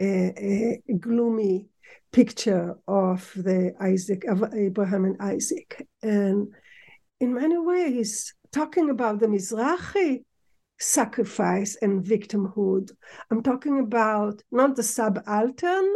a, 0.00 0.82
a 0.88 0.92
gloomy 0.94 1.66
picture 2.12 2.76
of 2.88 3.30
the 3.36 3.74
Isaac 3.80 4.24
of 4.24 4.42
Abraham 4.54 5.04
and 5.04 5.16
Isaac, 5.20 5.86
and 6.02 6.48
in 7.20 7.34
many 7.34 7.58
ways 7.58 8.34
talking 8.52 8.90
about 8.90 9.20
the 9.20 9.26
Mizrahi 9.26 10.24
sacrifice 10.78 11.76
and 11.82 12.02
victimhood. 12.02 12.90
I'm 13.30 13.42
talking 13.42 13.80
about 13.80 14.42
not 14.50 14.76
the 14.76 14.82
subaltern, 14.82 15.94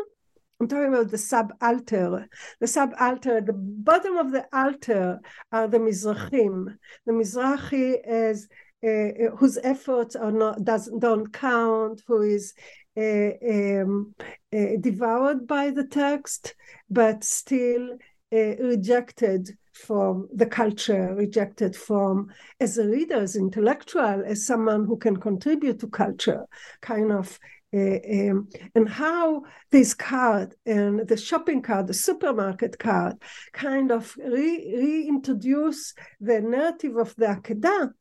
I'm 0.60 0.68
talking 0.68 0.94
about 0.94 1.10
the 1.10 1.18
subalter. 1.18 2.28
The 2.60 2.66
subalter, 2.66 3.38
at 3.38 3.46
the 3.46 3.54
bottom 3.54 4.16
of 4.16 4.30
the 4.30 4.46
altar 4.52 5.20
are 5.50 5.66
the 5.66 5.78
Mizrahim. 5.78 6.76
The 7.06 7.12
Mizrahi 7.12 7.96
is 8.06 8.48
uh, 8.86 9.36
whose 9.36 9.58
efforts 9.62 10.14
are 10.14 10.30
not 10.30 10.64
does 10.64 10.90
don't 10.98 11.32
count, 11.32 12.02
who 12.06 12.22
is 12.22 12.54
um, 12.96 14.14
uh, 14.52 14.76
devoured 14.80 15.46
by 15.46 15.70
the 15.70 15.86
text, 15.86 16.54
but 16.88 17.24
still 17.24 17.96
rejected 18.30 19.56
from 19.72 20.28
the 20.32 20.46
culture, 20.46 21.14
rejected 21.14 21.76
from 21.76 22.28
as 22.60 22.78
a 22.78 22.86
reader, 22.86 23.16
as 23.16 23.36
intellectual, 23.36 24.22
as 24.24 24.46
someone 24.46 24.84
who 24.84 24.96
can 24.96 25.16
contribute 25.16 25.80
to 25.80 25.88
culture, 25.88 26.44
kind 26.80 27.12
of 27.12 27.38
uh, 27.74 27.98
um, 28.08 28.48
and 28.76 28.88
how 28.88 29.42
this 29.72 29.94
card 29.94 30.54
and 30.64 31.08
the 31.08 31.16
shopping 31.16 31.60
card, 31.60 31.88
the 31.88 31.94
supermarket 31.94 32.78
card, 32.78 33.16
kind 33.52 33.90
of 33.90 34.16
re- 34.16 34.74
reintroduce 34.76 35.92
the 36.20 36.40
narrative 36.40 36.96
of 36.96 37.14
the 37.16 37.26
Akedah 37.26 37.92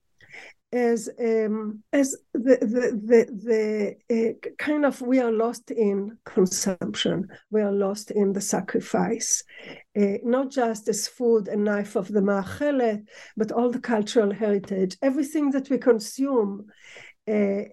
as 0.74 1.08
um, 1.20 1.84
as 1.94 2.16
the 2.34 2.58
the 2.62 2.86
the, 3.10 3.96
the 4.10 4.30
uh, 4.30 4.50
kind 4.58 4.86
of 4.86 5.02
we 5.02 5.20
are 5.20 5.32
lost 5.32 5.70
in 5.72 6.18
consumption, 6.26 7.28
we 7.52 7.62
are 7.62 7.72
lost 7.72 8.12
in 8.12 8.34
the 8.34 8.42
sacrifice, 8.42 9.44
uh, 9.98 10.18
not 10.24 10.52
just 10.52 10.90
as 10.90 11.08
food 11.08 11.48
and 11.48 11.64
knife 11.64 11.96
of 11.96 12.08
the 12.08 12.22
ma'achelet, 12.22 13.06
but 13.38 13.52
all 13.52 13.70
the 13.70 13.80
cultural 13.80 14.34
heritage, 14.34 14.98
everything 15.02 15.52
that 15.52 15.70
we 15.70 15.78
consume 15.78 16.66
uh, 17.26 17.64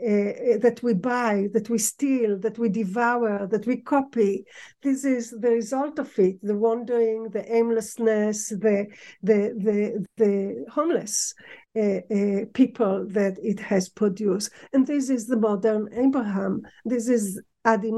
that 0.60 0.78
we 0.82 0.94
buy, 0.94 1.48
that 1.52 1.68
we 1.68 1.78
steal, 1.78 2.38
that 2.38 2.56
we 2.56 2.68
devour, 2.68 3.48
that 3.48 3.66
we 3.66 3.78
copy. 3.78 4.44
This 4.82 5.04
is 5.04 5.30
the 5.30 5.50
result 5.50 5.98
of 5.98 6.16
it: 6.18 6.38
the 6.42 6.56
wandering, 6.56 7.30
the 7.30 7.50
aimlessness, 7.52 8.50
the 8.50 8.86
the 9.22 9.54
the 9.58 10.06
the 10.18 10.64
homeless 10.70 11.34
uh, 11.76 12.46
people 12.54 13.06
that 13.08 13.36
it 13.42 13.60
has 13.60 13.88
produced. 13.88 14.50
And 14.72 14.86
this 14.86 15.10
is 15.10 15.26
the 15.26 15.36
modern 15.36 15.88
Abraham. 15.92 16.62
This 16.84 17.08
is 17.08 17.40
Adi 17.64 17.92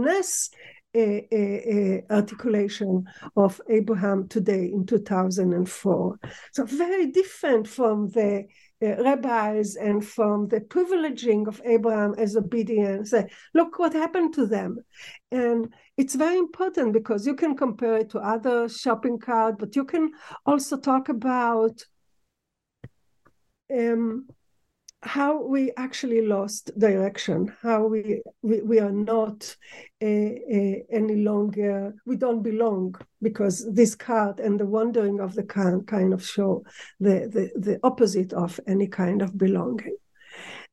a, 0.94 1.26
a, 1.32 2.02
a, 2.10 2.14
articulation 2.14 3.04
of 3.36 3.60
Abraham 3.70 4.28
today 4.28 4.70
in 4.72 4.84
2004. 4.84 6.18
So 6.52 6.64
very 6.64 7.06
different 7.06 7.66
from 7.66 8.08
the 8.10 8.44
uh, 8.82 9.02
rabbis 9.02 9.76
and 9.76 10.04
from 10.04 10.48
the 10.48 10.60
privileging 10.60 11.46
of 11.48 11.62
Abraham 11.64 12.14
as 12.18 12.36
obedience. 12.36 13.12
Uh, 13.12 13.22
look 13.54 13.78
what 13.78 13.94
happened 13.94 14.34
to 14.34 14.46
them. 14.46 14.76
And 15.30 15.72
it's 15.96 16.14
very 16.14 16.36
important 16.36 16.92
because 16.92 17.26
you 17.26 17.36
can 17.36 17.56
compare 17.56 17.96
it 17.96 18.10
to 18.10 18.18
other 18.18 18.68
shopping 18.68 19.18
cart, 19.18 19.58
but 19.58 19.76
you 19.76 19.84
can 19.84 20.10
also 20.44 20.76
talk 20.76 21.08
about 21.08 21.82
um, 23.72 24.26
how 25.02 25.42
we 25.42 25.72
actually 25.76 26.24
lost 26.24 26.70
direction, 26.78 27.52
how 27.60 27.86
we 27.86 28.22
we, 28.42 28.60
we 28.62 28.78
are 28.78 28.92
not 28.92 29.56
uh, 30.00 30.06
uh, 30.06 30.76
any 30.90 31.16
longer, 31.16 31.94
we 32.06 32.16
don't 32.16 32.42
belong 32.42 32.94
because 33.20 33.66
this 33.72 33.94
card 33.94 34.38
and 34.38 34.60
the 34.60 34.66
wandering 34.66 35.20
of 35.20 35.34
the 35.34 35.42
card 35.42 35.86
kind 35.86 36.12
of 36.12 36.24
show 36.24 36.64
the, 37.00 37.28
the, 37.34 37.60
the 37.60 37.80
opposite 37.82 38.32
of 38.32 38.60
any 38.66 38.86
kind 38.86 39.22
of 39.22 39.36
belonging. 39.36 39.96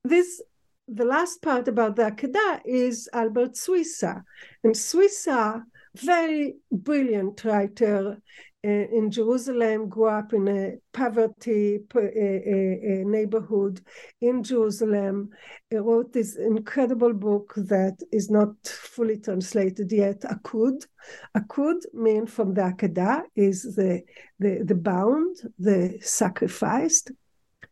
This 0.03 0.41
the 0.87 1.05
last 1.05 1.41
part 1.41 1.67
about 1.67 1.95
the 1.95 2.03
Akedah 2.03 2.61
is 2.65 3.09
Albert 3.13 3.53
Swissa. 3.53 4.23
And 4.63 4.73
Swissa, 4.73 5.63
very 5.95 6.55
brilliant 6.71 7.43
writer, 7.43 8.19
Eh, 8.61 8.87
in 8.91 9.09
Jerusalem, 9.09 9.87
grew 9.87 10.09
up 10.09 10.33
in 10.33 10.47
a 10.49 10.73
poverty 10.91 11.79
eh, 11.95 11.99
eh, 12.01 13.03
neighborhood 13.05 13.79
in 14.19 14.43
Jerusalem. 14.43 15.29
He 15.69 15.77
wrote 15.77 16.11
this 16.11 16.35
incredible 16.35 17.13
book 17.13 17.53
that 17.55 17.97
is 18.11 18.29
not 18.29 18.55
fully 18.67 19.17
translated 19.17 19.89
yet, 19.93 20.21
Akud. 20.21 20.85
Akud 21.37 21.85
means 21.93 22.31
from 22.33 22.53
the 22.53 22.63
Akedah 22.63 23.23
is 23.33 23.63
the, 23.75 24.01
the, 24.39 24.61
the 24.65 24.75
bound, 24.75 25.37
the 25.57 25.97
sacrificed. 26.01 27.11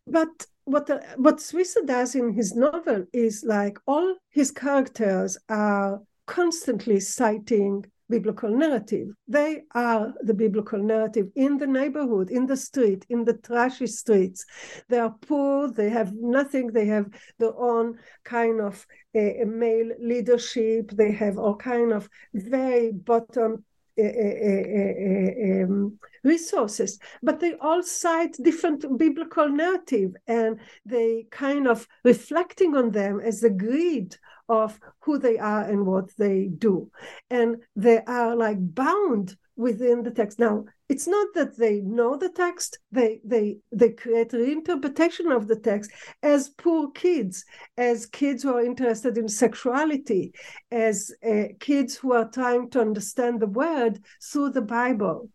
But 0.06 0.46
what 0.64 0.90
what 1.18 1.38
Swissa 1.38 1.86
does 1.86 2.16
in 2.16 2.34
his 2.34 2.56
novel 2.56 3.06
is 3.12 3.44
like 3.46 3.78
all 3.88 4.16
his 4.30 4.52
characters 4.52 5.38
are 5.50 6.02
constantly 6.28 7.00
citing 7.02 7.86
biblical 8.10 8.50
narrative. 8.50 9.10
They 9.28 9.64
are 9.74 10.14
the 10.22 10.34
biblical 10.34 10.80
narrative 10.80 11.28
in 11.36 11.58
the 11.58 11.68
neighborhood, 11.68 12.30
in 12.30 12.46
the 12.46 12.58
street, 12.58 13.06
in 13.10 13.26
the 13.26 13.34
trashy 13.34 13.88
streets. 13.88 14.46
They 14.90 15.00
are 15.00 15.16
poor, 15.28 15.70
they 15.70 15.90
have 15.90 16.14
nothing, 16.14 16.68
they 16.68 16.86
have 16.86 17.08
their 17.40 17.58
own 17.58 18.00
kind 18.24 18.62
of 18.62 18.86
a, 19.14 19.42
a 19.42 19.46
male 19.46 19.92
leadership, 20.00 20.92
they 20.92 21.12
have 21.12 21.38
all 21.38 21.56
kind 21.56 21.92
of 21.92 22.10
very 22.34 22.92
bottom 22.92 23.66
eh, 23.98 25.64
um, 25.64 25.98
resources, 26.24 27.00
but 27.24 27.40
they 27.40 27.54
all 27.56 27.82
cite 27.84 28.36
different 28.42 28.86
biblical 28.98 29.50
narrative 29.50 30.12
and 30.28 30.60
they 30.86 31.26
kind 31.32 31.68
of 31.68 31.88
reflecting 32.04 32.76
on 32.76 32.92
them 32.92 33.20
as 33.20 33.44
a 33.44 33.50
grid 33.50 34.18
of 34.50 34.80
who 35.02 35.18
they 35.18 35.38
are 35.38 35.64
and 35.64 35.86
what 35.86 36.10
they 36.18 36.48
do. 36.48 36.90
And 37.30 37.58
they 37.76 38.00
are 38.06 38.36
like 38.36 38.58
bound 38.60 39.36
within 39.56 40.04
the 40.04 40.12
text. 40.12 40.40
Now, 40.40 40.66
it's 40.88 41.08
not 41.08 41.28
that 41.34 41.58
they 41.58 41.82
know 41.82 42.16
the 42.16 42.30
text, 42.30 42.80
they 42.92 43.20
they 43.26 43.58
they 43.72 43.90
create 43.90 44.32
reinterpretation 44.32 45.36
of 45.36 45.48
the 45.48 45.60
text 45.60 45.92
as 46.24 46.50
poor 46.50 46.92
kids, 46.92 47.44
as 47.78 48.06
kids 48.06 48.44
who 48.44 48.54
are 48.54 48.64
interested 48.64 49.18
in 49.18 49.28
sexuality, 49.28 50.34
as 50.72 51.12
uh, 51.28 51.48
kids 51.60 51.96
who 51.96 52.14
are 52.14 52.30
trying 52.30 52.70
to 52.70 52.80
understand 52.80 53.40
the 53.40 53.48
word 53.48 54.00
through 54.24 54.52
the 54.52 54.62
Bible. 54.62 55.30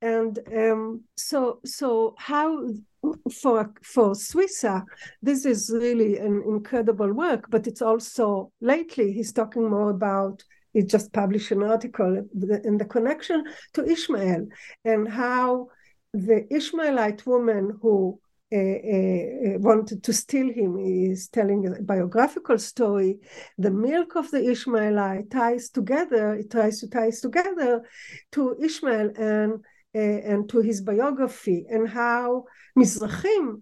And 0.00 0.38
um, 0.56 1.02
so 1.16 1.60
so 1.64 2.14
how 2.16 2.68
for 3.40 3.72
for 3.82 4.10
Swissa, 4.12 4.84
this 5.22 5.44
is 5.44 5.70
really 5.72 6.18
an 6.18 6.42
incredible 6.46 7.12
work, 7.12 7.46
but 7.50 7.66
it's 7.66 7.82
also 7.82 8.52
lately 8.60 9.12
he's 9.12 9.32
talking 9.32 9.68
more 9.68 9.90
about 9.90 10.42
he 10.72 10.82
just 10.82 11.12
published 11.12 11.50
an 11.50 11.62
article 11.62 12.24
in 12.64 12.76
the 12.76 12.84
connection 12.84 13.44
to 13.72 13.84
Ishmael 13.84 14.46
and 14.84 15.08
how 15.08 15.68
the 16.12 16.46
Ishmaelite 16.54 17.26
woman 17.26 17.78
who 17.80 18.20
uh, 18.50 18.56
uh, 18.56 19.58
wanted 19.58 20.02
to 20.02 20.12
steal 20.12 20.50
him 20.52 20.78
is 20.78 21.28
telling 21.28 21.66
a 21.66 21.82
biographical 21.82 22.58
story. 22.58 23.18
The 23.58 23.70
milk 23.70 24.16
of 24.16 24.30
the 24.30 24.42
Ishmaelite 24.50 25.30
ties 25.30 25.68
together, 25.68 26.34
it 26.34 26.50
tries 26.50 26.80
to 26.80 26.88
ties 26.88 27.20
together 27.20 27.82
to 28.32 28.56
Ishmael 28.58 29.10
and 29.18 29.64
and 29.94 30.48
to 30.50 30.60
his 30.60 30.80
biography 30.82 31.64
and 31.68 31.88
how 31.88 32.44
Mizrahim 32.78 33.60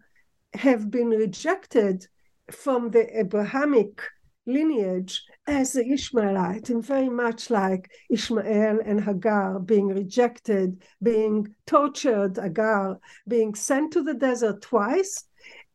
have 0.55 0.91
been 0.91 1.09
rejected 1.09 2.07
from 2.51 2.91
the 2.91 3.19
Abrahamic 3.19 4.03
lineage 4.47 5.25
as 5.47 5.73
the 5.73 5.85
Ishmaelite, 5.91 6.71
and 6.71 6.85
very 6.85 7.09
much 7.09 7.51
like 7.51 7.91
Ishmael 8.11 8.81
and 8.85 9.03
Hagar 9.03 9.59
being 9.59 9.89
rejected, 9.89 10.83
being 11.03 11.55
tortured, 11.67 12.37
Hagar 12.37 12.99
being 13.27 13.55
sent 13.55 13.93
to 13.95 14.03
the 14.03 14.15
desert 14.15 14.63
twice. 14.63 15.25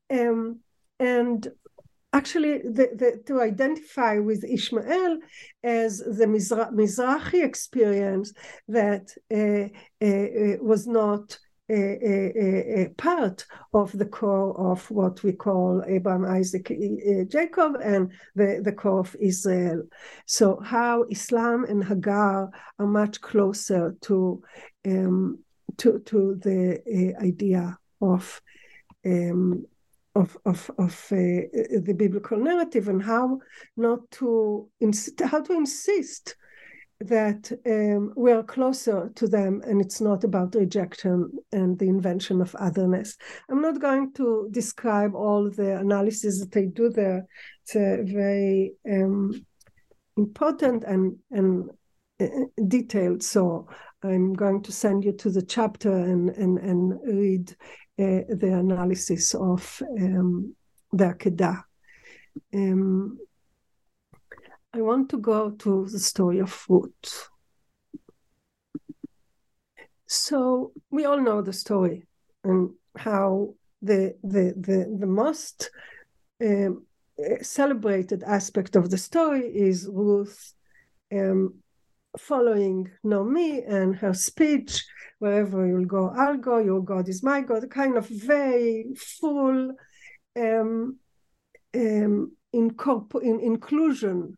Um, 0.10 0.60
and 1.00 1.48
actually 2.14 2.60
the, 2.60 2.90
the, 2.96 3.24
to 3.28 3.42
identify 3.42 4.20
with 4.20 4.44
Ishmael 4.44 5.18
as 5.64 5.98
the 6.00 6.26
Mizra- 6.26 6.74
Mizrahi 6.74 7.44
experience 7.44 8.34
that 8.68 9.14
uh, 9.34 9.68
uh, 10.06 10.64
was 10.64 10.88
not 10.88 11.38
a, 11.72 12.04
a, 12.06 12.84
a, 12.84 12.90
part 12.98 13.46
of 13.74 13.98
the 13.98 14.06
core 14.06 14.60
of 14.72 14.90
what 14.92 15.24
we 15.24 15.32
call 15.32 15.84
Abraham, 15.88 16.26
Isaac, 16.26 16.72
Jacob, 17.30 17.76
and 17.82 18.12
the, 18.36 18.62
the 18.64 18.74
core 18.74 19.00
of 19.00 19.16
Israel. 19.20 19.84
So, 20.26 20.60
how 20.60 21.06
Islam 21.10 21.66
and 21.66 21.84
Hagar 21.84 22.50
are 22.80 22.88
much 22.88 23.22
closer 23.22 23.96
to 24.02 24.44
um, 24.86 25.40
to, 25.78 26.00
to 26.00 26.36
the 26.36 27.16
uh, 27.18 27.24
idea 27.24 27.78
of 28.02 28.42
um, 29.06 29.66
of 30.16 30.38
of 30.46 30.70
of 30.78 31.08
uh, 31.12 31.16
the 31.16 31.96
biblical 31.98 32.38
narrative 32.38 32.90
and 32.90 33.02
how 33.02 33.40
not 33.78 34.10
to 34.12 34.70
how 35.24 35.42
to 35.42 35.54
insist 35.54 36.36
that 37.08 37.52
um, 37.66 38.14
we 38.16 38.32
are 38.32 38.44
closer 38.44 39.12
to 39.16 39.28
them 39.28 39.62
and 39.66 39.82
it's 39.82 40.02
not 40.02 40.24
about 40.24 40.56
rejection 40.56 41.32
and 41.52 41.78
the 41.78 41.88
invention 41.88 42.42
of 42.42 42.56
otherness. 42.56 43.18
I'm 43.50 43.62
not 43.62 43.80
going 43.80 44.14
to 44.14 44.48
describe 44.52 45.16
all 45.16 45.50
the 45.50 45.78
analysis 45.78 46.40
that 46.40 46.52
they 46.52 46.66
do 46.66 46.90
there. 46.90 47.26
It's 47.64 47.76
a 47.76 48.04
very 48.04 48.74
um, 48.90 49.46
important 50.18 50.84
and 50.84 51.18
and 51.32 51.70
uh, 52.20 52.28
detailed. 52.68 53.24
So 53.24 53.68
I'm 54.04 54.34
going 54.34 54.62
to 54.64 54.72
send 54.72 55.04
you 55.04 55.14
to 55.14 55.30
the 55.30 55.42
chapter 55.42 55.92
and 55.92 56.30
and 56.30 56.58
and 56.60 57.00
read 57.04 57.52
uh, 58.00 58.26
the 58.30 58.54
analysis 58.60 59.34
of 59.34 59.82
um, 60.00 60.56
the 60.92 61.06
Akedah. 61.06 61.64
Um, 62.54 63.18
I 64.74 64.82
want 64.82 65.10
to 65.10 65.18
go 65.18 65.52
to 65.52 65.86
the 65.88 66.00
story 66.00 66.40
of 66.40 66.66
Ruth. 66.70 67.30
So 70.08 70.72
we 70.90 71.06
all 71.06 71.20
know 71.20 71.42
the 71.42 71.54
story 71.54 72.08
and 72.44 72.72
how 72.98 73.56
the 73.82 74.16
the 74.24 74.54
the, 74.56 74.98
the 75.00 75.08
most 75.08 75.72
um, 76.42 76.86
celebrated 77.42 78.24
aspect 78.24 78.76
of 78.76 78.90
the 78.90 78.98
story 78.98 79.46
is 79.48 79.90
Ruth 79.92 80.54
um, 81.12 81.56
following 82.18 82.90
Naomi 83.04 83.64
and 83.64 83.96
her 83.98 84.14
speech, 84.14 84.86
wherever 85.20 85.68
you'll 85.68 85.86
go, 85.86 86.10
I'll 86.16 86.38
go, 86.38 86.58
your 86.60 86.84
God 86.84 87.10
is 87.10 87.24
my 87.24 87.42
God, 87.42 87.70
kind 87.70 87.98
of 87.98 88.08
very 88.08 88.86
full 88.98 89.72
um, 90.38 90.98
um, 91.76 92.32
in, 92.54 92.76
in 93.22 93.40
inclusion 93.40 94.38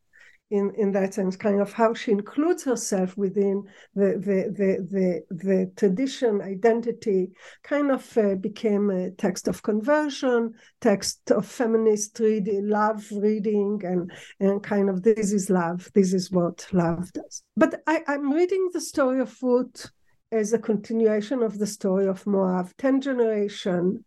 in, 0.53 0.71
in 0.77 0.91
that 0.91 1.15
sense, 1.15 1.35
kind 1.35 1.59
of 1.59 1.73
how 1.73 1.95
she 1.95 2.11
includes 2.11 2.63
herself 2.63 3.17
within 3.17 3.63
the 3.95 4.09
the 4.27 4.39
the 4.59 4.87
the, 4.91 5.35
the 5.43 5.71
tradition 5.75 6.41
identity, 6.41 7.31
kind 7.63 7.89
of 7.89 8.17
uh, 8.19 8.35
became 8.35 8.91
a 8.91 9.09
text 9.11 9.47
of 9.47 9.63
conversion, 9.63 10.53
text 10.79 11.31
of 11.31 11.47
feminist 11.47 12.19
reading, 12.19 12.69
love 12.69 13.03
reading, 13.11 13.81
and 13.83 14.11
and 14.39 14.61
kind 14.61 14.91
of 14.91 15.01
this 15.01 15.33
is 15.33 15.49
love, 15.49 15.89
this 15.95 16.13
is 16.13 16.29
what 16.29 16.67
love 16.71 17.11
does. 17.13 17.41
But 17.57 17.81
I, 17.87 18.01
I'm 18.07 18.31
reading 18.31 18.69
the 18.73 18.81
story 18.81 19.21
of 19.21 19.35
Ruth 19.41 19.89
as 20.33 20.51
a 20.51 20.59
continuation 20.59 21.43
of 21.43 21.59
the 21.59 21.67
story 21.67 22.07
of 22.07 22.25
Moab, 22.25 22.71
10 22.79 23.01
generation. 23.01 24.03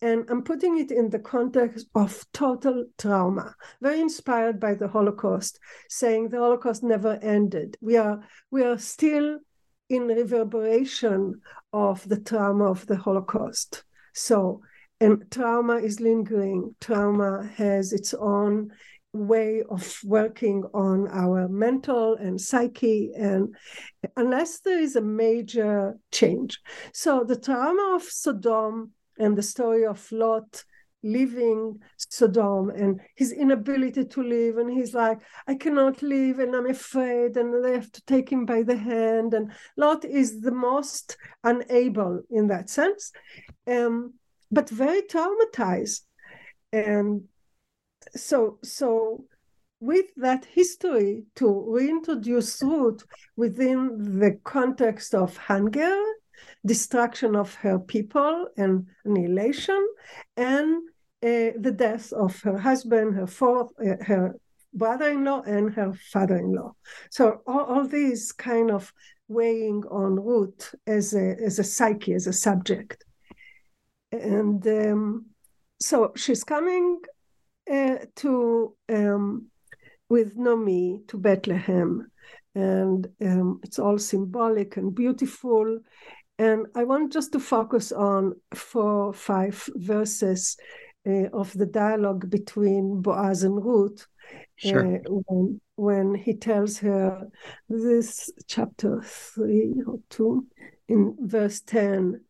And 0.00 0.24
I'm 0.30 0.42
putting 0.42 0.78
it 0.78 0.92
in 0.92 1.10
the 1.10 1.18
context 1.18 1.88
of 1.94 2.24
total 2.32 2.86
trauma, 2.96 3.54
very 3.82 4.00
inspired 4.00 4.60
by 4.60 4.74
the 4.74 4.86
Holocaust, 4.86 5.58
saying 5.88 6.28
the 6.28 6.38
Holocaust 6.38 6.84
never 6.84 7.18
ended. 7.20 7.76
We 7.80 7.96
are, 7.96 8.20
we 8.52 8.62
are 8.62 8.78
still 8.78 9.40
in 9.90 10.06
reverberation 10.06 11.40
of 11.72 12.08
the 12.08 12.20
trauma 12.20 12.70
of 12.70 12.86
the 12.86 12.96
Holocaust. 12.96 13.84
So, 14.14 14.62
and 15.00 15.28
trauma 15.30 15.76
is 15.76 16.00
lingering. 16.00 16.76
Trauma 16.80 17.50
has 17.56 17.92
its 17.92 18.14
own 18.14 18.70
way 19.14 19.62
of 19.70 19.98
working 20.04 20.64
on 20.74 21.08
our 21.08 21.48
mental 21.48 22.16
and 22.16 22.40
psyche 22.40 23.12
and 23.16 23.54
unless 24.16 24.60
there 24.60 24.80
is 24.80 24.96
a 24.96 25.00
major 25.00 25.96
change. 26.12 26.60
So 26.92 27.24
the 27.24 27.38
trauma 27.38 27.94
of 27.94 28.02
sodom 28.02 28.92
and 29.18 29.38
the 29.38 29.42
story 29.42 29.86
of 29.86 30.10
lot 30.10 30.64
leaving 31.04 31.78
sodom 31.98 32.70
and 32.70 32.98
his 33.14 33.30
inability 33.30 34.06
to 34.06 34.22
live 34.22 34.56
and 34.56 34.70
he's 34.70 34.94
like 34.94 35.20
i 35.46 35.54
cannot 35.54 36.00
live 36.00 36.38
and 36.38 36.56
i'm 36.56 36.66
afraid 36.66 37.36
and 37.36 37.62
they 37.62 37.72
have 37.72 37.92
to 37.92 38.00
take 38.06 38.32
him 38.32 38.46
by 38.46 38.62
the 38.62 38.74
hand 38.74 39.34
and 39.34 39.52
lot 39.76 40.02
is 40.06 40.40
the 40.40 40.50
most 40.50 41.18
unable 41.44 42.22
in 42.30 42.48
that 42.48 42.70
sense. 42.70 43.12
Um, 43.66 44.14
but 44.50 44.70
very 44.70 45.02
traumatized 45.02 46.02
and 46.72 47.24
so 48.14 48.58
so 48.62 49.24
with 49.80 50.06
that 50.16 50.44
history 50.46 51.24
to 51.36 51.64
reintroduce 51.68 52.62
Ruth 52.62 53.04
within 53.36 54.18
the 54.18 54.38
context 54.44 55.14
of 55.14 55.36
hunger, 55.36 55.94
destruction 56.64 57.36
of 57.36 57.54
her 57.56 57.78
people 57.78 58.48
and 58.56 58.86
annihilation, 59.04 59.86
and 60.36 60.76
uh, 61.22 61.52
the 61.58 61.74
death 61.76 62.12
of 62.12 62.40
her 62.42 62.58
husband, 62.58 63.14
her 63.14 63.26
fourth, 63.26 63.72
uh, 63.80 64.02
her 64.04 64.36
brother-in-law, 64.72 65.42
and 65.42 65.72
her 65.74 65.92
father-in-law. 66.12 66.74
So 67.10 67.42
all, 67.46 67.64
all 67.64 67.86
these 67.86 68.32
kind 68.32 68.70
of 68.70 68.92
weighing 69.28 69.84
on 69.90 70.16
Ruth 70.16 70.74
as 70.86 71.14
a 71.14 71.36
as 71.44 71.58
a 71.58 71.64
psyche, 71.64 72.14
as 72.14 72.26
a 72.26 72.32
subject, 72.32 73.04
and 74.12 74.66
um, 74.66 75.26
so 75.80 76.12
she's 76.16 76.44
coming 76.44 77.00
uh, 77.70 77.96
to 78.16 78.76
um, 78.88 79.46
with 80.08 80.36
Nomi 80.36 81.06
to 81.08 81.18
Bethlehem, 81.18 82.10
and 82.54 83.08
um, 83.22 83.60
it's 83.62 83.78
all 83.78 83.98
symbolic 83.98 84.76
and 84.76 84.94
beautiful. 84.94 85.80
And 86.38 86.66
I 86.74 86.84
want 86.84 87.12
just 87.12 87.32
to 87.32 87.40
focus 87.40 87.92
on 87.92 88.34
four, 88.54 89.12
five 89.12 89.68
verses 89.76 90.56
uh, 91.06 91.28
of 91.32 91.52
the 91.52 91.66
dialogue 91.66 92.28
between 92.28 93.02
Boaz 93.02 93.44
and 93.44 93.64
Ruth. 93.64 94.06
Sure. 94.56 94.96
Uh, 94.96 94.98
when, 95.06 95.60
when 95.76 96.14
he 96.14 96.34
tells 96.34 96.78
her 96.78 97.28
this 97.68 98.30
chapter 98.46 99.00
three 99.02 99.74
or 99.86 99.98
two 100.10 100.46
in 100.88 101.16
verse 101.20 101.60
10 101.60 102.20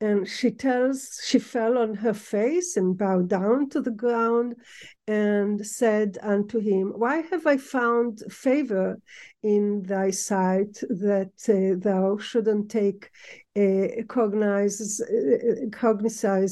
and 0.00 0.28
she 0.28 0.50
tells 0.50 1.18
she 1.24 1.38
fell 1.38 1.78
on 1.78 1.94
her 1.94 2.12
face 2.12 2.76
and 2.76 2.98
bowed 2.98 3.28
down 3.28 3.68
to 3.70 3.80
the 3.80 3.90
ground 3.90 4.54
and 5.08 5.66
said 5.66 6.18
unto 6.22 6.58
him 6.58 6.92
why 6.96 7.22
have 7.30 7.46
i 7.46 7.56
found 7.56 8.20
favor 8.28 8.98
in 9.42 9.82
thy 9.84 10.10
sight 10.10 10.74
that 10.90 11.32
uh, 11.48 11.78
thou 11.82 12.18
shouldn't 12.18 12.70
take 12.70 13.10
uh, 13.56 14.02
cognize 14.08 15.00
uh, 15.00 16.48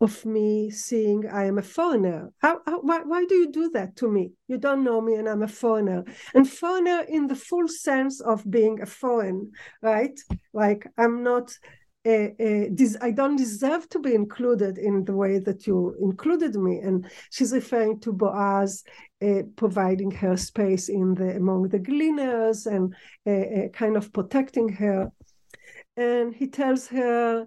of 0.00 0.24
me 0.24 0.70
seeing 0.70 1.28
i 1.28 1.44
am 1.44 1.58
a 1.58 1.62
foreigner? 1.62 2.32
How, 2.38 2.60
how 2.66 2.80
why, 2.80 3.00
why 3.02 3.24
do 3.26 3.34
you 3.34 3.52
do 3.52 3.70
that 3.70 3.96
to 3.96 4.08
me? 4.08 4.32
You 4.46 4.58
don't 4.58 4.84
know 4.84 5.00
me 5.00 5.14
and 5.16 5.28
i'm 5.28 5.42
a 5.42 5.48
foreigner. 5.48 6.04
And 6.34 6.48
foreigner 6.48 7.04
in 7.08 7.26
the 7.26 7.36
full 7.36 7.68
sense 7.68 8.20
of 8.20 8.48
being 8.48 8.80
a 8.80 8.86
foreign 8.86 9.52
right? 9.82 10.18
Like 10.52 10.86
i'm 10.96 11.22
not 11.22 11.52
I 12.08 13.10
don't 13.10 13.36
deserve 13.36 13.88
to 13.90 13.98
be 13.98 14.14
included 14.14 14.78
in 14.78 15.04
the 15.04 15.12
way 15.12 15.38
that 15.38 15.66
you 15.66 15.94
included 16.00 16.54
me. 16.54 16.78
And 16.78 17.10
she's 17.30 17.52
referring 17.52 18.00
to 18.00 18.12
Boaz 18.12 18.84
uh, 19.22 19.42
providing 19.56 20.10
her 20.12 20.36
space 20.36 20.88
in 20.88 21.14
the 21.14 21.36
among 21.36 21.68
the 21.68 21.78
gleaners 21.78 22.66
and 22.66 22.94
uh, 23.26 23.30
uh, 23.30 23.68
kind 23.68 23.96
of 23.96 24.12
protecting 24.12 24.68
her. 24.70 25.10
And 25.96 26.34
he 26.34 26.48
tells 26.48 26.88
her, 26.88 27.46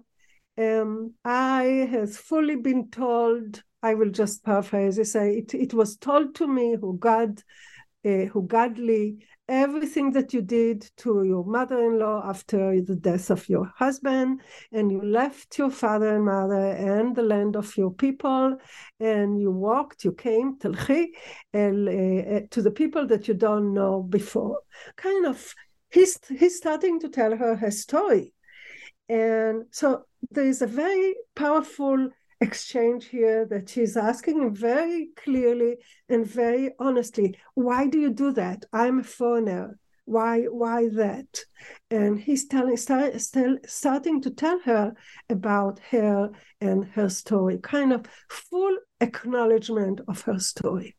um, 0.58 1.14
"I 1.24 1.88
has 1.90 2.18
fully 2.18 2.56
been 2.56 2.90
told." 2.90 3.62
I 3.84 3.94
will 3.94 4.10
just 4.10 4.44
paraphrase. 4.44 5.00
I 5.00 5.02
say 5.02 5.38
it. 5.38 5.54
It 5.54 5.74
was 5.74 5.96
told 5.96 6.36
to 6.36 6.46
me 6.46 6.76
who 6.80 6.98
God, 6.98 7.42
uh, 8.04 8.26
who 8.26 8.46
godly 8.46 9.26
everything 9.52 10.10
that 10.12 10.32
you 10.32 10.40
did 10.40 10.90
to 10.96 11.24
your 11.24 11.44
mother-in-law 11.44 12.22
after 12.26 12.80
the 12.80 12.96
death 12.96 13.28
of 13.30 13.46
your 13.50 13.70
husband 13.76 14.40
and 14.72 14.90
you 14.90 15.02
left 15.02 15.58
your 15.58 15.70
father 15.70 16.16
and 16.16 16.24
mother 16.24 16.70
and 16.70 17.14
the 17.14 17.22
land 17.22 17.54
of 17.54 17.76
your 17.76 17.92
people 17.92 18.56
and 18.98 19.38
you 19.38 19.50
walked 19.50 20.04
you 20.04 20.12
came 20.12 20.56
telchi, 20.58 21.08
uh, 21.52 22.40
to 22.50 22.62
the 22.62 22.70
people 22.70 23.06
that 23.06 23.28
you 23.28 23.34
don't 23.34 23.74
know 23.74 24.02
before. 24.02 24.58
Kind 24.96 25.26
of 25.26 25.54
he's 25.90 26.18
he's 26.30 26.56
starting 26.56 26.98
to 27.00 27.10
tell 27.10 27.36
her 27.36 27.54
her 27.54 27.70
story. 27.70 28.32
And 29.10 29.64
so 29.70 30.04
there 30.30 30.46
is 30.46 30.62
a 30.62 30.66
very 30.66 31.14
powerful 31.36 32.08
exchange 32.42 33.06
here 33.06 33.46
that 33.46 33.70
she's 33.70 33.96
asking 33.96 34.54
very 34.54 35.10
clearly 35.16 35.76
and 36.08 36.26
very 36.26 36.72
honestly, 36.78 37.38
why 37.54 37.86
do 37.86 37.98
you 37.98 38.12
do 38.12 38.32
that? 38.32 38.64
I'm 38.72 38.98
a 38.98 39.04
foreigner. 39.04 39.78
Why, 40.04 40.42
why 40.42 40.88
that? 40.88 41.44
And 41.90 42.18
he's 42.18 42.46
telling, 42.48 42.76
start, 42.76 43.18
still 43.20 43.56
starting 43.66 44.20
to 44.22 44.30
tell 44.30 44.58
her 44.64 44.94
about 45.30 45.78
her 45.90 46.30
and 46.60 46.84
her 46.86 47.08
story, 47.08 47.58
kind 47.58 47.92
of 47.92 48.06
full 48.28 48.76
acknowledgement 49.00 50.00
of 50.08 50.22
her 50.22 50.40
story. 50.40 50.96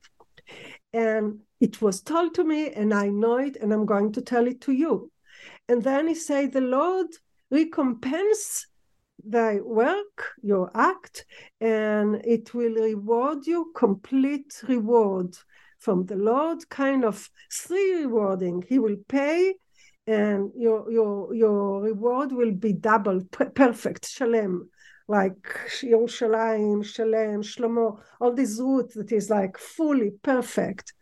And 0.94 1.40
it 1.60 1.82
was 1.82 2.02
told 2.02 2.36
to 2.36 2.46
me, 2.46 2.72
and 2.72 2.94
I 2.94 3.10
know 3.10 3.38
it, 3.38 3.58
and 3.58 3.74
I'm 3.74 3.86
going 3.86 4.14
to 4.14 4.22
tell 4.22 4.48
it 4.48 4.62
to 4.62 4.72
you. 4.72 5.12
And 5.68 5.84
then 5.84 6.08
he 6.08 6.16
said, 6.16 6.54
The 6.54 6.62
Lord 6.62 7.08
recompense 7.52 8.68
thy 9.26 9.60
work, 9.60 10.34
your 10.42 10.72
act, 10.76 11.26
and 11.60 12.16
it 12.26 12.54
will 12.54 12.76
reward 12.76 13.46
you 13.48 13.72
complete 13.76 14.62
reward 14.68 15.36
from 15.80 16.06
the 16.06 16.16
Lord, 16.16 16.70
kind 16.70 17.04
of 17.04 17.30
three 17.52 18.06
rewarding. 18.06 18.64
He 18.68 18.80
will 18.80 18.98
pay, 19.08 19.56
and 20.08 20.52
your 20.56 20.92
your 20.92 21.34
your 21.34 21.82
reward 21.82 22.32
will 22.32 22.52
be 22.52 22.74
double, 22.74 23.22
perfect, 23.32 24.10
shalem, 24.10 24.70
like 25.08 25.44
Yerushalayim, 25.82 26.86
Shalem, 26.86 27.42
Shlomo, 27.42 28.00
all 28.20 28.34
this 28.34 28.60
root 28.60 28.94
that 28.94 29.12
is 29.12 29.30
like 29.30 29.58
fully 29.58 30.12
perfect 30.22 30.94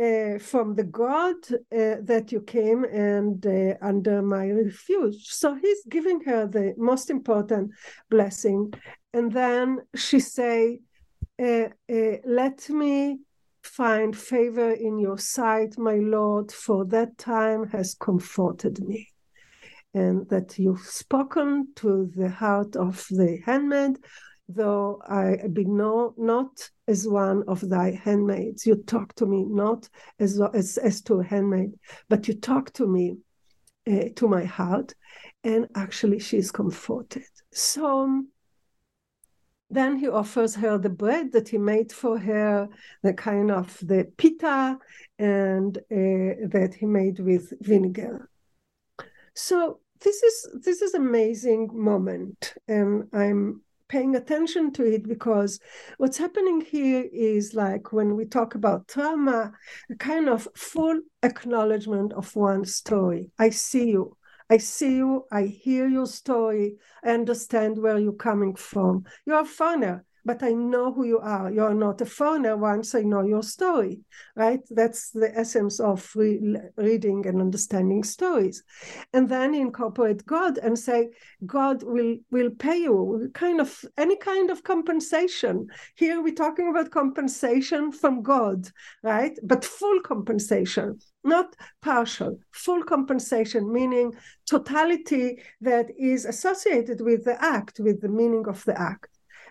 uh, 0.00 0.38
from 0.38 0.74
the 0.74 0.84
God 0.84 1.36
uh, 1.52 1.96
that 2.02 2.32
you 2.32 2.40
came 2.40 2.84
and 2.84 3.44
uh, 3.44 3.74
under 3.82 4.22
my 4.22 4.50
refuge. 4.50 5.26
So 5.26 5.54
he's 5.54 5.84
giving 5.88 6.20
her 6.22 6.46
the 6.46 6.74
most 6.78 7.10
important 7.10 7.72
blessing. 8.08 8.72
And 9.12 9.30
then 9.30 9.80
she 9.94 10.20
say, 10.20 10.80
uh, 11.40 11.68
uh, 11.92 12.16
let 12.24 12.68
me 12.70 13.18
find 13.62 14.16
favor 14.16 14.70
in 14.70 14.98
your 14.98 15.18
sight, 15.18 15.76
my 15.78 15.96
Lord, 15.96 16.50
for 16.50 16.84
that 16.86 17.18
time 17.18 17.68
has 17.68 17.94
comforted 17.94 18.80
me. 18.80 19.08
And 19.92 20.28
that 20.28 20.58
you've 20.58 20.86
spoken 20.86 21.68
to 21.76 22.10
the 22.16 22.28
heart 22.28 22.76
of 22.76 23.04
the 23.10 23.40
handmaid, 23.44 23.98
though 24.54 25.00
I 25.06 25.46
be 25.52 25.64
no, 25.64 26.14
not 26.16 26.70
as 26.88 27.06
one 27.06 27.44
of 27.48 27.68
thy 27.68 27.92
handmaids. 27.92 28.66
You 28.66 28.76
talk 28.76 29.14
to 29.16 29.26
me 29.26 29.44
not 29.44 29.88
as, 30.18 30.40
as, 30.54 30.78
as 30.78 31.00
to 31.02 31.20
a 31.20 31.24
handmaid, 31.24 31.72
but 32.08 32.28
you 32.28 32.34
talk 32.34 32.72
to 32.74 32.86
me 32.86 33.18
uh, 33.90 34.10
to 34.16 34.28
my 34.28 34.44
heart. 34.44 34.94
And 35.44 35.68
actually, 35.74 36.18
she 36.18 36.36
is 36.36 36.50
comforted. 36.50 37.24
So 37.52 38.24
then 39.70 39.96
he 39.96 40.08
offers 40.08 40.54
her 40.56 40.78
the 40.78 40.90
bread 40.90 41.32
that 41.32 41.48
he 41.48 41.58
made 41.58 41.92
for 41.92 42.18
her, 42.18 42.68
the 43.02 43.14
kind 43.14 43.50
of 43.50 43.78
the 43.80 44.10
pita, 44.16 44.78
and 45.18 45.78
uh, 45.78 46.48
that 46.48 46.76
he 46.78 46.86
made 46.86 47.20
with 47.20 47.52
vinegar. 47.60 48.28
So 49.34 49.80
this 50.00 50.22
is 50.22 50.48
this 50.64 50.82
is 50.82 50.94
amazing 50.94 51.70
moment, 51.72 52.54
and 52.66 53.04
I'm 53.12 53.62
paying 53.90 54.14
attention 54.14 54.72
to 54.72 54.84
it 54.84 55.06
because 55.06 55.58
what's 55.98 56.16
happening 56.16 56.60
here 56.60 57.04
is 57.12 57.54
like 57.54 57.92
when 57.92 58.14
we 58.14 58.24
talk 58.24 58.54
about 58.54 58.86
trauma, 58.86 59.52
a 59.90 59.94
kind 59.96 60.28
of 60.28 60.46
full 60.54 61.00
acknowledgement 61.24 62.12
of 62.12 62.34
one 62.36 62.64
story. 62.64 63.32
I 63.38 63.50
see 63.50 63.90
you. 63.90 64.16
I 64.48 64.58
see 64.58 64.96
you, 64.96 65.26
I 65.30 65.42
hear 65.44 65.86
your 65.86 66.06
story, 66.06 66.74
I 67.04 67.10
understand 67.10 67.78
where 67.78 67.98
you're 67.98 68.12
coming 68.12 68.56
from. 68.56 69.04
You're 69.24 69.42
a 69.42 69.44
foreigner 69.44 70.04
but 70.30 70.44
I 70.44 70.52
know 70.52 70.92
who 70.92 71.06
you 71.06 71.18
are. 71.18 71.50
You're 71.50 71.74
not 71.74 72.00
a 72.00 72.06
foreigner 72.06 72.56
once 72.56 72.94
I 72.94 73.00
know 73.00 73.22
your 73.22 73.42
story, 73.42 73.98
right? 74.36 74.60
That's 74.70 75.10
the 75.10 75.36
essence 75.36 75.80
of 75.80 76.08
re- 76.14 76.56
reading 76.76 77.26
and 77.26 77.40
understanding 77.40 78.04
stories. 78.04 78.62
And 79.12 79.28
then 79.28 79.56
incorporate 79.56 80.24
God 80.24 80.58
and 80.58 80.78
say, 80.78 81.08
God 81.44 81.82
will, 81.82 82.18
will 82.30 82.50
pay 82.50 82.76
you 82.76 83.28
kind 83.34 83.60
of 83.60 83.84
any 83.98 84.16
kind 84.18 84.50
of 84.50 84.62
compensation. 84.62 85.66
Here 85.96 86.22
we're 86.22 86.32
talking 86.32 86.68
about 86.68 86.92
compensation 86.92 87.90
from 87.90 88.22
God, 88.22 88.68
right? 89.02 89.36
But 89.42 89.64
full 89.64 90.00
compensation, 90.02 91.00
not 91.24 91.56
partial, 91.82 92.38
full 92.52 92.84
compensation, 92.84 93.72
meaning 93.72 94.14
totality 94.48 95.42
that 95.60 95.90
is 95.98 96.24
associated 96.24 97.00
with 97.00 97.24
the 97.24 97.36
act, 97.42 97.80
with 97.80 98.00
the 98.00 98.08
meaning 98.08 98.46
of 98.46 98.64
the 98.64 98.80
act. 98.80 99.08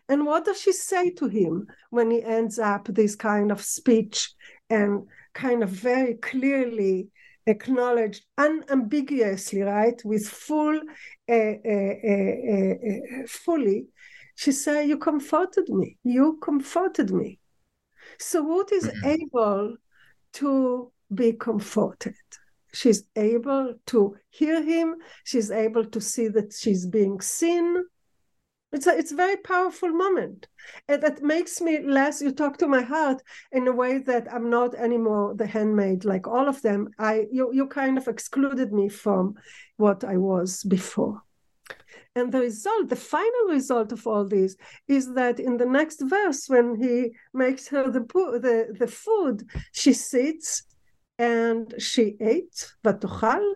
And 0.10 0.26
what 0.26 0.45
does 0.45 0.60
she 0.60 0.74
say 0.74 1.12
to 1.12 1.28
him 1.28 1.68
when 1.91 2.10
he 2.10 2.24
ends 2.24 2.57
up 2.57 2.88
this 2.88 3.16
kind 3.16 3.51
of 3.51 3.62
speech 3.62 4.34
and 4.70 5.07
kind 5.34 5.64
of 5.64 5.70
very 5.70 6.16
clearly 6.16 7.10
acknowledged 7.45 8.26
unambiguously, 8.38 9.62
right, 9.62 10.01
with 10.03 10.28
full, 10.28 10.82
uh, 11.30 11.34
uh, 11.34 11.95
uh, 12.12 13.28
fully, 13.28 13.88
she 14.36 14.51
said, 14.51 14.88
You 14.88 14.97
comforted 14.97 15.70
me. 15.70 15.97
You 16.03 16.39
comforted 16.41 17.12
me. 17.12 17.39
So 18.20 18.43
Ruth 18.43 18.72
is 18.72 18.86
mm-hmm. 18.86 19.10
able 19.10 19.76
to 20.34 20.91
be 21.14 21.34
comforted. 21.34 22.16
She's 22.74 23.03
able 23.16 23.76
to 23.88 24.16
hear 24.30 24.62
him. 24.64 24.95
She's 25.24 25.51
able 25.51 25.86
to 25.86 26.01
see 26.01 26.28
that 26.30 26.53
she's 26.53 26.86
being 26.86 27.20
seen. 27.20 27.84
It's 28.72 28.86
a 28.86 28.97
it's 28.97 29.11
a 29.11 29.15
very 29.15 29.38
powerful 29.38 29.89
moment. 29.89 30.47
And 30.88 31.01
that 31.01 31.24
makes 31.24 31.59
me 31.59 31.82
less, 31.82 32.22
you 32.22 32.32
talk 32.32 32.57
to 32.57 32.67
my 32.67 32.82
heart 32.82 33.22
in 33.51 33.67
a 33.67 33.72
way 33.72 33.97
that 33.99 34.32
I'm 34.32 34.49
not 34.49 34.76
anymore 34.76 35.34
the 35.36 35.47
handmaid 35.47 36.05
like 36.05 36.28
all 36.28 36.47
of 36.47 36.61
them. 36.61 36.89
I 36.99 37.26
you 37.32 37.51
you 37.53 37.67
kind 37.67 37.97
of 37.97 38.07
excluded 38.07 38.72
me 38.72 38.89
from 38.89 39.36
what 39.78 40.03
I 40.03 40.17
was 40.17 40.63
before. 40.63 41.24
And 42.15 42.32
the 42.32 42.39
result, 42.39 42.89
the 42.89 42.95
final 42.95 43.45
result 43.49 43.91
of 43.91 44.05
all 44.05 44.26
this 44.26 44.55
is 44.88 45.13
that 45.13 45.39
in 45.39 45.57
the 45.57 45.65
next 45.65 46.01
verse, 46.01 46.47
when 46.47 46.76
he 46.76 47.11
makes 47.34 47.67
her 47.70 47.89
the 47.89 48.01
the, 48.01 48.76
the 48.78 48.88
food, 48.88 49.47
she 49.72 49.93
sits 49.93 50.63
and 51.17 51.74
she 51.78 52.15
ate, 52.20 52.72
vatochal, 52.84 53.53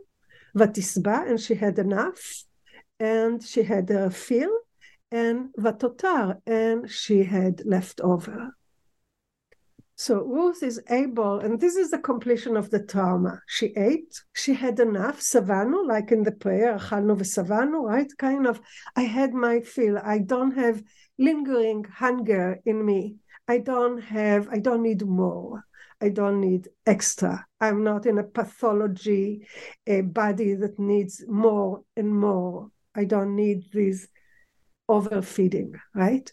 vatisba, 0.55 1.27
and 1.29 1.39
she 1.39 1.55
had 1.55 1.79
enough, 1.79 2.43
and 2.99 3.43
she 3.43 3.63
had 3.63 3.89
a 3.89 4.09
fill, 4.09 4.51
and 5.13 5.53
vatotar, 5.59 6.41
and 6.47 6.89
she 6.89 7.23
had 7.23 7.63
left 7.65 8.01
over. 8.01 8.55
So 9.95 10.23
Ruth 10.23 10.63
is 10.63 10.81
able, 10.89 11.39
and 11.39 11.61
this 11.61 11.75
is 11.75 11.91
the 11.91 11.99
completion 11.99 12.57
of 12.57 12.71
the 12.71 12.83
trauma. 12.83 13.39
She 13.47 13.67
ate, 13.77 14.19
she 14.33 14.55
had 14.55 14.79
enough, 14.79 15.21
savanu, 15.21 15.87
like 15.87 16.11
in 16.11 16.23
the 16.23 16.31
prayer, 16.31 16.77
achalnu 16.79 17.15
v'savanu, 17.15 17.83
right? 17.83 18.11
Kind 18.17 18.47
of, 18.47 18.59
I 18.95 19.01
had 19.01 19.33
my 19.35 19.61
fill. 19.61 19.99
I 20.03 20.17
don't 20.17 20.55
have 20.57 20.81
lingering 21.19 21.83
hunger 21.83 22.59
in 22.65 22.83
me. 22.83 23.17
I 23.47 23.59
don't 23.59 24.01
have, 24.01 24.49
I 24.49 24.57
don't 24.57 24.81
need 24.81 25.05
more. 25.05 25.63
I 26.01 26.09
don't 26.09 26.41
need 26.41 26.69
extra. 26.87 27.45
I'm 27.61 27.83
not 27.83 28.07
in 28.07 28.17
a 28.17 28.23
pathology, 28.23 29.47
a 29.85 30.01
body 30.01 30.55
that 30.55 30.79
needs 30.79 31.23
more 31.27 31.83
and 31.95 32.09
more. 32.09 32.71
I 32.95 33.03
don't 33.05 33.35
need 33.35 33.65
these 33.71 34.09
overfeeding, 34.93 35.73
right? 35.93 36.31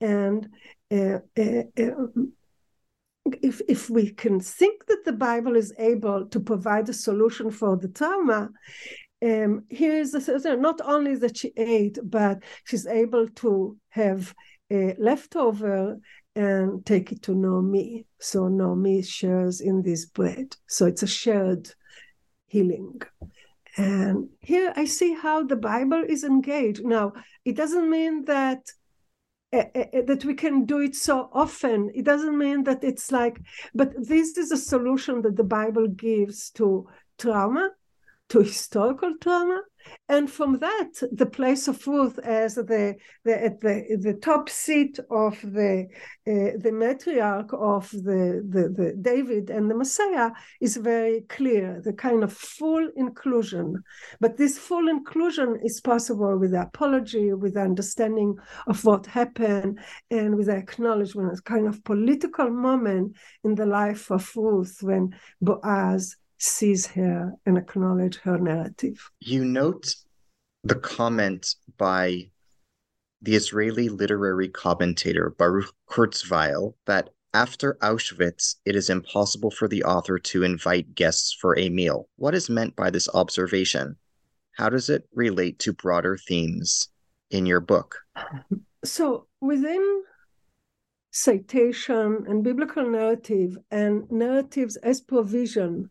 And 0.00 0.48
uh, 0.90 1.18
uh, 1.36 1.62
if 3.42 3.60
if 3.68 3.90
we 3.90 4.10
can 4.10 4.40
think 4.40 4.86
that 4.86 5.04
the 5.04 5.12
Bible 5.12 5.56
is 5.56 5.72
able 5.78 6.26
to 6.26 6.40
provide 6.40 6.88
a 6.88 6.92
solution 6.92 7.50
for 7.50 7.76
the 7.76 7.88
trauma, 7.88 8.50
um, 9.22 9.64
here 9.68 9.96
is 9.98 10.14
not 10.44 10.80
only 10.84 11.16
that 11.16 11.36
she 11.36 11.52
ate, 11.56 11.98
but 12.02 12.42
she's 12.64 12.86
able 12.86 13.28
to 13.28 13.76
have 13.90 14.34
a 14.70 14.94
leftover 14.98 15.98
and 16.36 16.86
take 16.86 17.10
it 17.10 17.22
to 17.22 17.34
Naomi. 17.34 18.06
So 18.20 18.48
Naomi 18.48 19.02
shares 19.02 19.60
in 19.60 19.82
this 19.82 20.06
bread. 20.06 20.56
So 20.68 20.86
it's 20.86 21.02
a 21.02 21.06
shared 21.06 21.68
healing. 22.46 23.00
And 23.78 24.28
here 24.40 24.72
I 24.74 24.86
see 24.86 25.14
how 25.14 25.44
the 25.44 25.56
Bible 25.56 26.02
is 26.06 26.24
engaged. 26.24 26.84
Now, 26.84 27.12
it 27.44 27.54
doesn't 27.56 27.88
mean 27.88 28.24
that 28.24 28.66
uh, 29.52 29.64
uh, 29.74 30.02
that 30.06 30.24
we 30.26 30.34
can 30.34 30.66
do 30.66 30.80
it 30.80 30.94
so 30.94 31.30
often. 31.32 31.90
It 31.94 32.04
doesn't 32.04 32.36
mean 32.36 32.64
that 32.64 32.84
it's 32.84 33.10
like, 33.10 33.40
but 33.74 33.94
this 33.96 34.36
is 34.36 34.50
a 34.50 34.58
solution 34.58 35.22
that 35.22 35.36
the 35.36 35.44
Bible 35.44 35.88
gives 35.88 36.50
to 36.50 36.86
trauma, 37.18 37.70
to 38.28 38.40
historical 38.40 39.14
trauma, 39.20 39.62
and 40.08 40.30
from 40.30 40.58
that, 40.58 40.90
the 41.12 41.26
place 41.26 41.68
of 41.68 41.86
Ruth 41.86 42.18
as 42.18 42.56
the, 42.56 42.96
the 43.24 43.44
at 43.44 43.60
the 43.60 43.96
the 44.00 44.14
top 44.14 44.48
seat 44.48 44.98
of 45.10 45.40
the 45.40 45.86
uh, 46.26 46.56
the 46.58 46.72
matriarch 46.72 47.52
of 47.54 47.90
the, 47.90 48.44
the 48.48 48.68
the 48.68 48.94
David 49.00 49.50
and 49.50 49.70
the 49.70 49.74
Messiah 49.74 50.30
is 50.60 50.76
very 50.76 51.22
clear. 51.28 51.80
The 51.84 51.92
kind 51.92 52.22
of 52.22 52.32
full 52.32 52.88
inclusion, 52.96 53.82
but 54.20 54.36
this 54.36 54.58
full 54.58 54.88
inclusion 54.88 55.60
is 55.62 55.80
possible 55.80 56.36
with 56.38 56.54
apology, 56.54 57.32
with 57.32 57.56
understanding 57.56 58.36
of 58.66 58.84
what 58.84 59.06
happened, 59.06 59.78
and 60.10 60.36
with 60.36 60.46
the 60.46 60.56
acknowledgement, 60.56 61.38
a 61.38 61.42
kind 61.42 61.66
of 61.66 61.84
political 61.84 62.50
moment 62.50 63.16
in 63.44 63.54
the 63.54 63.66
life 63.66 64.10
of 64.10 64.30
Ruth 64.36 64.78
when 64.82 65.14
Boaz 65.40 66.16
sees 66.38 66.86
her 66.86 67.32
and 67.44 67.58
acknowledge 67.58 68.16
her 68.18 68.38
narrative. 68.38 69.10
You 69.20 69.44
note 69.44 69.94
the 70.64 70.76
comment 70.76 71.54
by 71.76 72.30
the 73.20 73.34
Israeli 73.34 73.88
literary 73.88 74.48
commentator 74.48 75.34
Baruch 75.36 75.74
Kurzweil 75.88 76.74
that 76.86 77.10
after 77.34 77.74
Auschwitz, 77.82 78.56
it 78.64 78.74
is 78.74 78.88
impossible 78.88 79.50
for 79.50 79.68
the 79.68 79.84
author 79.84 80.18
to 80.18 80.44
invite 80.44 80.94
guests 80.94 81.32
for 81.32 81.58
a 81.58 81.68
meal. 81.68 82.08
What 82.16 82.34
is 82.34 82.48
meant 82.48 82.74
by 82.74 82.90
this 82.90 83.08
observation? 83.12 83.96
How 84.52 84.68
does 84.68 84.88
it 84.88 85.08
relate 85.12 85.58
to 85.60 85.72
broader 85.72 86.16
themes 86.16 86.88
in 87.30 87.46
your 87.46 87.60
book? 87.60 87.96
So, 88.84 89.26
within 89.40 90.02
citation 91.10 92.24
and 92.26 92.42
biblical 92.42 92.88
narrative 92.88 93.58
and 93.70 94.10
narratives 94.10 94.76
as 94.76 95.00
provision, 95.00 95.90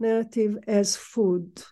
narrative 0.00 0.58
as 0.66 0.96
food. 0.96 1.62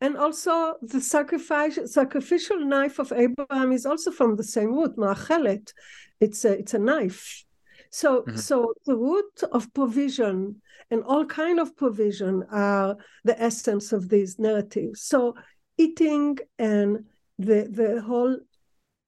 And 0.00 0.16
also 0.16 0.74
the 0.82 1.00
sacrifice, 1.00 1.78
sacrificial 1.92 2.58
knife 2.58 2.98
of 2.98 3.12
Abraham 3.12 3.72
is 3.72 3.86
also 3.86 4.10
from 4.10 4.36
the 4.36 4.44
same 4.44 4.72
root, 4.74 4.96
ma'achelet. 4.96 5.72
It's 6.20 6.44
a, 6.44 6.58
it's 6.58 6.74
a 6.74 6.78
knife. 6.78 7.44
So, 7.90 8.22
mm-hmm. 8.22 8.36
so 8.36 8.74
the 8.86 8.96
root 8.96 9.42
of 9.52 9.72
provision 9.74 10.60
and 10.90 11.04
all 11.04 11.24
kind 11.24 11.60
of 11.60 11.76
provision 11.76 12.44
are 12.50 12.96
the 13.24 13.40
essence 13.40 13.92
of 13.92 14.08
these 14.08 14.38
narratives. 14.38 15.02
So 15.02 15.34
eating 15.78 16.38
and 16.58 17.04
the 17.38 17.68
the 17.70 18.02
whole 18.02 18.38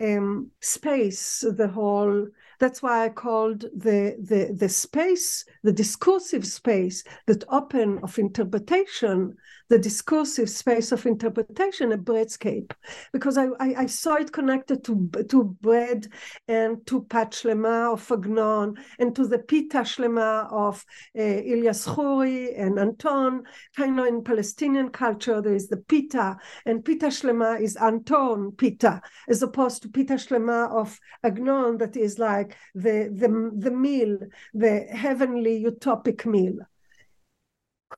um, 0.04 0.50
space, 0.60 1.44
the 1.56 1.68
whole. 1.68 2.26
That's 2.60 2.82
why 2.82 3.04
I 3.04 3.08
called 3.08 3.62
the 3.74 4.16
the 4.20 4.54
the 4.56 4.68
space, 4.68 5.44
the 5.62 5.72
discursive 5.72 6.46
space 6.46 7.04
that 7.26 7.44
open 7.48 7.98
of 8.02 8.18
interpretation, 8.18 9.36
the 9.74 9.80
discursive 9.80 10.48
space 10.48 10.92
of 10.92 11.04
interpretation 11.04 11.90
a 11.90 11.98
breadscape 11.98 12.70
because 13.12 13.36
I, 13.36 13.46
I, 13.58 13.74
I, 13.78 13.86
saw 13.86 14.14
it 14.14 14.30
connected 14.30 14.84
to 14.84 15.10
to 15.28 15.42
bread 15.60 16.06
and 16.46 16.86
to 16.86 17.02
Pat 17.02 17.44
of 17.44 18.12
Agnon 18.12 18.76
and 19.00 19.16
to 19.16 19.26
the 19.26 19.40
Pita 19.40 19.78
Shlema 19.78 20.46
of 20.52 20.84
uh, 21.18 21.20
Ilyas 21.20 21.88
Khoury 21.88 22.56
and 22.56 22.78
Anton. 22.78 23.42
Kind 23.76 23.98
of 23.98 24.06
in 24.06 24.22
Palestinian 24.22 24.90
culture, 24.90 25.42
there 25.42 25.56
is 25.56 25.66
the 25.66 25.78
Pita, 25.78 26.36
and 26.66 26.84
Pita 26.84 27.06
Shlema 27.06 27.60
is 27.60 27.74
Anton 27.74 28.52
Pita, 28.52 29.02
as 29.28 29.42
opposed 29.42 29.82
to 29.82 29.88
Pita 29.88 30.14
Shlema 30.14 30.70
of 30.70 31.00
Agnon, 31.24 31.78
that 31.78 31.96
is 31.96 32.20
like 32.20 32.56
the, 32.76 33.10
the, 33.12 33.50
the 33.58 33.72
meal, 33.72 34.18
the 34.52 34.86
heavenly 34.92 35.64
utopic 35.64 36.24
meal. 36.24 36.58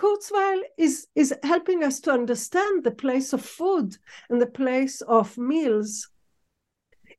Kurzweil 0.00 0.60
is, 0.76 1.08
is 1.14 1.34
helping 1.42 1.82
us 1.82 2.00
to 2.00 2.12
understand 2.12 2.84
the 2.84 2.90
place 2.90 3.32
of 3.32 3.44
food 3.44 3.96
and 4.28 4.40
the 4.40 4.46
place 4.46 5.00
of 5.02 5.38
meals 5.38 6.08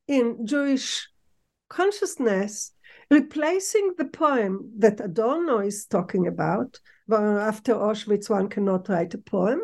in 0.06 0.46
Jewish 0.46 1.08
consciousness, 1.68 2.72
replacing 3.10 3.94
the 3.98 4.04
poem 4.04 4.70
that 4.78 5.00
Adorno 5.00 5.58
is 5.58 5.86
talking 5.86 6.26
about. 6.26 6.78
After 7.10 7.74
Auschwitz, 7.74 8.30
one 8.30 8.48
cannot 8.48 8.88
write 8.88 9.14
a 9.14 9.18
poem, 9.18 9.60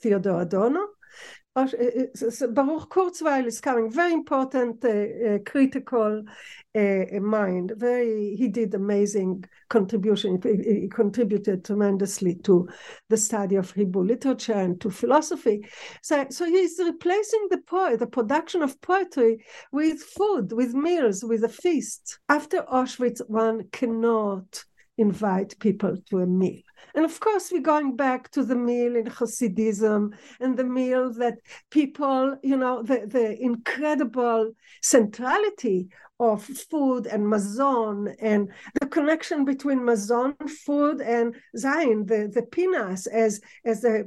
Theodor 0.00 0.40
Adorno. 0.40 0.88
Baruch 1.54 2.90
Kurzweil 2.90 3.46
is 3.46 3.60
coming, 3.60 3.90
very 3.90 4.12
important 4.12 4.84
uh, 4.84 4.88
uh, 4.88 5.38
critical 5.44 6.22
uh, 6.76 7.04
mind. 7.20 7.72
Very, 7.76 8.36
he 8.36 8.46
did 8.46 8.72
amazing 8.74 9.44
contribution. 9.68 10.40
He, 10.40 10.82
he, 10.82 10.88
contributed 10.88 11.64
tremendously 11.64 12.36
to 12.44 12.68
the 13.08 13.16
study 13.16 13.56
of 13.56 13.72
Hebrew 13.72 14.04
literature 14.04 14.52
and 14.52 14.80
to 14.80 14.90
philosophy. 14.90 15.66
So, 16.02 16.26
so 16.30 16.44
he's 16.44 16.78
replacing 16.78 17.48
the 17.50 17.58
poet, 17.58 17.98
the 17.98 18.06
production 18.06 18.62
of 18.62 18.80
poetry, 18.80 19.44
with 19.72 20.00
food, 20.00 20.52
with 20.52 20.72
meals, 20.72 21.24
with 21.24 21.42
a 21.42 21.48
feast. 21.48 22.20
After 22.28 22.62
Auschwitz, 22.62 23.20
one 23.28 23.64
cannot 23.72 24.64
invite 24.98 25.58
people 25.58 25.96
to 26.10 26.18
a 26.18 26.26
meal. 26.26 26.62
And 26.94 27.04
of 27.04 27.20
course, 27.20 27.50
we're 27.52 27.60
going 27.60 27.96
back 27.96 28.30
to 28.32 28.44
the 28.44 28.56
meal 28.56 28.96
in 28.96 29.06
Hasidism 29.06 30.12
and 30.40 30.56
the 30.56 30.64
meal 30.64 31.12
that 31.14 31.38
people, 31.70 32.36
you 32.42 32.56
know, 32.56 32.82
the, 32.82 33.06
the 33.06 33.40
incredible 33.40 34.52
centrality 34.82 35.88
of 36.20 36.44
food 36.44 37.06
and 37.06 37.26
mazon 37.26 38.14
and 38.20 38.50
the 38.78 38.86
connection 38.86 39.46
between 39.46 39.82
mazon 39.82 40.34
food 40.66 41.00
and 41.00 41.34
zayin 41.56 42.06
the 42.06 42.30
the 42.32 42.42
pinas 42.42 43.06
as 43.06 43.40
as 43.64 43.84
a 43.84 44.04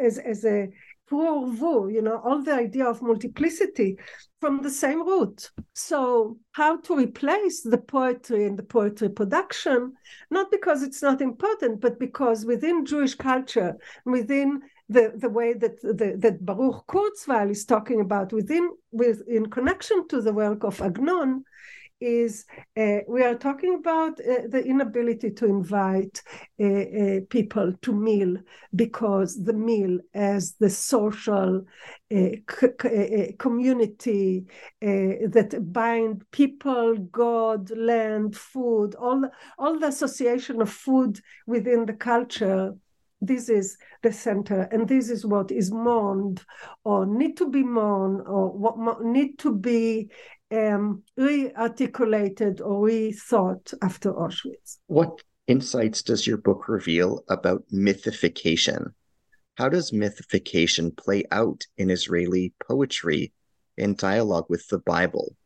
as, 0.00 0.18
as 0.18 0.44
a 0.44 0.68
you 1.10 1.88
you 1.90 2.02
know, 2.02 2.20
all 2.24 2.42
the 2.42 2.54
idea 2.54 2.86
of 2.86 3.02
multiplicity 3.02 3.96
from 4.40 4.62
the 4.62 4.70
same 4.70 5.06
root. 5.06 5.50
So, 5.72 6.38
how 6.52 6.80
to 6.82 6.96
replace 6.96 7.62
the 7.62 7.78
poetry 7.78 8.46
and 8.46 8.58
the 8.58 8.62
poetry 8.62 9.08
production, 9.08 9.94
not 10.30 10.50
because 10.50 10.82
it's 10.82 11.02
not 11.02 11.20
important, 11.20 11.80
but 11.80 11.98
because 11.98 12.44
within 12.44 12.84
Jewish 12.84 13.14
culture, 13.14 13.76
within 14.04 14.60
the, 14.88 15.12
the 15.16 15.28
way 15.28 15.52
that 15.54 15.80
the, 15.82 16.16
that 16.18 16.44
Baruch 16.44 16.86
Kurzweil 16.86 17.50
is 17.50 17.64
talking 17.64 18.00
about, 18.00 18.32
within 18.32 18.70
with 18.90 19.22
in 19.28 19.50
connection 19.50 20.08
to 20.08 20.20
the 20.20 20.32
work 20.32 20.64
of 20.64 20.80
Agnon, 20.80 21.44
is 22.00 22.44
uh, 22.76 22.98
we 23.08 23.22
are 23.22 23.34
talking 23.34 23.74
about 23.74 24.20
uh, 24.20 24.46
the 24.48 24.62
inability 24.64 25.30
to 25.30 25.46
invite 25.46 26.22
uh, 26.60 26.64
uh 26.64 27.20
people 27.28 27.72
to 27.82 27.92
meal 27.92 28.36
because 28.74 29.42
the 29.44 29.52
meal 29.52 29.98
as 30.14 30.54
the 30.60 30.70
social 30.70 31.64
uh, 32.14 32.28
uh, 32.84 33.26
community 33.38 34.44
that 34.80 35.58
bind 35.72 36.24
people, 36.30 36.96
God, 36.96 37.70
land, 37.76 38.36
food, 38.36 38.94
all, 38.94 39.28
all 39.58 39.78
the 39.78 39.88
association 39.88 40.62
of 40.62 40.70
food 40.70 41.20
within 41.46 41.86
the 41.86 41.92
culture 41.92 42.74
this 43.20 43.48
is 43.48 43.76
the 44.02 44.12
center. 44.12 44.68
And 44.70 44.88
this 44.88 45.10
is 45.10 45.26
what 45.26 45.50
is 45.50 45.72
mourned 45.72 46.44
or 46.84 47.04
need 47.04 47.36
to 47.38 47.48
be 47.50 47.64
mourned 47.64 48.22
or 48.26 48.50
what 48.50 49.02
need 49.04 49.38
to 49.40 49.54
be 49.54 50.10
um, 50.50 51.02
re-articulated 51.16 52.60
or 52.60 52.86
rethought 52.86 53.74
after 53.82 54.12
Auschwitz. 54.12 54.78
What 54.86 55.22
insights 55.46 56.02
does 56.02 56.26
your 56.26 56.38
book 56.38 56.68
reveal 56.68 57.24
about 57.28 57.64
mythification? 57.70 58.94
How 59.56 59.68
does 59.68 59.92
mythification 59.92 60.96
play 60.96 61.24
out 61.32 61.66
in 61.76 61.90
Israeli 61.90 62.54
poetry 62.66 63.32
in 63.76 63.94
dialogue 63.94 64.46
with 64.48 64.68
the 64.68 64.78
Bible? 64.78 65.36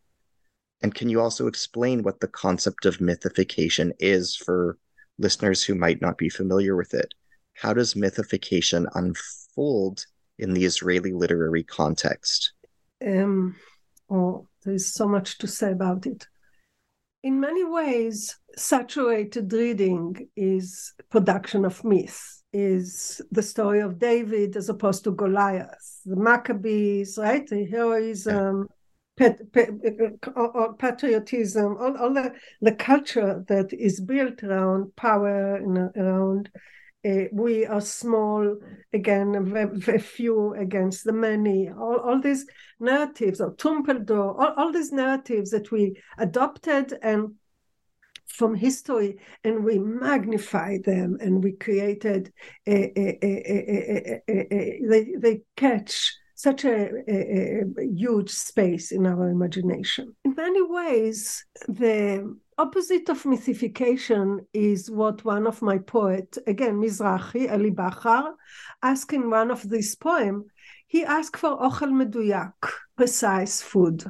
And 0.83 0.95
can 0.95 1.09
you 1.09 1.21
also 1.21 1.47
explain 1.47 2.03
what 2.03 2.21
the 2.21 2.29
concept 2.29 2.87
of 2.87 3.01
mythification 3.01 3.93
is 4.01 4.37
for 4.37 4.79
listeners 5.19 5.63
who 5.63 5.75
might 5.75 6.01
not 6.01 6.19
be 6.19 6.29
familiar 6.29 6.77
with 6.77 6.93
it? 6.93 7.15
How 7.55 7.73
does 7.73 7.95
mythification 7.95 8.87
unfold 8.95 10.05
in 10.39 10.55
the 10.55 10.65
Israeli 10.65 11.13
literary 11.13 11.63
context? 11.63 12.53
Um, 13.05 13.57
oh, 14.11 14.49
there's 14.65 14.93
so 14.93 15.09
much 15.09 15.39
to 15.39 15.47
say 15.47 15.73
about 15.73 16.07
it. 16.07 16.27
In 17.23 17.39
many 17.39 17.65
ways, 17.65 18.37
saturated 18.57 19.53
reading 19.53 20.29
is 20.37 20.93
production 21.11 21.65
of 21.65 21.85
myth, 21.85 22.43
is 22.53 23.21
the 23.31 23.43
story 23.43 23.81
of 23.81 23.99
David 23.99 24.57
as 24.57 24.69
opposed 24.69 25.05
to 25.05 25.13
Goliath, 25.13 26.01
the 26.05 26.17
Maccabees, 26.17 27.19
right? 27.19 27.47
The 27.47 27.65
heroism, 27.65 28.69
pet, 29.17 29.53
pet, 29.53 29.71
uh, 30.37 30.69
patriotism, 30.79 31.77
all, 31.79 31.97
all 31.97 32.13
the, 32.13 32.33
the 32.61 32.73
culture 32.73 33.45
that 33.49 33.73
is 33.73 34.01
built 34.01 34.43
around 34.43 34.95
power 34.97 35.57
and 35.57 35.79
around 35.97 36.51
uh, 37.05 37.25
we 37.33 37.67
are 37.67 37.81
small 37.81 38.59
again, 38.93 39.35
a, 39.57 39.99
few 39.99 40.55
against 40.55 41.05
the 41.05 41.13
many. 41.13 41.69
All, 41.69 41.99
all 41.99 42.21
these 42.21 42.47
narratives, 42.79 43.41
or 43.41 43.55
Trumpeldor, 43.55 44.39
all, 44.39 44.55
all 44.57 44.73
these 44.73 44.93
narratives 44.93 45.51
that 45.51 45.71
we 45.73 46.01
adopted 46.19 46.97
and 47.03 47.35
from 48.27 48.55
history 48.55 49.19
and 49.45 49.63
we 49.63 49.79
magnify 49.79 50.79
them 50.85 51.19
and 51.21 51.45
we 51.45 51.53
created 51.53 52.33
a, 52.67 52.99
a, 52.99 54.23
a, 54.29 54.81
they, 54.89 55.13
they 55.19 55.41
catch 55.57 56.13
such 56.35 56.65
a, 56.65 56.89
a, 57.09 57.63
huge 57.95 58.31
space 58.31 58.91
in 58.91 59.07
our 59.07 59.29
imagination. 59.29 60.15
In 60.25 60.35
many 60.35 60.63
ways, 60.63 61.45
the 61.69 62.37
opposite 62.63 63.09
of 63.09 63.25
mythification 63.25 64.39
is 64.53 64.89
what 64.89 65.25
one 65.25 65.49
of 65.49 65.63
my 65.63 65.79
poets, 65.79 66.39
again, 66.47 66.81
Mizrahi, 66.81 67.53
Eli 67.53 67.71
Bachar, 67.71 68.35
asked 68.81 69.13
in 69.13 69.31
one 69.31 69.51
of 69.51 69.69
this 69.69 69.97
poem. 69.97 70.45
He 70.87 71.05
asked 71.05 71.37
for 71.37 71.59
ochel 71.59 71.91
meduyak, 71.91 72.55
precise 72.97 73.61
food. 73.61 74.05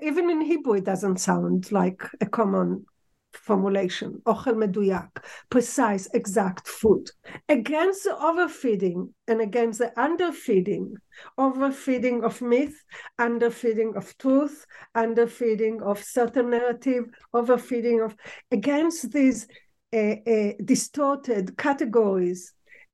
Even 0.00 0.30
in 0.30 0.40
Hebrew, 0.40 0.74
it 0.74 0.84
doesn't 0.84 1.18
sound 1.18 1.70
like 1.72 2.02
a 2.22 2.26
common 2.26 2.86
formulation, 3.32 4.20
ochel 4.26 4.54
meduyak, 4.54 5.10
precise, 5.50 6.08
exact 6.14 6.66
food, 6.68 7.10
against 7.48 8.04
the 8.04 8.16
overfeeding 8.16 9.12
and 9.28 9.40
against 9.40 9.78
the 9.78 9.92
underfeeding, 9.98 10.94
overfeeding 11.38 12.24
of 12.24 12.40
myth, 12.42 12.84
underfeeding 13.18 13.96
of 13.96 14.16
truth, 14.18 14.66
underfeeding 14.94 15.82
of 15.82 16.02
certain 16.02 16.50
narrative, 16.50 17.04
overfeeding 17.34 18.00
of, 18.00 18.16
against 18.50 19.12
these 19.12 19.46
uh, 19.92 20.14
uh, 20.26 20.52
distorted 20.64 21.56
categories 21.56 22.52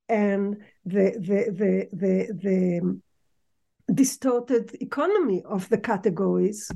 and 0.09 0.57
the, 0.85 1.11
the, 1.19 1.51
the, 1.51 1.87
the, 1.93 2.33
the 2.41 3.01
distorted 3.93 4.75
economy 4.81 5.41
of 5.45 5.69
the 5.69 5.77
categories 5.77 6.71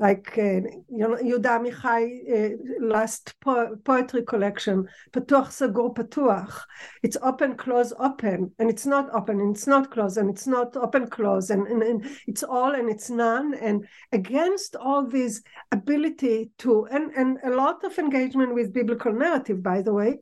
like 0.00 0.38
uh, 0.38 0.62
Amichai 0.90 2.04
uh, 2.32 2.56
last 2.80 3.34
po- 3.40 3.76
poetry 3.84 4.22
collection, 4.22 4.88
Patuach 5.12 5.48
Sagur 5.48 5.94
Patuach. 5.94 6.58
It's 7.02 7.18
open, 7.22 7.54
close, 7.56 7.92
open, 7.98 8.50
and 8.58 8.70
it's 8.70 8.86
not 8.86 9.10
open, 9.12 9.40
and 9.40 9.54
it's 9.54 9.66
not 9.66 9.90
close, 9.90 10.16
and 10.16 10.30
it's 10.30 10.46
not 10.46 10.74
open, 10.74 11.08
close, 11.08 11.50
and, 11.50 11.66
and, 11.66 11.82
and 11.82 12.06
it's 12.26 12.42
all 12.42 12.74
and 12.74 12.88
it's 12.88 13.10
none. 13.10 13.52
And 13.52 13.86
against 14.10 14.74
all 14.74 15.06
this 15.06 15.42
ability 15.70 16.50
to, 16.58 16.86
and, 16.86 17.12
and 17.12 17.36
a 17.44 17.50
lot 17.50 17.84
of 17.84 17.98
engagement 17.98 18.54
with 18.54 18.72
biblical 18.72 19.12
narrative, 19.12 19.62
by 19.62 19.82
the 19.82 19.92
way, 19.92 20.20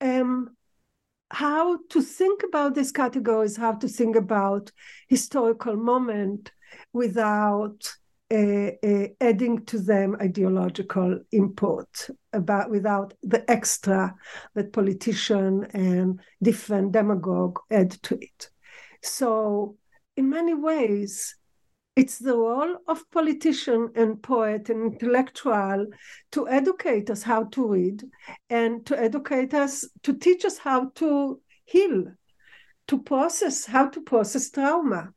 um, 0.00 0.56
how 1.30 1.78
to 1.90 2.00
think 2.00 2.42
about 2.42 2.74
these 2.74 2.92
categories, 2.92 3.58
how 3.58 3.72
to 3.72 3.88
think 3.88 4.16
about 4.16 4.72
historical 5.08 5.76
moment 5.76 6.52
without 6.94 7.96
adding 8.30 9.64
to 9.66 9.78
them 9.78 10.16
ideological 10.20 11.20
import 11.32 12.10
about 12.32 12.70
without 12.70 13.14
the 13.22 13.48
extra 13.50 14.14
that 14.54 14.72
politician 14.72 15.64
and 15.72 16.20
different 16.42 16.92
demagogue 16.92 17.58
add 17.70 17.90
to 17.90 18.16
it. 18.20 18.50
So 19.02 19.76
in 20.16 20.30
many 20.30 20.54
ways, 20.54 21.36
it's 21.94 22.18
the 22.18 22.36
role 22.36 22.76
of 22.88 23.10
politician 23.10 23.90
and 23.94 24.22
poet 24.22 24.68
and 24.68 24.92
intellectual 24.92 25.86
to 26.32 26.48
educate 26.48 27.08
us 27.10 27.22
how 27.22 27.44
to 27.44 27.66
read 27.66 28.04
and 28.50 28.84
to 28.86 29.00
educate 29.00 29.54
us 29.54 29.88
to 30.02 30.12
teach 30.12 30.44
us 30.44 30.58
how 30.58 30.90
to 30.96 31.40
heal 31.64 32.04
to 32.88 33.02
process 33.02 33.64
how 33.64 33.88
to 33.88 34.00
process 34.02 34.50
trauma 34.50 35.08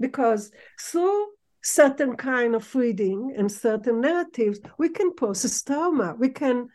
because 0.00 0.50
through 0.80 1.26
certain 1.64 2.14
kind 2.16 2.54
of 2.54 2.74
reading 2.74 3.34
and 3.36 3.50
certain 3.50 4.00
narratives 4.00 4.60
we 4.78 4.88
can 4.88 5.12
process 5.14 5.62
trauma 5.62 6.14
we 6.18 6.28
can 6.28 6.68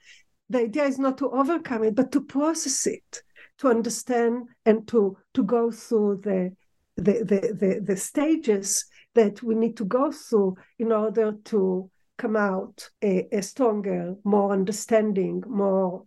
the 0.50 0.62
idea 0.62 0.84
is 0.84 0.98
not 0.98 1.18
to 1.18 1.30
overcome 1.30 1.84
it 1.84 1.96
but 1.96 2.12
to 2.12 2.22
process 2.22 2.88
it 2.88 3.22
to 3.58 3.68
understand 3.68 4.48
and 4.66 4.88
to 4.88 5.16
to 5.34 5.44
go 5.44 5.70
through 5.70 6.20
the 6.24 6.52
the, 7.00 7.24
the, 7.24 7.54
the, 7.54 7.82
the 7.86 7.98
stages 7.98 8.86
that 9.16 9.42
we 9.42 9.56
need 9.56 9.78
to 9.78 9.86
go 9.86 10.12
through 10.12 10.56
in 10.78 10.92
order 10.92 11.34
to 11.46 11.90
come 12.18 12.36
out 12.36 12.90
a, 13.02 13.28
a 13.32 13.42
stronger, 13.42 14.16
more 14.24 14.52
understanding, 14.52 15.44
more 15.48 16.04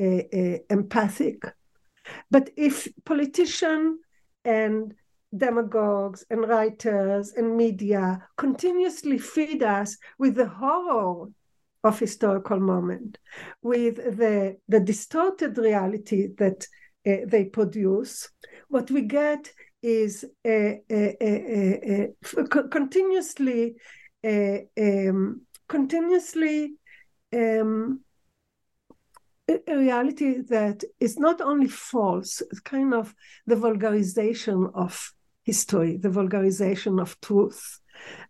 a, 0.00 0.28
a 0.36 0.60
empathic. 0.70 1.42
But 2.30 2.50
if 2.56 2.88
politician 3.04 4.00
and 4.44 4.94
demagogues 5.34 6.24
and 6.30 6.48
writers 6.48 7.32
and 7.32 7.56
media 7.56 8.26
continuously 8.36 9.18
feed 9.18 9.62
us 9.62 9.96
with 10.18 10.34
the 10.34 10.48
horror 10.48 11.28
of 11.84 11.98
historical 11.98 12.58
moment, 12.60 13.18
with 13.62 13.96
the, 13.96 14.56
the 14.68 14.80
distorted 14.80 15.56
reality 15.56 16.28
that 16.38 16.66
uh, 17.06 17.16
they 17.26 17.44
produce, 17.44 18.28
what 18.68 18.90
we 18.90 19.02
get 19.02 19.52
is 19.82 20.24
continuously 22.70 23.76
um, 24.24 25.40
continuously 25.68 26.74
um, 27.32 28.00
a 29.48 29.76
reality 29.76 30.40
that 30.48 30.82
is 30.98 31.18
not 31.18 31.40
only 31.40 31.68
false, 31.68 32.42
it's 32.50 32.60
kind 32.60 32.92
of 32.92 33.14
the 33.46 33.54
vulgarization 33.54 34.70
of 34.74 35.12
history, 35.46 35.96
the 35.96 36.10
vulgarization 36.10 37.00
of 37.00 37.18
truth, 37.20 37.80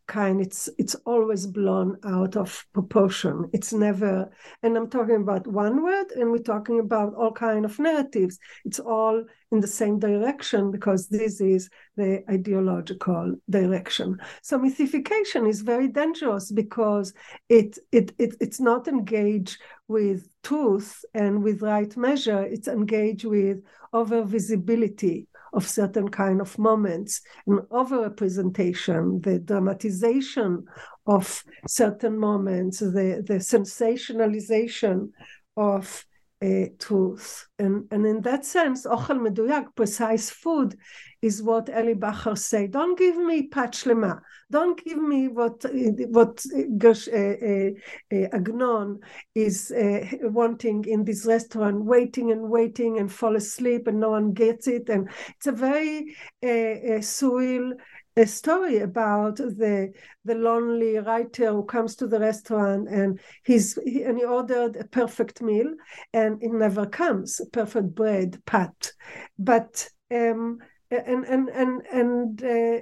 kind. 0.06 0.40
It's 0.40 0.68
it's 0.78 0.94
always 1.06 1.46
blown 1.46 1.96
out 2.04 2.36
of 2.36 2.64
proportion. 2.72 3.48
It's 3.52 3.72
never 3.72 4.30
and 4.62 4.76
i'm 4.76 4.88
talking 4.88 5.16
about 5.16 5.46
one 5.46 5.82
word 5.82 6.06
and 6.14 6.30
we're 6.30 6.38
talking 6.54 6.78
about 6.78 7.14
all 7.14 7.32
kind 7.32 7.64
of 7.64 7.78
narratives. 7.78 8.38
It's 8.64 8.78
all 8.78 9.24
in 9.50 9.60
the 9.60 9.66
same 9.66 9.98
direction 9.98 10.70
because 10.70 11.08
this 11.08 11.40
is 11.40 11.68
the 11.96 12.22
ideological 12.30 13.36
direction. 13.48 14.18
So 14.42 14.58
mythification 14.58 15.46
is 15.46 15.62
very 15.62 15.88
dangerous 15.88 16.52
because 16.52 17.14
it 17.48 17.78
it, 17.92 18.12
it 18.18 18.36
it's 18.40 18.60
not 18.60 18.88
engaged 18.88 19.58
with 19.88 20.28
truth 20.42 21.04
and 21.14 21.42
with 21.42 21.62
right 21.62 21.96
measure. 21.96 22.42
It's 22.42 22.68
engaged 22.68 23.24
with 23.24 23.62
over 23.92 24.22
visibility 24.22 25.28
of 25.56 25.66
certain 25.66 26.08
kind 26.08 26.40
of 26.40 26.58
moments, 26.58 27.22
an 27.46 27.58
overrepresentation, 27.72 29.22
the 29.24 29.38
dramatization 29.38 30.64
of 31.06 31.42
certain 31.66 32.18
moments, 32.18 32.80
the, 32.80 33.24
the 33.26 33.40
sensationalization 33.40 35.08
of 35.56 36.04
uh, 36.42 36.66
truth. 36.78 37.48
And, 37.58 37.84
and 37.90 38.06
in 38.06 38.20
that 38.22 38.44
sense, 38.44 38.86
ochel 38.86 39.18
meduyak, 39.18 39.74
precise 39.74 40.30
food, 40.30 40.76
is 41.22 41.42
what 41.42 41.68
Eli 41.68 41.94
Bachar 41.94 42.36
say. 42.36 42.66
Don't 42.66 42.98
give 42.98 43.16
me 43.16 43.48
pachlema. 43.48 44.20
Don't 44.50 44.82
give 44.84 44.98
me 44.98 45.28
what 45.28 45.64
what 46.10 46.36
Gersh, 46.78 47.08
uh, 47.08 47.72
uh, 48.14 48.28
Agnon 48.36 49.00
is 49.34 49.72
uh, 49.72 50.06
wanting 50.22 50.84
in 50.84 51.04
this 51.04 51.26
restaurant, 51.26 51.84
waiting 51.84 52.30
and 52.30 52.48
waiting 52.48 52.98
and 52.98 53.10
fall 53.10 53.34
asleep 53.34 53.88
and 53.88 53.98
no 53.98 54.10
one 54.10 54.32
gets 54.32 54.68
it. 54.68 54.88
And 54.88 55.08
it's 55.36 55.46
a 55.46 55.52
very 55.52 56.14
uh, 56.44 57.00
surreal 57.00 57.72
a 58.16 58.26
story 58.26 58.78
about 58.78 59.36
the 59.36 59.92
the 60.24 60.34
lonely 60.34 60.96
writer 60.98 61.52
who 61.52 61.64
comes 61.64 61.96
to 61.96 62.06
the 62.06 62.18
restaurant 62.18 62.88
and 62.88 63.20
he's 63.44 63.78
he, 63.84 64.02
and 64.02 64.18
he 64.18 64.24
ordered 64.24 64.76
a 64.76 64.84
perfect 64.84 65.42
meal 65.42 65.72
and 66.12 66.42
it 66.42 66.50
never 66.50 66.86
comes 66.86 67.40
perfect 67.52 67.94
bread 67.94 68.40
pat. 68.46 68.92
But 69.38 69.88
um 70.10 70.58
and 70.90 71.24
and 71.24 71.48
and 71.48 71.82
and 71.92 72.42
uh, 72.42 72.80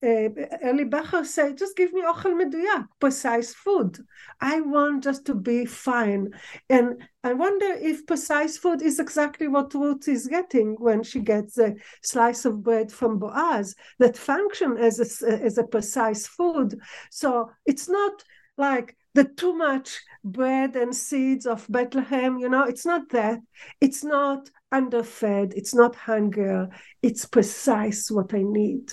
uh, 0.00 0.28
Eli 0.64 0.84
Bachar 0.84 1.26
said, 1.26 1.58
just 1.58 1.76
give 1.76 1.92
me 1.92 2.02
ochel 2.02 2.34
meduyak, 2.40 2.86
precise 3.00 3.52
food. 3.52 3.98
I 4.40 4.60
want 4.60 5.02
just 5.02 5.26
to 5.26 5.34
be 5.34 5.64
fine. 5.64 6.30
And 6.70 7.02
I 7.24 7.32
wonder 7.32 7.66
if 7.66 8.06
precise 8.06 8.56
food 8.56 8.80
is 8.80 9.00
exactly 9.00 9.48
what 9.48 9.74
Ruth 9.74 10.06
is 10.06 10.28
getting 10.28 10.76
when 10.78 11.02
she 11.02 11.20
gets 11.20 11.58
a 11.58 11.74
slice 12.02 12.44
of 12.44 12.62
bread 12.62 12.92
from 12.92 13.18
Boaz 13.18 13.74
that 13.98 14.16
function 14.16 14.76
as 14.78 15.00
a, 15.00 15.28
as 15.42 15.58
a 15.58 15.64
precise 15.64 16.28
food. 16.28 16.78
So 17.10 17.50
it's 17.66 17.88
not 17.88 18.22
like 18.56 18.96
the 19.14 19.24
too 19.24 19.52
much 19.52 20.00
bread 20.22 20.76
and 20.76 20.94
seeds 20.94 21.44
of 21.44 21.66
Bethlehem, 21.68 22.38
you 22.38 22.48
know, 22.48 22.62
it's 22.62 22.86
not 22.86 23.08
that. 23.10 23.40
It's 23.80 24.04
not 24.04 24.48
underfed, 24.70 25.54
it's 25.56 25.74
not 25.74 25.96
hunger, 25.96 26.68
it's 27.02 27.24
precise 27.24 28.12
what 28.12 28.32
I 28.32 28.42
need 28.44 28.92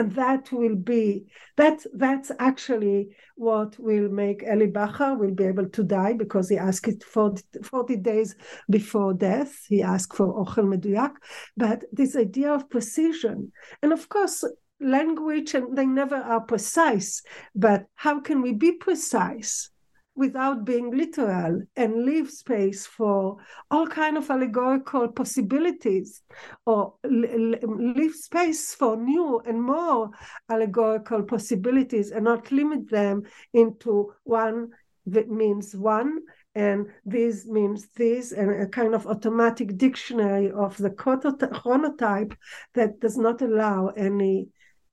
and 0.00 0.12
that 0.12 0.50
will 0.50 0.76
be 0.76 1.26
that 1.58 1.84
that's 1.92 2.32
actually 2.38 3.10
what 3.36 3.78
will 3.78 4.08
make 4.08 4.42
Eli 4.42 4.66
Bachar 4.66 5.18
will 5.18 5.34
be 5.34 5.44
able 5.44 5.68
to 5.68 5.82
die 5.82 6.14
because 6.14 6.48
he 6.48 6.56
asked 6.56 6.88
it 6.88 7.04
40, 7.04 7.42
40 7.62 7.96
days 7.96 8.34
before 8.70 9.12
death. 9.12 9.52
He 9.68 9.82
asked 9.82 10.16
for 10.16 10.28
ochel 10.42 10.64
meduyak, 10.72 11.12
but 11.54 11.84
this 11.92 12.16
idea 12.16 12.50
of 12.50 12.70
precision, 12.70 13.52
and 13.82 13.92
of 13.92 14.08
course 14.08 14.42
language, 14.80 15.52
and 15.52 15.76
they 15.76 15.84
never 15.84 16.16
are 16.16 16.40
precise. 16.40 17.22
But 17.54 17.84
how 17.94 18.20
can 18.20 18.40
we 18.40 18.54
be 18.54 18.72
precise? 18.72 19.68
Without 20.16 20.64
being 20.64 20.90
literal 20.90 21.62
and 21.76 22.04
leave 22.04 22.30
space 22.30 22.86
for 22.86 23.36
all 23.70 23.86
kind 23.86 24.16
of 24.16 24.28
allegorical 24.30 25.08
possibilities 25.08 26.22
or 26.66 26.94
leave 27.04 28.14
space 28.14 28.74
for 28.74 28.96
new 28.96 29.40
and 29.46 29.62
more 29.62 30.10
allegorical 30.50 31.22
possibilities 31.22 32.10
and 32.10 32.24
not 32.24 32.50
limit 32.52 32.90
them 32.90 33.22
into 33.54 34.12
one 34.24 34.68
that 35.06 35.30
means 35.30 35.74
one 35.74 36.18
and 36.54 36.86
this 37.04 37.46
means 37.46 37.88
this 37.96 38.32
and 38.32 38.50
a 38.50 38.66
kind 38.66 38.94
of 38.94 39.06
automatic 39.06 39.76
dictionary 39.76 40.50
of 40.50 40.76
the 40.78 40.90
chronotype 40.90 42.36
that 42.74 42.98
does 43.00 43.16
not 43.16 43.40
allow 43.40 43.88
any 43.96 44.48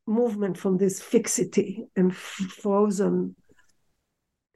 movement 0.05 0.57
from 0.57 0.77
this 0.77 1.01
fixity 1.01 1.83
and 1.95 2.15
frozen 2.15 3.35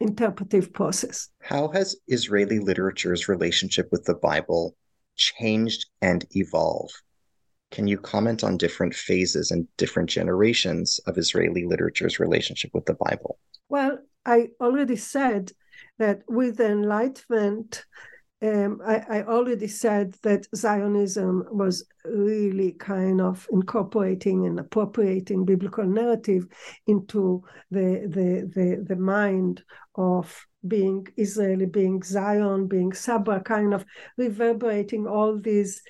interpretive 0.02 0.74
process. 0.74 1.30
How 1.42 1.70
has 1.70 1.96
Israeli 2.08 2.60
literature's 2.60 3.28
relationship 3.28 3.90
with 3.92 4.06
the 4.06 4.16
Bible 4.16 4.76
changed 5.16 5.86
and 6.02 6.26
evolved? 6.32 6.94
Can 7.72 7.88
you 7.88 7.98
comment 7.98 8.44
on 8.44 8.58
different 8.58 8.94
phases 8.94 9.52
and 9.52 9.68
different 9.78 10.10
generations 10.10 11.00
of 11.06 11.18
Israeli 11.18 11.66
literature's 11.66 12.20
relationship 12.20 12.72
with 12.74 12.86
the 12.86 12.96
Bible? 12.96 13.40
Well, 13.70 14.00
I 14.26 14.50
already 14.60 14.98
said 14.98 15.52
that 15.98 16.22
with 16.28 16.58
the 16.58 16.70
Enlightenment, 16.70 17.86
um, 18.44 18.82
I, 18.86 19.04
I, 19.10 19.24
already 19.24 19.68
said 19.68 20.16
that 20.24 20.48
Zionism 20.56 21.46
was 21.52 21.86
really 22.04 22.72
kind 22.72 23.22
of 23.22 23.48
incorporating 23.52 24.48
and 24.48 24.60
appropriating 24.60 25.46
biblical 25.46 25.86
narrative 25.86 26.48
into 26.88 27.44
the 27.70 28.08
the 28.08 28.52
the, 28.54 28.86
the 28.88 28.96
mind 28.96 29.64
of 29.96 30.48
being 30.68 31.08
Israeli, 31.18 31.66
being 31.66 32.02
Zion, 32.04 32.68
being 32.68 32.94
Sabra, 32.94 33.42
kind 33.42 33.74
of 33.74 33.86
reverberating 34.18 35.08
all 35.08 35.38
these 35.38 35.82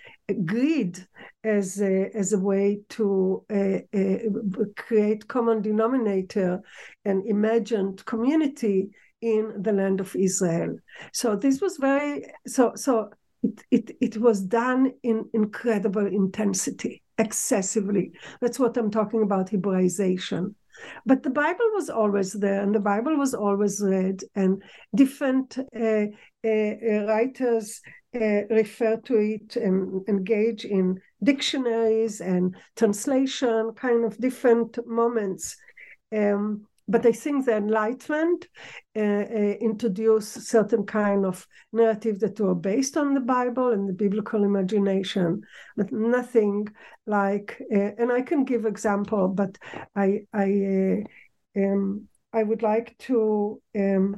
greed 0.45 1.05
as 1.43 1.81
a, 1.81 2.09
as 2.15 2.33
a 2.33 2.39
way 2.39 2.81
to 2.89 3.43
uh, 3.49 3.79
uh, 3.93 4.69
create 4.77 5.27
common 5.27 5.61
denominator 5.61 6.61
and 7.03 7.25
imagined 7.27 8.05
community 8.05 8.91
in 9.21 9.61
the 9.61 9.71
land 9.71 9.99
of 9.99 10.15
Israel. 10.15 10.77
So 11.13 11.35
this 11.35 11.61
was 11.61 11.77
very 11.77 12.25
so 12.47 12.73
so 12.75 13.11
it, 13.43 13.61
it, 13.71 13.91
it 14.01 14.17
was 14.17 14.41
done 14.41 14.93
in 15.03 15.29
incredible 15.33 16.05
intensity, 16.05 17.01
excessively. 17.17 18.11
That's 18.39 18.59
what 18.59 18.77
I'm 18.77 18.91
talking 18.91 19.23
about 19.23 19.49
Hebraization. 19.49 20.55
But 21.05 21.23
the 21.23 21.29
Bible 21.29 21.69
was 21.73 21.89
always 21.89 22.33
there, 22.33 22.61
and 22.61 22.73
the 22.73 22.79
Bible 22.79 23.15
was 23.15 23.33
always 23.33 23.81
read, 23.81 24.23
and 24.35 24.63
different 24.95 25.57
uh, 25.59 26.05
uh, 26.45 27.05
writers 27.05 27.81
uh, 28.15 28.45
refer 28.49 28.97
to 28.97 29.15
it 29.17 29.55
and 29.55 30.07
engage 30.07 30.65
in 30.65 30.99
dictionaries 31.23 32.21
and 32.21 32.55
translation, 32.75 33.73
kind 33.75 34.05
of 34.05 34.17
different 34.17 34.79
moments. 34.87 35.55
Um, 36.15 36.67
but 36.91 37.05
I 37.05 37.13
think 37.13 37.45
the 37.45 37.55
Enlightenment 37.55 38.47
uh, 38.95 38.99
uh, 38.99 39.55
introduced 39.61 40.41
certain 40.41 40.85
kind 40.85 41.25
of 41.25 41.47
narrative 41.71 42.19
that 42.19 42.39
were 42.39 42.53
based 42.55 42.97
on 42.97 43.13
the 43.13 43.21
Bible 43.21 43.69
and 43.69 43.87
the 43.87 43.93
biblical 43.93 44.43
imagination, 44.43 45.41
but 45.77 45.91
nothing 45.91 46.67
like. 47.07 47.61
Uh, 47.73 47.91
and 47.97 48.11
I 48.11 48.21
can 48.21 48.43
give 48.43 48.65
example, 48.65 49.29
but 49.29 49.57
I 49.95 50.25
I 50.33 51.05
uh, 51.57 51.61
um, 51.61 52.07
I 52.33 52.43
would 52.43 52.61
like 52.61 52.97
to 53.07 53.61
um, 53.75 54.17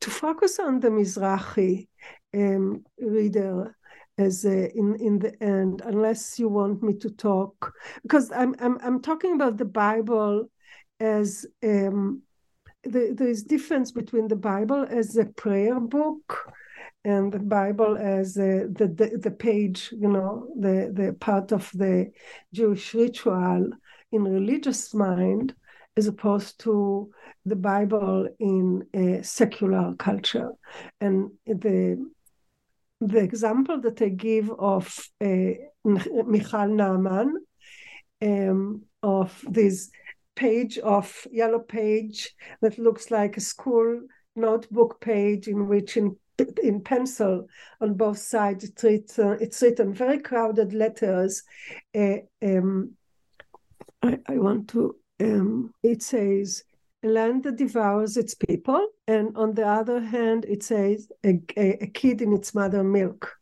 to 0.00 0.10
focus 0.10 0.58
on 0.58 0.80
the 0.80 0.88
Mizrahi 0.88 1.88
um, 2.34 2.84
reader 2.98 3.76
as 4.18 4.44
in 4.44 4.96
in 5.00 5.18
the 5.18 5.32
end, 5.42 5.82
unless 5.84 6.38
you 6.38 6.48
want 6.48 6.82
me 6.82 6.94
to 6.98 7.10
talk, 7.10 7.72
because 8.02 8.30
I'm 8.32 8.54
I'm 8.60 8.78
I'm 8.82 9.00
talking 9.00 9.34
about 9.34 9.56
the 9.56 9.64
Bible 9.64 10.50
as 11.00 11.46
um, 11.62 12.22
the, 12.84 13.14
there 13.16 13.28
is 13.28 13.42
difference 13.42 13.90
between 13.90 14.28
the 14.28 14.36
Bible 14.36 14.86
as 14.88 15.16
a 15.16 15.24
prayer 15.24 15.80
book 15.80 16.52
and 17.04 17.32
the 17.32 17.38
Bible 17.38 17.96
as 17.96 18.36
a, 18.36 18.66
the, 18.68 18.86
the 18.86 19.18
the 19.18 19.30
page, 19.30 19.90
you 19.92 20.08
know, 20.08 20.48
the 20.58 20.92
the 20.92 21.12
part 21.14 21.52
of 21.52 21.70
the 21.74 22.12
Jewish 22.52 22.94
ritual 22.94 23.70
in 24.12 24.24
religious 24.24 24.92
mind, 24.92 25.54
as 25.96 26.06
opposed 26.06 26.60
to 26.60 27.10
the 27.46 27.56
Bible 27.56 28.28
in 28.38 28.86
a 28.92 29.22
secular 29.22 29.94
culture, 29.98 30.50
and 31.00 31.30
the 31.46 32.06
the 33.00 33.20
example 33.20 33.80
that 33.80 34.02
I 34.02 34.10
give 34.10 34.50
of 34.50 34.94
uh, 35.24 35.52
Michal 35.84 36.68
Naaman, 36.68 37.34
um, 38.20 38.82
of 39.02 39.42
this 39.48 39.90
page 40.40 40.78
of 40.78 41.26
yellow 41.30 41.58
page 41.58 42.34
that 42.62 42.78
looks 42.78 43.10
like 43.10 43.36
a 43.36 43.48
school 43.52 44.00
notebook 44.34 44.98
page 45.00 45.48
in 45.48 45.68
which 45.68 45.98
in 45.98 46.16
in 46.62 46.80
pencil 46.80 47.46
on 47.82 47.92
both 47.92 48.16
sides 48.16 48.64
it's 48.64 48.82
written, 48.82 49.36
it's 49.42 49.60
written 49.60 49.92
very 49.92 50.18
crowded 50.18 50.72
letters. 50.72 51.42
Uh, 51.94 52.20
um, 52.42 52.92
I, 54.02 54.18
I, 54.26 54.38
want 54.38 54.68
to 54.68 54.96
um, 55.20 55.74
it 55.82 56.02
says 56.02 56.64
a 57.04 57.08
land 57.08 57.42
that 57.42 57.56
devours 57.56 58.16
its 58.16 58.34
people 58.34 58.82
and 59.06 59.36
on 59.36 59.52
the 59.54 59.66
other 59.66 60.00
hand 60.00 60.46
it 60.48 60.62
says 60.62 61.12
a, 61.22 61.32
a, 61.58 61.84
a 61.84 61.86
kid 61.88 62.22
in 62.22 62.32
its 62.32 62.54
mother 62.54 62.82
milk 62.82 63.36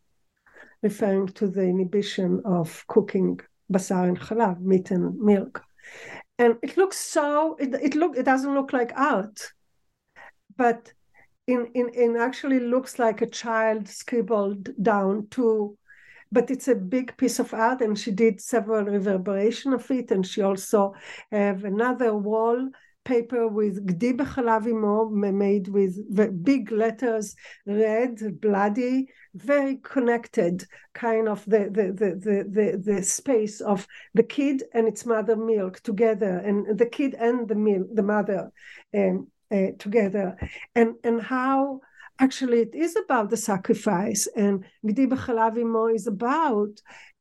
referring 0.82 1.28
to 1.38 1.46
the 1.46 1.62
inhibition 1.62 2.42
of 2.44 2.84
cooking 2.88 3.38
basar 3.72 4.08
and 4.08 4.18
chalav 4.18 4.60
meat 4.60 4.90
and 4.90 5.16
milk 5.20 5.62
and 6.38 6.56
it 6.62 6.76
looks 6.76 6.98
so 6.98 7.56
it, 7.56 7.74
it 7.74 7.94
look 7.94 8.16
it 8.16 8.24
doesn't 8.24 8.54
look 8.54 8.72
like 8.72 8.92
art 8.96 9.52
but 10.56 10.92
in, 11.46 11.68
in 11.74 11.88
in 11.90 12.16
actually 12.16 12.60
looks 12.60 12.98
like 12.98 13.22
a 13.22 13.26
child 13.26 13.88
scribbled 13.88 14.70
down 14.82 15.26
to 15.30 15.76
but 16.30 16.50
it's 16.50 16.68
a 16.68 16.74
big 16.74 17.16
piece 17.16 17.38
of 17.38 17.54
art 17.54 17.80
and 17.80 17.98
she 17.98 18.10
did 18.10 18.40
several 18.40 18.84
reverberation 18.84 19.72
of 19.72 19.90
it 19.90 20.10
and 20.10 20.26
she 20.26 20.42
also 20.42 20.94
have 21.32 21.64
another 21.64 22.14
wall 22.14 22.68
paper 23.08 23.48
with 23.48 23.74
Gdi 23.86 24.12
B'chalav 24.18 24.66
Imo 24.66 25.08
made 25.46 25.68
with 25.68 25.94
big 26.44 26.70
letters, 26.70 27.34
red, 27.66 28.14
bloody, 28.40 29.06
very 29.34 29.76
connected, 29.92 30.56
kind 30.92 31.26
of 31.26 31.42
the, 31.46 31.62
the, 31.76 31.86
the, 32.00 32.10
the, 32.26 32.36
the, 32.56 32.66
the 32.88 33.02
space 33.02 33.62
of 33.62 33.86
the 34.12 34.22
kid 34.22 34.62
and 34.74 34.86
its 34.86 35.06
mother 35.06 35.36
milk 35.36 35.80
together, 35.80 36.34
and 36.46 36.78
the 36.78 36.90
kid 36.98 37.14
and 37.14 37.48
the 37.48 37.54
milk, 37.54 37.86
the 37.94 38.02
mother 38.02 38.50
um, 38.94 39.28
uh, 39.50 39.70
together, 39.78 40.36
and, 40.74 40.90
and 41.02 41.22
how 41.22 41.80
actually 42.20 42.60
it 42.60 42.74
is 42.74 42.94
about 43.04 43.30
the 43.30 43.36
sacrifice 43.36 44.28
and 44.36 44.64
Gdi 44.86 45.06
B'chalav 45.12 45.56
Imo 45.56 45.86
is 45.86 46.06
about 46.06 46.74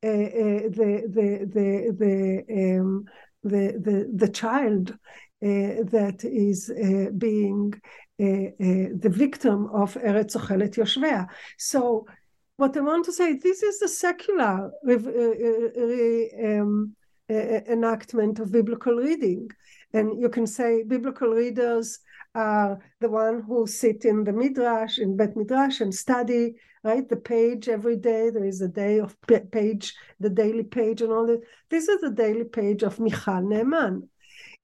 uh, 0.04 0.28
uh, 0.44 0.64
the 0.80 0.92
the 1.18 1.30
the 1.56 1.68
the 2.02 2.80
um, 2.80 3.06
the, 3.44 3.66
the 3.86 3.98
the 4.14 4.32
child 4.42 4.98
Uh, 5.40 5.86
that 5.86 6.24
is 6.24 6.72
uh, 6.72 7.12
being 7.16 7.72
uh, 8.20 8.24
uh, 8.26 8.90
the 8.98 9.12
victim 9.12 9.68
of 9.72 9.94
Eretz 9.94 10.36
Ochelet 10.36 10.74
Yoshveha. 10.74 11.28
So 11.60 12.08
what 12.56 12.76
I 12.76 12.80
want 12.80 13.06
to 13.06 13.14
say, 13.14 13.34
this 13.34 13.62
is 13.62 13.78
the 13.78 13.88
secular 13.88 14.72
uh, 14.90 16.60
um, 16.60 16.96
enactment 17.30 18.40
of 18.40 18.52
biblical 18.52 18.96
reading. 18.96 19.48
And 19.94 20.20
you 20.20 20.30
can 20.30 20.48
say 20.48 20.82
biblical 20.82 21.30
readers 21.30 22.00
are 22.34 22.80
the 23.00 23.10
one 23.10 23.44
who 23.44 23.68
sit 23.68 24.06
in 24.06 24.24
the 24.24 24.34
midrash 24.34 24.98
in 24.98 25.16
Bet 25.16 25.38
Midrash 25.38 25.82
and 25.82 25.94
study 25.94 26.56
right 26.84 27.08
the 27.08 27.16
page 27.16 27.70
every 27.70 27.98
day. 27.98 28.32
There 28.32 28.44
is 28.44 28.62
a 28.62 28.68
day 28.68 29.00
of 29.00 29.16
page, 29.52 29.94
the 30.20 30.32
daily 30.32 30.64
page, 30.64 31.04
and 31.04 31.12
all 31.12 31.28
that. 31.28 31.42
This 31.70 31.88
is 31.90 32.02
the 32.02 32.10
daily 32.10 32.46
page 32.46 32.82
of 32.82 33.00
Michal 33.00 33.44
Naaman 33.44 34.10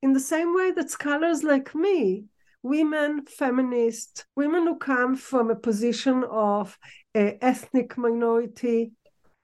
in 0.04 0.12
the 0.12 0.20
same 0.20 0.54
way 0.54 0.70
that 0.72 0.92
scholars 0.92 1.44
like 1.44 1.74
me, 1.74 2.26
women, 2.62 3.26
feminists, 3.26 4.26
women 4.36 4.68
who 4.68 4.76
come 4.76 5.16
from 5.16 5.50
a 5.50 5.56
position 5.56 6.26
of 6.26 6.78
ethnic 7.16 7.98
minority, 7.98 8.92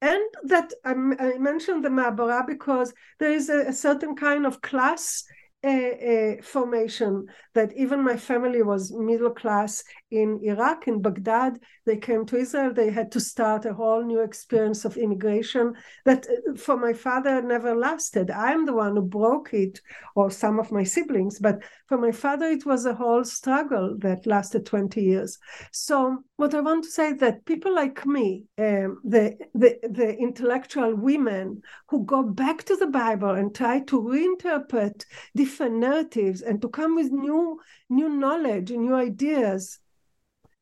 and 0.01 0.21
that 0.43 0.73
I, 0.83 0.91
I 0.91 1.37
mentioned 1.37 1.85
the 1.85 1.89
Ma'abara 1.89 2.45
because 2.45 2.93
there 3.19 3.31
is 3.31 3.47
a, 3.47 3.67
a 3.67 3.73
certain 3.73 4.17
kind 4.17 4.45
of 4.45 4.61
class 4.61 5.23
a, 5.63 6.37
a 6.37 6.41
formation 6.41 7.27
that 7.53 7.73
even 7.75 8.03
my 8.03 8.15
family 8.15 8.61
was 8.63 8.93
middle 8.93 9.31
class 9.31 9.83
in 10.09 10.39
Iraq, 10.41 10.87
in 10.87 11.01
Baghdad. 11.01 11.59
They 11.85 11.97
came 11.97 12.25
to 12.27 12.37
Israel. 12.37 12.73
They 12.73 12.91
had 12.91 13.11
to 13.11 13.19
start 13.19 13.65
a 13.65 13.73
whole 13.73 14.03
new 14.03 14.21
experience 14.21 14.85
of 14.85 14.95
immigration 14.95 15.73
that 16.05 16.27
uh, 16.27 16.55
for 16.55 16.77
my 16.77 16.93
father 16.93 17.41
never 17.41 17.75
lasted. 17.75 18.31
I'm 18.31 18.65
the 18.65 18.73
one 18.73 18.95
who 18.95 19.01
broke 19.01 19.53
it, 19.53 19.81
or 20.15 20.31
some 20.31 20.59
of 20.59 20.71
my 20.71 20.83
siblings, 20.83 21.39
but 21.39 21.61
for 21.87 21.97
my 21.97 22.11
father, 22.11 22.45
it 22.45 22.65
was 22.65 22.85
a 22.85 22.95
whole 22.95 23.25
struggle 23.25 23.97
that 23.99 24.25
lasted 24.25 24.65
20 24.65 25.01
years. 25.01 25.37
So, 25.71 26.23
what 26.39 26.55
I 26.55 26.61
want 26.61 26.85
to 26.85 26.89
say 26.89 27.09
is 27.09 27.19
that 27.19 27.43
people 27.43 27.75
like 27.75 28.05
me, 28.05 28.45
um, 28.57 29.01
the, 29.03 29.37
the, 29.53 29.77
the 29.83 30.15
intellectual 30.17 30.95
women 30.95 31.61
who 31.89 32.05
go 32.05 32.23
back 32.23 32.63
to 32.63 32.77
the 32.77 32.87
Bible 32.87 33.31
and 33.31 33.53
try 33.53 33.81
to 33.81 34.01
reinterpret 34.01 35.03
different 35.35 35.75
narratives 35.75 36.41
and 36.41 36.61
to 36.61 36.69
come 36.69 36.95
with 36.95 37.11
new 37.11 37.59
new 37.89 38.07
knowledge 38.07 38.71
and 38.71 38.83
new 38.83 38.95
ideas 38.95 39.79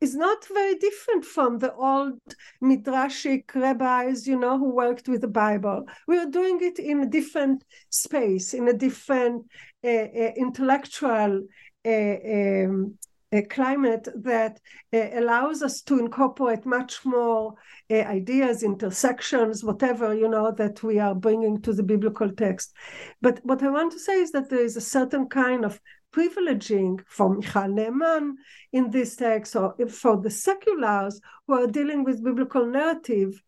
is 0.02 0.16
not 0.16 0.48
very 0.48 0.76
different 0.80 1.24
from 1.24 1.60
the 1.60 1.72
old 1.76 2.22
midrashic 2.64 3.54
rabbis, 3.54 4.26
you 4.26 4.40
know, 4.40 4.58
who 4.58 4.72
worked 4.74 5.08
with 5.08 5.22
the 5.22 5.28
Bible. 5.28 5.86
We 6.08 6.18
are 6.18 6.30
doing 6.40 6.58
it 6.62 6.80
in 6.80 7.02
a 7.02 7.08
different 7.08 7.64
space, 7.92 8.56
in 8.56 8.68
a 8.68 8.74
different 8.74 9.46
uh, 9.84 9.88
uh, 9.88 10.32
intellectual 10.38 11.44
uh, 11.86 12.16
um, 12.36 12.98
climate 13.50 14.08
that 14.16 14.60
uh, 14.94 15.10
allows 15.14 15.62
us 15.62 15.82
to 15.82 16.00
incorporate 16.00 16.66
much 16.66 17.06
more 17.06 17.56
uh, 17.92 17.96
ideas, 17.96 18.64
intersections, 18.64 19.64
whatever 19.64 20.14
you 20.14 20.30
know 20.30 20.52
that 20.52 20.82
we 20.82 21.00
are 21.00 21.16
bringing 21.16 21.62
to 21.62 21.74
the 21.74 21.84
biblical 21.84 22.32
text. 22.32 22.74
But 23.22 23.40
what 23.44 23.62
I 23.64 23.70
want 23.70 23.92
to 23.94 24.00
say 24.00 24.22
is 24.22 24.32
that 24.32 24.50
there 24.50 24.64
is 24.64 24.78
a 24.78 24.82
certain 24.82 25.28
kind 25.28 25.66
of 25.66 25.82
privileging 26.14 27.02
for 27.08 27.36
Michal 27.36 27.68
Naaman 27.68 28.38
in 28.72 28.92
this 28.92 29.16
text, 29.16 29.56
or 29.56 29.76
for 29.90 30.22
the 30.22 30.32
seculars 30.32 31.20
who 31.46 31.54
are 31.54 31.68
dealing 31.68 32.04
with 32.04 32.24
biblical 32.24 32.66
narrative 32.66 33.42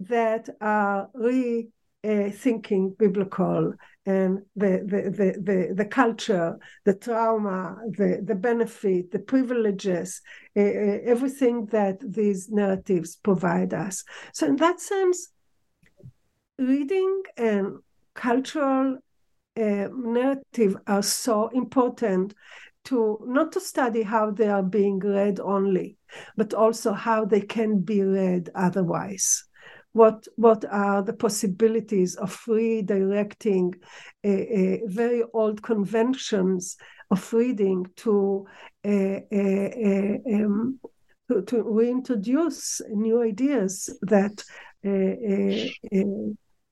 that 0.00 0.48
are 0.60 1.08
rethinking 1.16 1.73
uh, 2.04 2.30
thinking 2.30 2.94
biblical 2.98 3.72
and 4.06 4.40
the, 4.56 4.82
the, 4.84 5.10
the, 5.10 5.40
the, 5.40 5.74
the 5.74 5.84
culture, 5.86 6.58
the 6.84 6.94
trauma, 6.94 7.76
the, 7.96 8.20
the 8.22 8.34
benefit, 8.34 9.10
the 9.10 9.18
privileges, 9.18 10.20
uh, 10.56 10.60
everything 10.60 11.66
that 11.66 11.96
these 12.00 12.50
narratives 12.50 13.16
provide 13.16 13.72
us. 13.72 14.04
So, 14.34 14.46
in 14.46 14.56
that 14.56 14.80
sense, 14.80 15.28
reading 16.58 17.22
and 17.36 17.78
cultural 18.14 18.98
uh, 19.56 19.88
narrative 19.92 20.76
are 20.86 21.02
so 21.02 21.48
important 21.48 22.34
to 22.84 23.18
not 23.24 23.52
to 23.52 23.60
study 23.60 24.02
how 24.02 24.30
they 24.30 24.48
are 24.48 24.62
being 24.62 24.98
read 24.98 25.40
only, 25.40 25.96
but 26.36 26.52
also 26.52 26.92
how 26.92 27.24
they 27.24 27.40
can 27.40 27.80
be 27.80 28.02
read 28.02 28.50
otherwise 28.54 29.44
what 29.94 30.26
what 30.34 30.64
are 30.70 31.02
the 31.02 31.12
possibilities 31.12 32.16
of 32.16 32.36
redirecting 32.48 33.72
uh, 34.24 34.28
uh, 34.28 34.78
very 34.86 35.22
old 35.32 35.62
conventions 35.62 36.76
of 37.10 37.32
reading 37.32 37.86
to 37.96 38.44
uh, 38.84 39.20
um, 39.32 40.80
to, 41.30 41.42
to, 41.46 41.62
reintroduce 41.62 42.80
new 42.90 43.22
ideas 43.22 43.96
that 44.02 44.42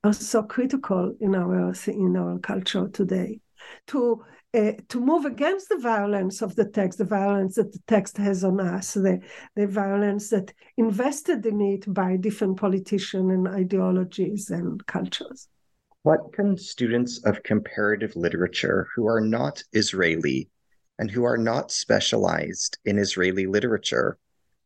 are 0.05 0.12
so 0.12 0.43
critical 0.43 1.15
in 1.20 1.36
our 1.36 1.73
in 1.86 2.16
our 2.16 2.39
culture 2.40 2.89
today? 2.89 3.39
To 3.86 4.24
uh, 4.55 4.73
to 4.89 5.01
move 5.01 5.24
against 5.24 5.69
the 5.69 5.79
violence 5.79 6.43
of 6.43 6.55
the 6.57 6.65
text, 6.65 6.99
the 6.99 7.05
violence 7.05 7.55
that 7.55 7.73
the 7.73 7.81
text 7.87 8.19
has 8.19 8.45
on 8.45 8.61
us, 8.61 8.95
the, 8.95 9.20
the 9.57 9.66
violence 9.66 10.29
that 10.31 10.53
invested 10.77 11.47
in 11.47 11.61
it 11.61 11.93
by 11.93 12.16
different 12.16 12.59
politicians 12.59 13.31
and 13.31 13.49
ideologies 13.49 14.51
and 14.51 14.87
cultures. 14.87 15.49
What 16.03 16.33
can 16.33 16.59
students 16.59 17.24
of 17.24 17.43
comparative 17.45 18.15
literature 18.16 18.89
who 18.95 19.07
are 19.07 19.20
not 19.20 19.62
Israeli 19.73 20.51
and 20.99 21.11
who 21.11 21.24
are 21.24 21.39
not 21.39 21.70
specialized 21.70 22.77
in 22.85 22.99
Israeli 22.99 23.47
literature, 23.47 24.19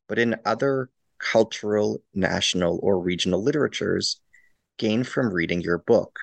but 0.08 0.18
in 0.18 0.36
other 0.44 0.90
cultural, 1.18 2.02
national, 2.14 2.80
or 2.82 2.98
regional 2.98 3.42
literatures 3.42 4.20
gain 4.78 5.04
from 5.04 5.32
reading 5.32 5.60
your 5.60 5.78
book? 5.78 6.18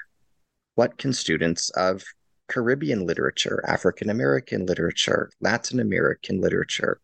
What 0.76 0.98
can 0.98 1.14
students 1.14 1.69
of 1.72 2.03
Caribbean 2.47 3.05
literature, 3.05 3.63
African 3.67 4.09
American 4.09 4.65
literature, 4.65 5.31
Latin 5.41 5.79
American 5.79 6.41
literature, 6.41 6.99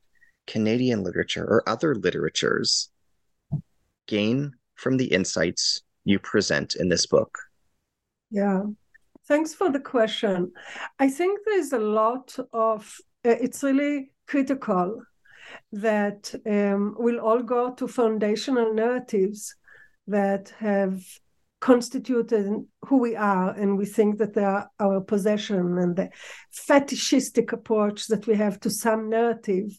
Canadian 0.48 1.04
literature, 1.04 1.46
or 1.46 1.68
other 1.68 1.96
literatures 1.96 2.90
gain 4.08 4.54
from 4.76 4.98
the 4.98 5.06
insights 5.06 5.82
you 6.04 6.20
present 6.20 6.76
in 6.76 6.90
this 6.90 7.06
book? 7.06 7.38
Yeah, 8.32 8.64
thanks 9.28 9.54
for 9.54 9.72
the 9.72 9.80
question. 9.80 10.52
I 10.98 11.10
think 11.10 11.40
there's 11.46 11.74
a 11.74 11.80
lot 11.80 12.36
of, 12.54 12.98
uh, 13.26 13.30
it's 13.30 13.64
really 13.64 14.12
critical 14.28 15.02
that 15.72 16.34
um, 16.46 16.96
we'll 17.00 17.20
all 17.20 17.42
go 17.42 17.74
to 17.74 17.88
foundational 17.88 18.74
narratives 18.74 19.56
that 20.08 20.54
have 20.60 21.04
constituted 21.60 22.66
who 22.86 22.98
we 22.98 23.16
are 23.16 23.52
and 23.52 23.78
we 23.78 23.86
think 23.86 24.18
that 24.18 24.34
they 24.34 24.44
are 24.44 24.70
our 24.80 25.02
possession 25.02 25.78
and 25.78 25.96
the 25.96 26.10
fetishistic 26.52 27.52
approach 27.52 28.08
that 28.08 28.28
we 28.28 28.36
have 28.36 28.60
to 28.60 28.70
some 28.70 29.10
narrative 29.10 29.78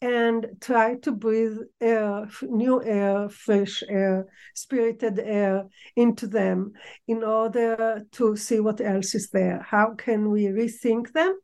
and 0.00 0.46
try 0.60 0.94
to 0.96 1.12
breathe 1.12 1.58
air 1.80 2.26
new 2.42 2.82
air 2.82 3.28
fresh 3.28 3.82
air 3.88 4.26
spirited 4.54 5.18
air 5.18 5.66
into 5.94 6.26
them 6.26 6.72
in 7.06 7.22
order 7.22 8.06
to 8.12 8.34
see 8.36 8.60
what 8.60 8.80
else 8.80 9.14
is 9.14 9.28
there. 9.30 9.60
How 9.60 9.94
can 9.94 10.30
we 10.30 10.44
rethink 10.46 11.12
them 11.12 11.38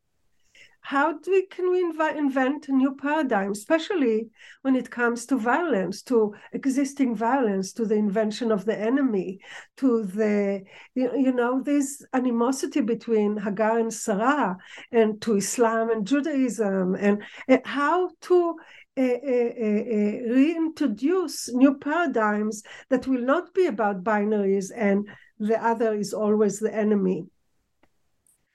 how 0.86 1.12
do 1.18 1.32
we 1.32 1.44
can 1.46 1.68
we 1.68 1.82
inv- 1.82 2.16
invent 2.16 2.68
a 2.68 2.72
new 2.72 2.94
paradigm 2.94 3.50
especially 3.50 4.28
when 4.62 4.76
it 4.76 4.88
comes 4.88 5.26
to 5.26 5.36
violence 5.36 6.00
to 6.00 6.32
existing 6.52 7.12
violence 7.12 7.72
to 7.72 7.84
the 7.84 7.96
invention 7.96 8.52
of 8.52 8.64
the 8.64 8.78
enemy 8.78 9.40
to 9.76 10.04
the 10.04 10.62
you 10.94 11.32
know 11.32 11.60
this 11.60 12.04
animosity 12.12 12.80
between 12.80 13.36
hagar 13.36 13.78
and 13.80 13.92
sarah 13.92 14.56
and 14.92 15.20
to 15.20 15.36
islam 15.36 15.90
and 15.90 16.06
judaism 16.06 16.94
and, 16.94 17.20
and 17.48 17.66
how 17.66 18.08
to 18.20 18.54
uh, 18.96 19.02
uh, 19.02 19.52
uh, 19.66 20.16
reintroduce 20.38 21.52
new 21.52 21.76
paradigms 21.78 22.62
that 22.90 23.08
will 23.08 23.26
not 23.34 23.52
be 23.54 23.66
about 23.66 24.04
binaries 24.04 24.70
and 24.76 25.08
the 25.40 25.60
other 25.62 25.94
is 25.94 26.14
always 26.14 26.60
the 26.60 26.72
enemy 26.72 27.26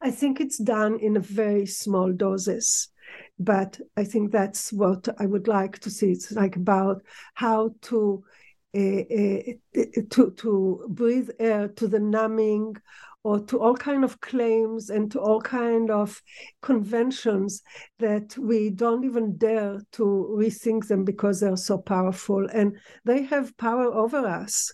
I 0.02 0.12
think 0.12 0.42
it's 0.42 0.58
done 0.58 1.00
in 1.00 1.16
a 1.16 1.22
very 1.22 1.66
small 1.66 2.12
doses, 2.12 2.90
but 3.38 3.80
I 3.96 4.04
think 4.04 4.32
that's 4.32 4.74
what 4.74 5.08
I 5.20 5.26
would 5.26 5.48
like 5.48 5.80
to 5.80 5.90
see. 5.90 6.12
It's 6.12 6.32
like 6.32 6.56
about 6.56 7.04
how 7.36 7.76
to 7.84 8.24
uh, 8.76 8.80
uh, 8.80 9.82
to 10.12 10.32
to 10.38 10.86
breathe 10.90 11.30
air 11.40 11.68
to 11.68 11.88
the 11.88 12.00
numbing 12.00 12.78
or 13.24 13.40
to 13.40 13.60
all 13.60 13.76
kind 13.76 14.04
of 14.04 14.20
claims 14.22 14.90
and 14.90 15.12
to 15.12 15.20
all 15.20 15.42
kind 15.42 15.92
of 15.92 16.22
conventions 16.62 17.62
that 18.00 18.36
we 18.38 18.70
don't 18.70 19.04
even 19.04 19.38
dare 19.38 19.82
to 19.92 20.36
rethink 20.36 20.88
them 20.88 21.04
because 21.04 21.40
they're 21.40 21.56
so 21.56 21.78
powerful 21.78 22.48
and 22.54 22.78
they 23.06 23.24
have 23.24 23.56
power 23.58 23.94
over 23.94 24.26
us 24.26 24.72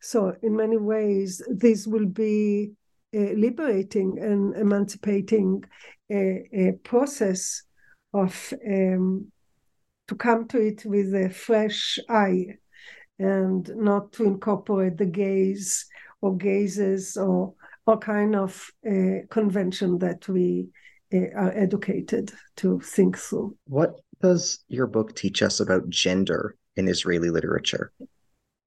so 0.00 0.34
in 0.42 0.54
many 0.54 0.76
ways 0.76 1.42
this 1.48 1.86
will 1.86 2.06
be 2.06 2.70
liberating 3.12 4.18
and 4.20 4.54
emancipating 4.56 5.62
a, 6.10 6.72
process 6.84 7.62
of 8.12 8.52
um, 8.66 9.30
to 10.08 10.14
come 10.14 10.46
to 10.48 10.58
it 10.58 10.84
with 10.84 11.14
a 11.14 11.30
fresh 11.30 11.98
eye 12.08 12.46
and 13.18 13.70
not 13.76 14.12
to 14.12 14.24
incorporate 14.24 14.96
the 14.96 15.06
gaze 15.06 15.86
or 16.20 16.36
gazes 16.36 17.16
or 17.16 17.54
all 17.86 17.98
kind 17.98 18.34
of 18.34 18.70
uh, 18.88 19.26
convention 19.30 19.98
that 19.98 20.26
we 20.28 20.68
uh, 21.12 21.30
are 21.36 21.52
educated 21.54 22.32
to 22.56 22.80
think 22.80 23.16
through. 23.16 23.56
What 23.66 24.00
does 24.20 24.64
your 24.68 24.86
book 24.86 25.14
teach 25.14 25.42
us 25.42 25.60
about 25.60 25.88
gender 25.88 26.56
in 26.76 26.88
Israeli 26.88 27.30
literature? 27.30 27.92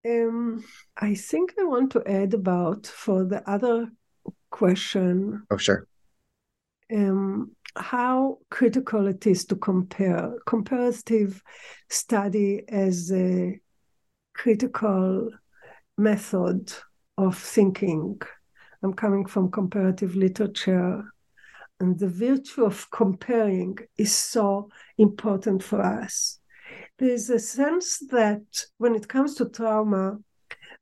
Um, 0.06 0.64
I 0.98 1.16
think 1.16 1.54
I 1.60 1.64
want 1.64 1.92
to 1.92 2.04
add 2.06 2.34
about 2.34 2.88
for 2.88 3.24
the 3.24 3.48
other 3.50 3.88
question. 4.54 5.44
Oh, 5.50 5.58
sure. 5.58 5.88
Um, 6.94 7.56
how 7.76 8.38
critical 8.52 9.08
it 9.08 9.26
is 9.26 9.46
to 9.46 9.56
compare 9.56 10.36
comparative 10.46 11.42
study 11.90 12.64
as 12.70 13.12
a 13.12 13.60
critical 14.36 15.30
method 15.98 16.72
of 17.18 17.38
thinking. 17.38 18.22
I'm 18.84 18.94
coming 18.94 19.26
from 19.26 19.50
comparative 19.50 20.16
literature, 20.16 21.04
and 21.80 21.98
the 21.98 22.10
virtue 22.10 22.66
of 22.66 22.88
comparing 22.92 23.78
is 23.98 24.14
so 24.14 24.70
important 24.98 25.64
for 25.64 25.82
us. 25.82 26.40
There's 27.00 27.30
a 27.30 27.40
sense 27.40 28.00
that 28.12 28.44
when 28.78 28.94
it 28.94 29.08
comes 29.08 29.36
to 29.36 29.50
trauma, 29.50 30.20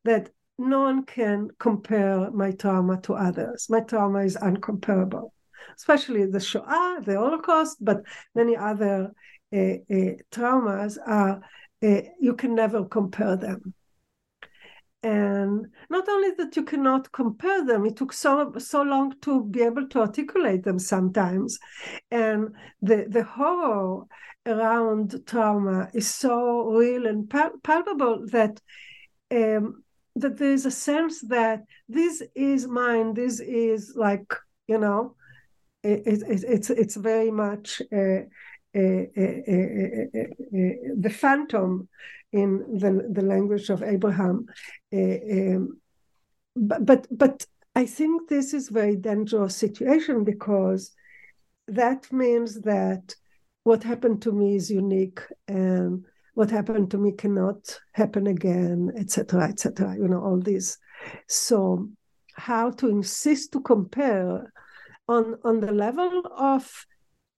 that 0.04 0.30
no 0.70 0.82
one 0.82 1.04
can 1.06 1.50
compare 1.60 2.32
my 2.32 2.52
trauma 2.52 3.00
to 3.02 3.14
others. 3.14 3.68
My 3.70 3.82
trauma 3.82 4.20
is 4.20 4.38
uncomparable, 4.38 5.32
especially 5.76 6.26
the 6.26 6.40
Shoah, 6.40 7.02
the 7.04 7.16
Holocaust, 7.16 7.78
but 7.82 8.04
many 8.36 8.56
other 8.56 9.12
uh, 9.54 9.58
uh, 9.58 10.14
traumas 10.32 10.98
are, 11.06 11.42
uh, 11.84 12.02
you 12.20 12.36
can 12.36 12.56
never 12.56 12.86
compare 12.86 13.36
them. 13.36 13.74
And 15.04 15.68
not 15.90 16.08
only 16.08 16.32
that 16.38 16.56
you 16.56 16.64
cannot 16.64 17.12
compare 17.12 17.66
them, 17.66 17.86
it 17.86 17.96
took 17.96 18.14
so 18.14 18.54
so 18.60 18.84
long 18.84 19.16
to 19.22 19.44
be 19.46 19.64
able 19.64 19.88
to 19.88 20.00
articulate 20.02 20.64
them 20.64 20.78
sometimes. 20.78 21.58
And 22.12 22.50
the, 22.84 23.08
the 23.10 23.24
horror 23.24 24.06
around 24.46 25.20
trauma 25.26 25.90
is 25.94 26.14
so 26.14 26.72
real 26.72 27.08
and 27.08 27.28
pal- 27.28 27.58
palpable 27.64 28.28
that 28.28 28.62
um, 29.32 29.81
that 30.16 30.38
there's 30.38 30.66
a 30.66 30.72
sense 30.72 31.22
that 31.22 31.64
this 31.88 32.22
is 32.36 32.68
mine 32.68 33.14
this 33.14 33.40
is 33.40 33.94
like 33.96 34.34
you 34.68 34.78
know 34.78 35.16
it, 35.84 36.06
it, 36.06 36.44
it's 36.48 36.70
it's 36.70 36.96
very 36.96 37.32
much 37.32 37.82
uh, 37.92 38.22
uh, 38.76 38.80
uh, 38.80 40.08
the 40.98 41.14
phantom 41.14 41.90
in 42.32 42.78
the, 42.80 43.10
the 43.12 43.22
language 43.22 43.70
of 43.70 43.84
Abraham. 43.84 44.46
Um, 44.94 45.82
but, 46.56 46.86
but 46.86 47.08
but 47.12 47.46
I 47.76 47.86
think 47.86 48.30
this 48.30 48.54
is 48.54 48.70
very 48.70 48.96
dangerous 48.96 49.56
situation 49.56 50.24
because 50.24 50.92
that 51.68 52.12
means 52.12 52.62
that 52.62 53.16
what 53.64 53.84
happened 53.84 54.22
to 54.24 54.32
me 54.32 54.56
is 54.56 54.70
unique 54.72 55.22
and 55.48 56.06
what 56.34 56.50
happened 56.50 56.92
to 56.92 56.98
me 56.98 57.12
cannot 57.12 57.80
happen 57.92 58.28
again, 58.28 58.92
etc., 58.98 59.44
etc. 59.50 59.96
You 59.96 60.08
know, 60.08 60.22
all 60.22 60.40
these. 60.40 60.78
So, 61.28 61.90
how 62.36 62.72
to 62.72 62.88
insist 62.90 63.52
to 63.54 63.62
compare 63.62 64.54
on 65.08 65.36
on 65.44 65.60
the 65.60 65.72
level 65.72 66.24
of 66.38 66.86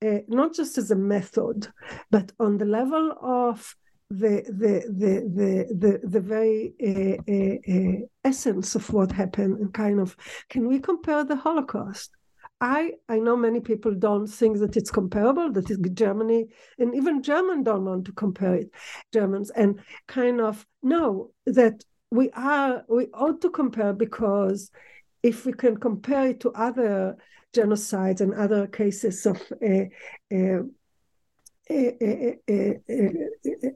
uh, 0.04 0.18
not 0.28 0.54
just 0.54 0.78
as 0.78 0.90
a 0.90 0.96
method, 0.96 1.68
but 2.10 2.32
on 2.38 2.58
the 2.58 2.64
level 2.64 3.12
of 3.20 3.74
the 4.10 4.42
the 4.48 4.84
the 4.88 5.14
the 5.38 5.74
the, 5.74 6.08
the 6.08 6.20
very 6.20 6.74
uh, 6.80 7.16
uh, 7.32 8.06
essence 8.24 8.74
of 8.74 8.92
what 8.92 9.10
happened 9.12 9.58
and 9.58 9.72
kind 9.72 9.98
of 9.98 10.16
can 10.48 10.68
we 10.68 10.78
compare 10.78 11.24
the 11.24 11.36
Holocaust? 11.36 12.10
I 12.64 12.92
I 13.10 13.18
know 13.18 13.36
many 13.36 13.60
people 13.60 13.94
don't 13.94 14.26
think 14.26 14.58
that 14.58 14.74
it's 14.78 14.90
comparable. 14.90 15.52
That 15.52 15.70
is 15.70 15.78
Germany 15.92 16.46
and 16.78 16.94
even 16.94 17.22
German 17.22 17.62
don't 17.62 17.84
want 17.84 18.06
to 18.06 18.12
compare 18.12 18.54
it. 18.54 18.70
Germans 19.12 19.50
and 19.50 19.80
kind 20.08 20.40
of 20.40 20.66
know 20.82 21.32
that 21.44 21.84
we 22.10 22.30
are 22.30 22.82
we 22.88 23.08
ought 23.12 23.42
to 23.42 23.50
compare 23.50 23.92
because 23.92 24.70
if 25.22 25.44
we 25.44 25.52
can 25.52 25.76
compare 25.76 26.28
it 26.28 26.40
to 26.40 26.52
other 26.52 27.16
genocides 27.54 28.22
and 28.22 28.32
other 28.32 28.66
cases 28.66 29.26
of 29.26 29.40
uh, 29.62 29.84
uh, 30.32 30.62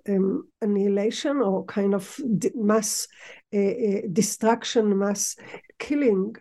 um, 0.08 0.48
annihilation 0.62 1.36
or 1.38 1.64
kind 1.66 1.94
of 1.94 2.18
mass 2.54 3.06
destruction, 3.52 4.98
mass 4.98 5.36
killing, 5.78 6.34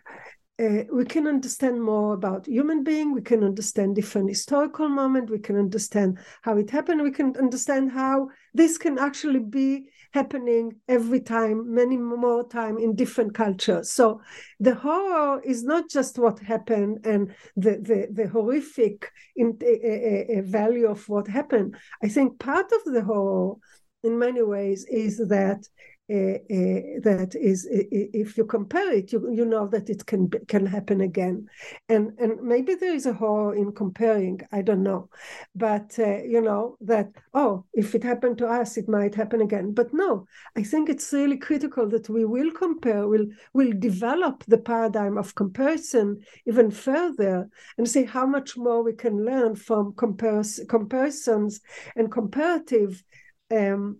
uh, 0.60 0.82
we 0.92 1.04
can 1.04 1.26
understand 1.26 1.80
more 1.80 2.14
about 2.14 2.46
human 2.46 2.82
being. 2.82 3.12
We 3.12 3.22
can 3.22 3.44
understand 3.44 3.94
different 3.94 4.28
historical 4.28 4.88
moment. 4.88 5.30
We 5.30 5.38
can 5.38 5.56
understand 5.56 6.18
how 6.42 6.56
it 6.56 6.70
happened. 6.70 7.02
We 7.02 7.12
can 7.12 7.36
understand 7.36 7.92
how 7.92 8.28
this 8.54 8.76
can 8.76 8.98
actually 8.98 9.38
be 9.38 9.88
happening 10.12 10.72
every 10.88 11.20
time 11.20 11.72
many 11.72 11.96
more 11.96 12.48
time 12.48 12.76
in 12.78 12.96
different 12.96 13.34
cultures. 13.34 13.92
So 13.92 14.20
the 14.58 14.74
horror 14.74 15.40
is 15.44 15.62
not 15.62 15.88
just 15.88 16.18
what 16.18 16.40
happened 16.40 17.06
and 17.06 17.34
the 17.56 17.78
the, 17.78 18.08
the 18.10 18.28
horrific 18.28 19.10
in, 19.36 19.56
a, 19.62 20.38
a 20.38 20.42
value 20.42 20.88
of 20.88 21.08
what 21.08 21.28
happened. 21.28 21.76
I 22.02 22.08
think 22.08 22.40
part 22.40 22.72
of 22.72 22.92
the 22.92 23.02
horror 23.02 23.56
in 24.02 24.18
many 24.18 24.42
ways 24.42 24.86
is 24.90 25.18
that 25.28 25.66
that 26.08 27.36
is 27.38 27.68
if 27.70 28.38
you 28.38 28.44
compare 28.44 28.92
it 28.92 29.12
you, 29.12 29.30
you 29.30 29.44
know 29.44 29.66
that 29.66 29.90
it 29.90 30.06
can 30.06 30.30
can 30.48 30.64
happen 30.64 31.02
again. 31.02 31.46
And 31.88 32.12
and 32.18 32.42
maybe 32.42 32.74
there 32.74 32.94
is 32.94 33.06
a 33.06 33.12
horror 33.12 33.54
in 33.54 33.72
comparing 33.72 34.40
i 34.52 34.62
don't 34.62 34.82
know. 34.82 35.08
But 35.54 35.98
uh, 35.98 36.22
you 36.22 36.40
know 36.40 36.76
that 36.80 37.10
oh 37.34 37.64
if 37.74 37.94
it 37.94 38.02
happened 38.02 38.38
to 38.38 38.46
us 38.46 38.76
it 38.76 38.88
might 38.88 39.14
happen 39.14 39.42
again. 39.42 39.72
But 39.74 39.92
no 39.92 40.26
i 40.56 40.62
think 40.62 40.88
it's 40.88 41.12
really 41.12 41.36
critical 41.36 41.88
that 41.88 42.08
we 42.08 42.24
will 42.24 42.50
compare 42.52 43.06
will 43.06 43.26
will 43.52 43.72
develop 43.78 44.44
the 44.48 44.58
paradigm 44.58 45.18
of 45.18 45.34
comparison 45.34 46.20
even 46.46 46.70
further 46.70 47.48
and 47.76 47.88
see 47.88 48.04
how 48.04 48.26
much 48.26 48.56
more 48.56 48.82
we 48.82 48.92
can 48.92 49.24
learn 49.24 49.54
from 49.54 49.92
comparis- 49.92 50.66
comparisons 50.68 51.60
and 51.96 52.10
comparative 52.10 53.02
um, 53.50 53.98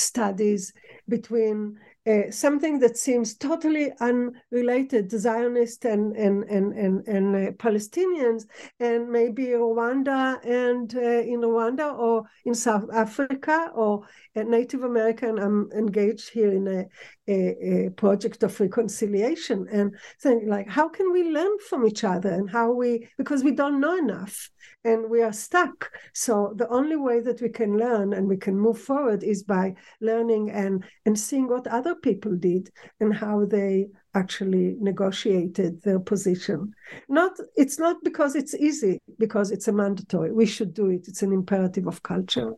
studies 0.00 0.72
between 1.08 1.78
uh, 2.06 2.30
something 2.30 2.78
that 2.78 2.96
seems 2.96 3.34
totally 3.34 3.92
unrelated 4.00 5.10
Zionist 5.10 5.84
and 5.84 6.16
and 6.16 6.44
and 6.44 6.72
and, 6.72 7.06
and 7.06 7.36
uh, 7.36 7.52
Palestinians, 7.52 8.46
and 8.78 9.10
maybe 9.10 9.48
Rwanda 9.48 10.42
and 10.44 10.94
uh, 10.94 11.00
in 11.00 11.40
Rwanda 11.40 11.96
or 11.98 12.24
in 12.46 12.54
South 12.54 12.88
Africa 12.92 13.70
or 13.74 14.06
Native 14.34 14.82
American. 14.82 15.38
I'm 15.38 15.70
engaged 15.72 16.30
here 16.30 16.52
in 16.52 16.66
a, 16.68 16.86
a, 17.28 17.86
a, 17.86 17.90
project 17.90 18.42
of 18.44 18.58
reconciliation 18.58 19.66
and 19.70 19.94
saying 20.18 20.48
like, 20.48 20.68
how 20.68 20.88
can 20.88 21.12
we 21.12 21.24
learn 21.30 21.58
from 21.68 21.86
each 21.86 22.02
other 22.02 22.30
and 22.30 22.48
how 22.48 22.72
we 22.72 23.08
because 23.18 23.44
we 23.44 23.52
don't 23.52 23.80
know 23.80 23.98
enough 23.98 24.50
and 24.84 25.08
we 25.10 25.22
are 25.22 25.32
stuck. 25.32 25.90
So 26.14 26.52
the 26.56 26.68
only 26.68 26.96
way 26.96 27.20
that 27.20 27.40
we 27.40 27.48
can 27.48 27.78
learn 27.78 28.12
and 28.12 28.28
we 28.28 28.36
can 28.36 28.58
move 28.58 28.78
forward 28.78 29.22
is 29.22 29.42
by 29.42 29.74
learning 30.00 30.50
and 30.50 30.84
and 31.06 31.18
seeing 31.18 31.48
what 31.48 31.66
other 31.66 31.94
people 31.94 32.36
did 32.36 32.70
and 33.00 33.14
how 33.14 33.44
they 33.44 33.88
actually 34.14 34.76
negotiated 34.80 35.82
their 35.82 36.00
position. 36.00 36.72
Not 37.08 37.32
it's 37.56 37.78
not 37.78 37.96
because 38.02 38.34
it's 38.36 38.54
easy, 38.54 38.98
because 39.18 39.50
it's 39.50 39.68
a 39.68 39.72
mandatory. 39.72 40.32
We 40.32 40.46
should 40.46 40.74
do 40.74 40.90
it. 40.90 41.08
It's 41.08 41.22
an 41.22 41.32
imperative 41.32 41.86
of 41.86 42.02
culture. 42.02 42.54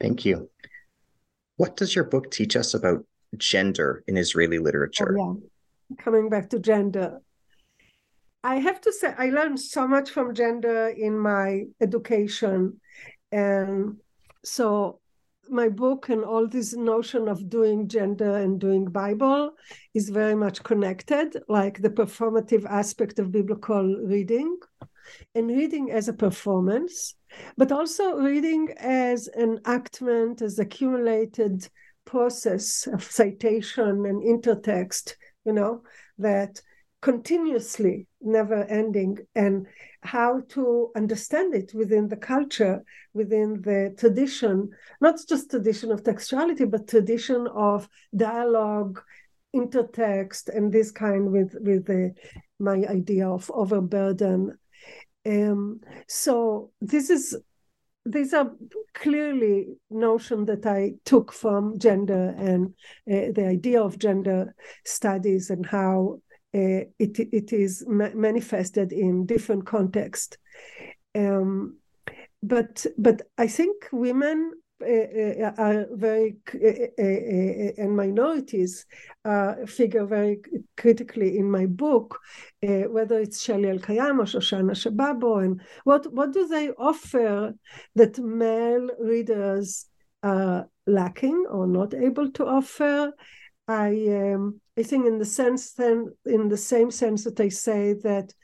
Thank 0.00 0.24
you. 0.24 0.48
What 1.56 1.76
does 1.76 1.94
your 1.94 2.04
book 2.04 2.30
teach 2.30 2.56
us 2.56 2.72
about 2.72 3.04
gender 3.36 4.02
in 4.06 4.16
Israeli 4.16 4.58
literature? 4.58 5.16
Oh, 5.18 5.40
yeah. 5.90 6.02
Coming 6.02 6.28
back 6.30 6.48
to 6.50 6.58
gender. 6.58 7.20
I 8.42 8.56
have 8.56 8.80
to 8.82 8.92
say, 8.92 9.14
I 9.18 9.30
learned 9.30 9.60
so 9.60 9.86
much 9.86 10.10
from 10.10 10.34
gender 10.34 10.88
in 10.88 11.18
my 11.18 11.64
education. 11.80 12.80
And 13.30 13.96
so 14.42 15.00
my 15.50 15.68
book 15.68 16.08
and 16.08 16.24
all 16.24 16.46
this 16.46 16.74
notion 16.74 17.28
of 17.28 17.50
doing 17.50 17.88
gender 17.88 18.36
and 18.36 18.58
doing 18.58 18.86
Bible 18.86 19.52
is 19.94 20.08
very 20.08 20.34
much 20.34 20.62
connected, 20.62 21.36
like 21.48 21.82
the 21.82 21.90
performative 21.90 22.64
aspect 22.64 23.18
of 23.18 23.32
biblical 23.32 23.96
reading 23.96 24.56
and 25.34 25.48
reading 25.48 25.90
as 25.90 26.08
a 26.08 26.12
performance, 26.12 27.14
but 27.56 27.72
also 27.72 28.16
reading 28.16 28.72
as 28.78 29.28
an 29.28 29.58
actment, 29.64 30.40
as 30.40 30.58
accumulated 30.58 31.68
process 32.04 32.86
of 32.86 33.02
citation 33.02 34.06
and 34.06 34.22
intertext, 34.22 35.14
you 35.44 35.52
know, 35.52 35.82
that 36.18 36.62
continuously 37.02 38.06
never 38.20 38.64
ending 38.64 39.16
and 39.34 39.66
how 40.02 40.40
to 40.48 40.90
understand 40.94 41.54
it 41.54 41.72
within 41.74 42.08
the 42.08 42.16
culture 42.16 42.82
within 43.14 43.60
the 43.62 43.94
tradition 43.98 44.68
not 45.00 45.14
just 45.26 45.50
tradition 45.50 45.90
of 45.90 46.02
textuality 46.02 46.70
but 46.70 46.86
tradition 46.86 47.46
of 47.54 47.88
dialogue 48.14 49.00
intertext 49.54 50.48
and 50.54 50.72
this 50.72 50.90
kind 50.90 51.30
with 51.30 51.54
with 51.60 51.86
the, 51.86 52.14
my 52.58 52.84
idea 52.88 53.28
of 53.28 53.50
overburden. 53.52 54.56
Um, 55.26 55.80
so 56.08 56.70
this 56.80 57.10
is 57.10 57.36
these 58.06 58.32
are 58.32 58.50
clearly 58.94 59.66
notion 59.90 60.46
that 60.46 60.66
I 60.66 60.94
took 61.04 61.32
from 61.32 61.78
gender 61.78 62.34
and 62.38 62.74
uh, 63.10 63.32
the 63.34 63.46
idea 63.46 63.82
of 63.82 63.98
gender 63.98 64.54
studies 64.84 65.50
and 65.50 65.66
how 65.66 66.20
uh, 66.52 66.82
it, 66.98 67.18
it 67.18 67.52
is 67.52 67.84
ma- 67.86 68.14
manifested 68.14 68.92
in 68.92 69.26
different 69.26 69.66
contexts. 69.66 70.36
Um, 71.14 71.76
but 72.42 72.86
but 72.98 73.22
I 73.38 73.46
think 73.46 73.86
women 73.92 74.52
uh, 74.82 74.86
uh 74.86 75.52
are 75.58 75.86
very 75.92 76.38
uh, 76.54 76.68
uh, 76.98 77.82
and 77.82 77.94
minorities 77.94 78.86
figure 79.66 80.06
very 80.06 80.40
critically 80.76 81.36
in 81.36 81.50
my 81.50 81.66
book, 81.66 82.18
whether 82.62 83.20
it's 83.20 83.42
Shelley 83.42 83.68
Elkayam 83.68 84.18
or 84.18 84.24
Shoshana 84.24 84.72
Shababo, 84.72 85.44
and 85.44 85.60
what 85.84 86.12
what 86.12 86.32
do 86.32 86.48
they 86.48 86.70
offer 86.70 87.54
that 87.94 88.18
male 88.18 88.88
readers 88.98 89.86
are 90.22 90.66
lacking 90.86 91.46
or 91.50 91.66
not 91.66 91.94
able 91.94 92.30
to 92.32 92.46
offer? 92.46 93.12
I 93.70 94.32
um, 94.32 94.60
I 94.76 94.82
think 94.82 95.06
in 95.06 95.18
the 95.18 95.24
sense 95.24 95.72
then 95.74 96.12
in 96.26 96.48
the 96.48 96.56
same 96.56 96.90
sense 96.90 97.22
that 97.24 97.38
I 97.38 97.50
say 97.50 97.92
that 97.92 98.34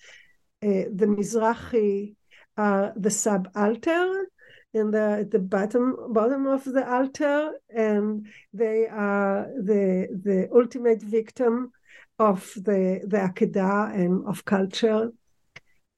uh, 0.62 0.86
the 0.94 1.07
Mizrahi 1.07 2.15
are 2.57 2.93
the 2.97 3.11
subaltern 3.11 4.27
and 4.73 4.94
they're 4.94 5.20
at 5.20 5.32
the 5.32 5.40
bottom 5.40 5.97
bottom 6.11 6.47
of 6.47 6.62
the 6.65 6.89
altar 6.89 7.51
and 7.74 8.27
they 8.53 8.86
are 8.86 9.48
the 9.70 10.07
the 10.23 10.48
ultimate 10.55 11.03
victim 11.03 11.73
of 12.20 12.53
the 12.55 13.01
the 13.07 13.19
Akedah 13.19 13.94
and 13.94 14.27
of 14.28 14.44
culture. 14.44 15.11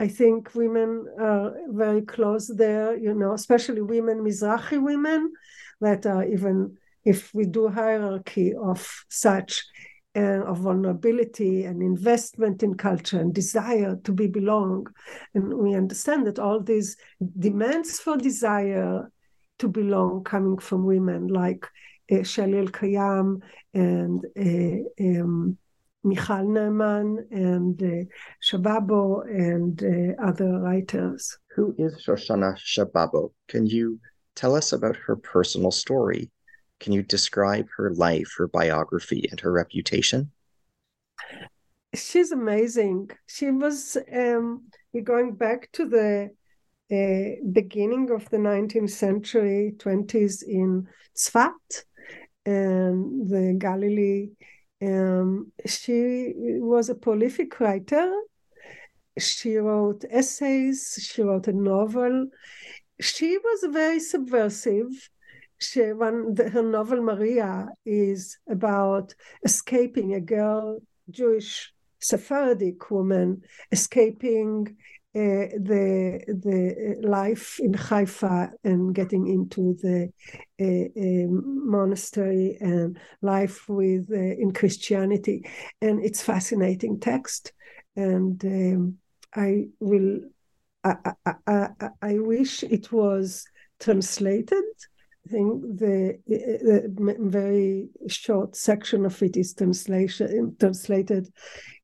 I 0.00 0.08
think 0.08 0.54
women 0.54 1.06
are 1.20 1.54
very 1.68 2.02
close 2.02 2.46
there, 2.46 2.96
you 2.96 3.14
know, 3.14 3.32
especially 3.32 3.82
women, 3.82 4.18
Mizrahi 4.20 4.80
women, 4.80 5.32
that 5.80 6.06
are 6.06 6.24
even 6.24 6.78
if 7.08 7.32
we 7.32 7.44
do 7.46 7.68
hierarchy 7.68 8.52
of 8.54 8.80
such 9.08 9.64
and 10.14 10.42
of 10.42 10.58
vulnerability 10.58 11.64
and 11.64 11.82
investment 11.82 12.62
in 12.62 12.74
culture 12.74 13.20
and 13.20 13.32
desire 13.32 13.96
to 14.04 14.12
be 14.12 14.26
belong. 14.26 14.86
And 15.34 15.54
we 15.54 15.74
understand 15.74 16.26
that 16.26 16.38
all 16.38 16.60
these 16.60 16.96
demands 17.38 17.98
for 18.00 18.16
desire 18.16 19.10
to 19.60 19.68
belong 19.68 20.24
coming 20.24 20.58
from 20.58 20.84
women 20.84 21.28
like 21.28 21.66
uh, 22.12 22.22
Shelley 22.22 22.58
Elkayam 22.64 23.40
and 23.72 24.24
uh, 24.46 25.04
um, 25.06 25.56
Michal 26.04 26.46
Naaman 26.46 27.26
and 27.30 27.82
uh, 27.82 28.04
Shababo 28.42 29.24
and 29.26 29.82
uh, 29.82 30.22
other 30.22 30.58
writers. 30.60 31.38
Who 31.54 31.74
is 31.78 32.04
Shoshana 32.04 32.56
Shababo? 32.58 33.32
Can 33.48 33.66
you 33.66 33.98
tell 34.34 34.54
us 34.54 34.72
about 34.72 34.96
her 34.96 35.16
personal 35.16 35.70
story 35.70 36.30
can 36.80 36.92
you 36.92 37.02
describe 37.02 37.68
her 37.76 37.92
life, 37.94 38.34
her 38.38 38.48
biography, 38.48 39.26
and 39.30 39.40
her 39.40 39.52
reputation? 39.52 40.30
She's 41.94 42.32
amazing. 42.32 43.10
She 43.26 43.50
was 43.50 43.96
um, 44.12 44.64
going 45.02 45.34
back 45.34 45.70
to 45.72 45.88
the 45.88 46.30
uh, 46.90 47.44
beginning 47.52 48.10
of 48.10 48.28
the 48.30 48.36
19th 48.36 48.90
century, 48.90 49.74
20s 49.76 50.42
in 50.42 50.86
Tzfat 51.16 51.84
and 52.46 53.28
the 53.28 53.56
Galilee. 53.58 54.30
Um, 54.80 55.52
she 55.66 56.32
was 56.36 56.88
a 56.88 56.94
prolific 56.94 57.58
writer. 57.60 58.12
She 59.18 59.56
wrote 59.56 60.04
essays, 60.10 60.98
she 61.02 61.22
wrote 61.22 61.48
a 61.48 61.52
novel. 61.52 62.28
She 63.00 63.36
was 63.38 63.72
very 63.72 63.98
subversive 63.98 65.10
she 65.58 65.92
one 65.92 66.34
the, 66.34 66.48
her 66.50 66.62
novel 66.62 67.02
Maria 67.02 67.68
is 67.84 68.38
about 68.48 69.14
escaping 69.44 70.14
a 70.14 70.20
girl, 70.20 70.80
Jewish 71.10 71.72
Sephardic 72.00 72.90
woman, 72.90 73.42
escaping 73.72 74.76
uh, 75.16 75.50
the 75.58 76.22
the 76.28 76.96
life 77.02 77.58
in 77.60 77.74
Haifa 77.74 78.50
and 78.62 78.94
getting 78.94 79.26
into 79.26 79.74
the 79.82 80.12
uh, 80.60 81.00
um, 81.00 81.68
monastery 81.68 82.56
and 82.60 82.98
life 83.20 83.68
with 83.68 84.08
uh, 84.12 84.16
in 84.16 84.52
Christianity, 84.52 85.44
and 85.80 86.04
it's 86.04 86.22
fascinating 86.22 87.00
text, 87.00 87.52
and 87.96 88.44
um, 88.44 88.98
I 89.34 89.68
will 89.80 90.20
I, 90.84 90.94
I, 91.26 91.34
I, 91.46 91.68
I 92.00 92.18
wish 92.18 92.62
it 92.62 92.92
was 92.92 93.44
translated 93.80 94.64
think 95.30 95.62
the, 95.78 96.18
the, 96.26 97.16
very 97.18 97.88
short 98.08 98.56
section 98.56 99.06
of 99.06 99.22
it 99.22 99.36
is 99.36 99.54
translation 99.54 100.56
translated 100.58 101.28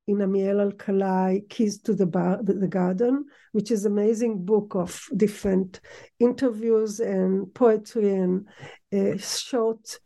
in 0.06 0.16
Ammiel 0.18 0.72
Alcalay, 0.72 1.48
Keys 1.48 1.78
to 1.82 1.94
the, 1.94 2.06
Bar, 2.06 2.40
the 2.42 2.68
Garden, 2.68 3.24
which 3.52 3.70
is 3.70 3.84
amazing 3.84 4.44
book 4.44 4.74
of 4.74 5.00
different 5.16 5.80
interviews 6.20 7.00
and 7.00 7.52
poetry 7.54 8.10
and 8.10 8.46
uh, 8.92 9.16
short 9.16 9.98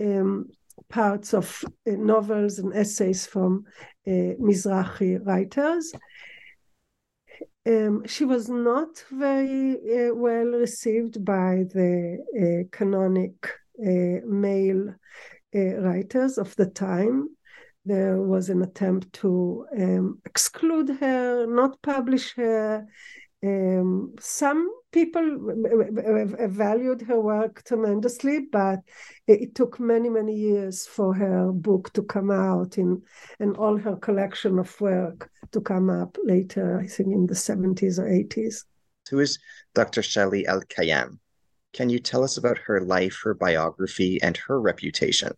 um, 0.00 0.46
parts 0.88 1.34
of 1.34 1.64
uh, 1.86 1.92
novels 1.92 2.58
and 2.58 2.74
essays 2.74 3.26
from 3.26 3.64
uh, 4.06 4.34
Mizrahi 4.40 5.24
writers. 5.24 5.92
Um, 7.66 8.06
she 8.06 8.26
was 8.26 8.48
not 8.48 9.02
very 9.10 9.72
uh, 9.74 10.14
well 10.14 10.46
received 10.46 11.24
by 11.24 11.64
the 11.72 12.18
uh, 12.36 12.68
canonic 12.76 13.48
uh, 13.80 14.20
male 14.26 14.94
uh, 15.54 15.58
writers 15.80 16.36
of 16.36 16.54
the 16.56 16.66
time. 16.66 17.30
There 17.86 18.20
was 18.20 18.50
an 18.50 18.62
attempt 18.62 19.12
to 19.14 19.66
um, 19.76 20.20
exclude 20.24 20.90
her, 21.00 21.46
not 21.46 21.80
publish 21.82 22.34
her. 22.34 22.86
Um, 23.42 24.14
some 24.20 24.70
people 24.94 25.38
valued 26.48 27.02
her 27.02 27.20
work 27.20 27.64
tremendously, 27.64 28.46
but 28.52 28.78
it 29.26 29.54
took 29.56 29.80
many, 29.80 30.08
many 30.08 30.34
years 30.34 30.86
for 30.86 31.12
her 31.12 31.50
book 31.50 31.92
to 31.94 32.02
come 32.04 32.30
out 32.30 32.78
in, 32.78 33.02
and 33.40 33.56
all 33.56 33.76
her 33.76 33.96
collection 33.96 34.58
of 34.60 34.80
work 34.80 35.28
to 35.50 35.60
come 35.60 35.90
up 35.90 36.16
later, 36.22 36.78
I 36.78 36.86
think 36.86 37.08
in 37.12 37.26
the 37.26 37.34
70s 37.34 37.98
or 37.98 38.08
80s. 38.08 38.64
Who 39.10 39.18
is 39.18 39.38
Dr. 39.74 40.00
Shelley 40.00 40.44
Elkayam? 40.48 41.18
Can 41.72 41.90
you 41.90 41.98
tell 41.98 42.22
us 42.22 42.36
about 42.36 42.58
her 42.58 42.80
life, 42.80 43.20
her 43.24 43.34
biography, 43.34 44.22
and 44.22 44.36
her 44.36 44.60
reputation? 44.60 45.32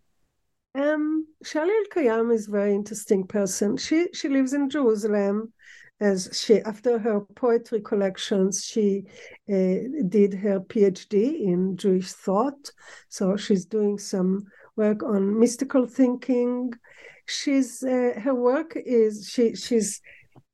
Um, 0.75 1.27
Shelley 1.43 1.73
Elkayam 1.83 2.31
is 2.35 2.47
a 2.47 2.51
very 2.51 2.75
interesting 2.75 3.27
person. 3.27 3.79
She 3.79 4.09
she 4.13 4.29
lives 4.29 4.53
in 4.53 4.69
Jerusalem 4.69 5.55
as 6.01 6.29
she 6.33 6.61
after 6.63 6.99
her 6.99 7.21
poetry 7.37 7.81
collections 7.81 8.65
she 8.65 9.03
uh, 9.49 9.81
did 10.09 10.35
her 10.35 10.61
phd 10.61 11.15
in 11.15 11.77
jewish 11.77 12.13
thought. 12.13 12.71
So 13.09 13.37
she's 13.37 13.65
doing 13.65 13.99
some 13.99 14.47
work 14.77 15.03
on 15.03 15.39
mystical 15.39 15.87
thinking. 15.87 16.73
She's 17.27 17.83
uh, 17.83 18.21
her 18.21 18.35
work 18.35 18.75
is 18.77 19.29
she 19.33 19.57
she's 19.57 20.01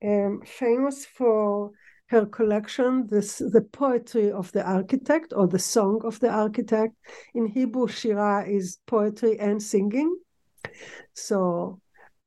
um, 0.04 0.42
famous 0.46 1.04
for 1.04 1.72
her 2.06 2.26
collection 2.26 3.08
this 3.08 3.38
the 3.38 3.62
poetry 3.72 4.30
of 4.30 4.52
the 4.52 4.64
architect 4.64 5.32
or 5.34 5.48
the 5.48 5.58
song 5.58 6.02
of 6.04 6.20
the 6.20 6.30
architect. 6.30 6.94
In 7.34 7.46
hebrew 7.46 7.88
shira 7.88 8.46
is 8.48 8.78
poetry 8.86 9.38
and 9.40 9.60
singing. 9.62 10.16
So 11.14 11.80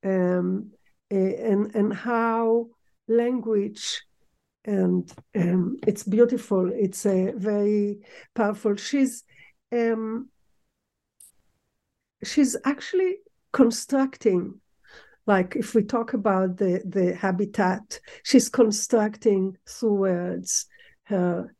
um, 0.03 0.71
and 1.09 1.73
and 1.75 1.93
how 1.93 2.67
language 3.07 4.01
and 4.65 5.11
um, 5.35 5.77
it's 5.85 6.03
beautiful. 6.03 6.71
It's 6.73 7.05
a 7.05 7.33
very 7.35 7.99
powerful. 8.33 8.75
She's 8.75 9.23
um, 9.71 10.29
she's 12.23 12.55
actually 12.65 13.17
constructing 13.51 14.59
like 15.27 15.55
if 15.55 15.73
we 15.73 15.83
talk 15.83 16.13
about 16.13 16.57
the 16.57 16.81
the 16.85 17.15
habitat 17.15 17.99
she's 18.23 18.49
constructing 18.49 19.57
through 19.67 19.93
words 19.93 20.65
her 21.03 21.55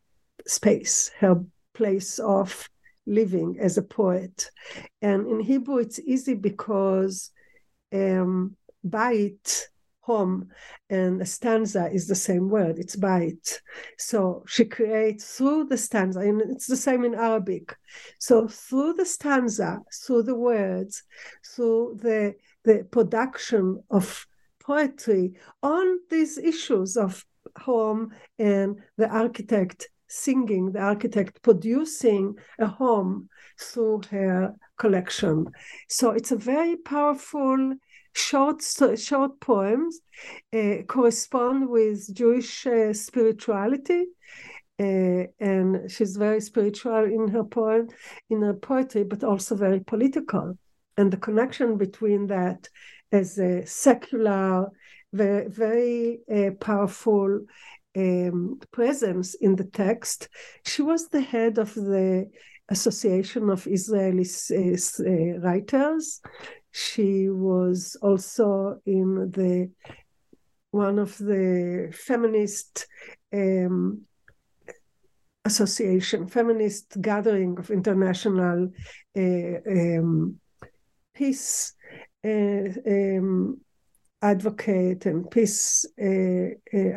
space 0.45 1.09
her 1.19 1.41
place 1.73 2.19
of 2.19 2.69
living 3.07 3.57
as 3.59 3.77
a 3.77 3.84
poet. 3.84 4.49
And 5.01 5.27
in 5.27 5.39
hebrew 5.39 5.77
it's 5.77 5.99
easy 5.99 6.34
because 6.34 7.31
um 7.93 8.55
bait 8.88 9.69
home 10.06 10.48
and 10.90 11.27
stanza 11.27 11.90
is 11.91 12.07
the 12.07 12.15
same 12.15 12.48
word 12.49 12.77
it's 12.77 12.95
bait. 12.95 13.61
So 13.98 14.44
she 14.48 14.65
creates 14.65 15.36
through 15.36 15.65
the 15.65 15.77
stanza 15.77 16.19
and 16.19 16.41
it's 16.41 16.68
the 16.68 16.77
same 16.77 17.03
in 17.03 17.15
arabic. 17.15 17.76
So 18.19 18.48
through 18.48 18.94
the 18.94 19.06
stanza 19.06 19.80
through 20.06 20.23
the 20.23 20.36
words 20.36 21.03
through 21.56 21.99
the 22.02 22.36
the 22.64 22.88
production 22.91 23.84
of 23.90 24.27
poetry 24.61 25.34
on 25.64 25.99
these 26.10 26.38
issues 26.38 26.98
of 26.98 27.26
home 27.57 28.11
and 28.38 28.80
the 28.98 29.10
architect 29.10 29.90
singing 30.07 30.72
the 30.72 30.80
architect 30.80 31.41
producing 31.41 32.36
a 32.60 32.68
home 32.68 33.27
through 33.60 34.02
her 34.11 34.53
collection. 34.77 35.45
So 35.90 36.11
it's 36.11 36.32
a 36.32 36.38
very 36.38 36.76
powerful 36.77 37.73
short 38.16 38.64
short 38.98 39.40
poems 39.40 40.00
uh, 40.54 40.84
correspond 40.88 41.70
with 41.70 42.14
Jewish 42.14 42.66
uh, 42.66 42.94
spirituality. 42.94 44.06
Uh, 44.78 45.24
and 45.40 45.90
she's 45.90 46.18
very 46.18 46.42
spiritual 46.42 47.06
in 47.06 47.30
her 47.30 47.44
poem, 47.44 47.88
in 48.30 48.42
her 48.42 48.54
poetry, 48.54 49.04
but 49.04 49.24
also 49.24 49.56
very 49.56 49.80
political. 49.80 50.58
And 50.98 51.12
the 51.12 51.18
connection 51.18 51.78
between 51.78 52.28
that 52.28 52.68
as 53.12 53.38
a 53.38 53.66
secular, 53.66 54.68
very, 55.14 55.48
very 55.48 56.20
uh, 56.34 56.52
powerful 56.60 57.46
um, 57.96 58.60
presence 58.72 59.36
in 59.36 59.56
the 59.56 59.64
text. 59.64 60.28
She 60.66 60.82
was 60.82 61.08
the 61.08 61.22
head 61.22 61.58
of 61.58 61.74
the 61.74 62.30
Association 62.70 63.50
of 63.50 63.68
Israeli 63.68 64.26
uh, 64.52 65.40
Writers. 65.40 66.22
She 66.76 67.30
was 67.30 67.95
also 68.02 68.81
in 68.85 69.31
the 69.31 69.72
one 70.72 70.99
of 70.99 71.18
the 71.18 71.89
feminist 71.93 72.85
um, 73.34 74.02
association, 75.45 76.27
feminist 76.27 76.97
gathering 76.99 77.57
of 77.57 77.72
international 77.72 78.73
uh, 79.18 79.56
um, 79.72 80.38
peace 81.14 81.73
uh, 82.26 82.68
um, 82.85 83.61
advocate 84.22 85.06
and 85.06 85.31
peace 85.31 85.85
uh, 85.97 86.49
uh 86.73 86.89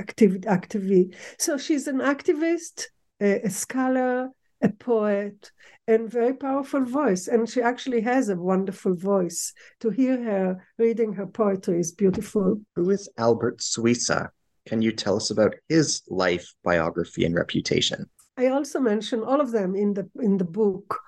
activity. 0.49 1.15
So 1.39 1.57
she's 1.57 1.87
an 1.87 1.99
activist, 1.99 2.87
a 3.21 3.49
scholar, 3.49 4.31
a 4.63 4.69
poet, 4.69 5.51
and 5.87 6.11
very 6.11 6.35
powerful 6.35 6.85
voice. 6.85 7.29
And 7.29 7.49
she 7.49 7.63
actually 7.63 8.01
has 8.03 8.29
a 8.29 8.37
wonderful 8.37 8.95
voice. 8.95 9.53
To 9.81 9.91
hear 9.91 10.23
her 10.23 10.67
reading 10.79 11.13
her 11.15 11.27
poetry 11.27 11.81
is 11.81 11.93
beautiful. 11.93 12.61
Who 12.77 12.91
is 12.91 13.09
Albert 13.17 13.59
Suissa? 13.59 14.31
Can 14.67 14.83
you 14.83 14.93
tell 14.93 15.17
us 15.17 15.31
about 15.31 15.55
his 15.69 16.03
life, 16.09 16.55
biography, 16.63 17.25
and 17.25 17.35
reputation? 17.35 18.07
I 18.37 18.49
also 18.49 18.81
mention 18.81 19.25
all 19.25 19.41
of 19.41 19.51
them 19.51 19.75
in 19.75 19.95
the 19.95 20.09
in 20.21 20.37
the 20.37 20.45
book. 20.45 21.01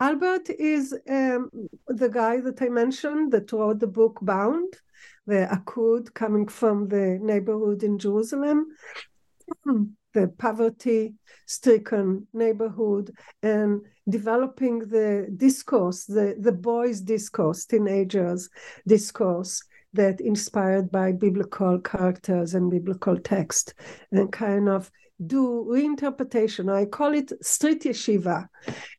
Albert 0.00 0.50
is 0.50 0.92
um, 1.08 1.50
the 1.86 2.08
guy 2.08 2.40
that 2.40 2.60
I 2.60 2.68
mentioned 2.68 3.32
that 3.32 3.52
wrote 3.52 3.78
the 3.78 3.86
book 3.86 4.18
Bound, 4.22 4.74
the 5.26 5.48
Akud 5.52 6.12
coming 6.14 6.48
from 6.48 6.88
the 6.88 7.18
neighborhood 7.22 7.82
in 7.84 7.98
Jerusalem 7.98 8.66
the 10.14 10.28
poverty 10.38 11.14
stricken 11.46 12.26
neighborhood 12.32 13.10
and 13.42 13.82
developing 14.08 14.78
the 14.78 15.28
discourse, 15.36 16.04
the, 16.04 16.36
the 16.38 16.52
boys' 16.52 17.00
discourse, 17.00 17.66
teenagers' 17.66 18.48
discourse 18.86 19.62
that 19.92 20.20
inspired 20.20 20.90
by 20.90 21.12
biblical 21.12 21.78
characters 21.78 22.54
and 22.54 22.70
biblical 22.70 23.16
text 23.18 23.74
and 24.10 24.32
kind 24.32 24.68
of 24.68 24.90
do 25.26 25.64
reinterpretation. 25.70 26.72
I 26.72 26.86
call 26.86 27.14
it 27.14 27.32
street 27.44 27.84
yeshiva 27.84 28.48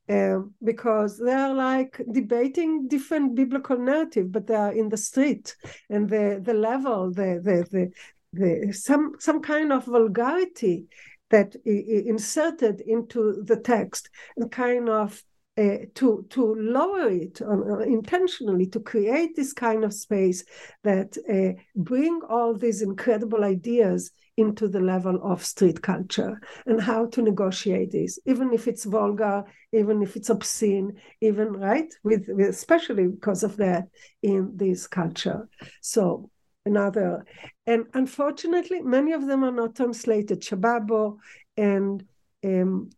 uh, 0.07 0.39
because 0.63 1.17
they 1.17 1.33
are 1.33 1.53
like 1.53 2.01
debating 2.11 2.87
different 2.87 3.35
biblical 3.35 3.77
narrative, 3.77 4.31
but 4.31 4.47
they 4.47 4.55
are 4.55 4.71
in 4.71 4.89
the 4.89 4.97
street 4.97 5.55
and 5.89 6.09
the 6.09 6.39
the 6.41 6.53
level, 6.53 7.11
the 7.11 7.41
the 7.43 7.67
the, 7.69 7.91
the 8.35 8.71
some 8.73 9.13
some 9.19 9.41
kind 9.41 9.71
of 9.73 9.85
vulgarity 9.85 10.85
that 11.29 11.55
inserted 11.65 12.81
into 12.81 13.43
the 13.43 13.57
text 13.57 14.09
and 14.37 14.51
kind 14.51 14.89
of 14.89 15.23
uh, 15.57 15.77
to 15.93 16.25
to 16.29 16.53
lower 16.55 17.09
it 17.09 17.41
uh, 17.41 17.79
intentionally 17.79 18.65
to 18.67 18.79
create 18.79 19.35
this 19.35 19.53
kind 19.53 19.85
of 19.85 19.93
space 19.93 20.43
that 20.83 21.17
uh, 21.31 21.59
bring 21.75 22.19
all 22.29 22.53
these 22.53 22.81
incredible 22.81 23.43
ideas 23.43 24.11
into 24.37 24.67
the 24.67 24.81
level 24.81 25.17
of 25.23 25.45
street 25.45 25.81
culture 25.81 26.41
and 26.65 26.81
how 26.81 27.05
to 27.05 27.21
negotiate 27.21 27.89
this 27.91 28.19
even 28.25 28.51
if 28.51 28.67
it's 28.67 28.83
vulgar 28.83 29.45
even 29.71 30.03
if 30.03 30.17
it's 30.17 30.29
obscene 30.29 30.91
even 31.21 31.53
right 31.53 31.93
with, 32.03 32.27
with 32.27 32.49
especially 32.49 33.07
because 33.07 33.43
of 33.43 33.55
that 33.55 33.85
in 34.23 34.51
this 34.57 34.87
culture. 34.87 35.47
So 35.81 36.29
another 36.65 37.25
and 37.67 37.85
unfortunately 37.93 38.81
many 38.81 39.11
of 39.11 39.27
them 39.27 39.43
are 39.43 39.51
not 39.51 39.75
translated 39.75 40.41
shababo 40.41 41.17
and 41.57 42.05
um, 42.43 42.89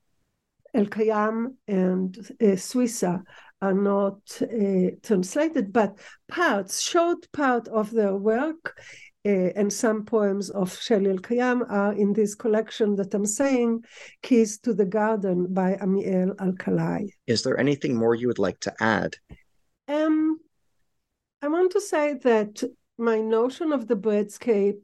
Elkayam 0.75 1.55
and 1.67 2.17
uh, 2.41 2.55
Suissa 2.55 3.23
are 3.61 3.73
not 3.73 4.19
uh, 4.41 4.91
translated, 5.01 5.73
but 5.73 5.97
parts, 6.27 6.81
short 6.81 7.27
part 7.31 7.67
of 7.69 7.91
their 7.91 8.15
work 8.15 8.79
uh, 9.25 9.49
and 9.55 9.71
some 9.73 10.05
poems 10.05 10.49
of 10.51 10.79
Shelley 10.79 11.11
Elkayam 11.11 11.69
are 11.69 11.93
in 11.93 12.13
this 12.13 12.35
collection 12.35 12.95
that 12.97 13.13
I'm 13.13 13.25
saying, 13.25 13.83
Keys 14.21 14.59
to 14.59 14.73
the 14.73 14.85
Garden 14.85 15.53
by 15.53 15.75
Ammiel 15.81 16.35
Alcalay. 16.35 17.09
Is 17.25 17.43
there 17.43 17.59
anything 17.59 17.95
more 17.95 18.13
you 18.13 18.27
would 18.27 18.39
like 18.39 18.59
to 18.61 18.73
add? 18.79 19.15
Um, 19.87 20.39
I 21.41 21.47
want 21.47 21.71
to 21.71 21.81
say 21.81 22.13
that 22.23 22.63
my 22.97 23.19
notion 23.19 23.71
of 23.71 23.87
the 23.87 23.95
breadscape 23.95 24.81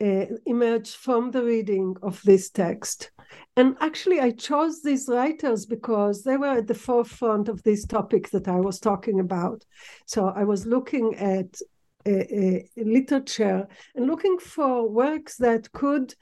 uh, 0.00 0.26
emerged 0.46 0.94
from 0.94 1.30
the 1.30 1.42
reading 1.42 1.96
of 2.02 2.22
this 2.22 2.50
text. 2.50 3.10
And 3.56 3.76
actually, 3.80 4.20
I 4.20 4.30
chose 4.30 4.82
these 4.82 5.08
writers 5.08 5.66
because 5.66 6.22
they 6.22 6.36
were 6.36 6.58
at 6.58 6.66
the 6.66 6.74
forefront 6.74 7.48
of 7.48 7.62
this 7.62 7.84
topic 7.84 8.30
that 8.30 8.48
I 8.48 8.60
was 8.60 8.78
talking 8.78 9.20
about. 9.20 9.64
So 10.06 10.28
I 10.28 10.44
was 10.44 10.66
looking 10.66 11.14
at 11.16 11.60
uh, 12.06 12.10
uh, 12.10 12.58
literature 12.76 13.66
and 13.94 14.06
looking 14.06 14.38
for 14.38 14.88
works 14.88 15.36
that 15.38 15.70
could 15.72 16.14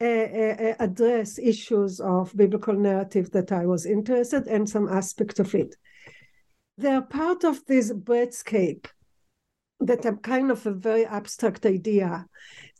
uh, 0.00 0.74
address 0.80 1.38
issues 1.38 2.00
of 2.00 2.36
biblical 2.36 2.74
narrative 2.74 3.30
that 3.30 3.52
I 3.52 3.64
was 3.64 3.86
interested 3.86 4.46
in, 4.48 4.66
some 4.66 4.88
aspect 4.88 5.38
of 5.38 5.54
it. 5.54 5.76
They 6.76 6.90
are 6.90 7.02
part 7.02 7.44
of 7.44 7.64
this 7.66 7.92
breadscape 7.92 8.86
that 9.80 10.04
I'm 10.04 10.18
kind 10.18 10.50
of 10.50 10.66
a 10.66 10.72
very 10.72 11.06
abstract 11.06 11.64
idea 11.66 12.26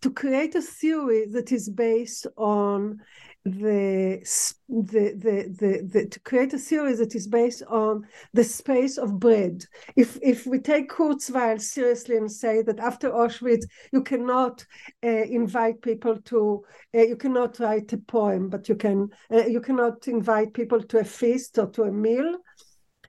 to 0.02 0.10
create 0.10 0.54
a 0.54 0.62
theory 0.62 1.26
that 1.26 1.52
is 1.52 1.68
based 1.68 2.26
on 2.36 3.00
the, 3.44 4.20
the, 4.68 5.14
the, 5.16 5.54
the, 5.58 5.88
the, 5.90 6.06
to 6.06 6.20
create 6.20 6.52
a 6.52 6.58
theory 6.58 6.94
that 6.94 7.14
is 7.14 7.26
based 7.26 7.62
on 7.68 8.06
the 8.34 8.44
space 8.44 8.98
of 8.98 9.18
bread. 9.18 9.64
If, 9.96 10.18
if 10.22 10.46
we 10.46 10.58
take 10.58 10.90
Kurzweil 10.90 11.60
seriously 11.60 12.16
and 12.16 12.30
say 12.30 12.62
that 12.62 12.80
after 12.80 13.10
Auschwitz, 13.10 13.64
you 13.92 14.02
cannot 14.02 14.64
uh, 15.02 15.08
invite 15.08 15.80
people 15.80 16.20
to, 16.26 16.64
uh, 16.94 17.02
you 17.02 17.16
cannot 17.16 17.58
write 17.60 17.92
a 17.94 17.98
poem, 17.98 18.50
but 18.50 18.68
you 18.68 18.74
can, 18.74 19.08
uh, 19.32 19.46
you 19.46 19.60
cannot 19.60 20.06
invite 20.06 20.52
people 20.52 20.82
to 20.82 20.98
a 20.98 21.04
feast 21.04 21.58
or 21.58 21.68
to 21.70 21.84
a 21.84 21.92
meal 21.92 22.36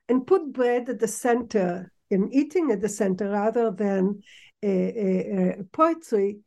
and 0.08 0.28
put 0.28 0.54
bread 0.54 0.90
at 0.90 1.00
the 1.00 1.08
center 1.08 1.91
in 2.12 2.32
eating 2.32 2.72
at 2.72 2.82
the 2.82 2.90
center 2.90 3.30
rather 3.30 3.72
than 3.72 4.22
poetry, 5.72 6.38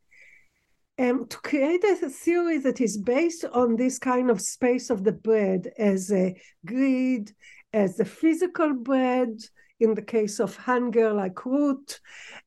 um, 0.96 1.26
to 1.26 1.36
create 1.38 1.82
a 1.82 2.08
theory 2.08 2.58
that 2.58 2.80
is 2.80 2.96
based 2.96 3.44
on 3.46 3.74
this 3.76 3.98
kind 3.98 4.30
of 4.30 4.40
space 4.40 4.90
of 4.90 5.02
the 5.02 5.12
bread 5.12 5.72
as 5.76 6.12
a 6.12 6.36
greed, 6.64 7.32
as 7.72 7.96
the 7.96 8.04
physical 8.04 8.74
bread, 8.74 9.40
in 9.80 9.94
the 9.94 10.02
case 10.02 10.38
of 10.38 10.56
hunger, 10.56 11.12
like 11.12 11.44
root, 11.44 11.98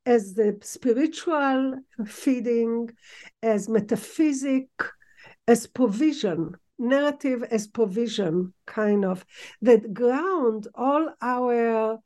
as 0.06 0.34
the 0.34 0.58
spiritual 0.62 1.76
feeding, 2.06 2.90
as 3.44 3.68
metaphysic, 3.68 4.70
as 5.46 5.68
provision, 5.68 6.56
narrative 6.80 7.44
as 7.52 7.68
provision, 7.68 8.54
kind 8.66 9.04
of, 9.04 9.26
that 9.62 9.94
ground 9.94 10.68
all 10.74 11.10
our 11.22 12.00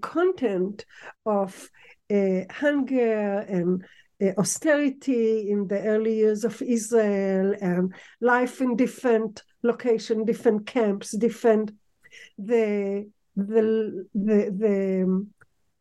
content 0.00 0.84
of 1.26 1.70
hunger 2.50 3.38
and 3.38 3.84
austerity 4.36 5.50
in 5.50 5.66
the 5.68 5.80
early 5.82 6.16
years 6.16 6.44
of 6.44 6.60
Israel 6.62 7.54
and 7.60 7.94
life 8.20 8.60
in 8.60 8.76
different 8.76 9.42
location, 9.62 10.24
different 10.24 10.66
camps, 10.66 11.16
different 11.16 11.72
the 12.38 13.08
the 13.36 14.06
the, 14.14 14.54
the 14.58 15.02
um, 15.04 15.28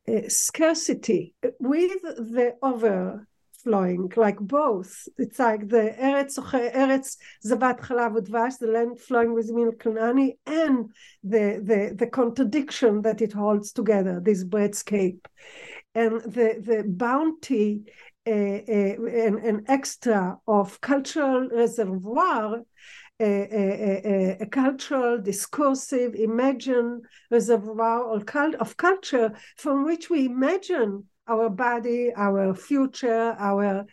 uh, 0.08 0.28
scarcity 0.28 1.34
with 1.60 2.02
the 2.02 2.56
over 2.62 3.28
flowing, 3.64 4.12
like 4.16 4.40
both. 4.40 5.08
It's 5.18 5.40
like 5.40 5.68
the 5.68 5.96
Eretz, 6.00 6.38
Eretz 6.38 7.18
Zavat 7.46 7.80
Chalav 7.80 8.18
Udvash, 8.18 8.58
the 8.60 8.68
land 8.68 9.00
flowing 9.00 9.34
with 9.34 9.52
milk 9.52 9.86
and 9.86 9.98
honey, 9.98 10.38
and 10.46 10.92
the, 11.24 11.62
the, 11.64 11.96
the 11.96 12.08
contradiction 12.08 13.02
that 13.02 13.22
it 13.22 13.34
holds 13.34 13.72
together, 13.72 14.20
this 14.24 14.44
breadscape. 14.44 15.26
And 15.96 16.22
the, 16.22 16.62
the 16.62 16.84
bounty 16.88 17.84
uh, 18.28 18.32
uh, 18.32 18.34
and, 18.34 19.40
and 19.40 19.66
extra 19.68 20.38
of 20.48 20.80
cultural 20.82 21.50
reservoir 21.50 22.62
a, 23.22 23.26
a, 23.26 24.38
a, 24.42 24.46
cultural, 24.46 25.22
discursive, 25.22 26.16
imagine 26.16 27.02
reservoir 27.30 28.16
of 28.16 28.78
culture 28.78 29.34
from 29.58 29.84
which 29.84 30.10
we 30.10 30.26
imagine 30.26 31.06
our 31.30 31.50
body, 31.50 32.12
our 32.16 32.54
future, 32.54 33.36
our 33.40 33.86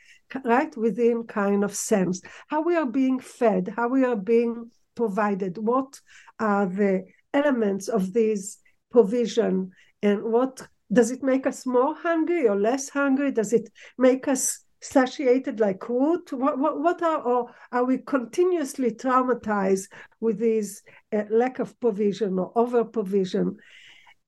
right 0.45 0.77
within 0.77 1.25
kind 1.25 1.63
of 1.65 1.75
sense. 1.75 2.21
How 2.49 2.63
we 2.63 2.77
are 2.77 2.87
being 2.87 3.21
fed, 3.21 3.73
how 3.77 3.89
we 3.89 4.05
are 4.05 4.17
being 4.17 4.71
provided, 4.95 5.59
what 5.59 6.01
are 6.41 6.67
the 6.67 7.05
elements 7.33 7.89
of 7.89 8.13
this 8.13 8.59
provision, 8.91 9.71
and 10.03 10.23
what 10.25 10.67
does 10.93 11.11
it 11.11 11.23
make 11.23 11.47
us 11.47 11.67
more 11.67 11.95
hungry 11.95 12.49
or 12.49 12.57
less 12.57 12.89
hungry? 12.89 13.31
Does 13.33 13.53
it 13.53 13.69
make 13.99 14.29
us 14.29 14.61
satiated 14.81 15.59
like 15.61 15.89
root? 15.89 16.33
What, 16.33 16.59
what, 16.59 16.81
what 16.81 17.03
are, 17.03 17.21
or 17.23 17.55
are 17.73 17.85
we 17.85 17.99
continuously 17.99 18.93
traumatized 18.93 19.89
with 20.21 20.39
this 20.39 20.83
uh, 21.13 21.25
lack 21.31 21.59
of 21.59 21.79
provision 21.81 22.39
or 22.39 22.53
over 22.55 22.85
provision? 22.85 23.57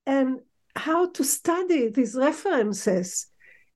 And 0.05 0.41
how 0.79 1.11
to 1.11 1.25
study 1.25 1.89
these 1.89 2.15
references 2.15 3.27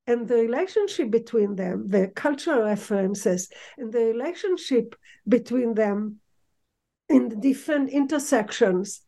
and 0.07 0.29
the 0.29 0.37
relationship 0.37 1.11
between 1.11 1.57
them, 1.57 1.87
the 1.89 2.09
cultural 2.09 2.63
references, 2.63 3.49
and 3.79 3.93
the 3.93 4.05
relationship 4.07 4.95
between 5.29 5.75
them 5.75 6.19
in 7.09 7.29
the 7.29 7.37
different 7.37 7.91
intersections, 7.91 9.03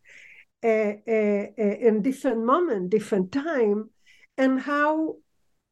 uh, 0.62 0.94
uh, 1.08 1.46
uh, 1.58 1.76
in 1.88 2.02
different 2.02 2.44
moment, 2.44 2.90
different 2.90 3.32
time, 3.32 3.90
and 4.38 4.60
how 4.60 5.16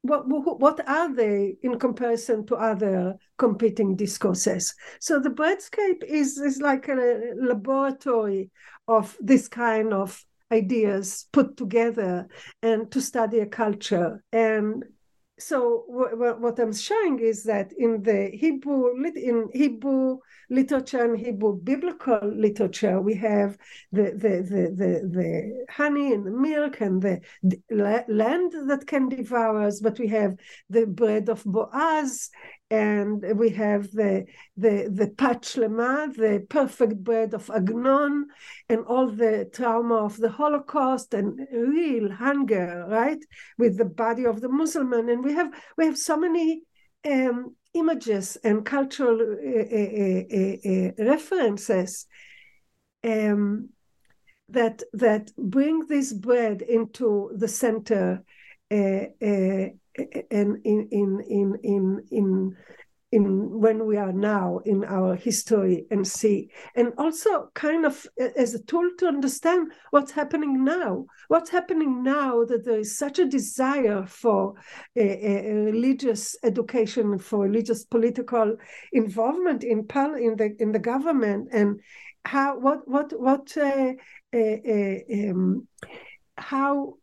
what 0.03 0.25
what 0.27 0.89
are 0.89 1.15
they 1.15 1.57
in 1.63 1.79
comparison 1.79 2.45
to 2.47 2.57
other 2.57 3.17
competing 3.39 3.95
discourses? 3.95 4.75
So 5.01 5.21
the 5.21 5.31
breadscape 5.31 6.03
is 6.03 6.39
is 6.39 6.61
like 6.61 6.89
a 6.89 7.35
laboratory 7.37 8.51
of 8.89 9.17
this 9.21 9.47
kind 9.47 9.95
of 9.95 10.25
ideas 10.53 11.27
put 11.33 11.57
together 11.57 12.29
and 12.63 12.91
to 12.93 13.01
study 13.01 13.41
a 13.41 13.47
culture. 13.47 14.23
And 14.33 14.85
so 15.39 15.85
what 15.89 16.59
I'm 16.61 16.73
showing 16.73 17.19
is 17.19 17.43
that 17.45 17.73
in 17.77 18.03
the 18.03 18.31
Hebrew 18.33 18.95
in 19.17 19.49
Hebrew 19.53 20.19
literature 20.51 21.05
and 21.05 21.19
Hebrew 21.19 21.57
biblical 21.57 22.21
literature, 22.23 23.01
we 23.01 23.15
have 23.15 23.59
the 23.91 24.13
the 24.13 24.35
the 24.53 24.63
the, 24.81 24.93
the 25.19 25.67
honey 25.71 26.13
and 26.13 26.27
the 26.27 26.31
milk 26.31 26.81
and 26.81 27.03
the, 27.03 27.21
the, 27.43 28.05
land 28.09 28.53
that 28.69 28.87
can 28.87 29.09
devour 29.09 29.63
us, 29.63 29.81
but 29.81 29.99
we 29.99 30.09
have 30.09 30.37
the 30.69 30.87
bread 30.87 31.29
of 31.29 31.43
Boaz 31.45 32.31
and 32.73 33.23
we 33.39 33.51
have 33.51 33.91
the 33.93 34.25
the 34.57 34.89
the 34.91 35.09
Pat 35.09 35.43
Shlema, 35.43 36.15
the 36.15 36.47
perfect 36.49 37.05
bread 37.05 37.35
of 37.35 37.51
Agnon, 37.51 38.29
and 38.71 38.81
all 38.87 39.09
the 39.11 39.51
trauma 39.53 39.97
of 39.97 40.17
the 40.17 40.31
Holocaust 40.31 41.13
and 41.13 41.39
real 41.53 42.11
hunger, 42.11 42.87
right, 42.89 43.23
with 43.59 43.77
the 43.77 43.85
body 43.85 44.25
of 44.25 44.41
the 44.41 44.49
Muslim, 44.49 44.95
and 44.95 45.23
we 45.23 45.35
have 45.35 45.53
we 45.77 45.85
have 45.85 45.99
so 45.99 46.17
many 46.17 46.63
um, 47.05 47.55
images 47.75 48.39
and 48.43 48.65
cultural 48.65 49.21
uh, 49.21 49.77
uh, 49.81 50.25
uh, 50.73 51.11
references 51.13 52.07
um, 53.05 53.69
that 54.49 54.83
that 54.95 55.31
bring 55.37 55.81
this 55.89 56.15
bread 56.15 56.63
into 56.63 57.33
the 57.37 57.49
center 57.49 58.23
and 60.31 60.59
in 60.65 60.89
in 60.91 61.21
in 61.29 61.59
in 61.63 62.03
in 62.11 62.57
in 63.13 63.61
when 63.61 63.85
we 63.85 63.99
are 63.99 64.13
now 64.13 64.59
in 64.65 64.85
our 64.85 65.15
history 65.15 65.85
and 65.91 66.07
see. 66.07 66.49
And 66.75 66.93
also 66.97 67.51
kind 67.55 67.85
of 67.85 68.07
as 68.37 68.55
a 68.55 68.63
tool 68.65 68.89
to 68.99 69.07
understand 69.07 69.73
what's 69.91 70.13
happening 70.13 70.65
now. 70.65 71.05
What's 71.29 71.51
happening 71.51 72.03
now 72.03 72.45
that 72.45 72.65
there 72.65 72.79
is 72.79 72.97
such 72.99 73.19
a 73.19 73.27
desire 73.27 74.07
for 74.07 74.55
a, 74.97 75.51
a 75.51 75.55
religious 75.55 76.37
education 76.43 77.19
for 77.19 77.41
religious 77.41 77.85
political 77.85 78.57
involvement 78.93 79.63
in 79.63 79.81
in 79.81 80.37
the 80.37 80.57
in 80.59 80.73
the 80.73 80.79
government 80.79 81.49
and 81.53 81.81
how 82.25 82.59
what 82.59 82.89
what 82.89 83.13
what 83.21 83.55
uh, 83.59 83.93
uh, 84.35 84.39
uh, 84.39 85.31
um, 85.31 85.69
how 86.39 86.95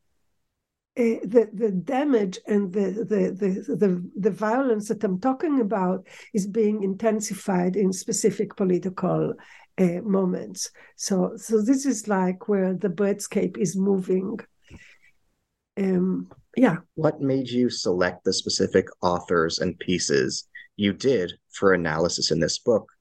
uh, 0.99 1.19
the 1.23 1.49
the 1.53 1.71
damage 1.71 2.39
and 2.45 2.73
the, 2.73 3.05
the 3.07 3.21
the 3.31 3.75
the 3.75 4.11
the 4.19 4.31
violence 4.31 4.89
that 4.89 5.03
I'm 5.03 5.19
talking 5.19 5.61
about 5.61 6.05
is 6.33 6.45
being 6.45 6.83
intensified 6.83 7.77
in 7.77 7.93
specific 7.93 8.57
political 8.57 9.33
uh, 9.77 10.01
moments. 10.03 10.71
So 10.97 11.33
so 11.37 11.61
this 11.61 11.85
is 11.85 12.09
like 12.09 12.49
where 12.49 12.73
the 12.73 12.89
breadscape 12.89 13.57
is 13.57 13.77
moving. 13.77 14.39
Um, 15.77 16.29
yeah. 16.57 16.77
What 16.95 17.21
made 17.21 17.49
you 17.49 17.69
select 17.69 18.25
the 18.25 18.33
specific 18.33 18.87
authors 19.01 19.59
and 19.59 19.79
pieces 19.79 20.49
you 20.75 20.91
did 20.91 21.31
for 21.53 21.73
analysis 21.73 22.31
in 22.31 22.41
this 22.41 22.59
book? 22.59 22.91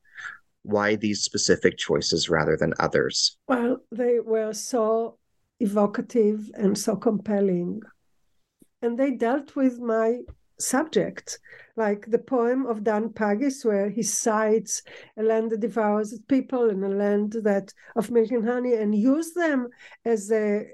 Why 0.62 0.94
these 0.94 1.22
specific 1.22 1.78
choices 1.78 2.28
rather 2.28 2.56
than 2.56 2.74
others? 2.78 3.36
Well, 3.48 3.78
they 3.90 4.20
were 4.20 4.52
so 4.52 5.17
evocative 5.60 6.50
and 6.54 6.76
so 6.76 6.96
compelling. 6.96 7.80
And 8.82 8.98
they 8.98 9.12
dealt 9.12 9.56
with 9.56 9.80
my 9.80 10.20
subject, 10.60 11.38
like 11.76 12.06
the 12.08 12.18
poem 12.18 12.66
of 12.66 12.84
Dan 12.84 13.10
Pagis, 13.10 13.64
where 13.64 13.88
he 13.88 14.02
cites 14.02 14.82
a 15.16 15.22
land 15.22 15.50
that 15.50 15.60
devours 15.60 16.12
its 16.12 16.22
people 16.22 16.70
and 16.70 16.84
a 16.84 16.88
land 16.88 17.32
that 17.44 17.72
of 17.96 18.10
milk 18.10 18.30
and 18.30 18.46
honey, 18.46 18.74
and 18.74 18.94
use 18.94 19.32
them 19.34 19.68
as 20.04 20.30
a 20.30 20.66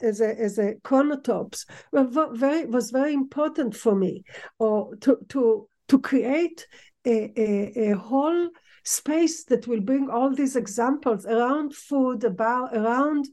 as 0.00 0.20
a 0.20 0.38
as 0.38 0.58
a 0.58 0.74
chronotopes. 0.84 1.66
Well, 1.90 2.08
very 2.34 2.66
was 2.66 2.90
very 2.90 3.14
important 3.14 3.74
for 3.74 3.94
me, 3.94 4.24
or 4.58 4.94
to 4.96 5.18
to 5.30 5.68
to 5.88 5.98
create 5.98 6.66
a, 7.04 7.32
a, 7.36 7.90
a 7.90 7.96
whole 7.96 8.50
space 8.84 9.44
that 9.44 9.66
will 9.66 9.80
bring 9.80 10.10
all 10.10 10.34
these 10.34 10.56
examples 10.56 11.24
around 11.26 11.74
food, 11.74 12.24
about 12.24 12.76
around 12.76 13.26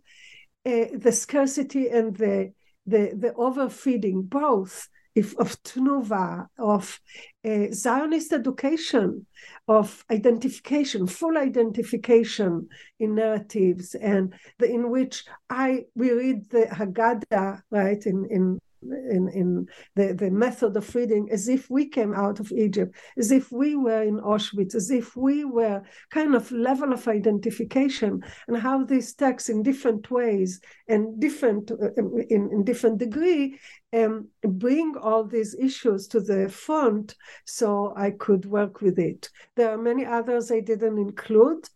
uh, 0.65 0.85
the 0.97 1.11
scarcity 1.11 1.89
and 1.89 2.15
the 2.15 2.53
the, 2.85 3.11
the 3.15 3.33
overfeeding, 3.35 4.23
both 4.23 4.89
if, 5.15 5.35
of 5.37 5.61
Tnuva, 5.63 6.47
of 6.57 6.99
uh, 7.45 7.67
Zionist 7.71 8.31
education, 8.33 9.25
of 9.67 10.03
identification, 10.09 11.07
full 11.07 11.37
identification 11.37 12.67
in 12.99 13.15
narratives, 13.15 13.95
and 13.95 14.33
the, 14.59 14.71
in 14.71 14.89
which 14.89 15.23
I 15.49 15.85
we 15.95 16.11
read 16.11 16.49
the 16.49 16.67
Haggadah 16.71 17.61
right 17.69 18.05
in 18.05 18.25
in 18.29 18.59
in, 18.81 19.29
in 19.33 19.67
the, 19.95 20.13
the 20.13 20.31
method 20.31 20.75
of 20.75 20.95
reading 20.95 21.29
as 21.31 21.47
if 21.47 21.69
we 21.69 21.87
came 21.87 22.13
out 22.13 22.39
of 22.39 22.51
Egypt, 22.51 22.95
as 23.17 23.31
if 23.31 23.51
we 23.51 23.75
were 23.75 24.03
in 24.03 24.19
Auschwitz, 24.19 24.75
as 24.75 24.91
if 24.91 25.15
we 25.15 25.45
were 25.45 25.81
kind 26.11 26.35
of 26.35 26.51
level 26.51 26.93
of 26.93 27.07
identification, 27.07 28.21
and 28.47 28.57
how 28.57 28.83
these 28.83 29.13
texts 29.13 29.49
in 29.49 29.63
different 29.63 30.09
ways 30.11 30.61
and 30.87 31.19
different 31.19 31.71
uh, 31.71 31.91
in, 32.29 32.49
in 32.51 32.63
different 32.63 32.97
degree 32.97 33.59
um, 33.93 34.27
bring 34.43 34.95
all 35.01 35.23
these 35.23 35.55
issues 35.55 36.07
to 36.07 36.19
the 36.19 36.49
front 36.49 37.15
so 37.45 37.93
I 37.95 38.11
could 38.11 38.45
work 38.45 38.81
with 38.81 38.99
it. 38.99 39.29
There 39.55 39.71
are 39.71 39.77
many 39.77 40.05
others 40.05 40.51
I 40.51 40.59
didn't 40.59 40.97
include. 40.97 41.67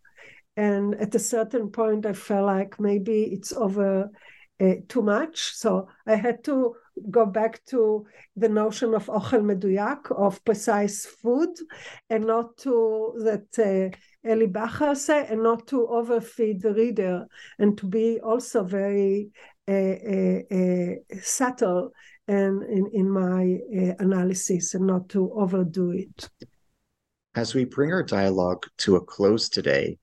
And 0.56 0.94
at 0.96 1.16
a 1.16 1.20
certain 1.20 1.70
point, 1.72 2.06
I 2.06 2.14
felt 2.14 2.46
like 2.46 2.80
maybe 2.80 3.24
it's 3.24 3.54
over 3.54 4.12
uh, 4.62 4.74
too 4.88 5.02
much. 5.02 5.56
So 5.56 5.88
I 6.06 6.16
had 6.16 6.44
to 6.44 6.76
go 7.10 7.26
back 7.26 7.64
to 7.66 8.06
the 8.36 8.50
notion 8.50 8.94
of 8.94 9.08
ochel 9.08 9.42
meduyak, 9.42 10.12
of 10.12 10.44
precise 10.44 11.06
food, 11.06 11.50
and 12.10 12.26
not 12.26 12.58
to 12.58 13.14
that 13.24 13.48
uh, 13.60 14.30
Eli 14.30 14.48
Bachar 14.48 14.96
say, 14.96 15.26
and 15.28 15.44
not 15.44 15.68
to 15.68 15.88
overfeed 15.88 16.62
the 16.62 16.74
reader, 16.74 17.26
and 17.60 17.78
to 17.78 17.86
be 17.86 18.20
also 18.20 18.64
very 18.64 19.30
uh, 19.68 19.72
uh, 19.72 20.40
uh 20.52 21.20
subtle 21.22 21.92
and 22.28 22.64
in, 22.64 22.90
in 22.94 23.10
my 23.10 23.60
uh, 23.78 23.96
analysis, 24.00 24.74
and 24.74 24.88
not 24.88 25.10
to 25.10 25.32
overdo 25.34 25.92
it. 25.92 26.30
As 27.36 27.56
we 27.56 27.66
bring 27.66 27.92
our 27.92 28.04
dialogue 28.04 28.66
to 28.80 28.96
a 28.96 29.02
close 29.02 29.50
today, 29.50 29.98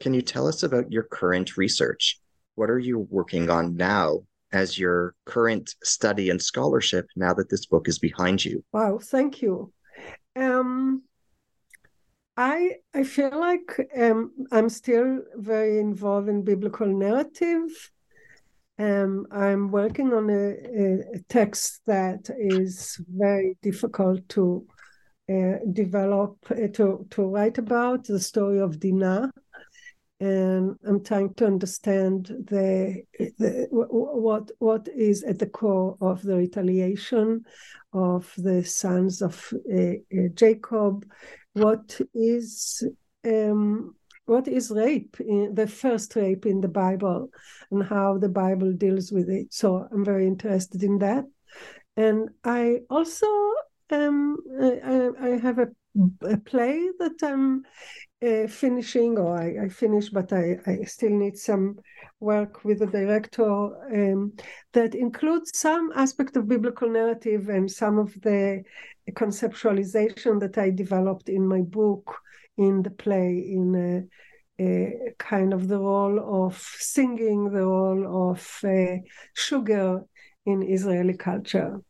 can 0.00 0.14
you 0.14 0.22
tell 0.22 0.46
us 0.46 0.62
about 0.62 0.90
your 0.90 1.04
current 1.04 1.56
research? 1.56 2.18
What 2.54 2.70
are 2.70 2.78
you 2.78 3.06
working 3.10 3.50
on 3.50 3.76
now 3.76 4.22
as 4.52 4.78
your 4.78 5.14
current 5.24 5.74
study 5.82 6.30
and 6.30 6.40
scholarship 6.40 7.06
now 7.16 7.34
that 7.34 7.50
this 7.50 7.66
book 7.66 7.88
is 7.88 7.98
behind 7.98 8.44
you? 8.44 8.64
Wow, 8.72 8.98
thank 9.02 9.42
you. 9.42 9.72
Um, 10.34 11.02
I 12.36 12.76
I 12.94 13.04
feel 13.04 13.38
like 13.38 13.80
um, 13.96 14.32
I'm 14.52 14.68
still 14.68 15.22
very 15.34 15.78
involved 15.78 16.28
in 16.28 16.44
biblical 16.44 16.86
narrative. 16.86 17.70
Um, 18.78 19.26
I'm 19.30 19.70
working 19.70 20.12
on 20.12 20.28
a, 20.28 20.50
a, 21.14 21.18
text 21.30 21.80
that 21.86 22.28
is 22.38 23.00
very 23.08 23.56
difficult 23.62 24.28
to 24.30 24.66
uh, 25.32 25.54
develop 25.72 26.36
uh, 26.50 26.68
to 26.74 27.06
to 27.08 27.22
write 27.22 27.56
about 27.56 28.04
the 28.04 28.20
story 28.20 28.58
of 28.58 28.78
Dinah 28.78 29.32
and 30.18 30.76
I'm 30.86 31.04
trying 31.04 31.34
to 31.34 31.46
understand 31.46 32.26
the, 32.26 33.02
the 33.18 33.66
what 33.70 34.50
what 34.58 34.88
is 34.88 35.22
at 35.24 35.38
the 35.38 35.46
core 35.46 35.96
of 36.00 36.22
the 36.22 36.36
retaliation 36.36 37.44
of 37.92 38.32
the 38.38 38.64
sons 38.64 39.20
of 39.20 39.52
uh, 39.72 39.78
uh, 39.78 40.28
Jacob. 40.34 41.04
What 41.52 42.00
is 42.14 42.82
um, 43.26 43.94
what 44.24 44.48
is 44.48 44.70
rape, 44.70 45.16
in, 45.20 45.54
the 45.54 45.66
first 45.66 46.16
rape 46.16 46.46
in 46.46 46.60
the 46.60 46.68
Bible, 46.68 47.28
and 47.70 47.82
how 47.82 48.18
the 48.18 48.28
Bible 48.28 48.72
deals 48.72 49.12
with 49.12 49.28
it. 49.28 49.52
So 49.52 49.86
I'm 49.92 50.04
very 50.04 50.26
interested 50.26 50.82
in 50.82 50.98
that, 50.98 51.24
and 51.96 52.30
I 52.42 52.80
also 52.88 53.26
um, 53.90 54.38
I, 54.60 55.10
I 55.20 55.28
have 55.38 55.58
a, 55.58 55.68
a 56.22 56.38
play 56.38 56.88
that 56.98 57.22
I'm 57.22 57.64
uh, 58.24 58.46
finishing, 58.46 59.18
or 59.18 59.38
I, 59.38 59.66
I 59.66 59.68
finished, 59.68 60.12
but 60.12 60.32
I, 60.32 60.58
I 60.66 60.84
still 60.84 61.10
need 61.10 61.36
some 61.36 61.78
work 62.20 62.64
with 62.64 62.78
the 62.78 62.86
director 62.86 63.44
um, 63.44 64.32
that 64.72 64.94
includes 64.94 65.58
some 65.58 65.92
aspect 65.94 66.36
of 66.36 66.48
biblical 66.48 66.88
narrative 66.88 67.48
and 67.48 67.70
some 67.70 67.98
of 67.98 68.14
the 68.22 68.62
conceptualization 69.10 70.40
that 70.40 70.56
I 70.56 70.70
developed 70.70 71.28
in 71.28 71.46
my 71.46 71.60
book, 71.60 72.16
in 72.56 72.82
the 72.82 72.90
play, 72.90 73.36
in 73.36 74.08
a, 74.58 74.64
a 74.64 75.14
kind 75.18 75.52
of 75.52 75.68
the 75.68 75.78
role 75.78 76.46
of 76.46 76.56
singing, 76.56 77.50
the 77.50 77.66
role 77.66 78.30
of 78.30 78.60
uh, 78.64 78.96
sugar 79.34 80.02
in 80.46 80.62
Israeli 80.62 81.16
culture, 81.18 81.80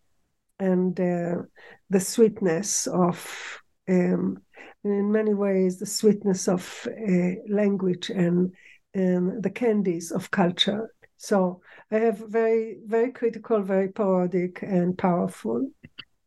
and 0.58 0.98
uh, 0.98 1.42
the 1.88 2.00
sweetness 2.00 2.88
of 2.88 3.62
um, 3.88 4.42
in 4.92 5.12
many 5.12 5.34
ways 5.34 5.78
the 5.78 5.86
sweetness 5.86 6.48
of 6.48 6.86
uh, 6.86 7.30
language 7.48 8.10
and 8.10 8.52
and 8.94 9.42
the 9.42 9.50
candies 9.50 10.10
of 10.10 10.30
culture. 10.30 10.90
So 11.16 11.60
I 11.90 11.96
have 11.96 12.18
very 12.18 12.78
very 12.86 13.12
critical, 13.12 13.62
very 13.62 13.88
parodic 13.88 14.62
and 14.62 14.96
powerful. 14.96 15.70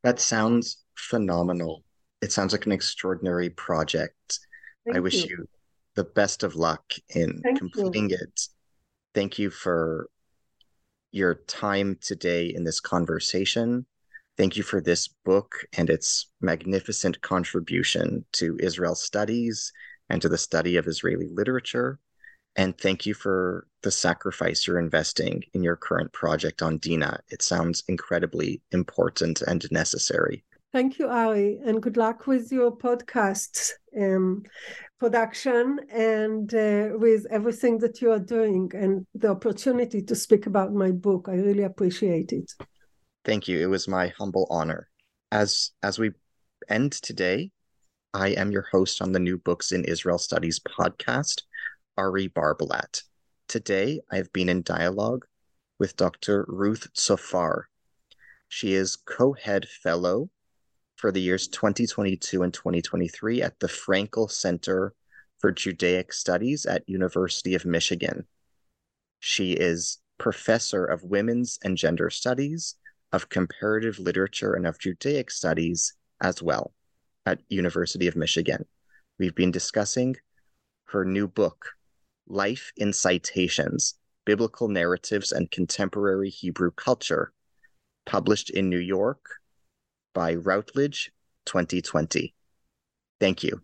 That 0.03 0.19
sounds 0.19 0.83
phenomenal. 0.95 1.83
It 2.21 2.31
sounds 2.31 2.53
like 2.53 2.65
an 2.65 2.71
extraordinary 2.71 3.49
project. 3.49 4.39
Thank 4.85 4.97
I 4.97 4.99
wish 4.99 5.15
you. 5.15 5.27
you. 5.29 5.49
the 5.95 6.03
best 6.03 6.43
of 6.43 6.55
luck 6.55 6.93
in 7.09 7.41
Thank 7.43 7.57
completing 7.57 8.09
you. 8.09 8.17
it. 8.19 8.47
Thank 9.13 9.39
you 9.39 9.49
for 9.49 10.09
your 11.11 11.35
time 11.47 11.97
today 12.01 12.53
in 12.53 12.63
this 12.63 12.79
conversation. 12.79 13.85
Thank 14.39 14.55
you 14.55 14.63
for 14.63 14.79
this 14.79 15.09
book 15.25 15.65
and 15.77 15.89
its 15.89 16.27
magnificent 16.39 17.19
contribution 17.19 18.23
to 18.31 18.57
Israel 18.61 18.95
studies 18.95 19.73
and 20.09 20.21
to 20.21 20.29
the 20.29 20.37
study 20.37 20.77
of 20.77 20.87
Israeli 20.87 21.27
literature. 21.27 21.99
And 22.55 22.77
thank 22.77 23.05
you 23.05 23.13
for 23.13 23.67
the 23.83 23.91
sacrifice 23.91 24.65
you're 24.65 24.79
investing 24.79 25.43
in 25.53 25.61
your 25.61 25.75
current 25.75 26.13
project 26.13 26.61
on 26.61 26.77
Dina. 26.77 27.19
It 27.27 27.41
sounds 27.41 27.83
incredibly 27.89 28.61
important 28.71 29.41
and 29.41 29.69
necessary. 29.71 30.45
Thank 30.71 30.99
you, 30.99 31.09
Ari, 31.09 31.59
and 31.65 31.83
good 31.83 31.97
luck 31.97 32.25
with 32.25 32.49
your 32.49 32.71
podcast 32.71 33.71
um, 33.99 34.43
production 35.01 35.81
and 35.91 36.53
uh, 36.53 36.91
with 36.93 37.25
everything 37.29 37.79
that 37.79 38.01
you 38.01 38.13
are 38.13 38.19
doing 38.19 38.71
and 38.73 39.05
the 39.13 39.31
opportunity 39.31 40.01
to 40.01 40.15
speak 40.15 40.45
about 40.45 40.71
my 40.71 40.91
book. 40.91 41.27
I 41.27 41.33
really 41.33 41.63
appreciate 41.63 42.31
it. 42.31 42.49
Thank 43.29 43.47
you. 43.47 43.61
It 43.61 43.67
was 43.67 43.87
my 43.87 44.07
humble 44.17 44.47
honor. 44.49 44.89
As 45.31 45.69
as 45.83 45.99
we 45.99 46.13
end 46.67 46.93
today 46.93 47.51
I 48.11 48.29
am 48.29 48.51
your 48.51 48.65
host 48.71 49.03
on 49.03 49.11
the 49.11 49.19
New 49.19 49.37
Books 49.37 49.71
in 49.71 49.85
Israel 49.85 50.17
Studies 50.17 50.59
podcast, 50.59 51.43
Ari 51.95 52.29
Barbalat. 52.29 53.03
Today 53.47 54.01
I've 54.11 54.33
been 54.33 54.49
in 54.49 54.63
dialogue 54.63 55.27
with 55.77 55.95
Dr. 55.95 56.43
Ruth 56.47 56.91
Tsoffar. 56.95 57.65
She 58.47 58.73
is 58.73 58.95
co 58.95 59.33
head 59.33 59.67
fellow 59.67 60.31
for 60.95 61.11
the 61.11 61.21
years 61.21 61.47
2022 61.49 62.41
and 62.41 62.51
2023 62.51 63.43
at 63.43 63.59
the 63.59 63.67
Frankel 63.67 64.31
Center 64.31 64.95
for 65.37 65.51
Judaic 65.51 66.13
Studies 66.13 66.65
at 66.65 66.89
University 66.89 67.53
of 67.53 67.63
Michigan. 67.63 68.25
She 69.19 69.51
is 69.51 69.99
professor 70.17 70.83
of 70.83 71.03
women's 71.03 71.59
and 71.63 71.77
gender 71.77 72.09
studies, 72.09 72.73
of 73.11 73.29
comparative 73.29 73.99
literature, 73.99 74.53
and 74.53 74.67
of 74.67 74.79
Judaic 74.79 75.31
studies 75.31 75.93
as 76.21 76.41
well 76.41 76.73
at 77.25 77.41
University 77.49 78.07
of 78.07 78.15
Michigan. 78.15 78.65
We've 79.17 79.35
been 79.35 79.51
discussing 79.51 80.17
her 80.85 81.05
new 81.05 81.27
book, 81.27 81.71
Life 82.27 82.71
in 82.77 82.93
Citations: 82.93 83.95
Biblical 84.25 84.67
Narratives 84.67 85.31
and 85.31 85.49
Contemporary 85.51 86.29
Hebrew 86.29 86.71
Culture, 86.71 87.33
published 88.05 88.49
in 88.49 88.69
New 88.69 88.79
York 88.79 89.23
by 90.13 90.35
Routledge 90.35 91.11
2020. 91.45 92.33
Thank 93.19 93.43
you. 93.43 93.61